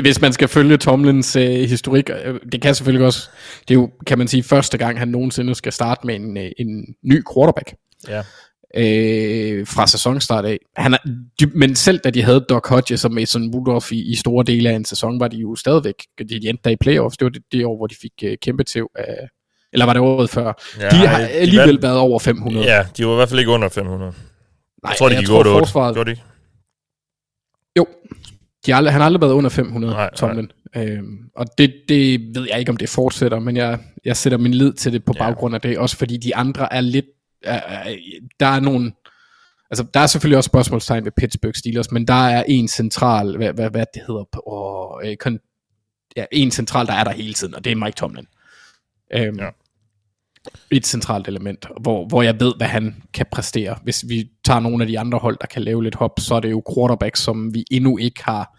Hvis 0.00 0.20
man 0.20 0.32
skal 0.32 0.48
følge 0.48 0.76
Tomlins 0.76 1.36
øh, 1.36 1.44
historik, 1.44 2.10
øh, 2.24 2.40
det 2.52 2.62
kan 2.62 2.74
selvfølgelig 2.74 3.06
også, 3.06 3.28
det 3.68 3.74
er 3.74 3.78
jo, 3.78 3.90
kan 4.06 4.18
man 4.18 4.28
sige, 4.28 4.42
første 4.42 4.78
gang 4.78 4.98
han 4.98 5.08
nogensinde 5.08 5.54
skal 5.54 5.72
starte 5.72 6.06
med 6.06 6.14
en, 6.14 6.36
øh, 6.36 6.50
en 6.58 6.94
ny 7.02 7.22
quarterback 7.34 7.74
Ja, 8.08 8.22
øh, 8.76 9.66
fra 9.66 9.86
sæsonstart 9.86 10.44
af. 10.44 10.58
Han 10.76 10.94
er, 10.94 10.98
de, 11.40 11.46
men 11.46 11.74
selv 11.74 11.98
da 11.98 12.10
de 12.10 12.22
havde 12.22 12.46
Doc 12.48 12.68
Hodges 12.68 13.04
og 13.04 13.12
Mason 13.12 13.54
Rudolph 13.54 13.92
i, 13.92 14.12
i 14.12 14.14
store 14.14 14.44
dele 14.44 14.70
af 14.70 14.74
en 14.74 14.84
sæson, 14.84 15.20
var 15.20 15.28
de 15.28 15.36
jo 15.36 15.54
stadigvæk, 15.54 15.94
de 16.18 16.48
endte 16.48 16.62
der 16.64 16.70
i 16.70 16.76
playoffs, 16.76 17.16
det 17.16 17.24
var 17.24 17.30
det, 17.30 17.42
det 17.52 17.64
år, 17.64 17.76
hvor 17.76 17.86
de 17.86 17.94
fik 18.02 18.12
øh, 18.24 18.36
kæmpe 18.42 18.64
tæv 18.64 18.90
af, 18.94 19.28
eller 19.74 19.86
var 19.86 19.92
det 19.92 20.02
året 20.02 20.30
før? 20.30 20.52
Ja, 20.80 20.88
de 20.90 20.96
har 20.96 21.18
de 21.18 21.28
alligevel 21.28 21.68
vandt- 21.68 21.82
været 21.82 21.98
over 21.98 22.18
500. 22.18 22.66
ja, 22.66 22.86
de 22.96 23.06
var 23.06 23.12
i 23.12 23.16
hvert 23.16 23.28
fald 23.28 23.40
ikke 23.40 23.50
under 23.52 23.68
500. 23.68 24.00
Nej, 24.10 24.10
Jeg 24.90 24.96
tror, 24.98 25.08
de 25.08 25.14
jeg 25.14 25.20
gik 25.20 25.28
tror, 25.28 25.38
8 25.38 25.48
8. 25.48 25.60
forsvaret- 25.60 25.94
Gjorde 25.94 26.10
de? 26.14 26.20
Jo, 27.78 27.86
de 28.66 28.70
har 28.70 28.76
aldrig, 28.76 28.92
han 28.92 29.00
har 29.00 29.06
aldrig 29.06 29.20
været 29.20 29.32
under 29.32 29.50
500, 29.50 29.94
Nej, 29.94 30.02
nej, 30.02 30.14
Tomlin. 30.16 30.50
Øhm, 30.76 31.18
og 31.36 31.46
det, 31.58 31.74
det 31.88 32.20
ved 32.36 32.46
jeg 32.50 32.58
ikke, 32.58 32.70
om 32.70 32.76
det 32.76 32.88
fortsætter, 32.88 33.38
men 33.38 33.56
jeg, 33.56 33.78
jeg 34.04 34.16
sætter 34.16 34.38
min 34.38 34.54
lid 34.54 34.72
til 34.72 34.92
det 34.92 35.04
på 35.04 35.12
Ja. 35.16 35.18
baggrund 35.24 35.54
af 35.54 35.60
det, 35.60 35.78
også 35.78 35.96
fordi 35.96 36.16
de 36.16 36.36
andre 36.36 36.72
er 36.72 36.80
lidt, 36.80 37.04
er, 37.42 37.60
er, 37.60 37.96
der 38.40 38.46
er 38.46 38.60
nogle, 38.60 38.92
altså 39.70 39.86
der 39.94 40.00
er 40.00 40.06
selvfølgelig 40.06 40.36
også 40.36 40.48
spørgsmålstegn 40.48 41.04
ved 41.04 41.12
Pittsburgh 41.16 41.54
Steelers, 41.54 41.90
men 41.90 42.06
der 42.06 42.26
er 42.28 42.44
en 42.48 42.68
central, 42.68 43.36
hvad, 43.36 43.52
hvad, 43.52 43.70
hvad 43.70 43.86
det 43.94 44.02
hedder, 44.06 44.24
på, 44.32 44.42
åh, 44.46 45.08
øh, 45.10 45.16
kon, 45.16 45.38
ja, 46.16 46.24
en 46.32 46.50
central, 46.50 46.86
der 46.86 46.92
er 46.92 47.04
der 47.04 47.10
hele 47.12 47.34
tiden, 47.34 47.54
og 47.54 47.64
det 47.64 47.72
er 47.72 47.76
Mike 47.76 47.96
Tomlin. 47.96 48.26
Øhm, 49.14 49.38
Ja. 49.38 49.48
Et 50.70 50.86
centralt 50.86 51.28
element, 51.28 51.66
hvor, 51.80 52.06
hvor 52.06 52.22
jeg 52.22 52.40
ved, 52.40 52.52
hvad 52.56 52.66
han 52.66 53.02
kan 53.12 53.26
præstere. 53.32 53.78
Hvis 53.82 54.04
vi 54.08 54.30
tager 54.44 54.60
nogle 54.60 54.84
af 54.84 54.88
de 54.88 54.98
andre 54.98 55.18
hold, 55.18 55.38
der 55.40 55.46
kan 55.46 55.62
lave 55.62 55.82
lidt 55.82 55.94
hop, 55.94 56.20
så 56.20 56.34
er 56.34 56.40
det 56.40 56.50
jo 56.50 56.62
quarterbacks, 56.74 57.20
som 57.20 57.54
vi 57.54 57.64
endnu 57.70 57.98
ikke 57.98 58.24
har 58.24 58.58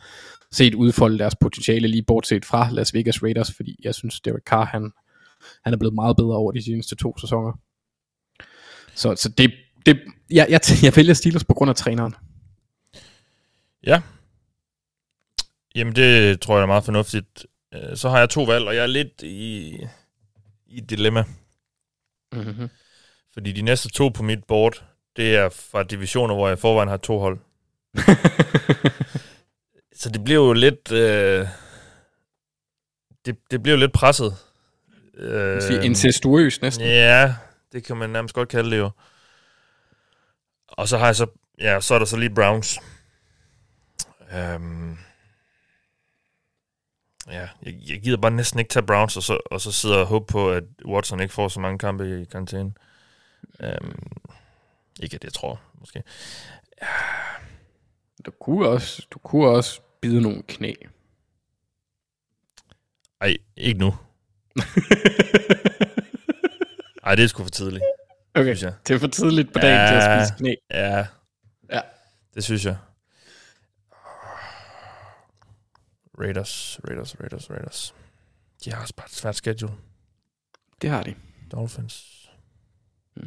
set 0.51 0.73
udfolde 0.73 1.19
deres 1.19 1.35
potentiale, 1.35 1.87
lige 1.87 2.03
bortset 2.03 2.45
fra 2.45 2.69
Las 2.71 2.93
Vegas 2.93 3.23
Raiders, 3.23 3.51
fordi 3.55 3.75
jeg 3.83 3.95
synes, 3.95 4.21
Derek 4.21 4.43
Carr, 4.43 4.65
han 4.65 4.91
Han 5.63 5.73
er 5.73 5.77
blevet 5.77 5.95
meget 5.95 6.15
bedre 6.17 6.35
over 6.35 6.51
de 6.51 6.63
seneste 6.63 6.95
to 6.95 7.17
sæsoner. 7.17 7.51
Så, 8.95 9.15
så 9.15 9.29
det, 9.29 9.51
det 9.85 9.99
jeg, 10.31 10.47
jeg, 10.49 10.61
jeg 10.83 10.95
vælger 10.95 11.13
Steelers 11.13 11.43
på 11.43 11.53
grund 11.53 11.69
af 11.69 11.75
træneren. 11.75 12.15
Ja. 13.85 14.01
Jamen, 15.75 15.95
det 15.95 16.41
tror 16.41 16.55
jeg 16.55 16.61
er 16.61 16.67
meget 16.67 16.83
fornuftigt. 16.83 17.45
Øh, 17.73 17.97
så 17.97 18.09
har 18.09 18.19
jeg 18.19 18.29
to 18.29 18.43
valg, 18.43 18.67
og 18.67 18.75
jeg 18.75 18.83
er 18.83 18.87
lidt 18.87 19.21
i, 19.23 19.77
i 20.67 20.77
et 20.77 20.89
dilemma. 20.89 21.23
Mm-hmm. 22.35 22.69
Fordi 23.33 23.51
de 23.51 23.61
næste 23.61 23.89
to 23.89 24.09
på 24.09 24.23
mit 24.23 24.43
board, 24.43 24.83
det 25.15 25.35
er 25.35 25.49
fra 25.49 25.83
divisioner, 25.83 26.35
hvor 26.35 26.47
jeg 26.47 26.57
i 26.57 26.61
forvejen 26.61 26.89
har 26.89 26.97
to 26.97 27.19
hold. 27.19 27.39
Så 29.99 30.09
det 30.09 30.23
bliver 30.23 30.45
jo 30.45 30.53
lidt... 30.53 30.91
Øh, 30.91 31.47
det, 33.25 33.37
det 33.51 33.63
bliver 33.63 33.77
jo 33.77 33.79
lidt 33.79 33.93
presset. 33.93 34.37
Øh, 35.17 35.61
Sige 35.61 35.85
incestuøs 35.85 36.61
næsten. 36.61 36.85
Ja, 36.85 37.35
det 37.71 37.83
kan 37.83 37.97
man 37.97 38.09
nærmest 38.09 38.35
godt 38.35 38.49
kalde 38.49 38.71
det 38.71 38.77
jo. 38.77 38.89
Og 40.67 40.87
så 40.87 40.97
har 40.97 41.05
jeg 41.05 41.15
så... 41.15 41.27
Ja, 41.59 41.81
så 41.81 41.93
er 41.93 41.99
der 41.99 42.05
så 42.05 42.17
lige 42.17 42.35
Browns. 42.35 42.79
Øhm, 44.33 44.97
ja, 47.27 47.49
jeg, 47.63 47.73
jeg 47.89 48.01
gider 48.01 48.17
bare 48.17 48.31
næsten 48.31 48.59
ikke 48.59 48.69
tage 48.69 48.85
Browns, 48.85 49.17
og 49.17 49.23
så, 49.23 49.39
og 49.51 49.61
så 49.61 49.71
sidder 49.71 49.97
og 49.97 50.05
håbe 50.05 50.25
på, 50.25 50.51
at 50.51 50.63
Watson 50.85 51.19
ikke 51.21 51.33
får 51.33 51.47
så 51.47 51.59
mange 51.59 51.77
kampe 51.79 52.21
i 52.21 52.25
karantæne. 52.25 52.73
Øhm, 53.59 54.07
ikke 54.99 55.15
at 55.15 55.23
jeg 55.23 55.33
tror, 55.33 55.61
måske. 55.79 56.03
Du 58.25 58.31
kunne 58.41 58.69
også, 58.69 59.07
du 59.11 59.19
kunne 59.19 59.47
også 59.49 59.81
bide 60.01 60.21
nogle 60.21 60.43
knæ. 60.47 60.73
Ej, 63.21 63.37
ikke 63.57 63.79
nu. 63.79 63.93
Ej, 67.03 67.15
det 67.15 67.23
er 67.23 67.27
sgu 67.27 67.43
for 67.43 67.49
tidligt, 67.49 67.83
Okay, 68.35 68.55
det 68.87 68.91
er 68.95 68.97
for 68.99 69.07
tidligt 69.07 69.53
på 69.53 69.59
dagen 69.59 69.87
til 69.87 69.95
at 69.95 70.01
Ja. 70.03 70.25
spise 70.25 70.37
knæ. 70.37 70.53
Ja, 70.71 71.05
Ja. 71.71 71.81
det 72.33 72.43
synes 72.43 72.65
jeg. 72.65 72.77
Raiders, 76.19 76.79
Raiders, 76.89 77.19
Raiders, 77.19 77.51
Raiders. 77.51 77.95
De 78.65 78.71
har 78.73 78.81
også 78.81 78.95
bare 78.95 79.05
et 79.05 79.11
svært 79.11 79.35
schedule. 79.35 79.73
Det 80.81 80.89
har 80.89 81.03
de. 81.03 81.13
Dolphins. 81.51 82.29
Mm. 83.15 83.23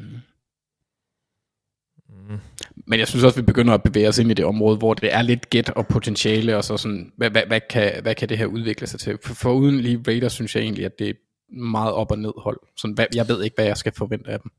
Mm. 2.09 2.39
Men 2.86 2.99
jeg 2.99 3.09
synes 3.09 3.24
også, 3.24 3.41
vi 3.41 3.47
begynder 3.47 3.74
at 3.74 3.82
bevæge 3.82 4.09
os 4.09 4.18
ind 4.18 4.30
i 4.30 4.34
det 4.34 4.45
område, 4.45 4.76
hvor 4.76 4.95
det 4.95 5.14
er 5.14 5.22
lidt 5.22 5.51
gæt 5.51 5.70
og 5.70 5.86
potentiale, 5.86 6.57
og 6.57 6.64
så 6.64 6.76
sådan, 6.76 7.12
hvad, 7.16 7.30
hvad, 7.30 7.43
hvad, 7.47 7.61
kan, 7.70 8.03
hvad 8.03 8.14
kan 8.14 8.28
det 8.28 8.39
her 8.39 8.47
udvikle 8.47 8.86
sig 8.86 9.01
til? 9.01 9.18
For, 9.24 9.34
for 9.34 9.53
uden 9.53 9.80
lige 9.80 10.05
Raiders, 10.07 10.32
synes 10.32 10.57
jeg 10.57 10.62
egentlig, 10.62 10.84
at 10.84 10.99
det 10.99 11.09
er 11.09 11.14
meget 11.61 11.93
op 11.93 12.11
og 12.11 12.18
ned 12.18 12.32
hold. 12.36 12.61
Sådan, 12.76 12.95
hvad, 12.95 13.07
jeg 13.14 13.28
ved 13.28 13.43
ikke, 13.43 13.55
hvad 13.55 13.64
jeg 13.64 13.76
skal 13.76 13.93
forvente 13.97 14.30
af 14.30 14.41
dem. 14.41 14.51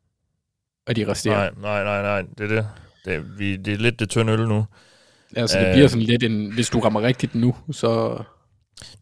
Af 0.87 0.95
de 0.95 1.07
resterende. 1.07 1.61
Nej, 1.61 1.83
nej, 1.83 2.01
nej, 2.01 2.21
nej, 2.21 2.29
det 2.37 2.51
er 2.51 2.55
det. 2.55 2.67
Det 3.05 3.13
er, 3.13 3.19
vi, 3.37 3.55
det 3.55 3.73
er 3.73 3.77
lidt 3.77 3.99
det 3.99 4.09
tynde 4.09 4.33
øl 4.33 4.47
nu. 4.47 4.65
Altså, 5.35 5.59
det 5.59 5.67
Øh. 5.67 5.73
bliver 5.73 5.87
sådan 5.87 6.05
lidt 6.05 6.23
en, 6.23 6.53
hvis 6.53 6.69
du 6.69 6.79
rammer 6.79 7.01
rigtigt 7.01 7.35
nu, 7.35 7.55
så... 7.71 8.23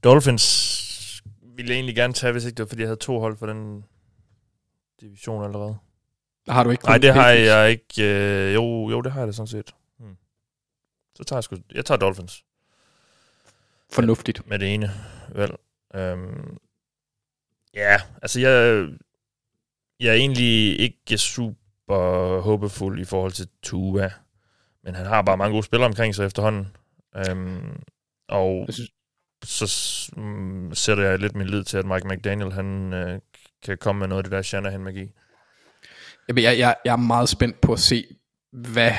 Dolphins 0.03 1.23
ville 1.55 1.69
jeg 1.69 1.75
egentlig 1.75 1.95
gerne 1.95 2.13
tage, 2.13 2.31
hvis 2.31 2.45
ikke 2.45 2.57
det 2.57 2.63
var, 2.63 2.67
fordi 2.67 2.81
jeg 2.81 2.87
havde 2.87 2.99
to 2.99 3.19
hold 3.19 3.37
for 3.37 3.45
den 3.45 3.83
division 5.01 5.43
allerede. 5.43 5.77
Har 6.49 6.63
du 6.63 6.69
ikke 6.69 6.85
Nej, 6.85 6.97
det 6.97 7.13
har 7.13 7.29
jeg 7.29 7.71
ikke. 7.71 8.03
Øh, 8.03 8.53
jo, 8.53 8.89
jo, 8.89 9.01
det 9.01 9.11
har 9.11 9.19
jeg 9.19 9.27
da 9.27 9.31
sådan 9.31 9.47
set. 9.47 9.75
Hmm. 9.99 10.17
Så 11.15 11.23
tager 11.23 11.37
jeg 11.37 11.43
sgu... 11.43 11.57
Jeg 11.73 11.85
tager 11.85 11.97
Dolphins 11.97 12.43
Fornuftigt. 13.91 14.49
med 14.49 14.59
det 14.59 14.73
ene 14.73 14.91
valg. 15.29 15.55
Øhm, 15.95 16.57
ja, 17.73 17.97
altså 18.21 18.39
jeg, 18.39 18.87
jeg 19.99 20.09
er 20.09 20.13
egentlig 20.13 20.79
ikke 20.79 21.17
super 21.17 22.41
håbefuld 22.41 22.99
i 22.99 23.05
forhold 23.05 23.31
til 23.31 23.47
Tua, 23.63 24.11
men 24.87 24.95
han 24.95 25.05
har 25.05 25.21
bare 25.21 25.37
mange 25.37 25.51
gode 25.53 25.63
spillere 25.63 25.87
omkring 25.89 26.15
sig 26.15 26.25
efterhånden. 26.25 26.67
Øhm, 27.15 27.79
og 28.29 28.63
Jeg 28.67 28.73
synes- 28.73 28.89
så 29.43 30.11
mm, 30.17 30.73
sætter 30.73 31.03
jeg 31.09 31.19
lidt 31.19 31.35
min 31.35 31.47
lid 31.47 31.63
til, 31.63 31.77
at 31.77 31.85
Mike 31.85 32.07
McDaniel 32.07 32.51
han, 32.51 32.93
øh, 32.93 33.19
kan 33.65 33.77
komme 33.77 33.99
med 33.99 34.07
noget 34.07 34.19
af 34.19 34.23
det 34.23 34.31
der 34.31 34.41
Shanahan-magi. 34.41 35.11
Jamen, 36.29 36.43
jeg, 36.43 36.59
jeg, 36.59 36.75
jeg 36.85 36.91
er 36.91 36.95
meget 36.97 37.29
spændt 37.29 37.61
på 37.61 37.73
at 37.73 37.79
se, 37.79 38.05
hvad, 38.51 38.91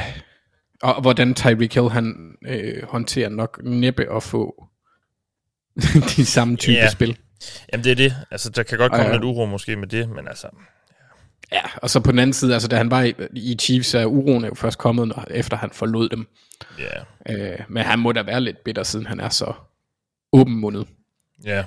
og, 0.82 1.00
hvordan 1.02 1.34
Tyreek 1.34 1.74
Hill 1.74 1.88
han 1.90 2.34
øh, 2.46 2.82
håndterer 2.88 3.28
nok 3.28 3.60
næppe 3.64 4.16
at 4.16 4.22
få 4.22 4.68
de 6.16 6.26
samme 6.26 6.56
type 6.56 6.72
Ja. 6.72 6.90
spil. 6.90 7.18
Jamen 7.72 7.84
det 7.84 7.92
er 7.92 7.96
det. 7.96 8.12
Altså 8.30 8.50
der 8.50 8.62
kan 8.62 8.78
godt 8.78 8.92
komme 8.92 9.02
Ja, 9.04 9.08
ja. 9.10 9.14
lidt 9.16 9.24
uro 9.24 9.46
måske 9.46 9.76
med 9.76 9.88
det, 9.88 10.08
men 10.08 10.28
altså... 10.28 10.48
Ja, 11.52 11.60
og 11.76 11.90
så 11.90 12.00
på 12.00 12.10
den 12.10 12.18
anden 12.18 12.32
side, 12.34 12.52
altså 12.52 12.68
da 12.68 12.76
han 12.76 12.90
var 12.90 13.02
i, 13.02 13.14
i 13.34 13.56
Chiefs, 13.60 13.94
er 13.94 14.04
uroen 14.04 14.44
er 14.44 14.48
jo 14.48 14.54
først 14.54 14.78
kommet, 14.78 15.08
når, 15.08 15.24
efter 15.30 15.56
han 15.56 15.70
forlod 15.70 16.08
dem. 16.08 16.26
Ja, 16.78 16.84
Øh, 17.30 17.58
men 17.68 17.82
han 17.82 17.98
må 17.98 18.12
da 18.12 18.22
være 18.22 18.40
lidt 18.40 18.64
bitter, 18.64 18.82
siden 18.82 19.06
han 19.06 19.20
er 19.20 19.28
så 19.28 19.52
åbenmundet. 20.32 20.86
ja. 21.44 21.64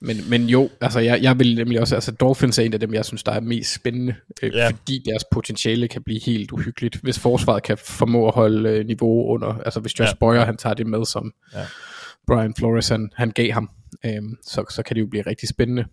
Men, 0.00 0.16
men 0.30 0.48
jo, 0.48 0.70
altså 0.80 1.00
jeg, 1.00 1.22
jeg 1.22 1.38
vil 1.38 1.54
nemlig 1.54 1.80
også, 1.80 1.94
altså 1.94 2.12
Dolphins 2.12 2.58
er 2.58 2.62
en 2.62 2.72
af 2.74 2.80
dem, 2.80 2.94
jeg 2.94 3.04
synes, 3.04 3.22
der 3.22 3.32
er 3.32 3.40
mest 3.40 3.74
spændende, 3.74 4.14
øh, 4.42 4.54
Ja. 4.54 4.68
fordi 4.68 5.02
deres 5.06 5.24
potentiale 5.32 5.88
kan 5.88 6.02
blive 6.02 6.20
helt 6.20 6.52
uhyggeligt, 6.52 6.96
hvis 7.02 7.18
forsvaret 7.18 7.62
kan 7.62 7.78
formå 7.78 8.28
at 8.28 8.34
holde 8.34 8.68
øh, 8.70 8.86
niveau 8.86 9.26
under, 9.34 9.54
altså 9.64 9.80
hvis 9.80 9.98
Josh 10.00 10.10
Ja. 10.10 10.16
Boyer, 10.20 10.44
han 10.44 10.56
tager 10.56 10.74
det 10.74 10.86
med, 10.86 11.04
som 11.04 11.32
Ja. 11.54 11.64
Brian 12.26 12.54
Flores, 12.54 12.88
han, 12.88 13.10
han 13.14 13.30
gav 13.30 13.50
ham, 13.52 13.70
øh, 14.04 14.22
så, 14.42 14.64
så 14.70 14.82
kan 14.82 14.94
det 14.96 15.00
jo 15.00 15.06
blive 15.06 15.22
rigtig 15.26 15.48
spændende. 15.48 15.84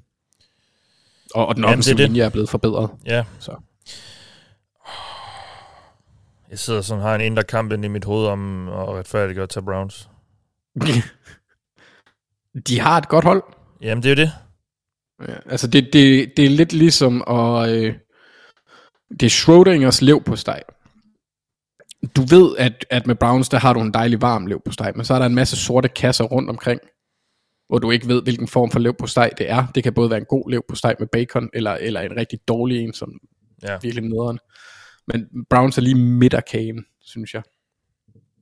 Og, 1.35 1.47
og 1.47 1.55
den 1.55 1.63
Jamen, 1.63 1.73
offensive 1.73 1.97
det 1.97 2.03
er 2.03 2.07
det. 2.07 2.11
linje 2.11 2.25
er 2.25 2.29
blevet 2.29 2.49
forbedret. 2.49 2.89
Ja. 3.05 3.23
Så. 3.39 3.51
Jeg 6.49 6.59
sidder 6.59 6.81
sådan 6.81 7.03
har 7.03 7.15
en 7.15 7.21
indre 7.21 7.43
kamp 7.43 7.71
inde 7.71 7.85
i 7.85 7.89
mit 7.89 8.05
hoved 8.05 8.27
om 8.27 8.67
at 8.69 8.89
retfærdiggøre 8.89 9.47
til 9.47 9.61
Browns. 9.61 10.09
De 12.67 12.79
har 12.79 12.97
et 12.97 13.07
godt 13.07 13.25
hold. 13.25 13.43
Jamen, 13.81 14.03
det 14.03 14.11
er 14.11 14.15
jo 14.15 14.27
det. 14.27 14.31
Ja, 15.27 15.51
altså 15.51 15.67
det, 15.67 15.89
det, 15.93 16.33
det 16.37 16.45
er 16.45 16.49
lidt 16.49 16.73
ligesom 16.73 17.23
at... 17.27 17.69
Øh, 17.69 17.95
det 19.09 19.23
er 19.23 19.29
Schrodingers 19.29 20.01
lev 20.01 20.23
på 20.23 20.35
steg. 20.35 20.61
Du 22.15 22.21
ved, 22.21 22.55
at, 22.57 22.85
at 22.89 23.07
med 23.07 23.15
Browns, 23.15 23.49
der 23.49 23.59
har 23.59 23.73
du 23.73 23.81
en 23.81 23.93
dejlig 23.93 24.21
varm 24.21 24.47
lev 24.47 24.61
på 24.65 24.71
steg, 24.71 24.91
men 24.95 25.05
så 25.05 25.13
er 25.13 25.19
der 25.19 25.25
en 25.25 25.35
masse 25.35 25.57
sorte 25.57 25.89
kasser 25.89 26.23
rundt 26.23 26.49
omkring, 26.49 26.81
hvor 27.71 27.79
du 27.79 27.91
ikke 27.91 28.07
ved, 28.07 28.23
hvilken 28.23 28.47
form 28.47 28.71
for 28.71 28.79
lev 28.79 28.93
på 28.99 29.07
steg 29.07 29.31
det 29.37 29.49
er. 29.49 29.67
Det 29.75 29.83
kan 29.83 29.93
både 29.93 30.09
være 30.09 30.19
en 30.19 30.25
god 30.25 30.51
lev 30.51 30.63
på 30.69 30.75
steg 30.75 30.95
med 30.99 31.07
bacon, 31.07 31.49
eller, 31.53 31.71
eller 31.71 32.01
en 32.01 32.17
rigtig 32.17 32.39
dårlig 32.47 32.79
en, 32.79 32.93
som 32.93 33.13
Ja. 33.63 33.77
virkelig 33.81 34.09
nederen. 34.09 34.39
Men 35.07 35.27
Browns 35.49 35.77
er 35.77 35.81
lige 35.81 35.95
midt 35.95 36.33
af 36.33 36.45
kagen, 36.45 36.85
synes 37.01 37.33
jeg. 37.33 37.41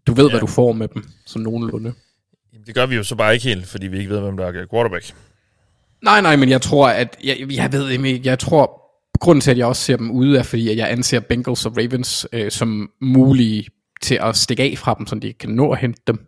Du 0.07 0.13
ved, 0.13 0.25
ja. 0.25 0.29
hvad 0.29 0.39
du 0.39 0.47
får 0.47 0.71
med 0.71 0.87
dem, 0.87 1.03
som 1.25 1.41
nogenlunde. 1.41 1.93
Det 2.65 2.75
gør 2.75 2.85
vi 2.85 2.95
jo 2.95 3.03
så 3.03 3.15
bare 3.15 3.33
ikke 3.33 3.43
helt, 3.43 3.67
fordi 3.67 3.87
vi 3.87 3.97
ikke 3.97 4.09
ved, 4.09 4.19
hvem 4.19 4.37
der 4.37 4.45
er 4.45 4.65
quarterback. 4.71 5.13
Nej, 6.03 6.21
nej, 6.21 6.35
men 6.35 6.49
jeg 6.49 6.61
tror, 6.61 6.87
at... 6.87 7.17
Jeg, 7.23 7.37
jeg 7.51 7.71
ved 7.71 7.89
ikke, 7.89 8.21
jeg 8.23 8.39
tror... 8.39 8.81
Grunden 9.19 9.41
til, 9.41 9.51
at 9.51 9.57
jeg 9.57 9.67
også 9.67 9.81
ser 9.81 9.97
dem 9.97 10.11
ude, 10.11 10.39
er 10.39 10.43
fordi, 10.43 10.69
at 10.69 10.77
jeg 10.77 10.91
anser 10.91 11.19
Bengals 11.19 11.65
og 11.65 11.77
Ravens 11.77 12.27
øh, 12.33 12.51
som 12.51 12.91
mulige 13.01 13.67
til 14.01 14.19
at 14.21 14.35
stikke 14.35 14.63
af 14.63 14.77
fra 14.77 14.93
dem, 14.93 15.07
så 15.07 15.15
de 15.15 15.33
kan 15.33 15.49
nå 15.49 15.71
at 15.71 15.79
hente 15.79 16.01
dem. 16.07 16.27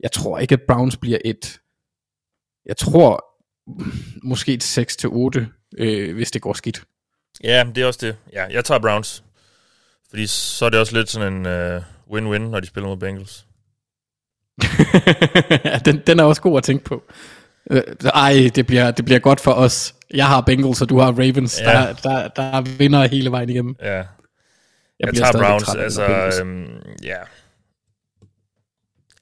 Jeg 0.00 0.12
tror 0.12 0.38
ikke, 0.38 0.52
at 0.52 0.62
Browns 0.68 0.96
bliver 0.96 1.18
et... 1.24 1.58
Jeg 2.66 2.76
tror 2.76 3.24
måske 4.22 4.52
et 4.52 4.78
6-8, 5.38 5.44
øh, 5.78 6.14
hvis 6.14 6.30
det 6.30 6.42
går 6.42 6.52
skidt. 6.52 6.84
Ja, 7.44 7.64
det 7.74 7.82
er 7.82 7.86
også 7.86 8.06
det. 8.06 8.16
Ja, 8.32 8.46
jeg 8.50 8.64
tager 8.64 8.80
Browns. 8.80 9.24
Fordi 10.10 10.26
så 10.26 10.64
er 10.64 10.70
det 10.70 10.80
også 10.80 10.96
lidt 10.96 11.10
sådan 11.10 11.32
en 11.32 11.46
uh, 11.46 11.82
win-win, 12.10 12.38
når 12.38 12.60
de 12.60 12.66
spiller 12.66 12.88
mod 12.88 12.96
Bengals. 12.96 13.46
Ja, 15.64 15.78
den, 15.84 16.02
den 16.06 16.20
er 16.20 16.24
også 16.24 16.42
god 16.42 16.58
at 16.58 16.64
tænke 16.64 16.84
på. 16.84 17.02
Øh, 17.70 17.82
ej, 18.14 18.50
det 18.54 18.66
bliver, 18.66 18.90
det 18.90 19.04
bliver 19.04 19.18
godt 19.18 19.40
for 19.40 19.52
os. 19.52 19.94
Jeg 20.14 20.26
har 20.26 20.40
Bengals, 20.40 20.82
og 20.82 20.88
du 20.88 20.98
har 20.98 21.12
Ravens. 21.12 21.60
Ja. 21.60 21.64
Der, 21.64 21.92
der, 21.92 22.28
der 22.28 22.42
er 22.42 22.60
vinder 22.60 23.06
hele 23.06 23.30
vejen 23.30 23.50
igennem. 23.50 23.76
Ja, 23.80 23.94
jeg, 23.96 24.06
jeg 25.00 25.14
tager 25.14 25.32
Browns. 25.32 25.74
Altså, 25.74 26.06
Bengals. 26.06 26.40
øhm, 26.40 26.66
ja. 27.02 27.18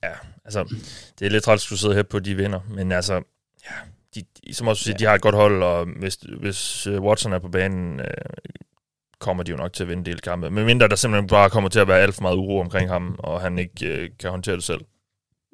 Ja, 0.02 0.12
altså, 0.44 0.74
det 1.18 1.26
er 1.26 1.30
lidt 1.30 1.44
træt, 1.44 1.54
at 1.54 1.60
skulle 1.60 1.78
sidde 1.78 1.94
her 1.94 2.02
på, 2.02 2.18
de 2.18 2.34
vinder. 2.34 2.60
Men 2.70 2.92
altså, 2.92 3.22
ja, 3.64 3.74
de, 4.14 4.24
de, 4.46 4.54
som 4.54 4.68
også 4.68 4.82
siger, 4.82 4.96
de 4.96 5.04
har 5.04 5.14
et 5.14 5.20
godt 5.20 5.34
hold, 5.34 5.62
og 5.62 5.86
hvis, 5.98 6.18
hvis 6.40 6.86
uh, 6.86 7.02
Watson 7.02 7.32
er 7.32 7.38
på 7.38 7.48
banen, 7.48 8.00
uh, 8.00 8.06
kommer 9.20 9.42
de 9.42 9.50
jo 9.50 9.56
nok 9.56 9.72
til 9.72 9.82
at 9.82 9.88
vinde 9.88 10.04
del 10.04 10.20
kampe. 10.20 10.50
Men 10.50 10.66
mindre 10.66 10.88
der 10.88 10.96
simpelthen 10.96 11.28
bare 11.28 11.50
kommer 11.50 11.70
til 11.70 11.80
at 11.80 11.88
være 11.88 11.98
alt 11.98 12.14
for 12.14 12.22
meget 12.22 12.36
uro 12.36 12.60
omkring 12.60 12.90
ham, 12.90 13.16
og 13.18 13.40
han 13.40 13.58
ikke 13.58 14.02
uh, 14.02 14.08
kan 14.20 14.30
håndtere 14.30 14.56
det 14.56 14.64
selv. 14.64 14.80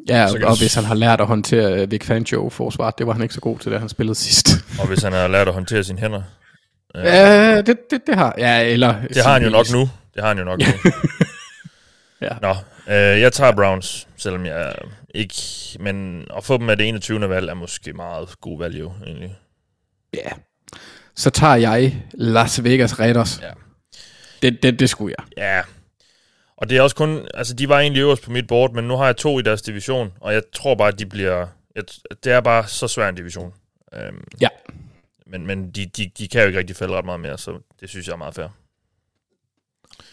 Ja, 0.08 0.28
Så 0.28 0.38
og, 0.42 0.50
og 0.50 0.58
hvis 0.58 0.74
han 0.74 0.84
har 0.84 0.94
lært 0.94 1.20
at 1.20 1.26
håndtere 1.26 1.82
øh, 1.82 1.90
Vic 1.90 2.04
Fangio 2.04 2.48
forsvaret, 2.48 2.98
det 2.98 3.06
var 3.06 3.12
han 3.12 3.22
ikke 3.22 3.34
så 3.34 3.40
god 3.40 3.58
til, 3.58 3.72
da 3.72 3.78
han 3.78 3.88
spillede 3.88 4.14
sidst. 4.14 4.48
Og 4.80 4.86
hvis 4.86 5.02
han 5.02 5.12
har 5.12 5.28
lært 5.28 5.48
at 5.48 5.54
håndtere 5.54 5.84
sine 5.84 5.98
hænder. 5.98 6.22
Uh, 6.94 7.04
Ja, 7.04 7.56
det, 7.61 7.90
det, 7.90 8.00
det 8.06 8.14
har 8.14 8.34
Ja, 8.38 8.64
eller... 8.64 8.94
det 9.08 9.22
har 9.22 9.32
han 9.32 9.42
jo 9.42 9.50
nok 9.50 9.66
nu. 9.72 9.80
Det 10.14 10.22
har 10.22 10.28
han 10.28 10.38
jo 10.38 10.44
nok 10.44 10.58
nu. 10.58 10.66
Ja. 12.20 12.36
Nå, 12.42 12.50
øh, 12.94 13.20
jeg 13.20 13.32
tager 13.32 13.52
Browns, 13.52 14.08
selvom 14.16 14.46
jeg 14.46 14.74
ikke... 15.14 15.34
Men 15.80 16.26
at 16.36 16.44
få 16.44 16.56
dem 16.58 16.68
af 16.70 16.76
det 16.76 16.88
21. 16.88 17.28
valg 17.28 17.48
er 17.48 17.54
måske 17.54 17.92
meget 17.92 18.40
god 18.40 18.58
value, 18.58 18.92
egentlig. 19.06 19.36
Ja. 20.14 20.30
så 21.16 21.30
tager 21.30 21.54
jeg 21.54 22.02
Las 22.14 22.64
Vegas 22.64 22.98
Raiders. 22.98 23.40
Ja. 23.42 23.50
Det, 24.42 24.62
det, 24.62 24.78
det 24.80 24.90
skulle 24.90 25.14
jeg. 25.18 25.26
Ja. 25.36 25.62
Og 26.56 26.70
det 26.70 26.78
er 26.78 26.82
også 26.82 26.96
kun... 26.96 27.26
Altså, 27.34 27.54
de 27.54 27.68
var 27.68 27.80
egentlig 27.80 28.00
øverst 28.00 28.22
på 28.22 28.30
mit 28.30 28.46
board, 28.46 28.72
men 28.74 28.84
nu 28.84 28.96
har 28.96 29.06
jeg 29.06 29.16
to 29.16 29.38
i 29.38 29.42
deres 29.42 29.62
division, 29.62 30.12
og 30.20 30.32
jeg 30.34 30.42
tror 30.54 30.74
bare, 30.74 30.88
at 30.88 30.98
de 30.98 31.06
bliver... 31.06 31.46
Jeg, 31.76 31.84
det 32.24 32.32
er 32.32 32.40
bare 32.40 32.68
så 32.68 32.88
svær 32.88 33.08
en 33.08 33.14
division. 33.14 33.52
Øhm, 33.94 34.24
Ja. 34.40 34.48
men 35.26 35.46
men 35.46 35.70
de, 35.70 35.86
de, 35.86 36.11
de 36.18 36.28
kan 36.28 36.40
jo 36.40 36.46
ikke 36.46 36.58
rigtig 36.58 36.76
falde 36.76 36.94
ret 36.94 37.04
meget 37.04 37.20
mere, 37.20 37.38
så 37.38 37.58
det 37.80 37.88
synes 37.88 38.06
jeg 38.06 38.12
er 38.12 38.16
meget 38.16 38.34
fair. 38.34 38.46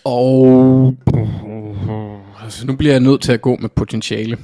Og 0.03 0.95
altså, 2.43 2.65
nu 2.65 2.75
bliver 2.75 2.93
jeg 2.93 2.99
nødt 2.99 3.21
til 3.21 3.31
at 3.31 3.41
gå 3.41 3.55
med 3.55 3.69
potentiale. 3.69 4.37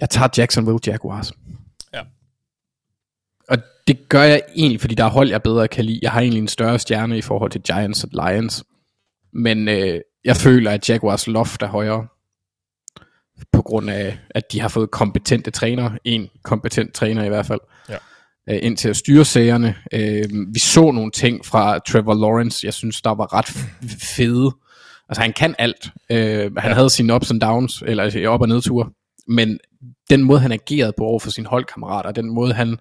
Jeg 0.00 0.10
tager 0.10 0.28
Jacksonville 0.38 0.78
Jaguars. 0.86 1.32
Ja. 1.94 2.00
Og 3.48 3.58
det 3.86 4.08
gør 4.08 4.22
jeg 4.22 4.42
egentlig, 4.56 4.80
fordi 4.80 4.94
der 4.94 5.04
er 5.04 5.10
hold, 5.10 5.28
jeg 5.30 5.42
bedre 5.42 5.68
kan 5.68 5.84
lide. 5.84 5.98
Jeg 6.02 6.12
har 6.12 6.20
egentlig 6.20 6.40
en 6.40 6.48
større 6.48 6.78
stjerne 6.78 7.18
i 7.18 7.22
forhold 7.22 7.50
til 7.50 7.60
Giants 7.60 8.04
og 8.04 8.10
Lions. 8.12 8.64
Men 9.32 9.68
øh, 9.68 10.00
jeg 10.24 10.36
føler, 10.36 10.70
at 10.70 10.88
Jaguars 10.88 11.26
loft 11.26 11.62
er 11.62 11.66
højere. 11.66 12.06
På 13.52 13.62
grund 13.62 13.90
af, 13.90 14.18
at 14.30 14.52
de 14.52 14.60
har 14.60 14.68
fået 14.68 14.90
kompetente 14.90 15.50
trænere. 15.50 15.98
En 16.04 16.28
kompetent 16.42 16.94
træner 16.94 17.24
i 17.24 17.28
hvert 17.28 17.46
fald. 17.46 17.60
Ja. 17.88 17.96
Øh, 18.48 18.58
ind 18.62 18.76
til 18.76 18.88
at 18.88 18.96
styre 18.96 19.24
sagerne. 19.24 19.74
Øh, 19.92 20.24
vi 20.52 20.58
så 20.58 20.90
nogle 20.90 21.10
ting 21.10 21.46
fra 21.46 21.78
Trevor 21.78 22.14
Lawrence, 22.14 22.66
jeg 22.66 22.74
synes, 22.74 23.02
der 23.02 23.10
var 23.10 23.34
ret 23.34 23.46
fede. 24.16 24.50
Altså, 25.08 25.22
han 25.22 25.32
kan 25.32 25.54
alt. 25.58 25.90
Øh, 26.10 26.56
han 26.56 26.70
ja. 26.70 26.74
havde 26.74 26.90
sine 26.90 27.14
ups 27.14 27.30
and 27.30 27.40
downs, 27.40 27.82
eller 27.86 28.02
altså, 28.02 28.26
op- 28.26 28.40
og 28.40 28.48
nedture. 28.48 28.90
Men 29.30 29.58
den 30.10 30.24
måde, 30.24 30.40
han 30.40 30.52
agerede 30.52 30.92
på 30.98 31.04
over 31.04 31.18
for 31.20 31.30
sine 31.30 31.48
holdkammerater, 31.48 32.12
den 32.12 32.30
måde, 32.30 32.52
han 32.52 32.78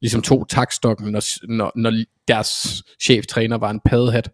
ligesom 0.00 0.22
tog 0.22 0.48
takstokken, 0.48 1.12
når, 1.12 1.46
når, 1.56 1.72
når 1.74 2.04
deres 2.28 2.82
cheftræner 3.02 3.58
var 3.58 3.70
en 3.70 3.80
paddehat, 3.80 4.30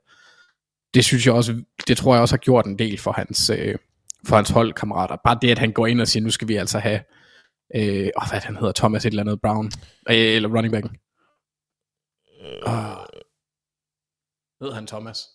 det 0.95 1.05
synes 1.05 1.27
jeg 1.27 1.35
også, 1.35 1.63
det 1.89 1.97
tror 1.97 2.15
jeg 2.15 2.23
også 2.23 2.35
har 2.35 2.39
gjort 2.39 2.67
en 2.67 2.79
del 2.79 2.99
for 2.99 3.13
hans, 3.13 3.51
øh, 3.51 3.75
for 4.27 4.37
hans 4.37 4.51
holdkammerater. 4.51 5.17
Bare 5.25 5.39
det, 5.43 5.51
at 5.51 5.59
han 5.59 5.73
går 5.73 5.87
ind 5.87 6.01
og 6.01 6.09
siger, 6.09 6.23
nu 6.23 6.31
skal 6.31 6.49
vi 6.49 6.57
altså 6.57 6.79
have, 6.79 7.01
øh, 7.77 8.11
åh, 8.23 8.29
hvad 8.31 8.41
han 8.41 8.57
hedder, 8.57 8.73
Thomas 8.73 9.05
et 9.05 9.11
eller 9.11 9.23
andet 9.23 9.41
Brown, 9.41 9.67
øh, 10.11 10.17
eller 10.17 10.49
running 10.49 10.73
backen. 10.73 10.91
Øh. 12.43 12.73
Ved 14.61 14.73
han 14.73 14.87
Thomas? 14.87 15.29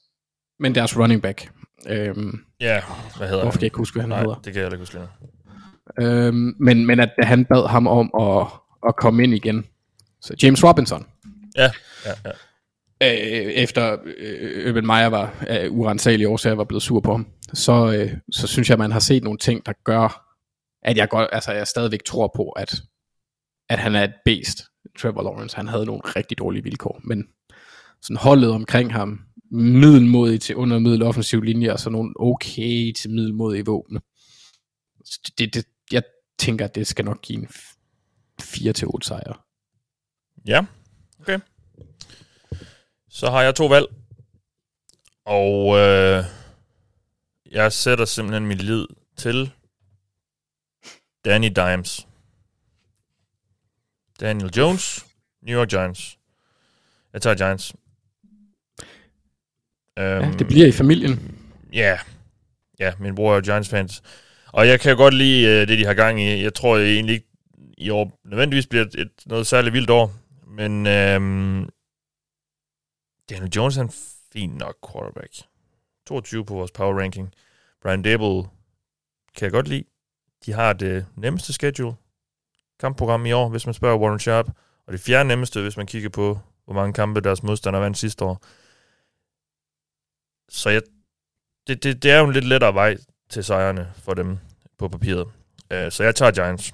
Men 0.59 0.75
deres 0.75 0.97
running 0.97 1.21
back. 1.21 1.51
Øhm, 1.87 2.45
Ja, 2.59 2.83
hvad 3.17 3.27
hedder 3.27 3.43
hvorfor 3.43 3.57
kan 3.57 3.61
jeg 3.61 3.67
ikke 3.67 3.77
huske, 3.77 3.95
hvad 3.95 4.01
han 4.03 4.09
Nej, 4.09 4.19
hedder? 4.19 4.35
det 4.35 4.53
kan 4.53 4.61
jeg 4.63 4.71
ikke 4.71 4.81
huske. 4.81 4.99
Øhm, 5.99 6.55
men, 6.59 6.85
men 6.85 6.99
at 6.99 7.09
han 7.19 7.45
bad 7.45 7.69
ham 7.69 7.87
om 7.87 8.11
at, 8.19 8.47
at 8.87 8.95
komme 8.95 9.23
ind 9.23 9.33
igen. 9.33 9.65
Så 10.21 10.35
James 10.43 10.63
Robinson. 10.63 11.05
Ja, 11.55 11.71
ja, 12.05 12.11
ja. 12.25 12.31
Øh, 13.03 13.51
efter 13.51 13.97
øh, 14.17 14.69
Urban 14.69 14.85
Meyer 14.85 15.07
var 15.07 15.35
af 15.47 15.67
urensagelige 15.69 16.29
årsager 16.29 16.55
var 16.55 16.63
blevet 16.63 16.83
sur 16.83 16.99
på 16.99 17.11
ham, 17.11 17.27
så, 17.53 17.91
øh, 17.91 18.17
så 18.31 18.47
synes 18.47 18.69
jeg, 18.69 18.75
at 18.75 18.79
man 18.79 18.91
har 18.91 18.99
set 18.99 19.23
nogle 19.23 19.39
ting, 19.39 19.65
der 19.65 19.73
gør, 19.83 20.33
at 20.81 20.97
jeg, 20.97 21.09
godt, 21.09 21.29
altså, 21.31 21.51
jeg 21.51 21.67
stadigvæk 21.67 22.03
tror 22.03 22.31
på, 22.35 22.49
at, 22.49 22.81
at 23.69 23.79
han 23.79 23.95
er 23.95 24.03
et 24.03 24.13
beast. 24.25 24.63
Trevor 24.99 25.23
Lawrence, 25.23 25.55
han 25.55 25.67
havde 25.67 25.85
nogle 25.85 26.01
rigtig 26.05 26.37
dårlige 26.37 26.63
vilkår, 26.63 27.01
men 27.03 27.27
sådan 28.01 28.17
holdet 28.17 28.51
omkring 28.51 28.93
ham, 28.93 29.19
middelmodig 29.51 30.41
til 30.41 30.55
under 30.55 30.79
middel 30.79 31.03
offensiv 31.03 31.41
linje, 31.41 31.73
og 31.73 31.79
så 31.79 31.89
nogle 31.89 32.13
okay 32.19 32.91
til 32.91 33.09
middelmodige 33.09 33.65
våben. 33.65 33.99
Det, 35.37 35.53
det, 35.53 35.65
jeg 35.91 36.03
tænker, 36.39 36.65
at 36.65 36.75
det 36.75 36.87
skal 36.87 37.05
nok 37.05 37.21
give 37.21 37.39
en 37.39 37.47
4-8 38.41 38.89
sejre. 39.01 39.33
Ja, 40.45 40.65
okay. 41.19 41.39
Så 43.09 43.29
har 43.29 43.41
jeg 43.41 43.55
to 43.55 43.65
valg. 43.65 43.85
Og 45.25 45.77
øh, 45.77 46.23
jeg 47.51 47.73
sætter 47.73 48.05
simpelthen 48.05 48.45
min 48.45 48.57
lid 48.57 48.87
til 49.17 49.51
Danny 51.25 51.47
Dimes. 51.55 52.07
Daniel 54.19 54.49
Jones, 54.57 55.05
New 55.41 55.59
York 55.59 55.69
Giants. 55.69 56.19
Jeg 57.13 57.21
tager 57.21 57.35
Giants. 57.35 57.73
Um, 59.99 60.03
Ja, 60.03 60.31
det 60.39 60.47
bliver 60.47 60.67
i 60.67 60.71
familien. 60.71 61.37
Ja, 61.73 61.99
ja, 62.79 62.93
min 62.99 63.15
bror 63.15 63.31
er 63.31 63.35
jo 63.35 63.41
Giants-fans. 63.41 64.01
Og 64.53 64.67
jeg 64.67 64.79
kan 64.79 64.91
jo 64.91 64.97
godt 64.97 65.13
lide 65.13 65.47
øh, 65.47 65.67
det, 65.67 65.79
de 65.79 65.85
har 65.85 65.93
gang 65.93 66.21
i. 66.21 66.43
Jeg 66.43 66.53
tror 66.53 66.77
egentlig 66.77 67.13
ikke, 67.13 67.27
i 67.77 67.89
år 67.89 68.19
nødvendigvis 68.25 68.67
bliver 68.67 68.85
et, 68.85 68.95
et 68.95 69.11
noget 69.25 69.47
særligt 69.47 69.73
vildt 69.73 69.89
år. 69.89 70.13
Men 70.47 70.87
øhm, 70.87 71.69
Daniel 73.29 73.51
Jones 73.55 73.77
er 73.77 73.81
en 73.81 73.91
fin 74.33 74.49
nok 74.49 74.75
quarterback. 74.91 75.33
22 76.07 76.45
på 76.45 76.53
vores 76.53 76.71
power 76.71 76.99
ranking. 76.99 77.33
Brian 77.81 78.01
Dable 78.01 78.43
kan 79.35 79.45
jeg 79.45 79.51
godt 79.51 79.67
lide. 79.67 79.83
De 80.45 80.53
har 80.53 80.73
det 80.73 81.05
nemmeste 81.15 81.53
schedule 81.53 81.95
kampprogram 82.79 83.25
i 83.25 83.31
år, 83.31 83.49
hvis 83.49 83.65
man 83.65 83.73
spørger 83.73 83.97
Warren 83.97 84.19
Sharp. 84.19 84.47
Og 84.87 84.93
det 84.93 85.01
fjerde 85.01 85.27
nemmeste, 85.27 85.61
hvis 85.61 85.77
man 85.77 85.87
kigger 85.87 86.09
på, 86.09 86.39
hvor 86.65 86.73
mange 86.73 86.93
kampe 86.93 87.21
deres 87.21 87.43
modstander 87.43 87.79
vandt 87.79 87.97
sidste 87.97 88.25
år. 88.25 88.41
Så 90.49 90.69
jeg, 90.69 90.81
det, 91.67 91.83
det, 91.83 92.03
det 92.03 92.11
er 92.11 92.19
jo 92.19 92.25
en 92.25 92.33
lidt 92.33 92.45
lettere 92.45 92.73
vej 92.73 92.97
til 93.29 93.43
sejrene 93.43 93.91
for 94.03 94.13
dem 94.13 94.37
på 94.77 94.87
papiret. 94.87 95.25
Uh, 95.73 95.89
så 95.89 96.03
jeg 96.03 96.15
tager 96.15 96.31
Giants. 96.31 96.73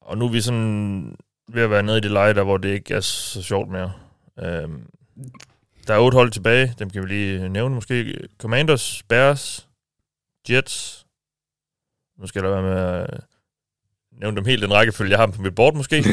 Og 0.00 0.18
nu 0.18 0.24
er 0.24 0.30
vi 0.30 0.40
sådan 0.40 1.16
ved 1.48 1.62
at 1.62 1.70
være 1.70 1.82
nede 1.82 1.98
i 1.98 2.00
det 2.00 2.10
leje, 2.10 2.34
der 2.34 2.42
hvor 2.42 2.56
det 2.56 2.68
ikke 2.68 2.94
er 2.94 3.00
så 3.00 3.42
sjovt 3.42 3.70
mere. 3.70 3.92
Uh, 4.36 4.70
der 5.86 5.94
er 5.94 5.98
otte 5.98 6.16
hold 6.16 6.30
tilbage. 6.30 6.74
Dem 6.78 6.90
kan 6.90 7.02
vi 7.02 7.08
lige 7.08 7.48
nævne 7.48 7.74
måske. 7.74 8.28
Commanders, 8.38 9.02
Bears, 9.08 9.68
Jets. 10.50 11.06
Nu 12.18 12.26
skal 12.26 12.42
der 12.42 12.50
være 12.50 12.62
med 12.62 12.76
at 12.76 13.20
nævne 14.20 14.36
dem 14.36 14.44
helt 14.44 14.62
den 14.62 14.72
rækkefølge, 14.72 15.10
jeg 15.10 15.18
har 15.18 15.26
dem 15.26 15.34
på 15.34 15.42
mit 15.42 15.54
board 15.54 15.74
måske. 15.74 16.02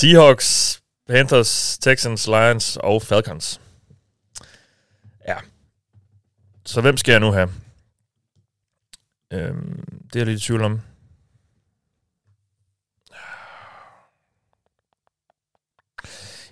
Seahawks, 0.00 0.82
Panthers, 1.08 1.78
Texans, 1.78 2.26
Lions 2.26 2.76
og 2.76 3.02
Falcons. 3.02 3.60
Ja. 5.28 5.36
Så 6.66 6.80
hvem 6.80 6.96
skal 6.96 7.12
jeg 7.12 7.20
nu 7.20 7.30
have? 7.32 7.50
Øhm, 9.32 9.84
det 10.12 10.16
er 10.16 10.20
jeg 10.20 10.26
lidt 10.26 10.40
i 10.40 10.46
tvivl 10.46 10.62
om. 10.62 10.80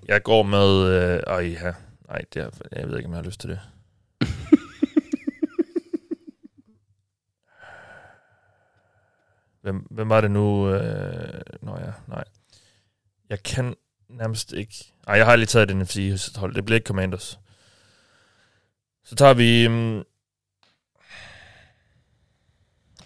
Jeg 0.09 0.23
går 0.23 0.43
med... 0.43 0.87
Øh, 0.87 1.21
ej, 1.27 1.59
ja. 1.63 1.73
Nej, 2.09 2.25
det 2.35 2.43
er, 2.43 2.51
jeg 2.73 2.89
ved 2.89 2.97
ikke, 2.97 3.07
om 3.07 3.13
jeg 3.13 3.19
har 3.19 3.25
lyst 3.25 3.41
til 3.41 3.51
det. 3.51 3.61
hvem, 9.63 9.77
hvem 9.91 10.09
var 10.09 10.21
det 10.21 10.31
nu? 10.31 10.71
Øh, 10.71 11.41
nå 11.63 11.79
ja, 11.79 11.93
nej. 12.09 12.25
Jeg 13.29 13.43
kan 13.43 13.75
nærmest 14.09 14.53
ikke... 14.53 14.93
Ej, 15.07 15.15
jeg 15.15 15.27
har 15.27 15.37
lige 15.37 15.47
taget 15.47 15.69
den 15.69 15.79
NFC-hold. 15.79 16.55
Det 16.55 16.65
bliver 16.65 16.77
ikke 16.77 16.87
Commanders. 16.87 17.39
Så 19.05 19.15
tager 19.15 19.35
vi... 19.35 19.67
Um, 19.67 20.05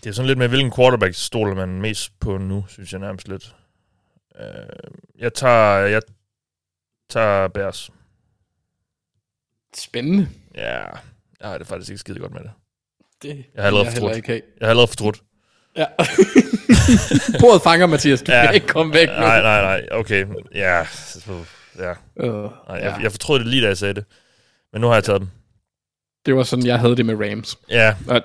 det 0.05 0.11
er 0.11 0.15
sådan 0.15 0.27
lidt 0.27 0.39
med, 0.39 0.49
hvilken 0.49 0.73
quarterback 0.73 1.15
stoler 1.15 1.55
man 1.55 1.69
mest 1.81 2.21
på 2.21 2.39
nu, 2.39 2.65
synes 2.69 2.93
jeg 2.93 3.01
nærmest 3.01 3.29
lidt. 3.29 3.55
Uh, 4.41 4.45
jeg 5.19 5.35
tager... 5.35 5.77
Jeg 5.79 6.03
tager 7.11 7.49
Bears. 7.49 7.91
Spændende. 9.77 10.29
Ja, 10.55 10.79
jeg 11.41 11.49
har 11.49 11.59
det 11.59 11.67
faktisk 11.67 11.91
ikke 11.91 12.01
skide 12.01 12.19
godt 12.19 12.33
med 12.33 12.41
det. 12.41 12.51
Det 13.23 13.45
Jeg 13.55 13.63
har 13.63 13.67
allerede 13.67 13.87
jeg 13.87 13.93
fortrudt. 13.95 14.17
ikke 14.17 14.29
have. 14.29 14.43
Jeg 14.61 14.67
har 14.67 14.71
allerede 14.71 14.89
fortrudt. 14.89 15.23
Ja. 15.77 15.87
Bordet 17.41 17.63
fanger, 17.63 17.87
Mathias. 17.87 18.23
Du 18.23 18.33
ja. 18.33 18.45
kan 18.47 18.55
ikke 18.55 18.67
komme 18.67 18.93
væk 18.95 19.09
nu. 19.09 19.15
Nej, 19.15 19.43
nej, 19.43 19.61
nej. 19.63 19.89
Okay. 19.91 20.27
Ja. 20.55 20.87
ja. 21.79 21.95
Øh, 22.17 22.33
Nej, 22.43 22.51
jeg, 22.69 22.83
ja. 22.83 22.97
jeg 23.03 23.11
fortrød 23.11 23.39
det 23.39 23.47
lige, 23.47 23.63
da 23.63 23.69
jeg 23.69 23.79
sagde 23.79 23.95
det. 23.95 24.05
Men 24.73 24.81
nu 24.81 24.87
har 24.87 24.95
jeg 24.95 25.05
taget 25.05 25.21
dem. 25.21 25.29
Det 26.27 26.37
var 26.37 26.43
sådan, 26.43 26.67
jeg 26.67 26.79
havde 26.81 26.97
det 26.97 27.07
med 27.07 27.15
Rams. 27.31 27.59
Ja, 27.71 27.97
Og 28.09 28.23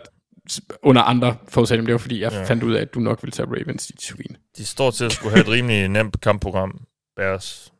under 0.82 1.02
andre 1.02 1.38
forudsætninger, 1.47 1.86
det 1.88 1.93
var 1.93 1.97
fordi, 1.99 2.22
jeg 2.22 2.32
Ja. 2.32 2.38
ja. 2.39 2.43
fandt 2.45 2.64
ud 2.64 2.74
af, 2.74 2.82
at 2.82 2.93
du 2.93 2.99
nok 2.99 3.24
ville 3.24 3.32
tage 3.32 3.45
Ravens, 3.49 3.88
dit 3.88 4.02
svin. 4.02 4.38
de 4.58 4.66
står 4.66 4.91
til 4.91 5.06
at 5.06 5.12
skulle 5.12 5.32
have 5.32 5.41
et 5.41 5.47
rimelig 5.49 5.88
nemt 5.88 6.22
kampprogram. 6.22 6.86
Bears. 7.16 7.74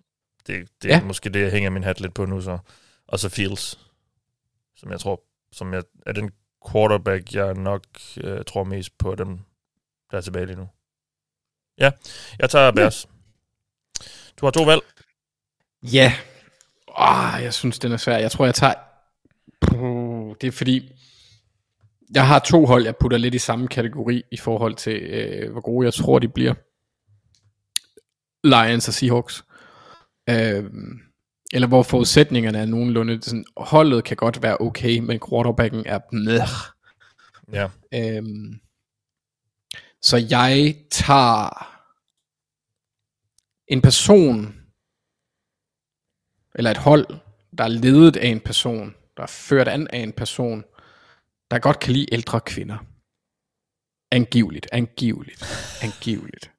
Det, 0.48 0.68
det 0.82 0.92
er 0.92 0.96
Ja. 0.98 1.04
måske 1.04 1.30
det, 1.30 1.42
jeg 1.42 1.52
hænger 1.52 1.70
min 1.70 1.84
hat 1.84 2.02
lidt 2.02 2.14
på 2.14 2.26
nu 2.26 2.42
så. 2.42 2.58
Og 3.08 3.20
så 3.20 3.30
Fields. 3.30 3.80
Som 4.76 4.92
jeg 4.92 5.00
tror, 5.00 5.22
som 5.52 5.74
jeg, 5.74 5.84
er 6.06 6.12
den 6.12 6.32
quarterback, 6.72 7.34
jeg 7.34 7.54
nok 7.54 7.84
øh, 8.24 8.44
tror 8.48 8.64
mest 8.64 8.98
på 8.98 9.16
dem, 9.16 9.40
der 10.12 10.18
er 10.18 10.22
tilbage 10.22 10.46
lige 10.46 10.58
nu. 10.58 10.68
Ja, 11.78 11.92
jeg 12.40 12.50
tager 12.50 12.72
Bears. 12.72 13.08
Du 14.38 14.46
har 14.46 14.52
to 14.52 14.64
valg. 14.64 14.82
Ja. 15.84 16.14
Oh, 16.88 17.44
jeg 17.44 17.54
synes, 17.54 17.80
den 17.80 17.92
er 17.92 17.98
svær. 17.98 18.18
Jeg 18.18 18.32
tror, 18.32 18.46
jeg 18.46 18.56
tager... 18.56 18.74
Puh, 19.62 20.36
Det 20.42 20.48
er 20.48 20.52
fordi, 20.52 20.92
jeg 22.14 22.28
har 22.28 22.40
to 22.40 22.66
hold, 22.66 22.84
jeg 22.84 22.96
putter 22.96 23.18
lidt 23.18 23.36
i 23.36 23.40
samme 23.40 23.68
kategori 23.68 24.24
i 24.32 24.38
forhold 24.38 24.76
til, 24.76 24.94
øh, 25.02 25.52
hvor 25.52 25.62
gode 25.62 25.86
jeg 25.86 25.94
tror, 25.94 26.20
de 26.20 26.28
bliver. 26.28 26.54
Lions 28.44 28.88
og 28.88 28.94
Seahawks. 28.94 29.44
Øh, 30.30 30.64
eller 31.54 31.68
hvor 31.68 31.84
forudsætningerne 31.84 32.58
er 32.58 32.66
nogenlunde, 32.66 33.22
sådan, 33.22 33.46
holdet 33.58 34.04
kan 34.04 34.18
godt 34.18 34.42
være 34.42 34.58
okay, 34.60 35.00
men 35.00 35.20
quarterbacken 35.30 35.84
er 35.86 36.00
bleh. 36.10 36.50
Ja. 37.54 37.70
Øhm, 37.94 38.60
så 40.02 40.18
jeg 40.30 40.76
tager 40.92 41.68
en 43.68 43.82
person, 43.82 44.56
eller 46.56 46.72
et 46.72 46.78
hold, 46.78 47.06
der 47.58 47.64
er 47.64 47.68
ledet 47.68 48.18
af 48.18 48.28
en 48.28 48.40
person, 48.40 48.96
der 49.18 49.24
er 49.24 49.28
ført 49.28 49.68
an 49.68 49.88
af 49.94 50.00
en 50.00 50.12
person, 50.12 50.64
der 51.52 51.60
godt 51.60 51.80
kan 51.80 51.94
lide 51.94 52.06
ældre 52.12 52.40
kvinder. 52.40 52.78
Angiveligt, 54.12 54.68
angiveligt, 54.72 55.44
angiveligt. 55.84 56.52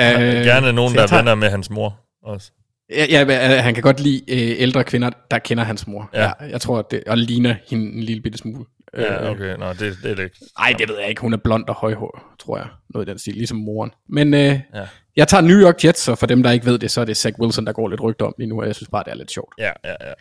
Øh, 0.00 0.06
Gerne 0.20 0.72
nogen, 0.72 0.94
der 0.94 1.06
tager- 1.06 1.22
venner 1.22 1.34
med 1.34 1.50
hans 1.50 1.70
mor 1.70 2.00
også. 2.22 2.52
Ja, 2.90 3.06
ja, 3.10 3.22
øh, 3.58 3.64
han 3.64 3.74
kan 3.74 3.82
godt 3.82 4.00
lide 4.00 4.22
øh, 4.28 4.60
ældre 4.62 4.84
kvinder, 4.84 5.10
der 5.30 5.38
kender 5.38 5.64
hans 5.64 5.86
mor. 5.86 6.10
Ja. 6.14 6.22
Ja. 6.22 6.32
jeg 6.50 6.60
tror, 6.60 6.78
at 6.78 6.84
det, 6.90 7.04
og 7.06 7.18
ligner 7.18 7.54
hende 7.66 7.92
en 7.92 8.02
lille 8.02 8.22
bitte 8.22 8.38
smule. 8.38 8.64
Ja, 8.94 9.24
Øh, 9.24 9.30
okay. 9.30 9.56
Nå, 9.56 9.68
det, 9.72 9.78
det 10.02 10.10
er 10.10 10.14
det 10.14 10.22
ikke. 10.24 10.36
Ej, 10.58 10.74
det 10.78 10.88
ved 10.88 10.98
jeg 10.98 11.08
ikke. 11.08 11.20
Hun 11.20 11.32
er 11.32 11.36
blond 11.36 11.68
og 11.68 11.74
højhår, 11.74 12.34
tror 12.38 12.56
jeg. 12.58 12.66
Noget 12.90 13.08
i 13.08 13.10
den 13.10 13.18
stil, 13.18 13.34
ligesom 13.34 13.58
moren. 13.58 13.90
Men 14.08 14.34
øh, 14.34 14.60
Ja. 14.74 14.86
jeg 15.16 15.28
tager 15.28 15.40
New 15.40 15.56
York 15.60 15.84
Jets, 15.84 16.08
og 16.08 16.18
for 16.18 16.26
dem, 16.26 16.42
der 16.42 16.50
ikke 16.50 16.66
ved 16.66 16.78
det, 16.78 16.90
så 16.90 17.00
er 17.00 17.04
det 17.04 17.16
Zach 17.16 17.38
Wilson, 17.40 17.66
der 17.66 17.72
går 17.72 17.88
lidt 17.88 18.00
rygter 18.02 18.26
om 18.26 18.34
lige 18.38 18.48
nu, 18.48 18.60
og 18.60 18.66
jeg 18.66 18.74
synes 18.74 18.88
bare, 18.92 19.04
det 19.04 19.10
er 19.10 19.14
lidt 19.14 19.32
sjovt. 19.32 19.54
Ja, 19.58 19.72
ja, 19.84 19.94
ja. 20.08 20.12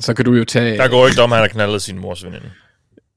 Så 0.00 0.14
kan 0.14 0.24
du 0.24 0.34
jo 0.34 0.44
tage... 0.44 0.76
Der 0.78 0.88
går 0.88 1.06
ikke 1.08 1.22
om, 1.22 1.32
at 1.32 1.38
han 1.38 1.42
har 1.42 1.48
knaldet 1.48 1.82
sin 1.82 1.98
mors 1.98 2.24
veninde. 2.24 2.50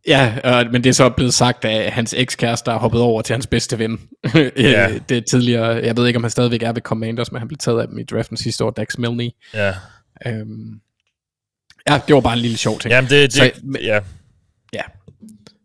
Ja, 0.07 0.33
øh, 0.63 0.71
men 0.71 0.83
det 0.83 0.89
er 0.89 0.93
så 0.93 1.09
blevet 1.09 1.33
sagt 1.33 1.65
af 1.65 1.91
hans 1.91 2.13
ekskæreste, 2.17 2.65
der 2.69 2.75
er 2.75 2.79
hoppet 2.79 3.01
over 3.01 3.21
til 3.21 3.33
hans 3.33 3.47
bedste 3.47 3.79
ven. 3.79 3.99
Ja. 4.57 4.89
Det 5.09 5.17
er 5.17 5.21
tidligere, 5.21 5.67
jeg 5.67 5.97
ved 5.97 6.07
ikke, 6.07 6.17
om 6.17 6.23
han 6.23 6.29
stadigvæk 6.31 6.63
er 6.63 6.71
ved 6.73 6.81
Commanders, 6.81 7.31
men 7.31 7.39
han 7.39 7.47
blev 7.47 7.57
taget 7.57 7.81
af 7.81 7.87
dem 7.87 7.97
i 7.99 8.03
draften 8.03 8.37
sidste 8.37 8.63
år, 8.63 8.71
Dax 8.71 8.97
Milne. 8.97 9.31
Ja. 9.53 9.73
Øhm, 10.27 10.79
ja, 11.89 12.01
det 12.07 12.15
var 12.15 12.21
bare 12.21 12.33
en 12.33 12.39
lille 12.39 12.57
sjov 12.57 12.79
ting. 12.79 12.91
Jamen, 12.91 13.09
det, 13.09 13.33
Så- 13.33 13.43
det, 13.73 13.81
ja. 13.83 13.99
Ja. 14.73 14.81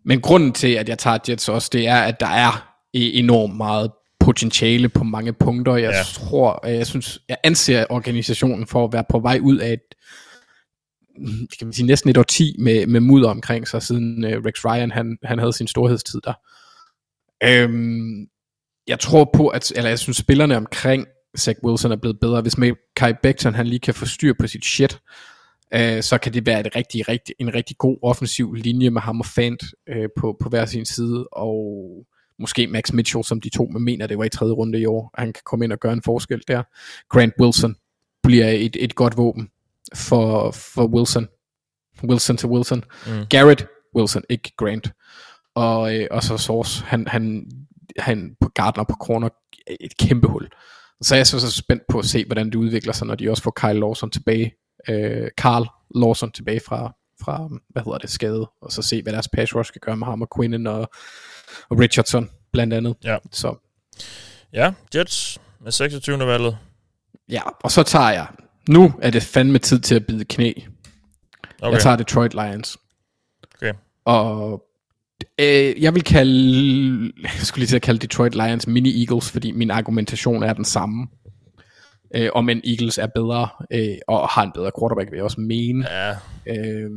Men 0.04 0.20
grunden 0.20 0.52
til, 0.52 0.68
at 0.72 0.88
jeg 0.88 0.98
tager 0.98 1.18
Jets 1.28 1.48
også, 1.48 1.70
det 1.72 1.86
er, 1.88 1.96
at 2.00 2.20
der 2.20 2.26
er 2.26 2.50
e- 2.96 3.18
enormt 3.18 3.56
meget 3.56 3.90
potentiale 4.20 4.88
på 4.88 5.04
mange 5.04 5.32
punkter. 5.32 5.76
Jeg 5.76 5.90
Ja. 5.90 6.02
tror, 6.02 6.66
jeg 6.66 6.86
synes, 6.86 7.18
jeg 7.28 7.36
anser 7.44 7.84
organisationen 7.90 8.66
for 8.66 8.84
at 8.84 8.92
være 8.92 9.04
på 9.10 9.18
vej 9.18 9.38
ud 9.42 9.58
af 9.58 9.72
et, 9.72 9.80
kan 11.58 11.66
man 11.66 11.72
sige, 11.72 11.86
næsten 11.86 12.10
et 12.10 12.18
årti 12.18 12.56
med, 12.58 12.86
med 12.86 13.00
mudder 13.00 13.30
omkring 13.30 13.68
sig, 13.68 13.82
siden 13.82 14.24
øh, 14.24 14.42
Rex 14.46 14.64
Ryan, 14.64 14.90
han, 14.90 15.18
han 15.24 15.38
havde 15.38 15.52
sin 15.52 15.66
storhedstid 15.66 16.20
der. 16.24 16.34
Øhm, 17.44 18.26
jeg 18.86 19.00
tror 19.00 19.30
på, 19.34 19.48
at, 19.48 19.72
eller 19.76 19.88
jeg 19.88 19.98
synes, 19.98 20.16
spillerne 20.16 20.56
omkring 20.56 21.06
Zach 21.38 21.60
Wilson 21.64 21.92
er 21.92 21.96
blevet 21.96 22.20
bedre. 22.20 22.40
Hvis 22.40 22.58
med 22.58 22.72
Kai 22.96 23.12
Becton, 23.22 23.54
han 23.54 23.66
lige 23.66 23.80
kan 23.80 23.94
få 23.94 24.06
styr 24.06 24.34
på 24.40 24.46
sit 24.46 24.64
shit, 24.64 25.00
øh, 25.74 26.02
så 26.02 26.18
kan 26.18 26.34
det 26.34 26.46
være 26.46 26.60
et 26.60 26.76
rigtig, 26.76 27.08
rigtig, 27.08 27.34
en 27.38 27.54
rigtig 27.54 27.78
god 27.78 27.98
offensiv 28.02 28.54
linje 28.54 28.90
med 28.90 29.02
ham 29.02 29.20
og 29.20 29.26
Fant 29.26 29.62
øh, 29.88 30.08
på, 30.16 30.36
på 30.40 30.48
hver 30.48 30.66
sin 30.66 30.84
side, 30.84 31.28
og 31.32 32.06
måske 32.38 32.66
Max 32.66 32.92
Mitchell, 32.92 33.24
som 33.24 33.40
de 33.40 33.48
to 33.48 33.64
med 33.72 33.80
mener, 33.80 34.06
det 34.06 34.18
var 34.18 34.24
i 34.24 34.28
tredje 34.28 34.52
runde 34.52 34.80
i 34.80 34.86
år, 34.86 35.10
han 35.18 35.32
kan 35.32 35.42
komme 35.44 35.64
ind 35.64 35.72
og 35.72 35.80
gøre 35.80 35.92
en 35.92 36.02
forskel 36.02 36.42
der. 36.48 36.62
Grant 37.08 37.34
Wilson 37.40 37.76
bliver 38.22 38.48
et, 38.48 38.76
et 38.80 38.94
godt 38.94 39.16
våben 39.16 39.48
for, 39.94 40.50
for 40.50 40.86
Wilson. 40.86 41.28
Wilson 42.04 42.36
til 42.36 42.48
Wilson. 42.48 42.84
Mm. 43.06 43.26
Garrett 43.30 43.66
Wilson, 43.96 44.22
ikke 44.28 44.52
Grant. 44.56 44.92
Og, 45.54 45.96
øh, 45.96 46.06
og 46.10 46.22
så 46.22 46.36
Source, 46.36 46.84
han, 46.84 47.08
han, 47.08 47.50
han 47.98 48.36
på 48.40 48.48
Gardner 48.54 48.84
på 48.84 48.96
corner, 49.00 49.28
et 49.80 49.96
kæmpe 49.96 50.28
hul. 50.28 50.48
Så 51.02 51.14
jeg 51.14 51.20
er 51.20 51.24
så, 51.24 51.40
så 51.40 51.50
spændt 51.50 51.82
på 51.88 51.98
at 51.98 52.04
se, 52.04 52.24
hvordan 52.24 52.46
det 52.46 52.54
udvikler 52.54 52.92
sig, 52.92 53.06
når 53.06 53.14
de 53.14 53.30
også 53.30 53.42
får 53.42 53.52
Kyle 53.56 53.80
Lawson 53.80 54.10
tilbage, 54.10 54.54
øh, 54.88 55.30
Carl 55.36 55.68
Lawson 55.94 56.32
tilbage 56.32 56.60
fra, 56.66 56.92
fra, 57.24 57.48
hvad 57.68 57.82
hedder 57.82 57.98
det, 57.98 58.10
skade, 58.10 58.50
og 58.62 58.72
så 58.72 58.82
se, 58.82 59.02
hvad 59.02 59.12
deres 59.12 59.28
pass 59.28 59.54
rush 59.54 59.72
kan 59.72 59.80
gøre 59.84 59.96
med 59.96 60.06
ham 60.06 60.22
og 60.22 60.28
Quinnen 60.36 60.66
og, 60.66 60.80
og 61.68 61.78
Richardson, 61.78 62.30
blandt 62.52 62.74
andet. 62.74 62.96
Ja. 63.04 63.18
Så 63.32 63.54
Ja, 64.52 64.72
Jets 64.94 65.38
med 65.60 65.72
26. 65.72 66.18
valget. 66.18 66.58
ja, 67.28 67.42
og 67.64 67.70
så 67.70 67.82
tager 67.82 68.10
jeg, 68.10 68.26
nu 68.68 68.92
er 69.02 69.10
det 69.10 69.22
fandme 69.22 69.58
tid 69.58 69.80
til 69.80 69.94
at 69.94 70.06
bide 70.06 70.24
knæ. 70.24 70.52
Okay. 71.62 71.72
Jeg 71.72 71.80
tager 71.80 71.96
Detroit 71.96 72.34
Lions. 72.34 72.78
Okay. 73.54 73.72
Og 74.04 74.62
øh, 75.40 75.82
jeg 75.82 75.94
vil 75.94 76.04
kalde, 76.04 77.12
jeg 77.22 77.30
skulle 77.42 77.60
lige 77.60 77.68
til 77.68 77.76
at 77.76 77.82
kalde 77.82 78.00
Detroit 78.00 78.34
Lions 78.34 78.66
mini 78.66 79.04
Eagles, 79.04 79.30
fordi 79.30 79.52
min 79.52 79.70
argumentation 79.70 80.42
er 80.42 80.52
den 80.52 80.64
samme. 80.64 81.06
Øh, 82.14 82.30
om 82.34 82.48
en 82.48 82.60
Eagles 82.64 82.98
er 82.98 83.06
bedre, 83.14 83.48
øh, 83.72 83.96
og 84.08 84.28
har 84.28 84.42
en 84.42 84.52
bedre 84.54 84.70
quarterback, 84.80 85.10
vil 85.10 85.16
jeg 85.16 85.24
også 85.24 85.40
mene. 85.40 85.86
Ja, 85.90 86.14
Øh, 86.46 86.90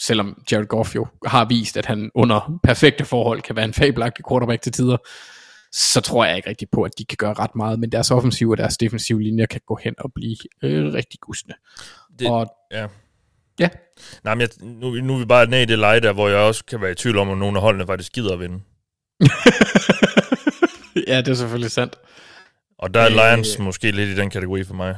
selvom 0.00 0.42
Jared 0.52 0.66
Goff 0.66 0.94
jo 0.94 1.06
har 1.26 1.44
vist, 1.44 1.76
at 1.76 1.86
han 1.86 2.10
under 2.14 2.60
perfekte 2.62 3.04
forhold 3.04 3.42
kan 3.42 3.56
være 3.56 3.64
en 3.64 3.72
fabelagtig 3.72 4.24
quarterback 4.28 4.62
til 4.62 4.72
tider, 4.72 4.96
så 5.76 6.00
tror 6.00 6.24
jeg 6.24 6.36
ikke 6.36 6.48
rigtig 6.48 6.68
på, 6.70 6.82
at 6.82 6.90
de 6.98 7.04
kan 7.04 7.16
gøre 7.16 7.34
ret 7.34 7.56
meget, 7.56 7.78
men 7.78 7.92
deres 7.92 8.10
offensive 8.10 8.52
og 8.52 8.56
deres 8.56 8.76
defensive 8.76 9.22
linjer 9.22 9.46
kan 9.46 9.60
gå 9.66 9.78
hen 9.82 9.94
og 9.98 10.12
blive 10.14 10.36
øh, 10.62 10.92
rigtig 10.92 11.20
gusne. 11.20 11.54
det, 12.18 12.30
Og 12.30 12.46
ja. 12.72 12.86
ja, 13.58 13.68
Nej, 14.24 14.34
men 14.34 14.40
jeg, 14.40 14.48
nu, 14.60 14.90
nu 14.90 15.14
er 15.14 15.18
vi 15.18 15.24
bare 15.24 15.46
nede 15.46 15.62
i 15.62 15.66
det 15.66 15.78
leje 15.78 16.00
der, 16.00 16.12
hvor 16.12 16.28
jeg 16.28 16.38
også 16.38 16.64
kan 16.64 16.80
være 16.80 16.90
i 16.90 16.94
tvivl 16.94 17.18
om, 17.18 17.28
om 17.28 17.38
nogle 17.38 17.58
af 17.58 17.62
holdene 17.62 17.86
faktisk 17.86 18.12
gider 18.12 18.32
at 18.32 18.40
vinde. 18.40 18.60
ja, 21.08 21.18
det 21.18 21.28
er 21.28 21.34
selvfølgelig 21.34 21.70
sandt. 21.70 21.96
Og 22.78 22.94
der 22.94 23.00
er 23.00 23.06
Øh. 23.06 23.36
Lions 23.36 23.58
måske 23.58 23.90
lidt 23.90 24.08
i 24.08 24.16
den 24.16 24.30
kategori 24.30 24.64
for 24.64 24.74
mig. 24.74 24.96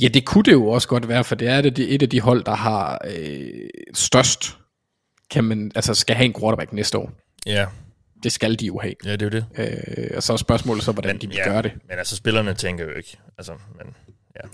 Ja, 0.00 0.08
det 0.08 0.24
kunne 0.24 0.44
det 0.44 0.52
jo 0.52 0.68
også 0.68 0.88
godt 0.88 1.08
være, 1.08 1.24
for 1.24 1.34
det 1.34 1.48
er 1.48 1.60
det, 1.60 1.76
det 1.76 1.90
er 1.90 1.94
et 1.94 2.02
af 2.02 2.10
de 2.10 2.20
hold, 2.20 2.44
der 2.44 2.54
har 2.54 3.00
øh, 3.04 3.68
størst, 3.94 4.56
kan 5.30 5.44
man, 5.44 5.72
altså 5.74 5.94
skal 5.94 6.16
have 6.16 6.24
en 6.26 6.34
quarterback 6.40 6.72
næste 6.72 6.98
år. 6.98 7.12
Ja, 7.46 7.66
Det 8.22 8.32
skal 8.32 8.60
de 8.60 8.66
jo 8.66 8.78
have. 8.78 8.94
ja 9.04 9.12
det 9.12 9.22
er 9.22 9.26
jo 9.26 9.30
det. 9.30 9.46
Øh, 10.08 10.10
og 10.16 10.22
så 10.22 10.32
er 10.32 10.36
spørgsmålet 10.36 10.84
så, 10.84 10.92
hvordan 10.92 11.18
de 11.18 11.26
vil 11.28 11.36
ja, 11.36 11.50
gøre 11.50 11.62
det. 11.62 11.72
Men 11.88 11.98
altså, 11.98 12.16
spillerne 12.16 12.54
tænker 12.54 12.84
jo 12.84 12.90
ikke. 12.90 13.16
Altså, 13.38 13.52
men, 13.78 13.94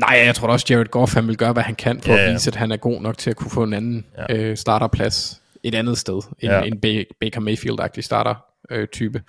Nej, 0.00 0.22
jeg 0.26 0.34
tror 0.34 0.46
da 0.46 0.52
også, 0.52 0.66
Jared 0.70 0.86
Goff 0.86 1.14
han 1.14 1.28
vil 1.28 1.36
gøre, 1.36 1.52
hvad 1.52 1.62
han 1.62 1.74
kan 1.74 2.00
for 2.00 2.08
Ja, 2.08 2.14
ja, 2.16 2.22
ja. 2.22 2.28
at 2.28 2.34
vise, 2.34 2.50
at 2.50 2.56
han 2.56 2.72
er 2.72 2.76
god 2.76 3.00
nok 3.00 3.18
til 3.18 3.30
at 3.30 3.36
kunne 3.36 3.50
få 3.50 3.62
en 3.62 3.72
anden 3.74 4.06
Ja. 4.18 4.24
ja. 4.34 4.36
øh, 4.42 4.56
starterplads 4.56 5.42
et 5.62 5.74
andet 5.74 5.98
sted, 5.98 6.14
end 6.14 6.52
Ja. 6.52 6.58
ja. 6.58 6.64
en 6.64 6.72
Ba- 6.74 7.16
Baker 7.20 7.40
Mayfield-agtig 7.40 8.00
starter-type. 8.02 9.22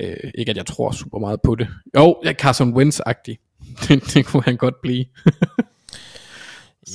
Øh, 0.00 0.16
ikke 0.34 0.50
at 0.50 0.56
jeg 0.56 0.66
tror 0.66 0.90
super 0.90 1.18
meget 1.18 1.40
på 1.44 1.54
det. 1.54 1.68
Jo, 1.96 2.20
ja, 2.24 2.32
Carson 2.32 2.74
Wentz-agtig. 2.76 3.36
det, 3.88 4.14
det 4.14 4.26
kunne 4.26 4.42
han 4.42 4.56
godt 4.56 4.80
blive. 4.82 5.04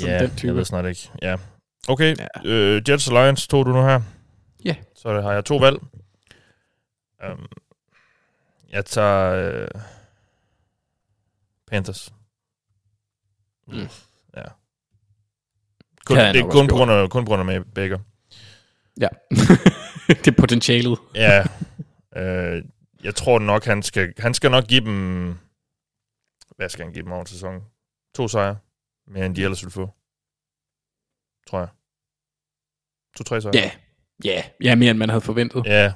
Ja, 0.01 0.13
den 0.13 0.21
jeg 0.21 0.31
type. 0.37 0.55
ved 0.55 0.65
snart 0.65 0.85
ikke. 0.85 1.09
Ja. 1.21 1.35
Okay, 1.87 2.15
Ja. 2.45 2.49
Øh, 2.49 2.81
Jets 2.89 3.07
og 3.07 3.13
Lions 3.23 3.47
tog 3.47 3.65
du 3.65 3.71
nu 3.71 3.81
her. 3.81 4.01
Ja. 4.65 4.75
Så 4.95 5.21
har 5.21 5.33
jeg 5.33 5.45
to 5.45 5.57
valg. 5.57 5.77
Um, 7.27 7.45
jeg 8.69 8.85
tager 8.85 9.31
øh, 9.31 9.81
Panthers. 11.67 12.13
Mm. 13.67 13.87
Ja. 14.35 14.43
Kun, 16.05 16.15
Kan 16.17 16.35
det 16.35 16.41
er 16.41 16.49
kun 16.49 16.67
på, 16.67 16.75
grund 16.75 16.91
af, 16.91 17.09
kun 17.09 17.25
på 17.25 17.29
grund 17.29 17.39
af 17.39 17.45
med 17.45 17.65
Baker. 17.75 17.99
Ja, 18.99 19.07
det 20.23 20.27
er 20.27 20.35
potentialet. 20.37 20.99
Ja. 21.15 21.43
øh, 22.15 22.63
jeg 23.03 23.15
tror 23.15 23.39
nok, 23.39 23.65
han 23.65 23.83
skal, 23.83 24.13
han 24.17 24.33
skal 24.33 24.51
nok 24.51 24.63
give 24.67 24.81
dem... 24.81 25.37
Hvad 26.55 26.69
skal 26.69 26.85
han 26.85 26.93
give 26.93 27.03
dem 27.03 27.11
over 27.11 27.25
sæsonen? 27.25 27.61
To 28.15 28.27
sejre. 28.27 28.57
Mere 29.07 29.25
end 29.25 29.35
de 29.35 29.43
ellers 29.43 29.63
ville 29.63 29.71
få. 29.71 29.89
Tror 31.47 31.59
jeg. 31.59 31.67
To-tre 33.17 33.41
sejre. 33.41 33.57
Ja, 33.57 33.71
ja, 34.23 34.43
ja, 34.63 34.75
mere 34.75 34.91
end 34.91 34.97
man 34.97 35.09
havde 35.09 35.21
forventet. 35.21 35.65
Ja. 35.65 35.93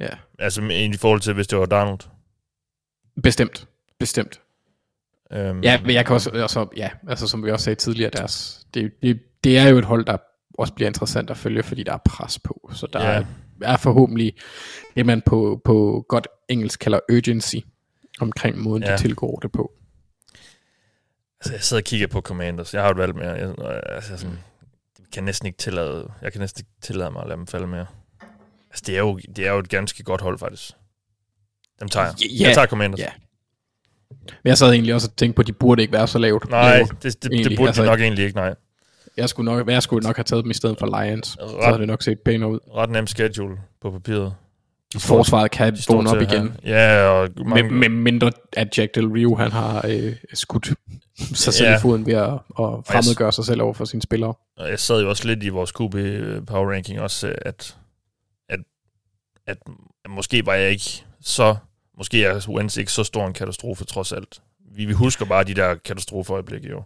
Ja. 0.00 0.08
Altså 0.38 0.62
i 0.62 0.96
forhold 0.96 1.20
til, 1.20 1.34
hvis 1.34 1.46
det 1.46 1.58
var 1.58 1.66
Donald. 1.66 1.98
Bestemt, 3.22 3.68
bestemt. 3.98 4.40
Øhm, 5.32 5.60
Ja, 5.60 5.80
men 5.80 5.90
jeg 5.90 6.06
kan 6.06 6.14
også, 6.14 6.30
også 6.30 6.66
ja, 6.76 6.90
altså 7.08 7.28
som 7.28 7.44
vi 7.44 7.50
også 7.50 7.64
sagde 7.64 7.76
tidligere, 7.76 8.10
deres, 8.10 8.66
det, 8.74 8.92
det, 9.02 9.20
det 9.44 9.58
er 9.58 9.68
jo 9.68 9.78
et 9.78 9.84
hold, 9.84 10.04
der 10.04 10.16
også 10.58 10.72
bliver 10.72 10.88
interessant 10.88 11.30
at 11.30 11.36
følge, 11.36 11.62
fordi 11.62 11.82
der 11.82 11.92
er 11.92 11.98
pres 12.04 12.38
på. 12.38 12.70
Så 12.74 12.86
der 12.92 13.00
ja. 13.00 13.10
er, 13.10 13.24
er 13.62 13.76
forhåbentlig 13.76 14.36
det, 14.96 15.06
man 15.06 15.22
på, 15.22 15.60
på 15.64 16.06
godt 16.08 16.28
engelsk 16.48 16.80
kalder 16.80 17.00
urgency, 17.12 17.56
omkring 18.20 18.58
måden. 18.58 18.82
Ja. 18.82 18.92
de 18.92 18.98
tilgår 18.98 19.38
det 19.38 19.52
på. 19.52 19.72
Altså, 21.40 21.52
jeg 21.52 21.62
sidder 21.62 21.80
og 21.80 21.84
kigger 21.84 22.06
på 22.06 22.20
Commanders. 22.20 22.74
Jeg 22.74 22.82
har 22.82 22.88
jo 22.88 22.92
et 22.92 22.98
valg 22.98 23.14
mere. 23.14 23.30
Jeg, 23.30 23.54
altså, 23.86 24.16
sådan, 24.16 24.38
jeg 24.98 25.06
kan 25.12 25.24
næsten 25.24 25.46
ikke 25.46 25.58
tillade, 25.58 26.12
jeg 26.22 26.32
kan 26.32 26.40
næsten 26.40 26.60
ikke 26.60 26.70
tillade 26.80 27.10
mig 27.10 27.22
at 27.22 27.28
lade 27.28 27.36
dem 27.36 27.46
falde 27.46 27.66
mere. 27.66 27.86
Altså, 28.76 28.82
det 28.86 28.94
er 28.94 28.98
jo, 28.98 29.18
det 29.36 29.46
er 29.46 29.52
jo 29.52 29.58
et 29.58 29.68
ganske 29.68 30.02
godt 30.02 30.20
hold, 30.20 30.38
faktisk. 30.38 30.70
Dem 31.80 31.88
tager 31.88 32.06
jeg. 32.06 32.14
Ja, 32.40 32.46
Jeg 32.46 32.54
tager 32.54 32.66
Commanders. 32.66 33.00
ja. 33.00 33.08
Men 34.10 34.48
jeg 34.48 34.58
sad 34.58 34.72
egentlig 34.72 34.94
også 34.94 35.08
og 35.08 35.16
tænkte 35.16 35.36
på, 35.36 35.40
at 35.40 35.46
de 35.46 35.52
burde 35.52 35.82
ikke 35.82 35.92
være 35.92 36.06
så 36.08 36.18
lavt. 36.18 36.50
Nej, 36.50 36.76
lavt. 36.76 36.90
det, 36.90 37.02
det, 37.02 37.22
det 37.22 37.32
egentlig. 37.32 37.56
burde 37.58 37.68
Altså, 37.68 37.82
de 37.82 37.88
nok 37.88 38.00
egentlig 38.00 38.24
ikke, 38.24 38.36
nej. 38.36 38.54
Jeg 39.16 39.28
skulle, 39.28 39.52
nok, 39.56 39.68
jeg 39.70 39.82
skulle 39.82 40.06
nok 40.06 40.16
have 40.16 40.24
taget 40.24 40.44
dem 40.44 40.50
i 40.50 40.54
stedet 40.54 40.78
for 40.78 41.02
Lions. 41.02 41.26
Så 41.26 41.38
Ret. 41.58 41.64
havde 41.64 41.78
det 41.78 41.86
nok 41.86 42.02
set 42.02 42.20
pænere 42.20 42.50
ud. 42.50 42.58
Ret 42.74 42.90
nem 42.90 43.06
schedule 43.06 43.56
på 43.82 43.90
papiret. 43.90 44.34
de 44.92 45.00
står- 45.00 45.16
Forsvaret 45.16 45.50
kan 45.50 45.76
vågne 45.88 46.10
op 46.10 46.20
igen. 46.22 46.56
Ja, 46.64 47.02
og 47.08 47.28
Med, 47.36 47.44
mange, 47.44 47.70
med 47.70 47.88
mindre 47.88 48.32
at 48.52 48.78
Jack 48.78 48.94
Del 48.94 49.06
Rio, 49.08 49.34
han 49.34 49.52
har 49.52 49.84
øh, 49.88 50.14
skudt 50.34 50.68
sig 51.34 51.54
selv 51.54 51.68
Ja. 51.68 51.76
i 51.76 51.80
foden 51.80 52.06
ved 52.06 52.14
at, 52.14 52.32
at 52.32 52.38
fremmedgøre 52.58 53.32
sig 53.32 53.44
selv 53.44 53.62
over 53.62 53.74
for 53.74 53.84
sine 53.84 54.02
spillere. 54.02 54.34
og 54.56 54.68
jeg 54.70 54.80
sad 54.80 55.02
jo 55.02 55.08
også 55.08 55.26
lidt 55.28 55.42
i 55.42 55.48
vores 55.48 55.70
QB 55.70 55.94
Power 56.46 56.72
Ranking 56.72 57.00
også, 57.00 57.34
at, 57.42 57.76
at 59.46 59.58
måske 60.08 60.46
var 60.46 60.54
jeg 60.54 60.70
ikke 60.70 61.04
så, 61.20 61.56
måske 61.98 62.24
er 62.24 62.48
Wentz 62.48 62.76
ikke 62.76 62.92
så 62.92 63.04
stor 63.04 63.26
en 63.26 63.32
katastrofe 63.32 63.84
trods 63.84 64.12
alt. 64.12 64.40
Vi, 64.74 64.84
vi 64.84 64.92
husker 64.92 65.24
bare 65.24 65.44
de 65.44 65.54
der 65.54 65.74
katastrofeøjeblikke 65.74 66.68
jo. 66.68 66.82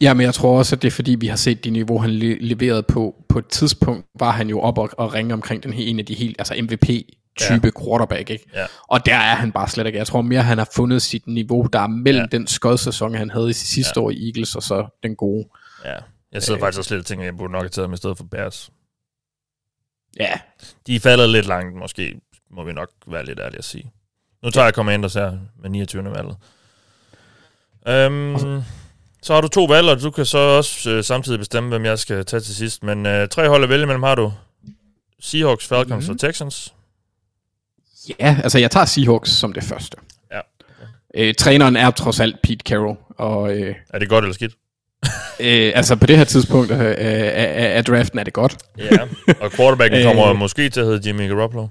Ja, 0.00 0.14
men 0.14 0.24
jeg 0.24 0.34
tror 0.34 0.58
også, 0.58 0.76
at 0.76 0.82
det 0.82 0.88
er 0.88 0.92
fordi, 0.92 1.14
vi 1.14 1.26
har 1.26 1.36
set 1.36 1.64
det 1.64 1.72
niveau, 1.72 1.98
han 1.98 2.10
le- 2.10 2.38
leverede 2.40 2.82
på. 2.82 3.14
På 3.28 3.38
et 3.38 3.46
tidspunkt 3.46 4.06
var 4.18 4.30
han 4.30 4.48
jo 4.48 4.60
op 4.60 4.78
og, 4.78 4.90
og 4.92 5.14
ringe 5.14 5.34
omkring 5.34 5.62
den 5.62 5.72
her 5.72 5.84
en 5.86 5.98
af 5.98 6.06
de 6.06 6.14
helt, 6.14 6.36
altså 6.38 6.54
MVP-type 6.62 7.66
ja. 7.66 7.70
quarterback, 7.84 8.30
ikke? 8.30 8.44
Ja. 8.54 8.66
Og 8.88 9.06
der 9.06 9.14
er 9.16 9.34
han 9.34 9.52
bare 9.52 9.68
slet 9.68 9.86
ikke. 9.86 9.98
Jeg 9.98 10.06
tror 10.06 10.22
mere, 10.22 10.42
han 10.42 10.58
har 10.58 10.68
fundet 10.74 11.02
sit 11.02 11.26
niveau, 11.26 11.62
der 11.72 11.80
er 11.80 11.86
mellem 11.86 12.26
Ja. 12.32 12.36
den 12.38 12.46
skodsæson, 12.46 13.14
han 13.14 13.30
havde 13.30 13.50
i 13.50 13.52
sidste 13.52 13.92
ja. 13.96 14.00
år 14.00 14.10
i 14.10 14.26
Eagles, 14.28 14.56
og 14.56 14.62
så 14.62 14.98
den 15.02 15.16
gode. 15.16 15.48
Ja, 15.84 15.94
jeg 16.32 16.42
sidder 16.42 16.58
øh. 16.58 16.62
faktisk 16.62 16.78
også 16.78 16.94
lidt 16.94 17.00
og 17.00 17.06
tænker, 17.06 17.22
at 17.22 17.26
jeg 17.26 17.36
burde 17.36 17.52
nok 17.52 17.62
have 17.62 17.68
taget 17.68 17.86
dem 17.86 17.94
i 17.94 17.96
stedet 17.96 18.16
for 18.16 18.24
Bears. 18.24 18.70
Ja, 20.18 20.32
De 20.86 20.96
er 20.96 21.00
faldet 21.00 21.30
lidt 21.30 21.46
langt, 21.46 21.76
måske 21.76 22.20
må 22.50 22.64
vi 22.64 22.72
nok 22.72 22.90
være 23.06 23.24
lidt 23.24 23.40
ærlige 23.40 23.58
at 23.58 23.64
sige. 23.64 23.92
Nu 24.42 24.50
tager 24.50 24.64
jeg 24.64 24.74
Commanders 24.74 25.14
her 25.14 25.38
med 25.62 25.70
29. 25.70 26.04
valget. 26.04 26.36
Øhm, 27.88 28.62
så 29.22 29.34
har 29.34 29.40
du 29.40 29.48
to 29.48 29.64
valg, 29.64 29.88
og 29.88 30.00
du 30.00 30.10
kan 30.10 30.26
så 30.26 30.38
også 30.38 30.90
øh, 30.90 31.04
samtidig 31.04 31.38
bestemme, 31.38 31.68
hvem 31.68 31.84
jeg 31.84 31.98
skal 31.98 32.24
tage 32.24 32.40
til 32.40 32.54
sidst. 32.54 32.82
Men 32.82 33.06
øh, 33.06 33.28
tre 33.28 33.48
hold 33.48 33.62
at 33.62 33.68
vælge 33.68 33.86
mellem 33.86 34.02
har 34.02 34.14
du 34.14 34.32
Seahawks, 35.20 35.66
Falcons 35.66 35.90
mm-hmm. 36.04 36.14
og 36.14 36.20
Texans. 36.20 36.74
ja 38.20 38.36
altså 38.42 38.58
jeg 38.58 38.70
tager 38.70 38.86
Seahawks 38.86 39.30
som 39.30 39.52
det 39.52 39.64
første. 39.64 39.96
Ja. 40.32 40.40
Øh, 41.14 41.34
træneren 41.34 41.76
er 41.76 41.90
trods 41.90 42.20
alt 42.20 42.42
Pete 42.42 42.62
Carroll, 42.68 42.98
og 43.16 43.56
øh, 43.56 43.74
Er 43.90 43.98
det 43.98 44.08
godt 44.08 44.24
eller 44.24 44.34
skidt? 44.34 44.52
Øh, 45.42 45.72
altså 45.74 45.96
på 45.96 46.06
det 46.06 46.16
her 46.16 46.24
tidspunkt 46.24 46.70
øh, 46.70 46.80
af, 46.80 46.94
af, 46.98 47.76
af 47.76 47.84
draften 47.84 48.18
er 48.18 48.24
det 48.24 48.32
godt. 48.32 48.56
Ja, 48.78 48.98
og 49.40 49.52
quarterbacken 49.52 49.98
Øh. 50.00 50.04
kommer 50.04 50.32
måske 50.32 50.68
til 50.68 50.80
at 50.80 50.86
hedde 50.86 51.08
Jimmy 51.08 51.28
Garoppolo. 51.28 51.66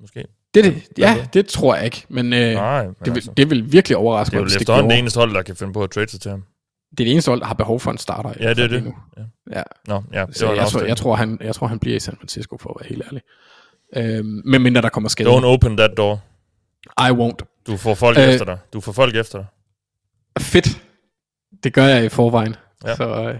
Måske. 0.00 0.24
Det, 0.54 0.64
det, 0.64 0.82
ja, 0.98 1.26
det 1.32 1.46
tror 1.46 1.74
jeg 1.76 1.84
ikke, 1.84 2.04
men, 2.08 2.32
øh, 2.32 2.52
Nej, 2.54 2.84
men 2.84 2.94
det, 3.04 3.06
vil, 3.06 3.14
altså, 3.14 3.32
det 3.36 3.50
vil 3.50 3.72
virkelig 3.72 3.96
overraske 3.96 4.30
det 4.30 4.36
er 4.36 4.38
jo 4.38 4.42
mig, 4.44 4.82
hvis 4.82 4.90
det 4.90 4.98
eneste 4.98 5.18
hold, 5.18 5.34
der 5.34 5.42
kan 5.42 5.56
finde 5.56 5.72
på 5.72 5.82
at 5.82 5.90
trade 5.90 6.08
sig 6.10 6.20
til 6.20 6.30
ham. 6.30 6.44
Det 6.90 7.00
er 7.00 7.04
det 7.04 7.12
eneste 7.12 7.28
hold, 7.30 7.40
der 7.40 7.46
har 7.46 7.54
behov 7.54 7.80
for 7.80 7.90
en 7.90 7.98
starter. 7.98 8.32
Ja, 8.40 8.54
det 8.54 8.64
er 8.64 8.68
det. 8.68 8.84
nu. 8.84 8.94
Ja. 9.16 9.22
Ja. 9.58 9.62
Nå, 9.86 10.02
ja, 10.12 10.20
det 10.26 10.42
var 10.42 10.48
jeg, 10.48 10.56
tror, 10.56 10.62
afstemning. 10.62 10.88
jeg, 10.88 10.96
tror, 10.96 11.14
han, 11.14 11.38
jeg 11.40 11.54
tror, 11.54 11.66
han 11.66 11.78
bliver 11.78 11.96
i 11.96 12.00
San 12.00 12.16
Francisco, 12.16 12.56
for 12.60 12.70
at 12.70 12.76
være 12.80 12.88
helt 12.88 13.02
ærlig. 13.06 13.22
Øhm, 13.96 14.42
men 14.44 14.62
mindre 14.62 14.82
der 14.82 14.88
kommer 14.88 15.08
skade. 15.08 15.28
Don't 15.28 15.44
open 15.44 15.76
that 15.76 15.90
door. 15.96 16.20
I 16.98 17.10
won't. 17.10 17.62
Du 17.66 17.76
får 17.76 17.94
folk 17.94 18.18
Øh. 18.18 18.24
efter 18.24 18.44
dig. 18.44 18.58
Du 18.72 18.80
får 18.80 18.92
folk 18.92 19.16
efter 19.16 19.38
dig. 19.38 19.46
Fedt. 20.42 20.82
Det 21.64 21.72
gør 21.72 21.84
jeg 21.86 22.04
i 22.04 22.08
forvejen. 22.08 22.56
Ja. 22.86 22.96
Så, 22.96 23.04
øh, 23.04 23.38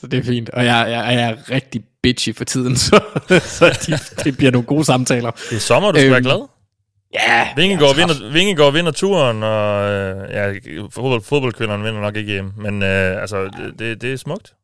så 0.00 0.06
det 0.06 0.18
er 0.18 0.22
fint. 0.22 0.50
Og 0.50 0.64
jeg, 0.64 0.86
jeg, 0.90 1.14
jeg 1.14 1.30
er 1.30 1.50
rigtig 1.50 1.84
bitchy 2.02 2.36
for 2.36 2.44
tiden, 2.44 2.76
så, 2.86 3.00
så 3.28 3.78
de, 3.86 4.22
det 4.24 4.36
bliver 4.36 4.52
nogle 4.52 4.66
gode 4.66 4.84
samtaler. 4.84 5.30
Det 5.30 5.56
er 5.56 5.60
sommer, 5.60 5.92
du 5.92 5.98
skal 5.98 6.06
Øhm, 6.06 6.12
være 6.12 6.22
glad. 6.22 6.48
Ja, 7.14 7.48
Vingegaard, 7.56 7.96
jeg 7.96 8.02
er 8.02 8.06
vinder, 8.06 8.32
Vingegaard 8.32 8.72
vinder 8.72 8.92
turen, 8.92 9.42
og 9.42 9.90
øh, 9.90 10.30
ja, 10.30 10.52
fodbold, 10.90 11.22
fodboldkvinderne 11.22 11.84
vinder 11.84 12.00
nok 12.00 12.16
ikke 12.16 12.32
hjem. 12.32 12.52
Men 12.56 12.82
øh, 12.82 13.20
altså, 13.20 13.44
det, 13.44 13.78
det, 13.78 14.02
det 14.02 14.12
er 14.12 14.16
smukt. 14.16 14.54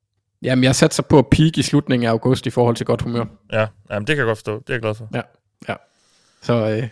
Jamen, 0.43 0.65
jeg 0.65 0.75
satser 0.75 1.03
på 1.03 1.19
at 1.19 1.27
peak 1.27 1.59
i 1.59 1.63
slutningen 1.63 2.07
af 2.07 2.11
august 2.11 2.47
i 2.47 2.51
forhold 2.51 2.77
til 2.77 2.87
godt 2.87 3.03
humør. 3.03 3.25
Ja, 3.53 3.67
jamen, 3.91 4.07
det 4.07 4.17
kan 4.17 4.19
jeg 4.19 4.27
godt 4.27 4.39
forstå. 4.39 4.59
Det 4.59 4.69
er 4.71 4.75
jeg 4.75 4.81
glad 4.81 4.95
for. 4.95 5.09
Ja, 5.15 5.21
ja. 5.69 5.75
Så 6.43 6.53
øh, 6.71 6.89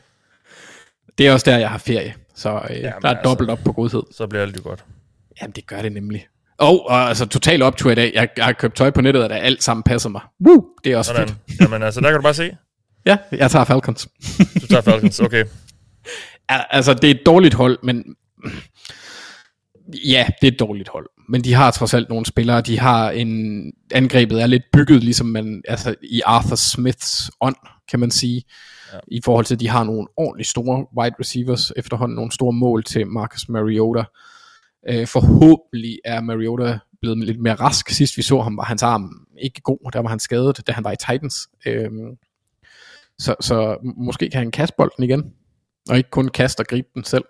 det 1.19 1.27
er 1.29 1.33
også 1.33 1.51
der, 1.51 1.59
jeg 1.59 1.71
har 1.71 1.79
ferie. 1.79 2.15
Så 2.35 2.61
øh, 2.71 2.77
ja, 2.77 2.83
der 2.83 2.89
er 2.89 3.09
altså- 3.09 3.23
dobbelt 3.25 3.51
op 3.51 3.59
på 3.65 3.73
godhed. 3.73 4.03
Så 4.17 4.27
bliver 4.27 4.43
alt 4.43 4.57
jo 4.57 4.61
godt. 4.65 4.85
Jamen, 5.43 5.53
det 5.57 5.67
gør 5.67 5.83
det 5.83 5.93
nemlig. 5.93 6.27
Og, 6.59 6.89
og 6.89 7.09
altså, 7.09 7.27
total 7.27 7.63
optur 7.63 7.91
i 7.91 7.95
dag. 7.95 8.13
Jeg, 8.15 8.29
jeg 8.37 8.45
har 8.45 8.53
købt 8.53 8.77
tøj 8.77 8.91
på 8.91 9.01
nettet, 9.01 9.23
og 9.25 9.31
der 9.31 9.37
alt 9.37 9.63
sammen 9.63 9.83
passer 9.83 10.09
mig. 10.09 10.21
Woo! 10.47 10.65
Det 10.85 10.93
er 10.93 10.97
også 10.97 11.13
Sådan. 11.15 11.29
fedt. 11.29 11.61
Jamen 11.61 11.83
altså, 11.83 12.01
der 12.01 12.07
kan 12.09 12.17
du 12.17 12.23
bare 12.23 12.35
se. 12.35 12.57
Ja, 13.07 13.17
jeg 13.33 13.51
tager 13.51 13.65
Falcons. 13.65 14.09
Du 14.61 14.67
tager 14.67 14.83
Falcons. 14.83 15.21
Okay. 15.21 15.45
Altså, 16.49 16.95
det 16.95 17.11
er 17.11 17.15
et 17.15 17.27
dårligt 17.27 17.55
hold, 17.55 17.79
men... 17.83 18.05
Ja, 20.05 20.27
det 20.41 20.49
er 20.49 20.53
et 20.53 20.61
dårligt 20.61 20.89
hold. 20.89 21.07
Men 21.29 21.45
de 21.45 21.55
har 21.55 21.71
trods 21.71 21.95
alt 21.95 22.09
nogle 22.09 22.27
spillere. 22.27 22.61
De 22.61 22.79
har 22.79 23.11
en... 23.11 23.63
Angrebet 23.93 24.43
er 24.43 24.47
lidt 24.47 24.63
bygget, 24.73 25.05
ligesom 25.05 25.27
man... 25.27 25.63
Altså, 25.69 25.95
i 26.03 26.21
Arthur 26.27 26.57
Smiths 26.57 27.31
ånd, 27.41 27.57
kan 27.91 28.01
man 28.01 28.11
sige. 28.11 28.43
Ja. 28.93 28.99
I 29.09 29.21
forhold 29.25 29.45
til, 29.45 29.55
at 29.55 29.61
de 29.61 29.69
har 29.69 29.85
nogle 29.85 30.07
ordentligt 30.17 30.49
store 30.49 30.87
wide 30.99 31.15
receivers. 31.21 31.73
Efterhånden 31.77 32.17
nogle 32.17 32.33
store 32.33 32.53
mål 32.53 32.85
til 32.85 33.07
Marcus 33.07 33.49
Mariota. 33.49 34.05
Øh, 34.89 35.07
forhåbentlig 35.07 35.99
er 36.05 36.21
Mariota 36.21 36.79
blevet 37.01 37.19
lidt 37.19 37.41
mere 37.41 37.55
rask. 37.55 37.91
Sidst 37.91 38.17
vi 38.17 38.23
så 38.23 38.41
ham, 38.41 38.57
var 38.57 38.65
hans 38.65 38.83
arm 38.83 39.27
ikke 39.43 39.61
god. 39.61 39.91
Der 39.93 40.01
var 40.01 40.09
han 40.09 40.21
skadet, 40.21 40.67
da 40.67 40.73
han 40.73 40.85
var 40.85 40.93
i 40.93 40.97
Titans. 40.97 41.49
Øhm, 41.67 42.19
så, 43.19 43.35
så 43.41 43.79
måske 43.97 44.31
kan 44.31 44.39
han 44.39 44.51
kaste 44.51 44.75
bolden 44.77 45.05
igen 45.05 45.35
og 45.91 45.97
ikke 45.97 46.11
kun 46.11 46.29
kaste 46.29 46.61
og 46.61 46.67
gribe 46.67 46.89
den 46.95 47.05
selv. 47.05 47.25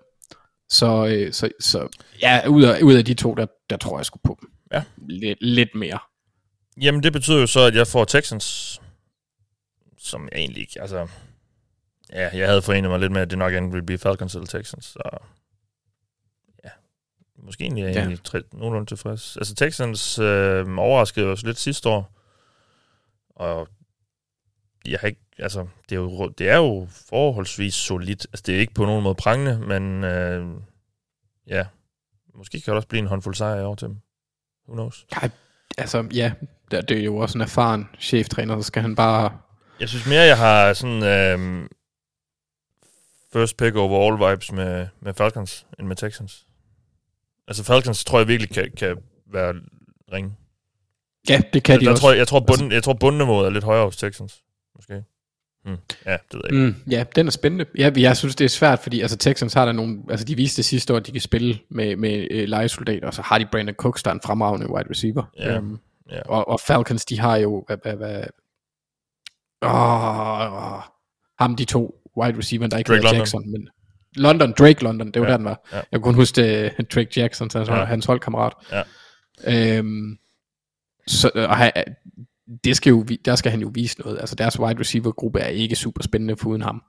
Så, 0.69 1.07
øh, 1.07 1.33
så, 1.33 1.49
så 1.61 1.89
ja, 2.23 2.47
ud 2.49 2.63
af, 2.63 2.83
ud 2.83 2.95
af 2.95 3.05
de 3.05 3.15
to, 3.15 3.35
der, 3.35 3.47
der 3.71 3.77
tror 3.77 3.99
jeg 3.99 4.07
sgu 4.07 4.19
på 4.25 4.39
dem. 4.41 4.51
Ja. 4.73 4.83
Lidt, 5.09 5.39
lidt 5.41 5.75
mere. 5.75 5.99
Jamen, 6.81 7.03
det 7.03 7.13
betyder 7.13 7.41
jo 7.41 7.47
så, 7.47 7.61
at 7.61 7.75
jeg 7.75 7.87
får 7.87 8.05
Texans, 8.05 8.81
som 9.99 10.29
jeg 10.33 10.39
egentlig 10.39 10.61
ikke, 10.61 10.81
altså... 10.81 11.09
Ja, 12.13 12.29
jeg 12.39 12.49
havde 12.49 12.63
forenet 12.63 12.91
mig 12.91 13.01
lidt 13.01 13.13
med, 13.13 13.21
at 13.21 13.31
det 13.31 13.39
nok 13.39 13.53
enten 13.53 13.73
ville 13.73 13.87
blive 13.87 13.99
Falcons 13.99 14.35
eller 14.35 14.47
Texans, 14.47 14.85
så... 14.85 15.19
Måske 17.43 17.65
egentlig 17.65 17.85
er 17.85 17.89
Ja. 17.89 17.99
egentlig 17.99 18.23
tre, 18.25 18.43
nogenlunde 18.53 18.91
tilfreds. 18.91 19.37
Altså, 19.37 19.55
Texans 19.55 20.19
øh, 20.19 20.79
overraskede 20.79 21.27
os 21.27 21.43
lidt 21.43 21.59
sidste 21.59 21.89
år, 21.89 22.13
og 23.37 23.69
jeg 24.87 24.99
har 25.01 25.09
ikke, 25.09 25.21
altså, 25.39 25.67
det 25.89 25.97
er 25.97 26.01
jo, 26.01 26.29
det 26.29 26.49
er 26.49 26.57
jo 26.57 26.89
forholdsvis 27.09 27.75
solidt. 27.75 28.27
Altså, 28.33 28.43
det 28.47 28.57
er 28.57 28.61
ikke 28.61 28.75
på 28.75 28.85
nogen 28.85 29.03
måde 29.03 29.15
prangende, 29.15 29.59
men 29.59 30.05
øh, 30.05 30.47
ja, 31.47 31.67
måske 32.35 32.61
kan 32.61 32.71
det 32.71 32.77
også 32.77 32.89
blive 32.89 32.99
en 33.01 33.07
håndfuld 33.07 33.35
sejr 33.35 33.61
i 33.61 33.65
år 33.65 33.75
til 33.75 33.89
dem. 33.89 33.97
Who 34.69 34.75
knows? 34.75 35.07
Ej, 35.13 35.31
altså, 35.79 36.09
ja, 36.15 36.33
det, 36.71 36.91
er 36.91 37.05
jo 37.05 37.17
også 37.17 37.39
en 37.39 37.43
erfaren 37.43 37.89
cheftræner, 38.01 38.57
så 38.61 38.63
skal 38.63 38.83
han 38.83 38.97
bare... 38.97 39.39
Jeg 39.81 39.89
synes 39.89 40.07
mere, 40.07 40.23
jeg 40.23 40.39
har 40.39 40.73
sådan 40.73 41.03
øhm, 41.03 41.69
first 43.33 43.57
pick 43.57 43.77
over 43.77 44.07
all 44.07 44.33
vibes 44.33 44.53
med, 44.53 44.87
med 45.01 45.15
Falcons 45.15 45.67
end 45.79 45.87
med 45.87 45.97
Texans. 45.97 46.47
Altså 47.49 47.65
Falcons 47.65 48.05
tror 48.05 48.19
jeg 48.19 48.29
virkelig 48.29 48.51
kan, 48.51 48.71
kan 48.77 48.97
være 49.33 49.55
ringe. 50.13 50.37
Ja, 51.29 51.43
det 51.53 51.63
kan 51.63 51.81
de 51.81 51.85
der 51.85 51.91
også. 51.91 52.01
tror 52.01 52.11
jeg, 52.11 52.19
jeg, 52.19 52.29
tror, 52.29 52.41
bunden, 52.41 52.73
jeg 52.73 52.83
tror 52.83 52.93
bundniveauet 52.93 53.47
er 53.47 53.51
lidt 53.51 53.65
højere 53.65 53.85
hos 53.85 53.97
Texans. 53.97 54.43
Måske. 54.77 55.05
Hmm. 55.65 55.77
Ja, 56.07 56.13
det 56.13 56.21
ved 56.33 56.41
jeg 56.45 56.53
ikke. 56.53 56.67
Mm, 56.67 56.75
ja, 56.91 57.05
den 57.17 57.27
er 57.27 57.31
spændende. 57.31 57.67
Ja, 57.79 57.91
jeg 57.97 58.17
synes, 58.17 58.37
det 58.37 58.45
er 58.45 58.49
svært, 58.49 58.79
fordi 58.79 59.01
altså, 59.01 59.17
Texans 59.17 59.53
har 59.55 59.65
der 59.65 59.73
nogle... 59.73 59.99
Altså, 60.11 60.25
de 60.27 60.37
viste 60.37 60.63
sidste 60.63 60.93
år, 60.93 60.97
at 60.97 61.07
de 61.07 61.13
kan 61.13 61.21
spille 61.21 61.59
med, 61.71 61.97
med 61.97 62.29
øh, 62.31 62.49
legesoldater, 62.49 63.07
og 63.07 63.15
så 63.15 63.23
har 63.23 63.39
de 63.39 63.47
Brandon 63.53 63.75
Cooks, 63.75 64.03
der 64.03 64.11
er 64.11 64.15
en 64.15 64.21
fremragende 64.25 64.71
wide 64.71 64.91
receiver. 64.91 65.25
Ja, 65.39 65.57
Øhm, 65.57 65.79
ja. 66.11 66.21
og, 66.29 66.49
og 66.49 66.61
Falcons, 66.61 67.05
de 67.05 67.19
har 67.21 67.37
jo... 67.37 67.65
Hvad, 67.67 67.77
hvad, 67.83 67.97
hvad, 67.97 68.25
åh, 69.63 70.83
ham 71.39 71.57
de 71.57 71.65
to 71.65 71.95
wide 72.17 72.39
receiver, 72.39 72.67
der 72.67 72.79
ikke 72.79 72.89
Drake 72.89 73.03
hedder. 73.03 73.17
Jackson, 73.17 73.51
men... 73.53 73.69
London, 74.17 74.53
Drake 74.59 74.85
London, 74.85 75.11
det 75.11 75.23
var 75.23 75.27
Ja, 75.27 75.31
der, 75.33 75.37
den 75.37 75.45
var. 75.45 75.69
ja. 75.73 75.77
Jeg 75.77 75.85
kunne 76.01 76.03
kun 76.03 76.15
huske 76.15 76.71
uh, 76.79 76.85
Drake 76.95 77.11
Jackson, 77.21 77.51
så 77.51 77.59
han 77.59 77.69
Ja. 77.69 77.85
hans 77.85 78.05
holdkammerat. 78.07 78.53
Ja. 78.73 78.83
Øhm, 79.79 80.19
så, 81.07 81.31
og 81.35 81.57
han, 81.57 81.73
det 82.65 82.77
skal 82.77 82.91
jo, 82.91 83.03
der 83.25 83.35
skal 83.35 83.51
han 83.51 83.61
jo 83.61 83.71
vise 83.75 84.01
noget. 84.01 84.19
Altså 84.21 84.35
deres 84.35 84.59
wide 84.61 84.81
receiver 84.81 85.13
gruppe 85.13 85.41
er 85.41 85.49
ikke 85.49 85.77
super 85.77 86.03
spændende 86.03 86.37
for 86.37 86.49
uden 86.51 86.63
ham. 86.63 86.83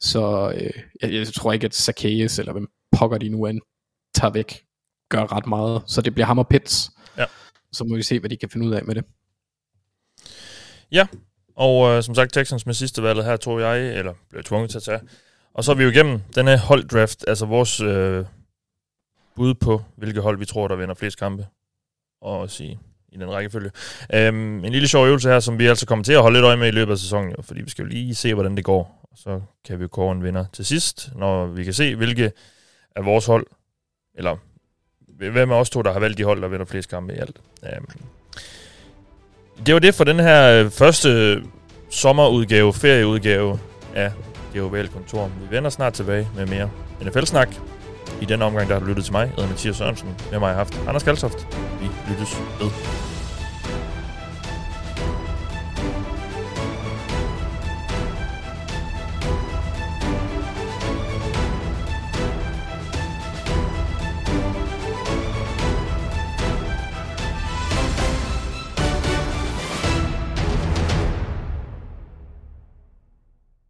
Så 0.00 0.52
øh, 0.56 0.70
jeg, 1.02 1.12
jeg 1.14 1.26
tror 1.26 1.52
ikke, 1.52 1.64
at 1.64 1.74
Zacchaeus, 1.74 2.38
eller 2.38 2.52
hvem 2.52 2.66
pokker 2.92 3.18
de 3.18 3.28
nu 3.28 3.46
end, 3.46 3.60
tager 4.14 4.30
væk, 4.32 4.64
gør 5.08 5.32
ret 5.36 5.46
meget. 5.46 5.82
Så 5.86 6.00
det 6.00 6.14
bliver 6.14 6.26
ham 6.26 6.38
og 6.38 6.48
Pitts. 6.48 6.90
Ja. 7.18 7.24
Så 7.72 7.84
må 7.84 7.96
vi 7.96 8.02
se, 8.02 8.20
hvad 8.20 8.30
de 8.30 8.36
kan 8.36 8.50
finde 8.50 8.66
ud 8.66 8.72
af 8.74 8.84
med 8.84 8.94
det. 8.94 9.04
Ja, 10.92 11.06
og 11.56 11.90
øh, 11.90 12.02
som 12.02 12.14
sagt, 12.14 12.32
Texans 12.32 12.66
med 12.66 12.74
sidste 12.74 13.02
valget 13.02 13.24
her 13.24 13.36
tog 13.36 13.60
jeg, 13.60 13.98
eller 13.98 14.12
blev 14.30 14.42
tvunget 14.42 14.70
til 14.70 14.78
at 14.78 14.82
tage. 14.82 15.00
Og 15.54 15.64
så 15.64 15.70
er 15.72 15.76
vi 15.76 15.82
jo 15.82 15.90
igennem 15.90 16.20
den 16.34 16.46
her 16.46 16.58
holddraft, 16.58 17.24
altså 17.28 17.46
vores 17.46 17.80
øh, 17.80 18.24
bud 19.36 19.54
på, 19.54 19.82
hvilke 19.96 20.20
hold 20.20 20.38
vi 20.38 20.44
tror, 20.44 20.68
der 20.68 20.76
vinder 20.76 20.94
flest 20.94 21.18
kampe. 21.18 21.46
Og 22.20 22.38
også 22.38 22.64
i, 22.64 22.78
i 23.12 23.16
den 23.16 23.30
rækkefølge. 23.30 23.70
Øhm, 24.14 24.64
en 24.64 24.72
lille 24.72 24.88
sjov 24.88 25.06
øvelse 25.06 25.28
her, 25.28 25.40
som 25.40 25.58
vi 25.58 25.66
altså 25.66 25.86
kommer 25.86 26.04
til 26.04 26.12
at 26.12 26.22
holde 26.22 26.36
lidt 26.36 26.44
øje 26.44 26.56
med 26.56 26.68
i 26.68 26.70
løbet 26.70 26.92
af 26.92 26.98
sæsonen, 26.98 27.30
jo, 27.30 27.42
fordi 27.42 27.62
vi 27.62 27.70
skal 27.70 27.82
jo 27.82 27.88
lige 27.88 28.14
se, 28.14 28.34
hvordan 28.34 28.56
det 28.56 28.64
går. 28.64 29.00
Og 29.02 29.18
så 29.18 29.40
kan 29.64 29.78
vi 29.78 29.82
jo 29.82 29.88
kåre 29.88 30.12
en 30.12 30.24
vinder 30.24 30.44
til 30.52 30.66
sidst, 30.66 31.10
når 31.16 31.46
vi 31.46 31.64
kan 31.64 31.72
se, 31.72 31.96
hvilke 31.96 32.32
af 32.96 33.04
vores 33.04 33.26
hold, 33.26 33.46
eller 34.14 34.36
hvem 35.08 35.52
af 35.52 35.56
os 35.56 35.70
to, 35.70 35.82
der 35.82 35.92
har 35.92 36.00
valgt 36.00 36.18
de 36.18 36.24
hold, 36.24 36.42
der 36.42 36.48
vinder 36.48 36.66
flest 36.66 36.90
kampe 36.90 37.14
i 37.14 37.18
alt. 37.18 37.40
Øhm, 37.64 37.86
det 39.66 39.74
var 39.74 39.80
det 39.80 39.94
for 39.94 40.04
den 40.04 40.20
her 40.20 40.64
øh, 40.64 40.70
første 40.70 41.42
sommerudgave, 41.90 42.72
ferieudgave 42.72 43.58
af 43.94 44.12
det 44.54 44.62
ovale 44.62 44.88
kontor. 44.88 45.30
Vi 45.40 45.56
vender 45.56 45.70
snart 45.70 45.92
tilbage 45.92 46.28
med 46.36 46.46
mere 46.46 46.70
NFL-snak. 47.02 47.48
I 48.20 48.24
denne 48.24 48.44
omgang, 48.44 48.68
der 48.68 48.74
har 48.74 48.80
du 48.80 48.86
lyttet 48.86 49.04
til 49.04 49.12
mig, 49.12 49.20
jeg 49.20 49.28
hedder 49.28 49.48
Mathias 49.48 49.76
Sørensen. 49.76 50.08
Med 50.30 50.38
mig 50.38 50.40
har 50.40 50.48
jeg 50.48 50.56
haft 50.56 50.82
Anders 50.88 51.02
Kaltoft. 51.02 51.46
Vi 51.80 51.88
lyttes 52.08 52.42
ved. 52.60 53.13